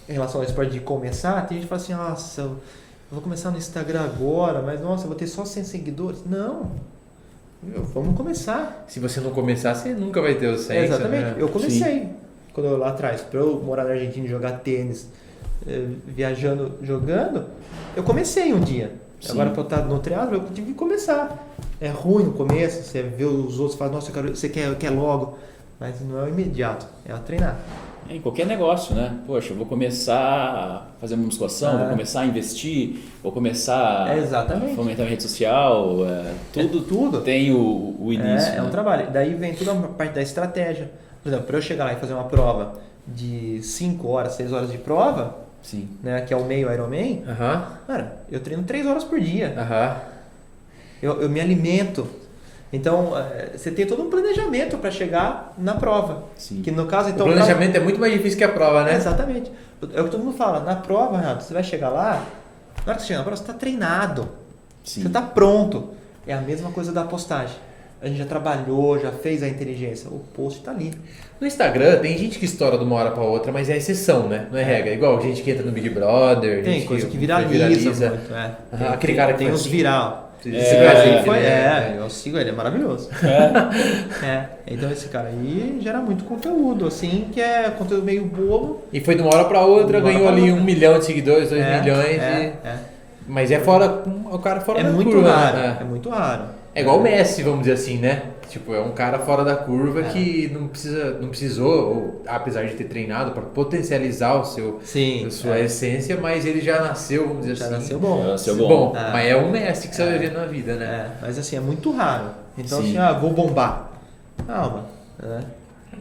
em 0.07 0.13
relação 0.13 0.41
ao 0.41 0.45
esporte 0.47 0.71
de 0.71 0.79
começar, 0.81 1.41
tem 1.47 1.57
gente 1.57 1.63
que 1.63 1.69
fala 1.69 1.81
assim, 1.81 1.93
nossa, 1.93 2.41
eu 2.41 2.57
vou 3.11 3.21
começar 3.21 3.49
no 3.49 3.57
Instagram 3.57 4.01
agora, 4.03 4.61
mas 4.61 4.79
nossa, 4.81 5.05
eu 5.05 5.07
vou 5.07 5.15
ter 5.17 5.25
só 5.27 5.43
100 5.45 5.63
seguidores. 5.63 6.19
Não. 6.25 6.69
Meu, 7.63 7.83
vamos 7.85 8.15
começar. 8.15 8.85
Se 8.87 8.99
você 8.99 9.19
não 9.19 9.31
começar, 9.31 9.73
você 9.73 9.89
nunca 9.89 10.21
vai 10.21 10.35
ter 10.35 10.47
o 10.47 10.57
senso, 10.57 10.71
É, 10.73 10.83
exatamente. 10.85 11.23
né? 11.23 11.35
Eu 11.39 11.49
comecei. 11.49 12.09
Quando 12.53 12.67
eu 12.67 12.77
lá 12.77 12.89
atrás, 12.89 13.21
para 13.21 13.39
eu 13.39 13.59
morar 13.65 13.83
na 13.85 13.91
Argentina 13.91 14.25
e 14.27 14.29
jogar 14.29 14.51
tênis, 14.59 15.07
viajando, 16.07 16.73
jogando, 16.81 17.45
eu 17.95 18.03
comecei 18.03 18.53
um 18.53 18.59
dia. 18.59 18.93
Sim. 19.21 19.31
Agora 19.31 19.49
para 19.51 19.59
eu 19.61 19.63
estar 19.63 19.81
no 19.85 19.99
teatro, 19.99 20.35
eu 20.35 20.43
tive 20.53 20.67
que 20.67 20.73
começar. 20.73 21.47
É 21.81 21.89
ruim 21.89 22.25
no 22.25 22.33
começo, 22.33 22.83
você 22.83 23.01
vê 23.01 23.25
os 23.25 23.59
outros 23.59 23.75
e 23.75 23.77
fala, 23.77 23.91
nossa, 23.91 24.09
eu 24.09 24.13
quero, 24.13 24.35
você 24.35 24.49
quer, 24.49 24.75
quer 24.75 24.89
logo. 24.91 25.37
Mas 25.79 25.99
não 26.01 26.19
é 26.19 26.23
o 26.23 26.29
imediato, 26.29 26.85
é 27.05 27.11
a 27.11 27.17
treinar. 27.17 27.57
Em 28.09 28.21
qualquer 28.21 28.45
negócio, 28.45 28.93
né? 28.93 29.17
Poxa, 29.25 29.51
eu 29.51 29.57
vou 29.57 29.65
começar 29.65 30.15
a 30.15 30.83
fazer 31.01 31.15
uma 31.15 31.25
musculação, 31.25 31.73
É. 31.75 31.77
vou 31.79 31.89
começar 31.89 32.21
a 32.21 32.25
investir, 32.25 32.97
vou 33.23 33.31
começar 33.31 34.15
É, 34.15 34.19
exatamente. 34.19 34.73
a 34.73 34.75
fomentar 34.75 34.97
minha 34.99 35.09
rede 35.09 35.23
social, 35.23 36.05
é, 36.05 36.33
tudo, 36.53 36.77
É 36.77 36.81
tudo. 36.87 37.21
tem 37.21 37.51
o, 37.51 37.95
o 37.99 38.13
início. 38.13 38.53
É, 38.53 38.57
é 38.57 38.61
um 38.61 38.65
né? 38.65 38.69
trabalho. 38.71 39.09
Daí 39.11 39.33
vem 39.33 39.55
toda 39.55 39.71
a 39.71 39.75
parte 39.75 40.13
da 40.13 40.21
estratégia. 40.21 40.91
Por 41.23 41.29
exemplo, 41.29 41.47
para 41.47 41.57
eu 41.57 41.61
chegar 41.61 41.85
lá 41.85 41.93
e 41.93 41.95
fazer 41.95 42.13
uma 42.13 42.25
prova 42.25 42.73
de 43.07 43.59
5 43.63 44.07
horas, 44.07 44.33
6 44.33 44.53
horas 44.53 44.71
de 44.71 44.77
prova, 44.77 45.35
Sim. 45.65 45.89
né, 46.03 46.21
que 46.21 46.33
é 46.33 46.37
o 46.37 46.45
meio 46.45 46.71
Ironman, 46.71 47.23
Aham, 47.27 47.67
cara, 47.87 48.17
eu 48.31 48.39
treino 48.39 48.63
3 48.63 48.85
horas 48.85 49.03
por 49.03 49.19
dia. 49.19 49.53
aham. 49.57 49.97
Eu, 51.01 51.21
eu 51.21 51.29
me 51.29 51.41
alimento. 51.41 52.07
Então, 52.73 53.17
eh, 53.17 53.51
você 53.55 53.71
tem 53.71 53.85
todo 53.85 54.01
um 54.03 54.09
planejamento 54.09 54.77
para 54.77 54.89
chegar 54.91 55.53
na 55.57 55.75
prova. 55.75 56.23
Sim. 56.35 56.61
Que 56.61 56.71
no 56.71 56.85
caso, 56.85 57.09
O 57.09 57.11
então. 57.11 57.25
planejamento 57.27 57.75
é 57.75 57.79
muito 57.79 57.99
mais 57.99 58.11
difícil 58.13 58.37
que 58.37 58.43
a 58.43 58.49
prova, 58.49 58.81
É, 58.81 58.85
né? 58.85 58.95
exatamente. 58.95 59.51
É 59.93 60.01
o 60.01 60.05
que 60.05 60.09
todo 60.11 60.23
mundo 60.23 60.35
fala. 60.37 60.59
Na 60.61 60.75
prova, 60.75 61.17
Renato, 61.17 61.43
você 61.43 61.53
vai 61.53 61.63
chegar 61.63 61.89
lá, 61.89 62.23
na 62.85 62.91
hora 62.91 62.95
que 62.95 63.01
você 63.01 63.07
chega 63.07 63.19
na 63.19 63.23
prova, 63.23 63.37
você 63.37 63.43
está 63.43 63.53
treinado. 63.53 64.29
Sim. 64.83 65.01
Você 65.01 65.07
está 65.07 65.21
pronto. 65.21 65.89
É 66.27 66.33
a 66.33 66.41
mesma 66.41 66.71
coisa 66.71 66.91
da 66.91 67.03
postagem. 67.03 67.55
A 68.01 68.07
gente 68.07 68.17
já 68.17 68.25
trabalhou, 68.25 68.99
já 68.99 69.11
fez 69.11 69.41
a 69.41 69.47
inteligência. 69.47 70.09
O 70.09 70.19
post 70.35 70.59
está 70.59 70.71
ali. 70.71 70.93
No 71.39 71.47
Instagram 71.47 71.97
tem 71.99 72.17
gente 72.17 72.37
que 72.37 72.45
estoura 72.45 72.77
de 72.77 72.83
uma 72.83 72.95
hora 72.95 73.11
pra 73.11 73.23
outra, 73.23 73.51
mas 73.51 73.69
é 73.69 73.77
exceção, 73.77 74.27
né? 74.27 74.45
Não 74.51 74.59
é 74.59 74.63
regra. 74.63 74.93
Igual 74.93 75.19
gente 75.21 75.41
que 75.41 75.51
entra 75.51 75.63
no 75.65 75.71
Big 75.71 75.89
Brother. 75.89 76.63
Tem 76.63 76.73
gente 76.75 76.87
coisa 76.87 77.07
que 77.07 77.17
viraliza, 77.17 78.09
muito. 78.09 78.33
É. 78.33 78.51
Ah, 78.71 78.77
Tem, 78.77 78.87
aquele 78.87 79.13
cara 79.15 79.33
que 79.33 79.39
tem 79.39 79.49
os 79.51 79.61
assim. 79.61 79.69
viral. 79.69 80.21
Esse 80.45 80.75
É, 80.75 80.85
cara 80.85 81.23
foi, 81.23 81.39
né? 81.39 81.47
é, 81.47 81.95
eu 81.99 82.07
sigo 82.07 82.37
ele, 82.37 82.51
é 82.51 82.53
maravilhoso. 82.53 83.09
É, 84.23 84.45
então 84.67 84.91
esse 84.91 85.07
cara 85.07 85.29
aí 85.29 85.79
gera 85.81 85.99
muito 85.99 86.23
conteúdo, 86.23 86.85
assim, 86.87 87.27
que 87.31 87.41
é 87.41 87.69
conteúdo 87.71 88.03
meio 88.03 88.25
bobo. 88.25 88.83
E 88.93 88.99
foi 88.99 89.15
de 89.15 89.21
uma 89.23 89.33
hora 89.33 89.45
pra 89.45 89.61
outra, 89.61 89.97
hora 89.97 90.05
ganhou 90.05 90.21
pra 90.23 90.31
ali 90.31 90.41
outra. 90.43 90.55
um 90.55 90.63
milhão 90.63 90.99
de 90.99 91.05
seguidores, 91.05 91.49
dois 91.49 91.61
é, 91.63 91.79
milhões. 91.81 92.21
É, 92.21 92.53
e- 92.63 92.67
é. 92.67 92.75
Mas 93.27 93.49
é 93.49 93.59
fora, 93.59 94.03
o 94.31 94.37
cara 94.37 94.61
fora 94.61 94.81
É 94.81 94.83
da 94.83 94.91
muito 94.91 95.09
curva. 95.11 95.31
raro, 95.31 95.57
né? 95.57 95.77
é 95.81 95.83
muito 95.83 96.09
raro. 96.09 96.43
É 96.75 96.81
igual 96.81 96.99
o 96.99 97.01
Messi, 97.01 97.41
vamos 97.41 97.59
dizer 97.61 97.71
assim, 97.73 97.97
né? 97.97 98.23
Tipo, 98.49 98.73
é 98.75 98.79
um 98.81 98.91
cara 98.91 99.17
fora 99.19 99.43
da 99.43 99.55
curva 99.55 100.01
É. 100.01 100.09
que 100.09 100.49
não 100.53 100.67
precisa, 100.67 101.17
não 101.19 101.29
precisou, 101.29 101.71
ou, 101.95 102.21
apesar 102.27 102.65
de 102.65 102.73
ter 102.75 102.83
treinado 102.83 103.31
para 103.31 103.41
potencializar 103.41 104.35
o 104.35 104.45
seu, 104.45 104.79
Sim. 104.83 105.25
a 105.25 105.31
sua 105.31 105.57
é. 105.57 105.63
essência, 105.65 106.17
mas 106.21 106.45
ele 106.45 106.61
já 106.61 106.81
nasceu, 106.81 107.27
vamos 107.27 107.41
dizer 107.45 107.55
Já 107.55 107.65
assim. 107.65 107.73
nasceu 107.75 107.99
bom. 107.99 108.21
Já 108.21 108.27
nasceu 108.31 108.55
bom. 108.57 108.67
bom. 108.91 108.97
É. 108.97 109.11
mas 109.11 109.27
é 109.27 109.35
um 109.37 109.49
Messi 109.49 109.87
que 109.87 109.95
você 109.95 110.03
É. 110.03 110.05
vai 110.09 110.19
ver 110.19 110.31
na 110.33 110.45
vida, 110.45 110.75
né? 110.75 110.85
É, 110.85 111.25
mas 111.25 111.39
assim, 111.39 111.55
é 111.57 111.59
muito 111.59 111.91
raro. 111.91 112.25
Então, 112.57 112.81
Sim. 112.81 112.89
assim, 112.89 112.97
ah, 112.97 113.13
vou 113.13 113.31
bombar. 113.31 113.91
Calma. 114.45 114.85
né? 115.21 115.41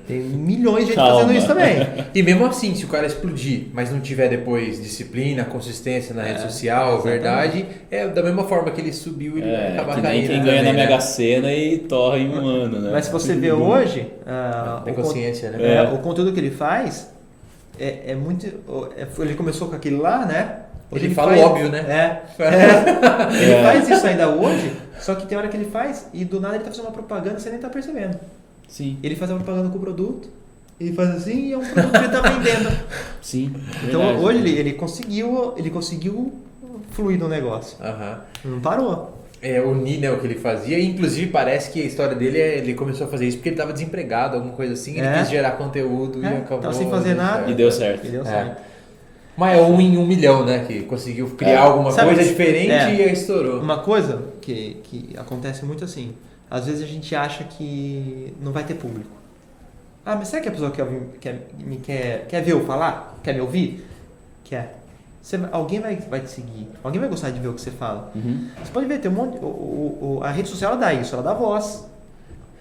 Tem 0.07 0.21
milhões 0.21 0.81
de 0.83 0.87
gente 0.93 0.97
Calma. 0.97 1.21
fazendo 1.23 1.37
isso 1.39 1.47
também. 1.47 1.87
E 2.15 2.23
mesmo 2.23 2.45
assim, 2.47 2.75
se 2.75 2.85
o 2.85 2.89
cara 2.89 3.07
explodir, 3.07 3.69
mas 3.73 3.91
não 3.91 4.01
tiver 4.01 4.29
depois 4.29 4.81
disciplina, 4.83 5.45
consistência 5.45 6.15
na 6.15 6.23
rede 6.23 6.41
É, 6.41 6.43
social, 6.43 6.95
exatamente. 6.99 7.09
verdade, 7.09 7.67
é 7.91 8.07
da 8.07 8.23
mesma 8.23 8.45
forma 8.45 8.71
que 8.71 8.81
ele 8.81 8.93
subiu, 8.93 9.39
ele 9.39 9.51
vai 9.51 9.55
É, 9.55 9.73
acabar 9.73 9.95
que 9.97 10.01
nem 10.03 10.11
caindo. 10.11 10.27
quem 10.29 10.43
ganha 10.43 10.57
também, 10.59 10.65
na 10.65 10.73
né? 10.73 10.87
Mega 10.87 11.01
Sena 11.01 11.53
e 11.53 11.79
torra 11.79 12.19
em 12.19 12.29
um 12.29 12.47
ano, 12.47 12.81
né? 12.81 12.91
Mas 12.93 13.07
se 13.07 13.13
você 13.13 13.35
vê 13.35 13.51
hoje, 13.51 14.07
ah, 14.27 14.83
Tem 14.85 14.93
o, 14.93 14.97
con- 14.97 15.03
consciência, 15.03 15.51
né? 15.51 15.59
é, 15.61 15.75
É. 15.77 15.83
o 15.83 15.99
conteúdo 15.99 16.33
que 16.33 16.39
ele 16.41 16.51
faz 16.51 17.11
é, 17.81 18.13
é 18.13 18.15
muito. 18.15 18.47
é- 18.47 19.07
ele 19.23 19.35
começou 19.35 19.69
com 19.69 19.75
aquele 19.75 19.97
lá, 19.97 20.25
né? 20.27 20.57
Hoje 20.91 21.07
Ele 21.07 21.15
fala 21.15 21.31
faz- 21.33 21.43
óbvio, 21.43 21.71
né? 21.71 21.79
É. 21.89 22.23
é. 22.45 23.43
Ele 23.43 23.53
É. 23.53 23.63
faz 23.63 23.89
isso 23.89 24.07
ainda 24.07 24.29
hoje, 24.29 24.71
só 25.01 25.15
que 25.15 25.27
tem 25.27 25.37
hora 25.37 25.49
que 25.49 25.57
ele 25.57 25.65
faz 25.65 26.09
e 26.13 26.25
do 26.25 26.39
nada 26.41 26.55
ele 26.57 26.63
tá 26.65 26.71
fazendo 26.71 26.85
uma 26.85 26.93
propaganda 26.93 27.39
e 27.39 27.41
você 27.43 27.51
nem 27.51 27.59
tá 27.59 27.69
percebendo. 27.69 28.17
Sim, 28.69 28.97
Ele 29.03 29.15
faz 29.17 29.31
a 29.31 29.35
propaganda 29.37 29.69
com 29.69 29.79
o 29.79 29.81
produto, 29.81 30.29
ele 30.81 30.93
faz 30.93 31.11
assim 31.11 31.47
e 31.49 31.53
é 31.53 31.59
um 31.59 31.65
produto 31.65 31.93
que 31.93 31.99
ele 31.99 32.09
tá 32.09 32.21
vendendo. 32.21 32.77
sim. 33.23 33.53
Então 33.87 34.01
verdade. 34.01 34.25
hoje 34.25 34.39
ele, 34.39 34.51
ele 34.59 34.73
conseguiu. 34.73 35.55
Ele 35.57 35.71
conseguiu 35.71 36.33
fluir 36.91 37.19
no 37.19 37.29
negócio. 37.29 37.77
Aham. 37.81 38.21
Não 38.45 38.61
parou. 38.61 39.21
É, 39.41 39.61
o 39.61 39.75
Ni, 39.75 39.99
né, 39.99 40.11
o 40.11 40.19
que 40.19 40.27
ele 40.27 40.37
fazia. 40.37 40.79
E, 40.79 40.87
inclusive, 40.87 41.31
parece 41.31 41.71
que 41.71 41.81
a 41.81 41.85
história 41.85 42.15
dele 42.17 42.39
é 42.41 42.59
ele 42.59 42.73
começou 42.75 43.07
a 43.07 43.11
fazer 43.11 43.27
isso 43.29 43.37
porque 43.37 43.51
ele 43.51 43.57
estava 43.57 43.73
desempregado, 43.75 44.37
alguma 44.37 44.55
coisa 44.55 44.73
assim. 44.73 44.93
Ele 44.97 45.07
É. 45.07 45.19
quis 45.19 45.29
gerar 45.29 45.53
conteúdo 45.53 46.23
e 46.23 46.25
É, 46.25 46.39
acabou. 46.39 46.61
tava 46.61 46.73
sem 46.75 46.89
fazer 46.91 47.15
nada. 47.15 47.37
certo. 47.39 47.51
E 47.51 47.55
deu 47.55 47.71
certo. 47.71 48.07
E 48.07 48.11
deu 48.11 48.23
É. 48.23 48.25
certo. 48.25 48.61
Mas 49.37 49.59
é 49.59 49.63
um 49.63 49.81
em 49.81 49.99
um 49.99 50.07
milhão, 50.07 50.45
né? 50.47 50.65
Que 50.67 50.81
conseguiu 50.85 51.29
criar 51.31 51.51
É. 51.51 51.57
alguma 51.59 51.91
Sabe, 51.91 52.15
coisa 52.15 52.29
diferente 52.29 52.71
é. 52.71 52.95
e 52.95 53.03
aí 53.03 53.13
estourou. 53.13 53.61
Uma 53.61 53.79
coisa 53.81 54.23
que, 54.41 54.77
que 54.85 55.11
acontece 55.19 55.65
muito 55.65 55.85
assim, 55.85 56.15
às 56.57 56.67
vezes 56.67 56.83
a 56.83 56.87
gente 56.87 57.15
acha 57.17 57.45
que 57.45 58.33
não 58.41 58.53
vai 58.53 58.65
ter 58.65 58.75
público. 58.75 59.11
Ah, 60.07 60.15
mas 60.17 60.29
será 60.29 60.43
que 60.43 60.49
a 60.49 60.53
pessoa 60.53 60.71
quer, 60.71 60.83
ouvir- 60.85 61.19
quer, 61.21 61.49
me 61.59 61.77
quer, 61.79 62.27
quer 62.29 62.43
ver 62.43 62.53
eu 62.53 62.65
falar? 62.65 63.19
Quer 63.23 63.35
me 63.35 63.41
ouvir? 63.41 63.87
Quer. 64.45 64.77
Você 65.23 65.41
alguém 65.51 65.81
vai, 65.81 65.97
vai 65.97 66.21
te 66.21 66.31
seguir, 66.31 66.69
alguém 66.83 67.01
vai 67.01 67.09
gostar 67.09 67.31
de 67.31 67.41
ver 67.41 67.49
o 67.49 67.55
que 67.55 67.61
você 67.61 67.71
fala. 67.71 68.13
Uhum. 68.15 68.49
Você 68.63 68.71
pode 68.71 68.87
ver, 68.87 68.99
tem 69.01 69.11
um 69.11 69.15
monte. 69.15 69.39
O, 69.39 69.47
o- 69.47 70.19
o- 70.21 70.23
a 70.23 70.31
rede 70.31 70.49
social 70.49 70.73
ela 70.73 70.81
dá 70.81 70.93
isso, 70.93 71.15
ela 71.15 71.23
dá 71.25 71.33
voz. 71.33 71.87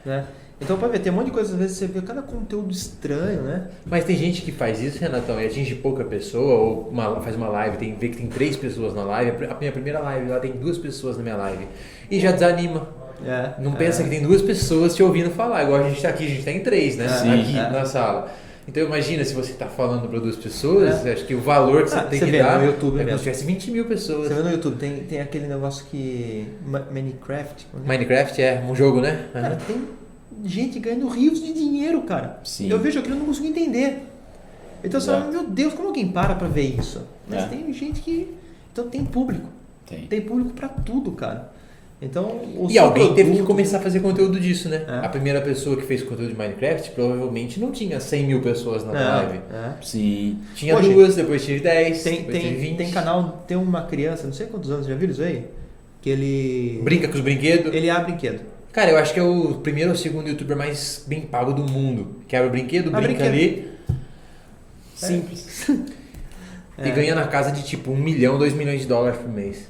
Né? 0.05 0.25
Então 0.61 0.77
pode 0.77 0.93
ver, 0.93 0.99
tem 0.99 1.11
um 1.11 1.15
monte 1.15 1.25
de 1.25 1.31
coisa, 1.31 1.51
às 1.53 1.59
vezes 1.59 1.77
você 1.77 1.87
vê 1.87 2.01
cada 2.01 2.21
conteúdo 2.21 2.71
estranho, 2.71 3.41
né? 3.41 3.67
Mas 3.85 4.05
tem 4.05 4.15
gente 4.15 4.41
que 4.43 4.51
faz 4.53 4.79
isso, 4.81 4.97
Renatão, 4.97 5.41
e 5.41 5.45
atinge 5.45 5.75
pouca 5.75 6.05
pessoa, 6.05 6.53
ou 6.61 6.87
uma- 6.89 7.19
faz 7.19 7.35
uma 7.35 7.49
live, 7.49 7.75
tem, 7.75 7.93
vê 7.95 8.07
que 8.07 8.15
tem 8.15 8.27
três 8.27 8.55
pessoas 8.55 8.93
na 8.95 9.03
live. 9.03 9.45
A 9.45 9.55
minha 9.55 9.71
primeira 9.73 9.99
live 9.99 10.29
lá 10.29 10.39
tem 10.39 10.53
duas 10.53 10.77
pessoas 10.77 11.17
na 11.17 11.23
minha 11.23 11.35
live. 11.35 11.67
E 12.09 12.17
já 12.19 12.31
desanima. 12.31 12.87
É, 13.25 13.53
Não 13.59 13.73
é. 13.73 13.75
pensa 13.75 14.03
que 14.03 14.09
tem 14.09 14.21
duas 14.21 14.41
pessoas 14.41 14.95
te 14.95 15.01
ouvindo 15.03 15.29
falar, 15.31 15.63
igual 15.63 15.83
a 15.83 15.89
gente 15.89 16.01
tá 16.01 16.09
aqui, 16.09 16.25
a 16.25 16.29
gente 16.29 16.43
tá 16.43 16.51
em 16.51 16.59
três, 16.61 16.97
né? 16.97 17.07
Sim. 17.07 17.41
aqui 17.41 17.57
É. 17.57 17.69
na 17.69 17.85
sala. 17.85 18.31
Então 18.67 18.81
imagina 18.83 19.25
se 19.25 19.33
você 19.33 19.51
tá 19.53 19.67
falando 19.67 20.07
para 20.07 20.19
duas 20.19 20.37
pessoas, 20.37 21.05
acho 21.05 21.25
que 21.25 21.35
o 21.35 21.41
valor 21.41 21.83
que 21.83 21.89
você 21.89 21.97
Ah, 21.97 22.03
tem 22.03 22.19
você 22.19 22.25
que 22.25 22.31
vê 22.31 22.37
dar 22.41 22.59
no 22.59 22.65
YouTube 22.67 22.99
é 23.01 23.03
como 23.03 23.17
se 23.17 23.23
tivesse 23.23 23.45
20 23.45 23.71
mil 23.71 23.85
pessoas. 23.85 24.29
Você 24.29 24.33
vê 24.35 24.41
no 24.41 24.51
YouTube, 24.51 24.77
tem, 24.77 24.95
tem 25.03 25.19
aquele 25.19 25.47
negócio 25.47 25.85
que. 25.91 26.47
Minecraft. 26.91 27.67
como 27.71 27.83
é? 27.83 27.87
Minecraft 27.87 28.41
é 28.41 28.63
um 28.69 28.73
jogo, 28.73 29.01
né? 29.01 29.25
Cara, 29.33 29.57
tem 29.67 29.81
gente 30.45 30.79
ganhando 30.79 31.07
rios 31.09 31.41
de 31.41 31.53
dinheiro, 31.53 32.01
cara. 32.03 32.39
Sim. 32.43 32.69
Eu 32.69 32.79
vejo 32.79 32.99
aquilo 32.99 33.15
e 33.15 33.19
não 33.19 33.25
consigo 33.25 33.47
entender. 33.47 34.03
Então 34.83 34.99
você 34.99 35.11
fala, 35.11 35.29
meu 35.31 35.45
Deus, 35.45 35.73
como 35.73 35.89
alguém 35.89 36.07
para 36.07 36.33
pra 36.35 36.47
ver 36.47 36.77
isso? 36.79 37.01
Mas 37.27 37.43
É. 37.43 37.47
tem 37.47 37.73
gente 37.73 38.01
que. 38.01 38.33
Então 38.71 38.87
tem 38.89 39.03
público. 39.03 39.47
Tem. 39.85 40.07
Tem 40.07 40.21
público 40.21 40.51
pra 40.51 40.69
tudo, 40.69 41.11
cara. 41.11 41.51
Então. 42.03 42.23
o 42.57 42.67
E 42.69 42.77
alguém 42.77 43.07
teve 43.09 43.29
que 43.31 43.35
produto- 43.37 43.47
começar 43.47 43.77
a 43.77 43.81
fazer 43.81 43.99
conteúdo 44.01 44.39
disso, 44.39 44.67
né? 44.69 44.83
É. 44.87 45.05
A 45.05 45.09
primeira 45.09 45.39
pessoa 45.41 45.75
que 45.77 45.83
fez 45.83 46.03
conteúdo 46.03 46.31
de 46.31 46.37
Minecraft 46.37 46.91
provavelmente 46.91 47.59
não 47.59 47.71
tinha 47.71 47.99
100 47.99 48.25
mil 48.27 48.41
pessoas 48.41 48.83
na 48.85 48.91
É, 48.99 49.03
live. 49.05 49.37
é. 49.51 49.71
Sim. 49.81 50.39
Tinha 50.55 50.77
Hoje, 50.77 50.93
duas, 50.93 51.15
depois 51.15 51.45
tive 51.45 51.61
10, 51.61 52.03
Tem, 52.03 52.17
depois 52.23 52.37
tem, 52.43 52.55
20. 52.55 52.77
tem 52.77 52.91
canal, 52.91 53.43
tem 53.47 53.55
uma 53.57 53.83
criança, 53.83 54.25
não 54.25 54.33
sei 54.33 54.47
quantos 54.47 54.69
anos, 54.69 54.85
já 54.87 54.95
viram 54.95 55.13
isso 55.13 55.23
aí? 55.23 55.45
Que 56.01 56.09
ele. 56.09 56.81
Brinca 56.83 57.07
com 57.07 57.15
os 57.15 57.21
brinquedos. 57.21 57.73
Ele 57.73 57.89
abre 57.89 58.11
brinquedo. 58.11 58.41
Cara, 58.73 58.91
eu 58.91 58.97
acho 58.97 59.13
que 59.13 59.19
é 59.19 59.23
o 59.23 59.53
primeiro 59.55 59.91
ou 59.91 59.95
segundo 59.95 60.27
youtuber 60.27 60.57
mais 60.57 61.05
bem 61.07 61.21
pago 61.21 61.53
do 61.53 61.63
mundo. 61.71 62.17
Que 62.27 62.35
abre 62.35 62.49
o 62.49 62.51
brinquedo, 62.51 62.89
Ah, 62.91 62.99
brinca 62.99 63.23
brinquedo. 63.23 63.27
ali. 63.27 63.67
Simples. 64.95 65.67
É. 66.75 66.87
E 66.87 66.91
ganha 66.91 67.13
na 67.13 67.27
casa 67.27 67.51
de 67.51 67.61
tipo 67.63 67.91
1 67.91 67.95
milhão, 67.95 68.35
2 68.39 68.51
milhões 68.51 68.81
de 68.81 68.87
dólares 68.87 69.19
por 69.19 69.29
mês. 69.29 69.69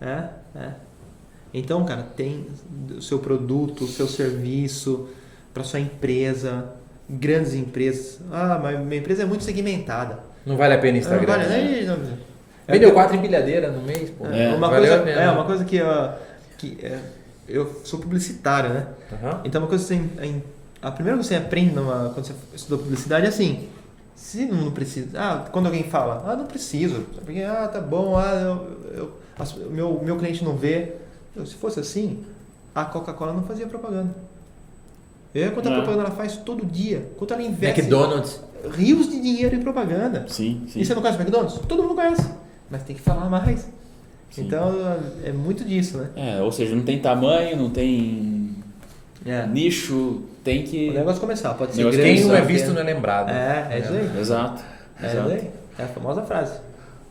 É, 0.00 0.24
é. 0.58 0.70
Então, 1.52 1.84
cara, 1.84 2.02
tem 2.02 2.46
o 2.96 3.02
seu 3.02 3.18
produto, 3.18 3.84
o 3.84 3.88
seu 3.88 4.06
serviço, 4.06 5.08
para 5.52 5.64
sua 5.64 5.80
empresa, 5.80 6.72
grandes 7.08 7.54
empresas. 7.54 8.20
Ah, 8.30 8.58
mas 8.62 8.78
minha 8.80 9.00
empresa 9.00 9.22
é 9.22 9.26
muito 9.26 9.44
segmentada. 9.44 10.20
Não 10.46 10.56
vale 10.56 10.74
a 10.74 10.78
pena 10.78 10.98
Instagram. 10.98 11.26
Não 11.26 11.48
vale, 11.48 11.48
né? 11.48 11.96
né? 11.96 12.18
É 12.68 12.72
Vendeu 12.72 12.92
quatro 12.92 13.16
empilhadeiras 13.16 13.74
no 13.74 13.82
mês, 13.82 14.10
pô. 14.10 14.26
É, 14.26 14.54
uma, 14.54 14.68
Valeu 14.68 14.88
coisa, 14.88 15.02
a 15.02 15.04
pena. 15.04 15.20
é 15.20 15.30
uma 15.30 15.44
coisa 15.44 15.64
que, 15.64 15.80
uh, 15.80 16.12
que 16.56 16.78
é, 16.82 16.98
eu 17.48 17.80
sou 17.84 17.98
publicitário, 17.98 18.70
né? 18.70 18.86
Aham. 19.12 19.40
Então, 19.44 19.60
uma 19.60 19.68
coisa 19.68 19.84
que 19.84 19.94
você, 19.94 20.42
a 20.80 20.90
primeira 20.92 21.16
coisa 21.16 21.28
que 21.28 21.34
você 21.34 21.44
aprende 21.44 21.74
numa, 21.74 22.10
quando 22.14 22.26
você 22.26 22.34
estuda 22.54 22.80
publicidade 22.80 23.26
é 23.26 23.28
assim: 23.28 23.68
se 24.14 24.46
não 24.46 24.70
precisa, 24.70 25.18
ah, 25.18 25.48
quando 25.50 25.66
alguém 25.66 25.82
fala, 25.84 26.24
ah, 26.26 26.36
não 26.36 26.46
preciso, 26.46 27.06
porque, 27.24 27.42
ah, 27.42 27.66
tá 27.66 27.80
bom, 27.80 28.16
ah, 28.16 28.32
eu, 28.34 28.68
eu, 28.96 29.70
meu, 29.70 30.00
meu 30.04 30.16
cliente 30.16 30.44
não 30.44 30.56
vê. 30.56 30.94
Se 31.46 31.54
fosse 31.54 31.80
assim, 31.80 32.24
a 32.74 32.84
Coca-Cola 32.84 33.32
não 33.32 33.42
fazia 33.44 33.66
propaganda. 33.66 34.14
Eu, 35.34 35.52
quanta 35.52 35.68
É. 35.68 35.74
propaganda 35.74 36.02
ela 36.06 36.10
faz 36.10 36.36
todo 36.38 36.66
dia, 36.66 37.08
quanto 37.16 37.32
ela 37.34 37.42
investe 37.42 37.80
McDonald's. 37.80 38.40
rios 38.72 39.08
de 39.08 39.20
dinheiro 39.20 39.54
em 39.54 39.60
propaganda. 39.62 40.24
Sim, 40.28 40.64
sim. 40.68 40.80
E 40.80 40.84
você 40.84 40.92
não 40.94 41.00
conhece 41.02 41.18
o 41.18 41.22
McDonald's? 41.22 41.58
Todo 41.66 41.82
mundo 41.82 41.94
conhece, 41.94 42.28
mas 42.68 42.82
tem 42.82 42.96
que 42.96 43.02
falar 43.02 43.28
mais. 43.30 43.68
Sim. 44.30 44.42
Então, 44.46 44.72
é 45.24 45.32
muito 45.32 45.64
disso, 45.64 45.98
né? 45.98 46.10
É, 46.16 46.42
ou 46.42 46.50
seja, 46.52 46.74
não 46.74 46.82
tem 46.84 46.98
tamanho, 47.00 47.56
não 47.56 47.70
tem 47.70 48.56
É. 49.24 49.46
nicho, 49.46 50.22
tem 50.42 50.62
que. 50.64 50.90
O 50.90 50.94
negócio 50.94 51.20
começar, 51.20 51.54
pode 51.54 51.72
ser 51.72 51.78
Negócio 51.78 52.00
grande. 52.00 52.18
Quem 52.20 52.26
não 52.28 52.34
é 52.36 52.40
visto 52.42 52.72
não 52.72 52.80
é 52.80 52.84
lembrado. 52.84 53.30
É, 53.30 53.68
é 53.70 53.78
isso 53.78 53.92
aí. 53.92 54.18
Exato. 54.20 54.62
É 55.00 55.06
isso 55.06 55.16
exato. 55.16 55.30
aí. 55.32 55.50
É 55.78 55.82
a 55.84 55.88
famosa 55.88 56.22
frase. 56.22 56.60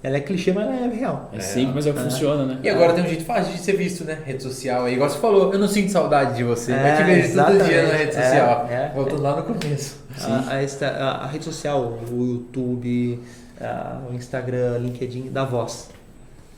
Ela 0.02 0.16
é 0.18 0.20
clichê, 0.22 0.54
mas 0.54 0.66
ela 0.66 0.76
é 0.76 0.88
real. 0.96 1.30
É 1.34 1.40
simples, 1.42 1.76
mas 1.76 1.88
é 1.88 1.90
o 1.90 1.94
que 1.94 2.00
É. 2.00 2.04
funciona, 2.04 2.46
né? 2.46 2.60
E 2.64 2.70
agora 2.70 2.94
tem 2.94 3.04
um 3.04 3.08
jeito 3.08 3.26
fácil 3.26 3.52
de 3.52 3.60
ser 3.60 3.74
visto, 3.76 4.06
né? 4.06 4.18
Rede 4.26 4.42
social. 4.42 4.86
Aí, 4.86 4.94
igual 4.94 5.10
você 5.10 5.18
falou, 5.20 5.52
eu 5.52 5.60
não 5.60 5.68
sinto 5.68 5.92
saudade 5.92 6.38
de 6.38 6.44
você. 6.46 6.72
É, 6.72 6.94
eu 6.94 6.98
te 6.98 7.04
vejo 7.04 7.28
todo 7.36 7.48
dia 7.48 7.58
na 7.58 7.64
exatamente. 7.66 7.98
rede 7.98 8.16
É, 8.18 8.24
social. 8.24 8.68
é. 8.70 8.92
Voltando 8.96 9.22
lá 9.22 9.36
no 9.36 9.44
começo. 9.44 9.98
A, 10.22 10.52
a, 10.54 10.64
esta- 10.64 10.88
a- 10.88 11.24
a 11.24 11.28
rede 11.28 11.44
social, 11.44 12.00
o 12.10 12.26
YouTube, 12.26 13.20
a- 13.60 14.00
o 14.10 14.14
Instagram, 14.14 14.78
LinkedIn, 14.78 15.32
dá 15.32 15.44
voz. 15.44 15.90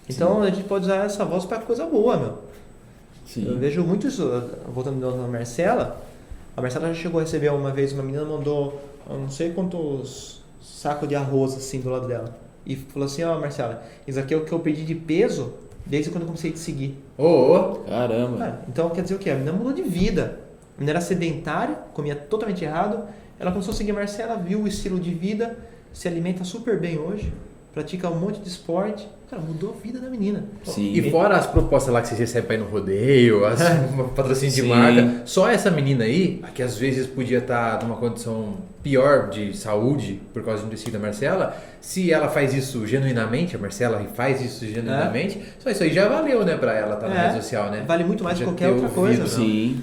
Então 0.08 0.44
a 0.44 0.50
gente 0.52 0.64
pode 0.66 0.86
usar 0.86 1.06
essa 1.06 1.26
voz 1.26 1.44
para 1.46 1.58
coisa 1.60 1.86
boa, 1.86 2.18
meu. 2.18 2.28
Eu 2.28 2.40
Sim. 3.26 3.58
vejo 3.60 3.82
muito 3.84 4.06
isso, 4.08 4.30
voltando 4.68 5.00
na 5.18 5.28
Marcela. 5.28 6.00
A 6.56 6.62
Marcela 6.62 6.90
já 6.90 6.94
chegou 7.02 7.20
a 7.20 7.24
receber 7.24 7.50
uma 7.52 7.72
vez, 7.72 7.92
uma 7.94 8.04
menina 8.04 8.24
mandou 8.26 8.80
eu 9.10 9.18
não 9.18 9.32
sei 9.32 9.52
quantos 9.52 10.44
sacos 10.62 11.08
de 11.10 11.16
arroz 11.16 11.56
assim 11.56 11.80
do 11.82 11.90
lado 11.90 12.08
dela. 12.08 12.36
E 12.66 12.76
falou 12.76 13.06
assim, 13.06 13.24
ó 13.24 13.40
Marcela, 13.40 13.84
isso 14.08 14.20
aqui 14.20 14.34
é 14.34 14.38
o 14.38 14.46
que 14.46 14.52
eu 14.52 14.60
perdi 14.60 14.84
de 14.84 14.96
peso 14.96 15.54
desde 15.86 16.12
quando 16.12 16.22
eu 16.24 16.28
comecei 16.28 16.52
a 16.52 16.54
te 16.54 16.60
seguir. 16.60 16.98
Ô, 17.18 17.26
ô. 17.26 17.76
Caramba. 17.80 18.38
Cara, 18.38 18.66
então 18.68 18.90
quer 18.90 19.02
dizer 19.02 19.16
o 19.16 19.20
quê? 19.20 19.32
A 19.32 19.36
menina 19.36 19.54
mudou 19.54 19.74
de 19.74 19.82
vida. 19.82 20.40
A 20.78 20.80
menina 20.80 20.98
era 20.98 21.02
sedentária, 21.02 21.76
comia 21.94 22.16
totalmente 22.16 22.64
errado. 22.64 23.08
Ela 23.40 23.52
começou 23.52 23.74
a 23.74 23.76
seguir 23.76 23.92
a 23.92 23.96
Marcela, 23.96 24.36
viu 24.36 24.62
o 24.62 24.68
estilo 24.68 25.00
de 25.00 25.12
vida, 25.12 25.58
se 25.92 26.08
alimenta 26.08 26.44
super 26.44 26.80
bem 26.80 27.00
hoje, 27.00 27.34
pratica 27.74 28.10
um 28.10 28.20
monte 28.20 28.40
de 28.40 28.50
esporte. 28.50 29.08
Cara, 29.30 29.42
mudou 29.42 29.74
a 29.78 29.82
vida 29.82 29.98
da 29.98 30.10
menina. 30.10 30.44
Sim. 30.66 30.92
E 30.92 31.10
fora 31.10 31.38
as 31.38 31.48
propostas 31.48 31.94
lá 31.94 32.02
que 32.02 32.10
vocês 32.10 32.20
recebem 32.20 32.46
pra 32.48 32.56
ir 32.58 32.60
no 32.60 32.66
rodeio, 32.66 33.46
as 33.46 33.62
patrocínio 34.14 34.54
de 34.54 34.64
marca, 34.64 35.22
só 35.26 35.48
essa 35.50 35.72
menina 35.72 36.04
aí, 36.04 36.44
que 36.54 36.62
às 36.62 36.78
vezes 36.78 37.08
podia 37.08 37.38
estar 37.38 37.82
numa 37.82 37.96
condição 37.96 38.56
pior 38.84 39.30
de 39.30 39.56
saúde 39.56 40.20
por 40.34 40.44
causa 40.44 40.64
do 40.64 40.70
tecido 40.70 40.94
da 40.94 41.00
Marcela, 41.00 41.56
se 41.80 42.12
ela 42.12 42.28
faz 42.28 42.54
isso 42.54 42.86
genuinamente, 42.86 43.56
a 43.56 43.60
Marcela 43.60 44.04
faz 44.14 44.42
isso 44.42 44.66
genuinamente, 44.66 45.42
só 45.60 45.70
isso 45.70 45.82
aí 45.84 45.94
já 45.94 46.10
valeu, 46.10 46.44
né, 46.44 46.58
pra 46.58 46.74
ela 46.74 46.96
estar 46.96 47.08
na 47.08 47.16
É. 47.16 47.28
rede 47.30 47.42
social, 47.42 47.72
né? 47.72 47.86
Vale 47.88 48.04
muito 48.04 48.26
mais 48.26 48.38
que 48.38 48.44
qualquer 48.44 48.68
outra 48.68 48.84
ouvido. 48.84 49.00
coisa. 49.00 49.22
não. 49.22 49.30
Sim. 49.30 49.82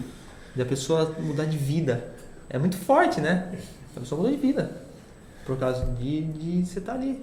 Da 0.54 0.64
pessoa 0.66 1.14
mudar 1.20 1.44
de 1.46 1.56
vida. 1.56 2.04
É 2.50 2.58
muito 2.58 2.76
forte, 2.76 3.18
né? 3.20 3.46
A 3.96 4.00
pessoa 4.00 4.20
mudou 4.20 4.34
de 4.36 4.42
vida. 4.42 4.72
Por 5.46 5.56
causa 5.56 5.86
de, 5.98 6.20
de 6.22 6.66
você 6.66 6.80
estar 6.80 6.92
ali 6.94 7.18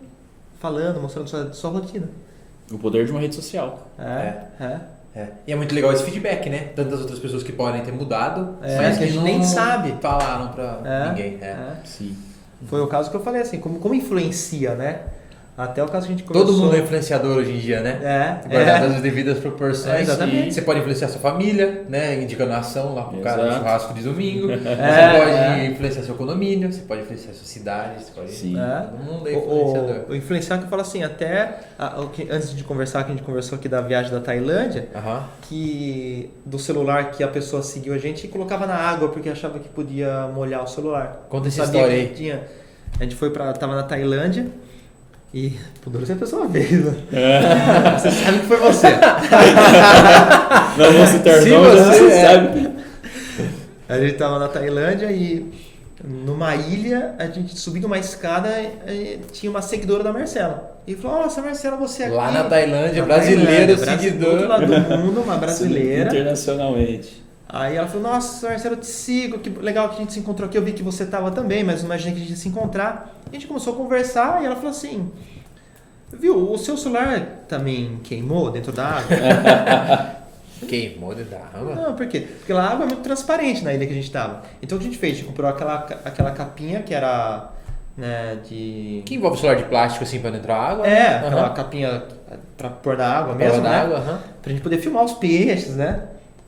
falando, 0.60 1.02
mostrando 1.02 1.28
sua, 1.30 1.54
sua 1.54 1.70
rotina. 1.72 2.08
O 2.72 2.78
poder 2.78 3.06
de 3.06 3.12
uma 3.12 3.20
rede 3.22 3.36
social. 3.36 3.88
É, 4.00 4.34
é. 4.60 4.80
É. 5.16 5.28
E 5.48 5.54
é 5.54 5.56
muito 5.56 5.74
legal 5.74 5.94
esse 5.94 6.04
feedback, 6.04 6.50
né? 6.50 6.72
Tantas 6.76 7.00
outras 7.00 7.20
pessoas 7.20 7.42
que 7.42 7.54
podem 7.54 7.82
ter 7.84 7.94
mudado, 7.94 8.58
É, 8.62 8.78
mas 8.78 8.98
que 8.98 9.04
a 9.06 9.08
gente 9.08 9.16
não 9.16 9.24
nem 9.24 9.42
sabe. 9.44 9.96
falaram 10.02 10.50
pra 10.50 10.82
É, 10.84 11.08
ninguém. 11.10 11.38
É. 11.42 11.46
é. 11.46 11.76
Sim. 11.86 12.18
Foi 12.68 12.82
o 12.82 12.88
caso 12.88 13.10
que 13.10 13.16
eu 13.16 13.22
falei 13.24 13.42
assim, 13.42 13.60
como, 13.60 13.80
como 13.80 13.94
influencia, 13.96 14.76
né? 14.76 15.02
Até 15.58 15.82
o 15.82 15.88
caso 15.88 16.08
que 16.08 16.12
a 16.14 16.16
gente 16.18 16.28
conversou. 16.28 16.52
Todo 16.54 16.62
mundo 16.66 16.76
é 16.76 16.80
influenciador 16.80 17.38
hoje 17.38 17.52
em 17.52 17.60
dia, 17.60 17.80
né? 17.80 18.00
É, 18.04 18.50
Guardado 18.50 18.86
é. 18.92 18.96
as 18.98 19.02
devidas 19.02 19.38
proporções. 19.40 19.96
É, 19.96 20.02
exatamente. 20.02 20.54
Você 20.54 20.62
pode 20.62 20.80
influenciar 20.82 21.08
sua 21.08 21.22
família, 21.22 21.86
né? 21.88 22.22
Indicando 22.22 22.52
a 22.52 22.58
ação 22.58 22.94
lá 22.94 23.04
pro 23.06 23.22
cara 23.22 23.38
no 23.38 23.48
Exato. 23.48 23.60
churrasco 23.60 23.94
de 23.94 24.02
domingo. 24.04 24.48
É, 24.52 24.58
você 24.58 25.20
pode 25.20 25.32
é. 25.32 25.66
influenciar 25.68 26.04
seu 26.04 26.16
condomínio, 26.16 26.72
você 26.74 26.82
pode 26.82 27.02
influenciar 27.04 27.32
sua 27.34 27.46
cidade, 27.46 28.04
você 28.04 28.12
pode. 28.12 28.32
Sim. 28.34 28.60
É. 28.60 28.82
Todo 28.82 29.04
mundo 29.04 29.30
é 29.30 29.32
O, 29.32 29.38
influenciador. 29.38 29.96
o, 30.10 30.12
o 30.12 30.16
influenciar 30.18 30.58
que 30.58 30.64
eu 30.66 30.70
falo 30.70 30.82
assim, 30.82 31.04
até 31.04 31.60
a- 31.80 32.02
o 32.02 32.10
que- 32.10 32.28
antes 32.30 32.54
de 32.54 32.64
conversar, 32.66 33.04
que 33.06 33.12
a 33.12 33.16
gente 33.16 33.24
conversou 33.24 33.58
aqui 33.58 33.70
da 33.70 33.80
viagem 33.80 34.12
da 34.12 34.20
Tailândia, 34.20 34.90
Aham. 34.94 35.24
que 35.44 36.30
do 36.46 36.60
celular 36.60 37.12
que 37.12 37.24
a 37.24 37.28
pessoa 37.30 37.62
seguiu 37.64 37.94
a 37.94 37.98
gente 37.98 38.26
e 38.26 38.28
colocava 38.28 38.66
na 38.68 38.76
água 38.76 39.08
porque 39.08 39.30
achava 39.30 39.58
que 39.60 39.70
podia 39.70 40.28
molhar 40.34 40.62
o 40.64 40.68
celular. 40.68 41.26
Conta 41.30 41.48
essa 41.48 41.64
história 41.64 41.94
aí. 41.96 42.08
Tinha. 42.14 42.42
A 43.00 43.04
gente 43.04 43.16
foi 43.16 43.30
pra. 43.30 43.52
tava 43.54 43.76
na 43.76 43.84
Tailândia 43.84 44.48
e. 45.36 45.54
Por 45.82 45.90
duro 45.92 46.06
a 46.10 46.16
pessoa 46.16 46.50
fez, 46.50 46.86
né? 46.86 46.94
Você 48.00 48.10
sabe 48.12 48.40
que 48.40 48.46
foi 48.46 48.58
você. 48.58 48.88
Não 50.78 50.94
vou 50.94 51.06
citar 51.06 51.42
Se 51.42 51.50
nomes, 51.50 51.80
você 51.82 52.00
você 52.00 52.12
é- 52.12 52.22
sabe. 52.26 52.70
A 53.88 54.00
gente 54.00 54.14
tava 54.16 54.40
na 54.40 54.48
Tailândia 54.48 55.12
e 55.12 55.46
numa 56.04 56.56
ilha, 56.56 57.16
a 57.20 57.28
gente 57.28 57.58
subindo 57.60 57.86
uma 57.86 58.00
escada 58.00 58.50
e 58.88 59.20
tinha 59.32 59.50
uma 59.50 59.62
seguidora 59.62 60.04
da 60.04 60.12
Marcela. 60.12 60.80
E 60.88 60.96
falou, 60.96 61.24
nossa, 61.24 61.42
Marcela, 61.42 61.78
você 61.78 62.04
aqui. 62.04 62.14
Lá 62.16 62.32
na 62.32 62.44
Tailândia, 62.46 63.02
Na 63.02 63.08
brasileiro, 63.08 63.76
Tailândia, 63.78 64.08
seguidor. 64.10 64.40
Do 64.40 64.48
lado 64.48 64.66
do 64.66 64.98
mundo, 64.98 65.22
uma 65.22 65.36
brasileira. 65.38 66.10
Internacionalmente. 66.10 67.24
Aí 67.48 67.76
ela 67.76 67.88
falou, 67.88 68.04
nossa, 68.12 68.50
Marcelo, 68.50 68.76
eu 68.76 68.80
te 68.80 68.88
sigo, 68.88 69.38
que 69.40 69.50
legal 69.50 69.90
que 69.90 69.96
a 69.96 70.00
gente 70.00 70.14
se 70.14 70.20
encontrou 70.20 70.48
aqui, 70.50 70.58
eu 70.58 70.64
vi 70.64 70.74
que 70.74 70.82
você 70.84 71.06
tava 71.06 71.30
também, 71.32 71.64
mas 71.64 71.80
não 71.82 71.86
imaginei 71.86 72.14
que 72.14 72.20
a 72.20 72.22
gente 72.24 72.32
ia 72.32 72.38
se 72.38 72.50
encontrar. 72.50 73.16
A 73.36 73.38
gente 73.38 73.48
começou 73.48 73.74
a 73.74 73.76
conversar 73.76 74.42
e 74.42 74.46
ela 74.46 74.56
falou 74.56 74.72
assim, 74.72 75.12
viu, 76.14 76.50
o 76.54 76.58
seu 76.58 76.78
celular 76.78 77.20
também 77.50 78.00
queimou 78.02 78.50
dentro 78.50 78.72
da 78.72 78.86
água? 78.86 80.16
Queimou 80.70 81.14
de 81.14 81.26
dar 81.26 81.52
água. 81.54 81.76
não, 81.76 81.94
por 81.96 82.08
quê? 82.08 82.22
Porque 82.22 82.54
lá 82.54 82.64
a 82.68 82.72
água 82.72 82.86
é 82.86 82.88
muito 82.88 83.02
transparente 83.02 83.62
na 83.62 83.74
ilha 83.74 83.86
que 83.86 83.92
a 83.92 83.96
gente 83.96 84.10
tava. 84.10 84.42
Então 84.64 84.78
o 84.78 84.82
que 84.82 84.88
a 84.88 84.90
gente 84.90 84.98
fez? 85.00 85.14
A 85.14 85.16
gente 85.18 85.28
comprou 85.28 85.50
aquela, 85.50 85.86
aquela 86.06 86.32
capinha 86.32 86.82
que 86.82 86.94
era, 86.94 87.50
né, 87.98 88.38
de... 88.48 89.04
Que 89.06 89.16
envolve 89.16 89.38
celular 89.38 89.58
de 89.58 89.66
plástico 89.66 90.06
assim 90.06 90.20
pra 90.20 90.32
não 90.32 90.38
entrar 90.38 90.56
água? 90.56 90.88
É, 90.88 91.18
Aham. 91.18 91.28
aquela 91.28 91.50
capinha 91.50 92.04
pra 92.58 92.70
pôr 92.70 92.98
na 92.98 93.06
água 93.06 93.36
Prova 93.36 93.52
mesmo, 93.52 93.64
da 93.64 93.70
né? 93.70 93.78
água, 93.82 93.98
aham. 93.98 94.20
Pra 94.42 94.52
gente 94.54 94.62
poder 94.62 94.78
filmar 94.78 95.04
os 95.04 95.14
peixes, 95.14 95.76
né? 95.76 96.04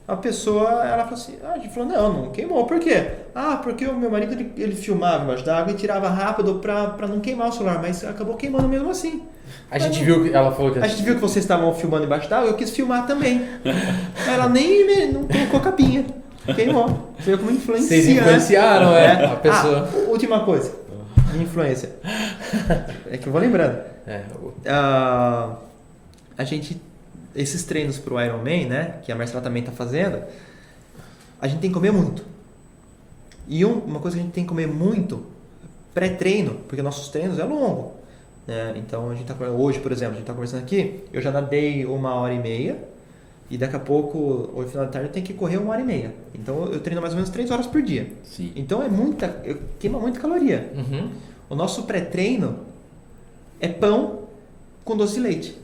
A 0.08 0.16
pessoa, 0.16 0.86
ela 0.86 1.04
falou 1.04 1.16
assim, 1.16 1.36
ah, 1.44 1.52
a 1.56 1.58
gente 1.58 1.74
falou, 1.74 1.90
não, 1.90 2.14
não 2.14 2.32
queimou, 2.32 2.66
por 2.66 2.80
quê? 2.80 3.08
Ah, 3.36 3.58
porque 3.62 3.86
o 3.86 3.94
meu 3.94 4.10
marido, 4.10 4.32
ele, 4.32 4.54
ele 4.58 4.74
filmava 4.74 5.26
embaixo 5.26 5.44
d'água 5.44 5.74
e 5.74 5.76
tirava 5.76 6.08
rápido 6.08 6.56
pra, 6.60 6.88
pra 6.92 7.08
não 7.08 7.20
queimar 7.20 7.50
o 7.50 7.52
celular, 7.52 7.82
mas 7.82 8.06
acabou 8.06 8.36
queimando 8.36 8.70
mesmo 8.70 8.90
assim. 8.90 9.24
A 9.70 9.78
gente 9.78 10.02
viu 10.06 10.24
que 10.24 10.34
ela 10.34 10.50
falou 10.54 10.72
que 10.72 10.80
A 10.80 10.88
gente 10.88 11.04
viu 11.04 11.16
que 11.16 11.20
vocês 11.20 11.44
estavam 11.44 11.74
filmando 11.76 12.06
embaixo 12.06 12.30
d'água, 12.30 12.48
eu 12.50 12.54
quis 12.56 12.70
filmar 12.70 13.06
também. 13.06 13.46
ela 14.26 14.48
nem 14.48 15.12
não 15.12 15.26
colocou 15.28 15.60
capinha, 15.60 16.06
queimou. 16.56 17.14
Você 17.20 17.32
viu 17.32 17.40
como 17.40 17.52
influencia, 17.52 17.88
Vocês 17.90 18.08
né? 18.08 18.14
influenciaram, 18.14 18.96
é, 18.96 19.26
a 19.26 19.36
pessoa. 19.36 19.90
Ah, 19.92 20.10
última 20.10 20.40
coisa, 20.46 20.74
influência. 21.36 21.90
É 23.12 23.18
que 23.18 23.28
eu 23.28 23.34
vou 23.34 23.42
lembrando. 23.42 23.78
É, 24.08 24.22
Ah, 24.68 25.50
a 26.38 26.44
gente 26.46 26.82
esses 27.36 27.64
treinos 27.64 27.98
pro 27.98 28.20
Ironman, 28.22 28.68
né, 28.68 29.00
que 29.04 29.12
a 29.12 29.16
Marcela 29.16 29.42
também 29.42 29.64
tá 29.64 29.72
fazendo, 29.72 30.22
a 31.42 31.48
gente 31.48 31.60
tem 31.60 31.70
que 31.70 31.74
comer 31.76 31.92
muito. 31.92 32.24
E 33.48 33.64
um- 33.64 33.80
uma 33.80 34.00
coisa 34.00 34.18
que 34.18 34.22
a 34.22 34.26
gente 34.26 34.34
tem 34.34 34.44
que 34.44 34.50
comer 34.50 34.68
muito 34.68 35.24
pré-treino, 35.94 36.56
porque 36.68 36.82
nossos 36.82 37.10
treinos 37.10 37.40
é 37.40 37.44
longo, 37.44 37.94
né? 38.46 38.74
Então 38.78 39.10
a 39.10 39.16
gente 39.16 39.26
tá 39.28 39.34
com- 39.34 39.46
hoje, 39.46 39.80
por 39.80 39.92
exemplo, 39.92 40.14
a 40.16 40.18
gente 40.18 40.26
tá 40.28 40.34
conversando 40.34 40.62
aqui, 40.64 41.04
eu 41.14 41.22
já 41.22 41.32
nadei 41.32 41.86
uma 41.86 42.14
hora 42.16 42.34
e 42.34 42.40
meia 42.40 42.78
e 43.50 43.58
daqui 43.58 43.76
a 43.76 43.80
pouco, 43.80 44.18
hoje 44.54 44.66
no 44.66 44.70
final 44.72 44.86
da 44.86 44.92
tarde, 44.92 45.08
eu 45.08 45.14
tenho 45.14 45.26
que 45.26 45.34
correr 45.34 45.58
uma 45.58 45.72
hora 45.72 45.82
e 45.82 45.86
meia. 45.86 46.14
Então 46.36 46.66
eu 46.66 46.80
treino 46.82 47.02
mais 47.02 47.14
ou 47.14 47.18
menos 47.18 47.30
três 47.32 47.50
horas 47.50 47.66
por 47.68 47.82
dia. 47.82 48.12
Sim. 48.24 48.52
Então 48.56 48.84
é 48.84 48.90
muita, 48.90 49.30
queima 49.80 49.98
muita 50.00 50.20
caloria. 50.20 50.72
Uhum. 50.76 51.10
O 51.50 51.56
nosso 51.56 51.84
pré-treino 51.84 52.60
é 53.60 53.68
pão 53.70 54.24
com 54.84 54.98
doce 54.98 55.16
de 55.16 55.20
leite. 55.22 55.58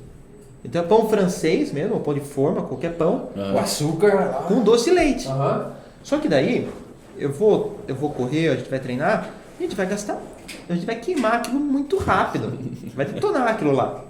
Então 0.66 0.82
é 0.82 0.86
pão 0.86 1.08
francês 1.10 1.72
mesmo, 1.72 1.96
ou 1.96 2.00
pão 2.00 2.14
de 2.14 2.22
forma, 2.22 2.62
qualquer 2.62 2.94
pão, 2.94 3.30
O 3.36 3.58
Ah, 3.58 3.62
açúcar 3.62 4.44
com 4.48 4.62
doce 4.62 4.86
de 4.90 4.96
leite. 4.96 5.28
Aham. 5.28 5.72
Só 6.04 6.18
que 6.18 6.28
daí, 6.28 6.70
eu 7.18 7.32
vou, 7.32 7.80
eu 7.88 7.96
vou 7.96 8.10
correr, 8.10 8.50
a 8.50 8.56
gente 8.56 8.70
vai 8.70 8.80
treinar, 8.80 9.30
a 9.60 9.62
gente 9.64 9.76
vai 9.76 9.86
gastar, 9.86 10.18
a 10.70 10.74
gente 10.74 10.86
vai 10.86 10.96
queimar 10.96 11.36
aquilo 11.36 11.60
muito 11.60 11.98
rápido. 11.98 12.54
Vai 12.96 13.06
detonar 13.06 13.48
aquilo 13.48 13.72
lá. 13.74 14.02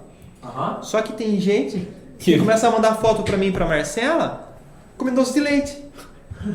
Aham. 0.44 0.78
Só 0.82 1.00
que 1.02 1.12
tem 1.14 1.40
gente 1.40 1.88
que 2.18 2.38
começa 2.38 2.68
a 2.68 2.70
mandar 2.70 2.94
foto 2.96 3.22
pra 3.22 3.36
mim 3.36 3.46
e 3.48 3.52
pra 3.52 3.66
Marcela 3.66 4.52
comendo 4.96 5.16
doce 5.20 5.34
de 5.34 5.40
leite. 5.40 5.82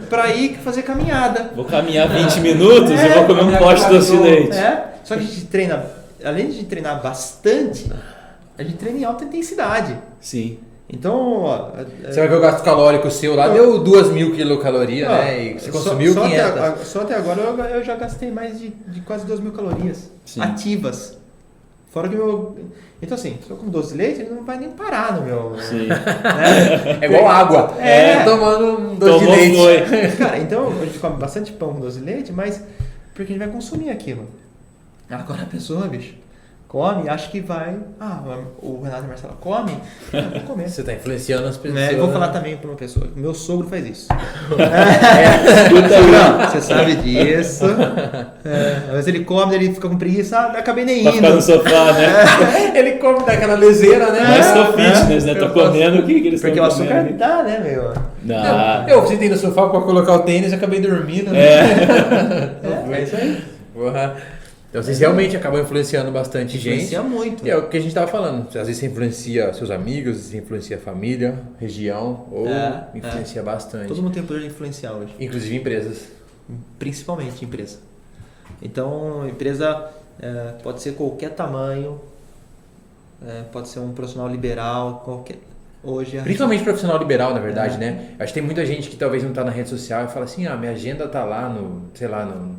pra 0.09 0.27
ir 0.33 0.55
fazer 0.59 0.83
caminhada. 0.83 1.49
Vou 1.55 1.65
caminhar 1.65 2.07
20 2.07 2.39
minutos 2.41 2.91
É, 2.91 3.07
e 3.07 3.13
vou 3.15 3.25
comer 3.25 3.43
um 3.43 3.57
pote 3.57 3.83
com 3.83 3.89
doce 3.89 4.11
de 4.11 4.17
leite. 4.17 4.55
É, 4.55 4.93
só 5.03 5.15
que 5.15 5.21
a 5.21 5.25
gente 5.25 5.45
treina, 5.47 5.83
além 6.23 6.49
de 6.51 6.63
treinar 6.65 7.01
bastante, 7.01 7.91
a 8.59 8.63
gente 8.63 8.77
treina 8.77 8.99
em 8.99 9.03
alta 9.05 9.23
intensidade. 9.23 9.97
Sim. 10.19 10.59
Então, 10.91 11.43
ó, 11.43 11.69
é- 11.77 12.11
Você 12.11 12.19
vai 12.19 12.27
ver 12.29 12.35
o 12.35 12.41
gasto 12.41 12.63
calórico 12.63 13.09
seu 13.11 13.35
lá, 13.35 13.47
deu 13.47 13.77
2 13.83 14.09
mil 14.11 14.33
quilocalorias, 14.35 15.07
né? 15.07 15.43
E 15.43 15.53
você 15.59 15.71
só- 15.71 15.77
consumiu 15.77 16.13
só, 16.13 16.23
500. 16.23 16.49
Até, 16.49 16.59
a- 16.67 16.77
só 16.77 17.01
até 17.01 17.15
agora 17.15 17.41
eu, 17.41 17.57
eu 17.63 17.83
já 17.83 17.95
gastei 17.95 18.31
mais 18.31 18.59
de, 18.59 18.69
de 18.69 19.01
quase 19.01 19.25
2 19.25 19.39
mil 19.39 19.51
calorias 19.51 20.09
Sim. 20.25 20.41
ativas. 20.41 21.17
Fora 21.91 22.07
que 22.09 22.15
meu. 22.15 22.55
Então, 23.01 23.15
assim, 23.15 23.37
se 23.45 23.49
eu 23.49 23.55
como 23.57 23.71
doce 23.71 23.91
de 23.93 23.97
leite, 23.97 24.21
ele 24.21 24.31
não 24.31 24.43
vai 24.43 24.57
nem 24.59 24.69
parar 24.71 25.13
no 25.15 25.21
meu. 25.25 25.55
Sim. 25.61 25.87
né? 25.87 25.95
É 27.01 27.05
igual 27.05 27.27
água. 27.27 27.73
É. 27.79 28.23
Tô 28.23 28.31
tomando 28.31 28.65
um 28.91 28.95
doce 28.95 29.19
Tomou, 29.25 29.35
de 29.35 29.41
leite. 29.55 29.87
foi. 29.89 30.07
Cara, 30.17 30.37
então 30.39 30.67
a 30.69 30.85
gente 30.85 30.99
come 30.99 31.17
bastante 31.17 31.51
pão 31.51 31.73
com 31.73 31.79
doce 31.79 31.99
de 31.99 32.05
leite, 32.05 32.31
mas 32.31 32.61
porque 33.13 33.31
a 33.33 33.35
gente 33.35 33.39
vai 33.39 33.47
consumir 33.53 33.89
aquilo. 33.89 34.27
Agora 35.09 35.43
a 35.43 35.45
pessoa, 35.45 35.87
bicho, 35.87 36.13
come 36.69 37.09
acha 37.09 37.29
que 37.31 37.41
vai. 37.41 37.77
Ah, 37.99 38.21
o 38.61 38.79
Renato 38.83 39.01
e 39.01 39.05
a 39.05 39.07
Marcela 39.07 39.33
come, 39.41 39.71
eu 40.13 40.21
vou 40.21 40.41
comer. 40.41 40.69
Você 40.69 40.83
tá 40.83 40.93
influenciando 40.93 41.47
as 41.47 41.57
pessoas. 41.57 41.81
Né? 41.81 41.93
Eu 41.93 41.97
vou 41.97 42.07
né? 42.07 42.13
falar 42.13 42.27
também 42.27 42.55
para 42.57 42.69
uma 42.69 42.77
pessoa. 42.77 43.07
Meu 43.15 43.33
sogro 43.33 43.67
faz 43.67 43.87
isso. 43.87 44.07
Escuta 44.53 45.95
aí. 45.95 46.11
Não, 46.11 46.49
você 46.49 46.61
sabe 46.61 46.95
disso. 46.97 47.65
É, 48.45 48.83
às 48.87 48.91
vezes 48.91 49.07
ele 49.07 49.25
come, 49.25 49.55
ele 49.55 49.73
fica 49.73 49.89
com 49.89 49.97
preguiça, 49.97 50.37
ah, 50.37 50.59
acabei 50.59 50.85
nem 50.85 50.99
ficar 51.03 51.17
indo. 51.17 51.35
no 51.35 51.41
sofá, 51.41 51.91
né? 51.93 52.71
Ele 52.75 52.91
come 52.93 53.25
daquela 53.25 53.55
leseira, 53.55 54.11
né? 54.11 54.21
Mas 54.27 54.53
tô 54.53 54.79
É, 54.79 54.93
fitness, 54.93 55.25
né? 55.25 55.33
Tô 55.33 55.45
eu 55.45 55.53
faço- 55.53 55.65
comendo 55.71 55.99
o 55.99 56.03
que, 56.05 56.21
que 56.21 56.27
eles 56.27 56.41
Porque 56.41 56.59
o 56.59 56.63
açúcar 56.63 56.99
comendo. 56.99 57.17
dá, 57.17 57.41
né, 57.41 57.59
meu? 57.63 57.93
Não. 58.23 58.87
Eu 58.87 59.07
sentei 59.07 59.27
no 59.27 59.37
sofá 59.37 59.67
pra 59.69 59.81
colocar 59.81 60.13
o 60.13 60.19
tênis 60.19 60.51
e 60.51 60.55
acabei 60.55 60.79
dormindo. 60.79 61.31
né? 61.31 61.39
É, 61.39 62.93
é 62.93 63.01
isso 63.03 63.15
aí. 63.15 63.43
Porra. 63.73 64.15
Então 64.69 64.83
vocês 64.83 64.99
realmente 64.99 65.35
acabam 65.35 65.61
influenciando 65.61 66.11
bastante 66.11 66.57
gente. 66.59 66.83
Influencia 66.83 67.01
muito. 67.01 67.45
E 67.45 67.49
é 67.49 67.57
o 67.57 67.67
que 67.69 67.77
a 67.77 67.79
gente 67.79 67.93
tava 67.93 68.05
falando. 68.07 68.47
Às 68.49 68.53
vezes 68.67 68.77
você 68.77 68.85
influencia 68.85 69.51
seus 69.53 69.71
amigos, 69.71 70.11
às 70.11 70.17
vezes 70.17 70.31
você 70.31 70.37
influencia 70.37 70.77
a 70.77 70.79
família, 70.79 71.39
região, 71.59 72.27
ou 72.31 72.47
É, 72.47 72.87
influencia 72.93 73.41
bastante. 73.41 73.87
Todo 73.87 74.01
mundo 74.03 74.13
tem 74.13 74.21
o 74.21 74.27
poder 74.27 74.41
de 74.41 74.47
influenciar 74.47 74.93
hoje. 74.93 75.13
Inclusive 75.19 75.55
empresas. 75.55 76.07
principalmente 76.77 77.43
empresa. 77.45 77.77
Então, 78.61 79.27
empresa 79.27 79.89
é, 80.21 80.53
pode 80.63 80.81
ser 80.81 80.93
qualquer 80.93 81.29
tamanho, 81.31 81.99
é, 83.25 83.43
pode 83.51 83.69
ser 83.69 83.79
um 83.79 83.91
profissional 83.93 84.27
liberal, 84.29 85.01
qualquer. 85.05 85.37
Hoje 85.81 86.17
a 86.17 86.23
Principalmente 86.23 86.61
profissional 86.63 86.97
liberal, 86.97 87.33
na 87.33 87.39
verdade, 87.39 87.75
É. 87.75 87.77
né? 87.77 88.09
Acho 88.19 88.33
que 88.33 88.39
tem 88.39 88.43
muita 88.43 88.65
gente 88.65 88.89
que 88.89 88.97
talvez 88.97 89.23
não 89.23 89.31
tá 89.31 89.43
na 89.45 89.51
rede 89.51 89.69
social 89.69 90.03
e 90.05 90.07
fala 90.09 90.25
assim, 90.25 90.45
ah, 90.45 90.57
minha 90.57 90.71
agenda 90.73 91.07
tá 91.07 91.23
lá 91.23 91.47
no, 91.47 91.83
sei 91.93 92.07
lá, 92.07 92.25
no, 92.25 92.55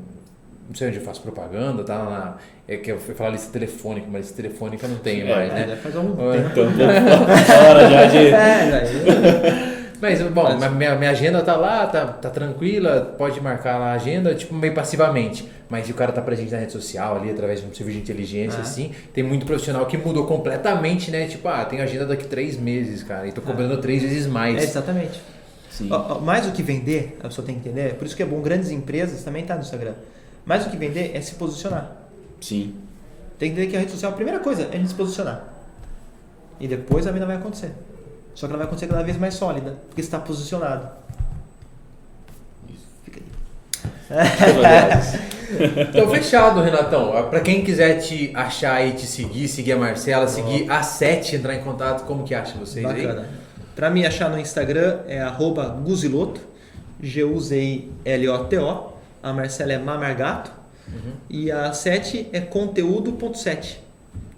não 0.71 0.75
sei 0.77 0.89
onde 0.89 0.97
eu 0.99 1.03
faço 1.03 1.21
propaganda, 1.21 1.83
tá 1.85 1.99
lá 1.99 2.11
na, 2.11 2.37
é 2.67 2.77
que 2.79 2.91
eu 2.93 2.99
fui 2.99 3.15
falar 3.15 3.31
lista 3.31 3.53
telefônica, 3.53 4.07
mas 4.11 4.23
lista 4.27 4.41
telefônica 4.43 4.87
eu 4.87 4.91
não 4.91 4.99
tenho 4.99 5.27
É, 5.29 5.35
mais, 5.35 5.51
é, 5.53 5.55
né? 5.55 5.67
já 5.69 5.77
faz 5.77 5.97
algum 5.97 6.33
É. 6.33 6.37
tempo. 6.37 6.49
Então, 6.51 6.65
hora 7.69 7.91
já 7.91 8.05
de. 8.07 8.19
É, 8.29 8.71
velho. 8.71 9.81
Mas, 10.01 10.19
bom, 10.23 10.45
Mas- 10.59 10.73
minha, 10.73 10.95
minha 10.95 11.11
agenda 11.11 11.43
tá 11.43 11.55
lá, 11.57 11.87
tá, 11.87 12.07
tá 12.07 12.31
tranquila, 12.31 13.15
pode 13.19 13.39
marcar 13.39 13.77
lá 13.77 13.89
a 13.89 13.93
agenda, 13.97 14.35
tipo, 14.35 14.55
meio 14.55 14.73
passivamente. 14.73 15.47
Mas 15.69 15.85
se 15.85 15.93
o 15.93 15.95
cara 15.95 16.11
tá 16.11 16.23
presente 16.23 16.51
na 16.53 16.57
rede 16.59 16.73
social 16.73 17.17
ali, 17.17 17.31
através 17.31 17.61
de 17.61 17.67
um 17.67 17.75
serviço 17.75 17.99
de 17.99 18.03
inteligência, 18.05 18.61
Ah. 18.61 18.63
assim, 18.63 18.93
tem 19.13 19.23
muito 19.23 19.45
profissional 19.45 19.85
que 19.85 19.99
mudou 19.99 20.25
completamente, 20.27 21.11
né? 21.11 21.27
Tipo, 21.27 21.49
ah, 21.49 21.67
tem 21.67 21.83
agenda 21.83 22.07
daqui 22.07 22.25
três 22.25 22.59
meses, 22.59 23.03
cara, 23.03 23.27
e 23.27 23.33
tô 23.33 23.43
cobrando 23.43 23.77
três 23.77 24.03
vezes 24.03 24.25
É, 24.25 24.29
mais. 24.31 24.63
exatamente. 24.63 25.21
Sim. 25.69 25.89
Ó, 25.91 26.17
ó, 26.17 26.19
mais 26.19 26.47
do 26.47 26.53
que 26.53 26.63
vender, 26.63 27.19
a 27.23 27.29
pessoa 27.29 27.45
tem 27.47 27.57
que 27.57 27.69
entender, 27.69 27.93
por 27.97 28.07
isso 28.07 28.17
que 28.17 28.23
é 28.23 28.27
bom 28.27 28.41
grandes 28.41 28.71
empresas 28.71 29.23
também 29.23 29.45
tá 29.45 29.55
no 29.55 29.61
Instagram. 29.61 29.93
Mais 30.45 30.65
do 30.65 30.71
que 30.71 30.77
vender 30.77 31.13
é 31.15 31.21
se 31.21 31.35
posicionar. 31.35 31.97
Sim. 32.41 32.75
Tem 33.39 33.51
que 33.51 33.55
entender 33.55 33.71
que 33.71 33.77
a 33.77 33.81
rede 33.81 33.93
social, 33.93 34.13
a 34.13 34.15
primeira 34.15 34.41
coisa 34.41 34.63
é 34.65 34.69
a 34.75 34.77
gente 34.77 34.89
se 34.89 34.95
posicionar. 34.95 35.45
E 36.59 36.69
depois 36.69 37.07
a 37.07 37.13
venda 37.13 37.27
vai 37.27 37.37
acontecer. 37.37 37.73
Só 38.35 38.47
que 38.47 38.53
ela 38.53 38.59
vai 38.59 38.67
acontecer 38.67 38.87
cada 38.87 39.03
vez 39.03 39.17
mais 39.17 39.35
sólida, 39.35 39.77
porque 39.89 40.03
você 40.03 40.09
está 40.09 40.19
posicionado. 40.19 40.89
Fica 43.05 43.21
aí. 43.21 43.27
Então, 45.89 46.09
fechado, 46.11 46.61
Renatão. 46.61 47.17
Ah, 47.17 47.25
Pra 47.25 47.41
quem 47.41 47.65
quiser 47.65 47.99
te 47.99 48.31
achar 48.35 48.87
e 48.87 48.93
te 48.93 49.07
seguir, 49.07 49.49
seguir 49.49 49.73
a 49.73 49.77
Marcela, 49.77 50.29
seguir 50.29 50.71
a 50.71 50.83
Sete, 50.83 51.37
entrar 51.37 51.55
em 51.55 51.63
contato, 51.63 52.05
como 52.07 52.25
que 52.25 52.35
acha 52.35 52.57
vocês 52.59 52.85
aí? 52.85 53.07
Bacana. 53.07 53.29
Pra 53.75 53.91
me 53.91 54.07
achar 54.07 54.29
no 54.31 54.39
Instagram 54.39 55.01
é 55.09 55.21
arroba 55.21 55.67
Guziloto, 55.69 56.41
G-U-Z-I-L-O-T-O. 57.03 59.00
A 59.23 59.33
Marcela 59.33 59.73
é 59.73 59.79
Mamargato. 59.79 60.51
Uhum. 60.89 61.13
E 61.29 61.51
a 61.53 61.73
7 61.73 62.29
é 62.33 62.41
conteúdo.7 62.41 63.77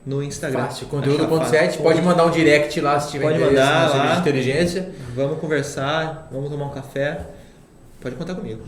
no 0.04 0.22
Instagram. 0.22 0.64
Fácil, 0.64 0.86
conteúdo 0.88 1.16
Achar 1.18 1.28
ponto 1.28 1.44
fácil. 1.44 1.59
sete, 1.60 1.78
pode 1.78 2.02
mandar 2.02 2.26
um 2.26 2.30
direct 2.30 2.80
lá 2.80 2.98
se 2.98 3.12
tiver 3.12 3.24
Pode 3.26 3.36
interesse 3.36 3.56
mandar 3.62 3.96
lá. 3.96 4.14
de 4.14 4.20
inteligência. 4.20 4.90
Vamos 5.14 5.38
conversar, 5.38 6.28
vamos 6.32 6.50
tomar 6.50 6.66
um 6.66 6.70
café. 6.70 7.20
Pode 8.00 8.16
contar 8.16 8.34
comigo. 8.34 8.62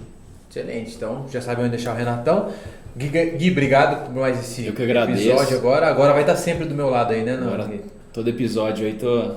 Excelente, 0.48 0.94
então 0.94 1.26
já 1.30 1.40
sabe 1.42 1.62
onde 1.62 1.70
deixar 1.70 1.92
o 1.92 1.96
Renatão. 1.96 2.52
Gui, 2.96 3.08
Gui, 3.08 3.50
obrigado 3.50 4.06
por 4.06 4.14
mais 4.14 4.38
esse 4.38 4.66
Eu 4.66 4.72
que 4.72 4.82
agradeço. 4.84 5.28
episódio 5.28 5.56
agora. 5.56 5.88
Agora 5.88 6.12
vai 6.12 6.20
estar 6.22 6.36
sempre 6.36 6.66
do 6.66 6.74
meu 6.74 6.88
lado 6.88 7.12
aí, 7.12 7.24
né? 7.24 7.36
não, 7.36 7.48
Agora, 7.52 7.68
todo 8.12 8.28
episódio 8.30 8.86
aí 8.86 8.94
tô 8.94 9.32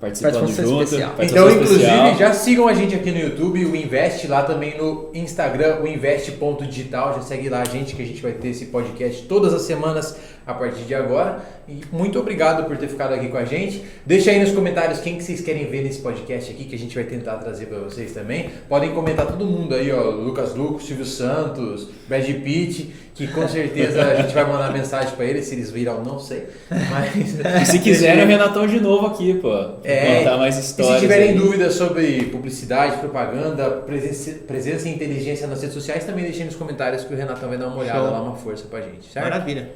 participando 0.00 0.46
junto. 0.48 0.82
especial. 0.82 1.10
Então, 1.10 1.16
participação 1.16 1.50
inclusive, 1.50 1.84
especial. 1.84 2.16
já 2.16 2.32
sigam 2.32 2.68
a 2.68 2.74
gente 2.74 2.94
aqui 2.94 3.10
no 3.10 3.18
YouTube, 3.18 3.64
o 3.64 3.76
Invest, 3.76 4.26
lá 4.28 4.42
também 4.42 4.78
no 4.78 5.10
Instagram, 5.12 5.80
o 5.82 5.86
invest.digital. 5.86 7.14
Já 7.14 7.22
segue 7.22 7.48
lá 7.48 7.62
a 7.62 7.64
gente, 7.64 7.94
que 7.94 8.02
a 8.02 8.06
gente 8.06 8.22
vai 8.22 8.32
ter 8.32 8.48
esse 8.48 8.66
podcast 8.66 9.22
todas 9.26 9.52
as 9.52 9.62
semanas 9.62 10.16
a 10.48 10.54
partir 10.54 10.82
de 10.84 10.94
agora. 10.94 11.40
E 11.68 11.82
muito 11.92 12.18
obrigado 12.18 12.64
por 12.66 12.76
ter 12.78 12.88
ficado 12.88 13.12
aqui 13.12 13.28
com 13.28 13.36
a 13.36 13.44
gente. 13.44 13.84
Deixa 14.06 14.30
aí 14.30 14.40
nos 14.40 14.50
comentários 14.52 14.98
quem 15.00 15.16
que 15.18 15.22
vocês 15.22 15.42
querem 15.42 15.66
ver 15.66 15.82
nesse 15.82 16.00
podcast 16.00 16.50
aqui, 16.50 16.64
que 16.64 16.74
a 16.74 16.78
gente 16.78 16.94
vai 16.94 17.04
tentar 17.04 17.34
trazer 17.36 17.66
para 17.66 17.78
vocês 17.80 18.12
também. 18.12 18.48
Podem 18.66 18.94
comentar 18.94 19.26
todo 19.26 19.44
mundo 19.44 19.74
aí, 19.74 19.92
ó, 19.92 20.04
Lucas 20.08 20.54
Luco, 20.54 20.82
Silvio 20.82 21.04
Santos, 21.04 21.88
Brad 22.08 22.24
Pitt, 22.26 22.90
que 23.14 23.26
com 23.28 23.46
certeza 23.46 24.00
a 24.02 24.14
gente 24.14 24.32
vai 24.32 24.46
mandar 24.46 24.72
mensagem 24.72 25.14
para 25.14 25.26
eles, 25.26 25.44
se 25.44 25.54
eles 25.54 25.70
viram, 25.70 26.02
não 26.02 26.18
sei. 26.18 26.46
Mas 26.70 27.14
E 27.62 27.66
se 27.66 27.78
quiserem, 27.84 28.24
o 28.24 28.26
Renatão 28.26 28.66
de 28.66 28.80
novo 28.80 29.08
aqui, 29.08 29.34
pô. 29.34 29.52
É, 29.84 30.20
contar 30.20 30.38
mais 30.38 30.56
E 30.56 30.60
histórias. 30.60 30.94
se 30.94 31.00
tiverem 31.02 31.30
aí. 31.30 31.34
dúvidas 31.36 31.74
sobre 31.74 32.22
publicidade, 32.32 32.96
propaganda, 32.96 33.68
presença, 33.84 34.30
presença 34.46 34.88
e 34.88 34.94
inteligência 34.94 35.46
nas 35.46 35.60
redes 35.60 35.74
sociais, 35.74 36.04
também 36.04 36.24
deixem 36.24 36.46
nos 36.46 36.56
comentários 36.56 37.04
que 37.04 37.12
o 37.12 37.16
Renatão 37.16 37.50
vai 37.50 37.58
dar 37.58 37.66
uma 37.66 37.76
olhada 37.76 37.98
Show. 37.98 38.10
lá, 38.10 38.22
uma 38.22 38.36
força 38.36 38.64
pra 38.70 38.80
gente, 38.80 39.12
certo? 39.12 39.24
Maravilha. 39.28 39.68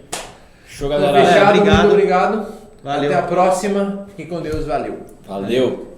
Show, 0.73 0.89
Tudo 0.89 1.01
galera. 1.01 1.27
fechado, 1.27 1.51
obrigado. 1.59 1.79
muito 1.81 1.93
obrigado. 1.93 2.47
Valeu. 2.83 3.11
Até 3.11 3.19
a 3.21 3.23
próxima. 3.23 4.07
Fiquem 4.09 4.27
com 4.27 4.41
Deus, 4.41 4.67
valeu. 4.67 5.01
Valeu. 5.29 5.92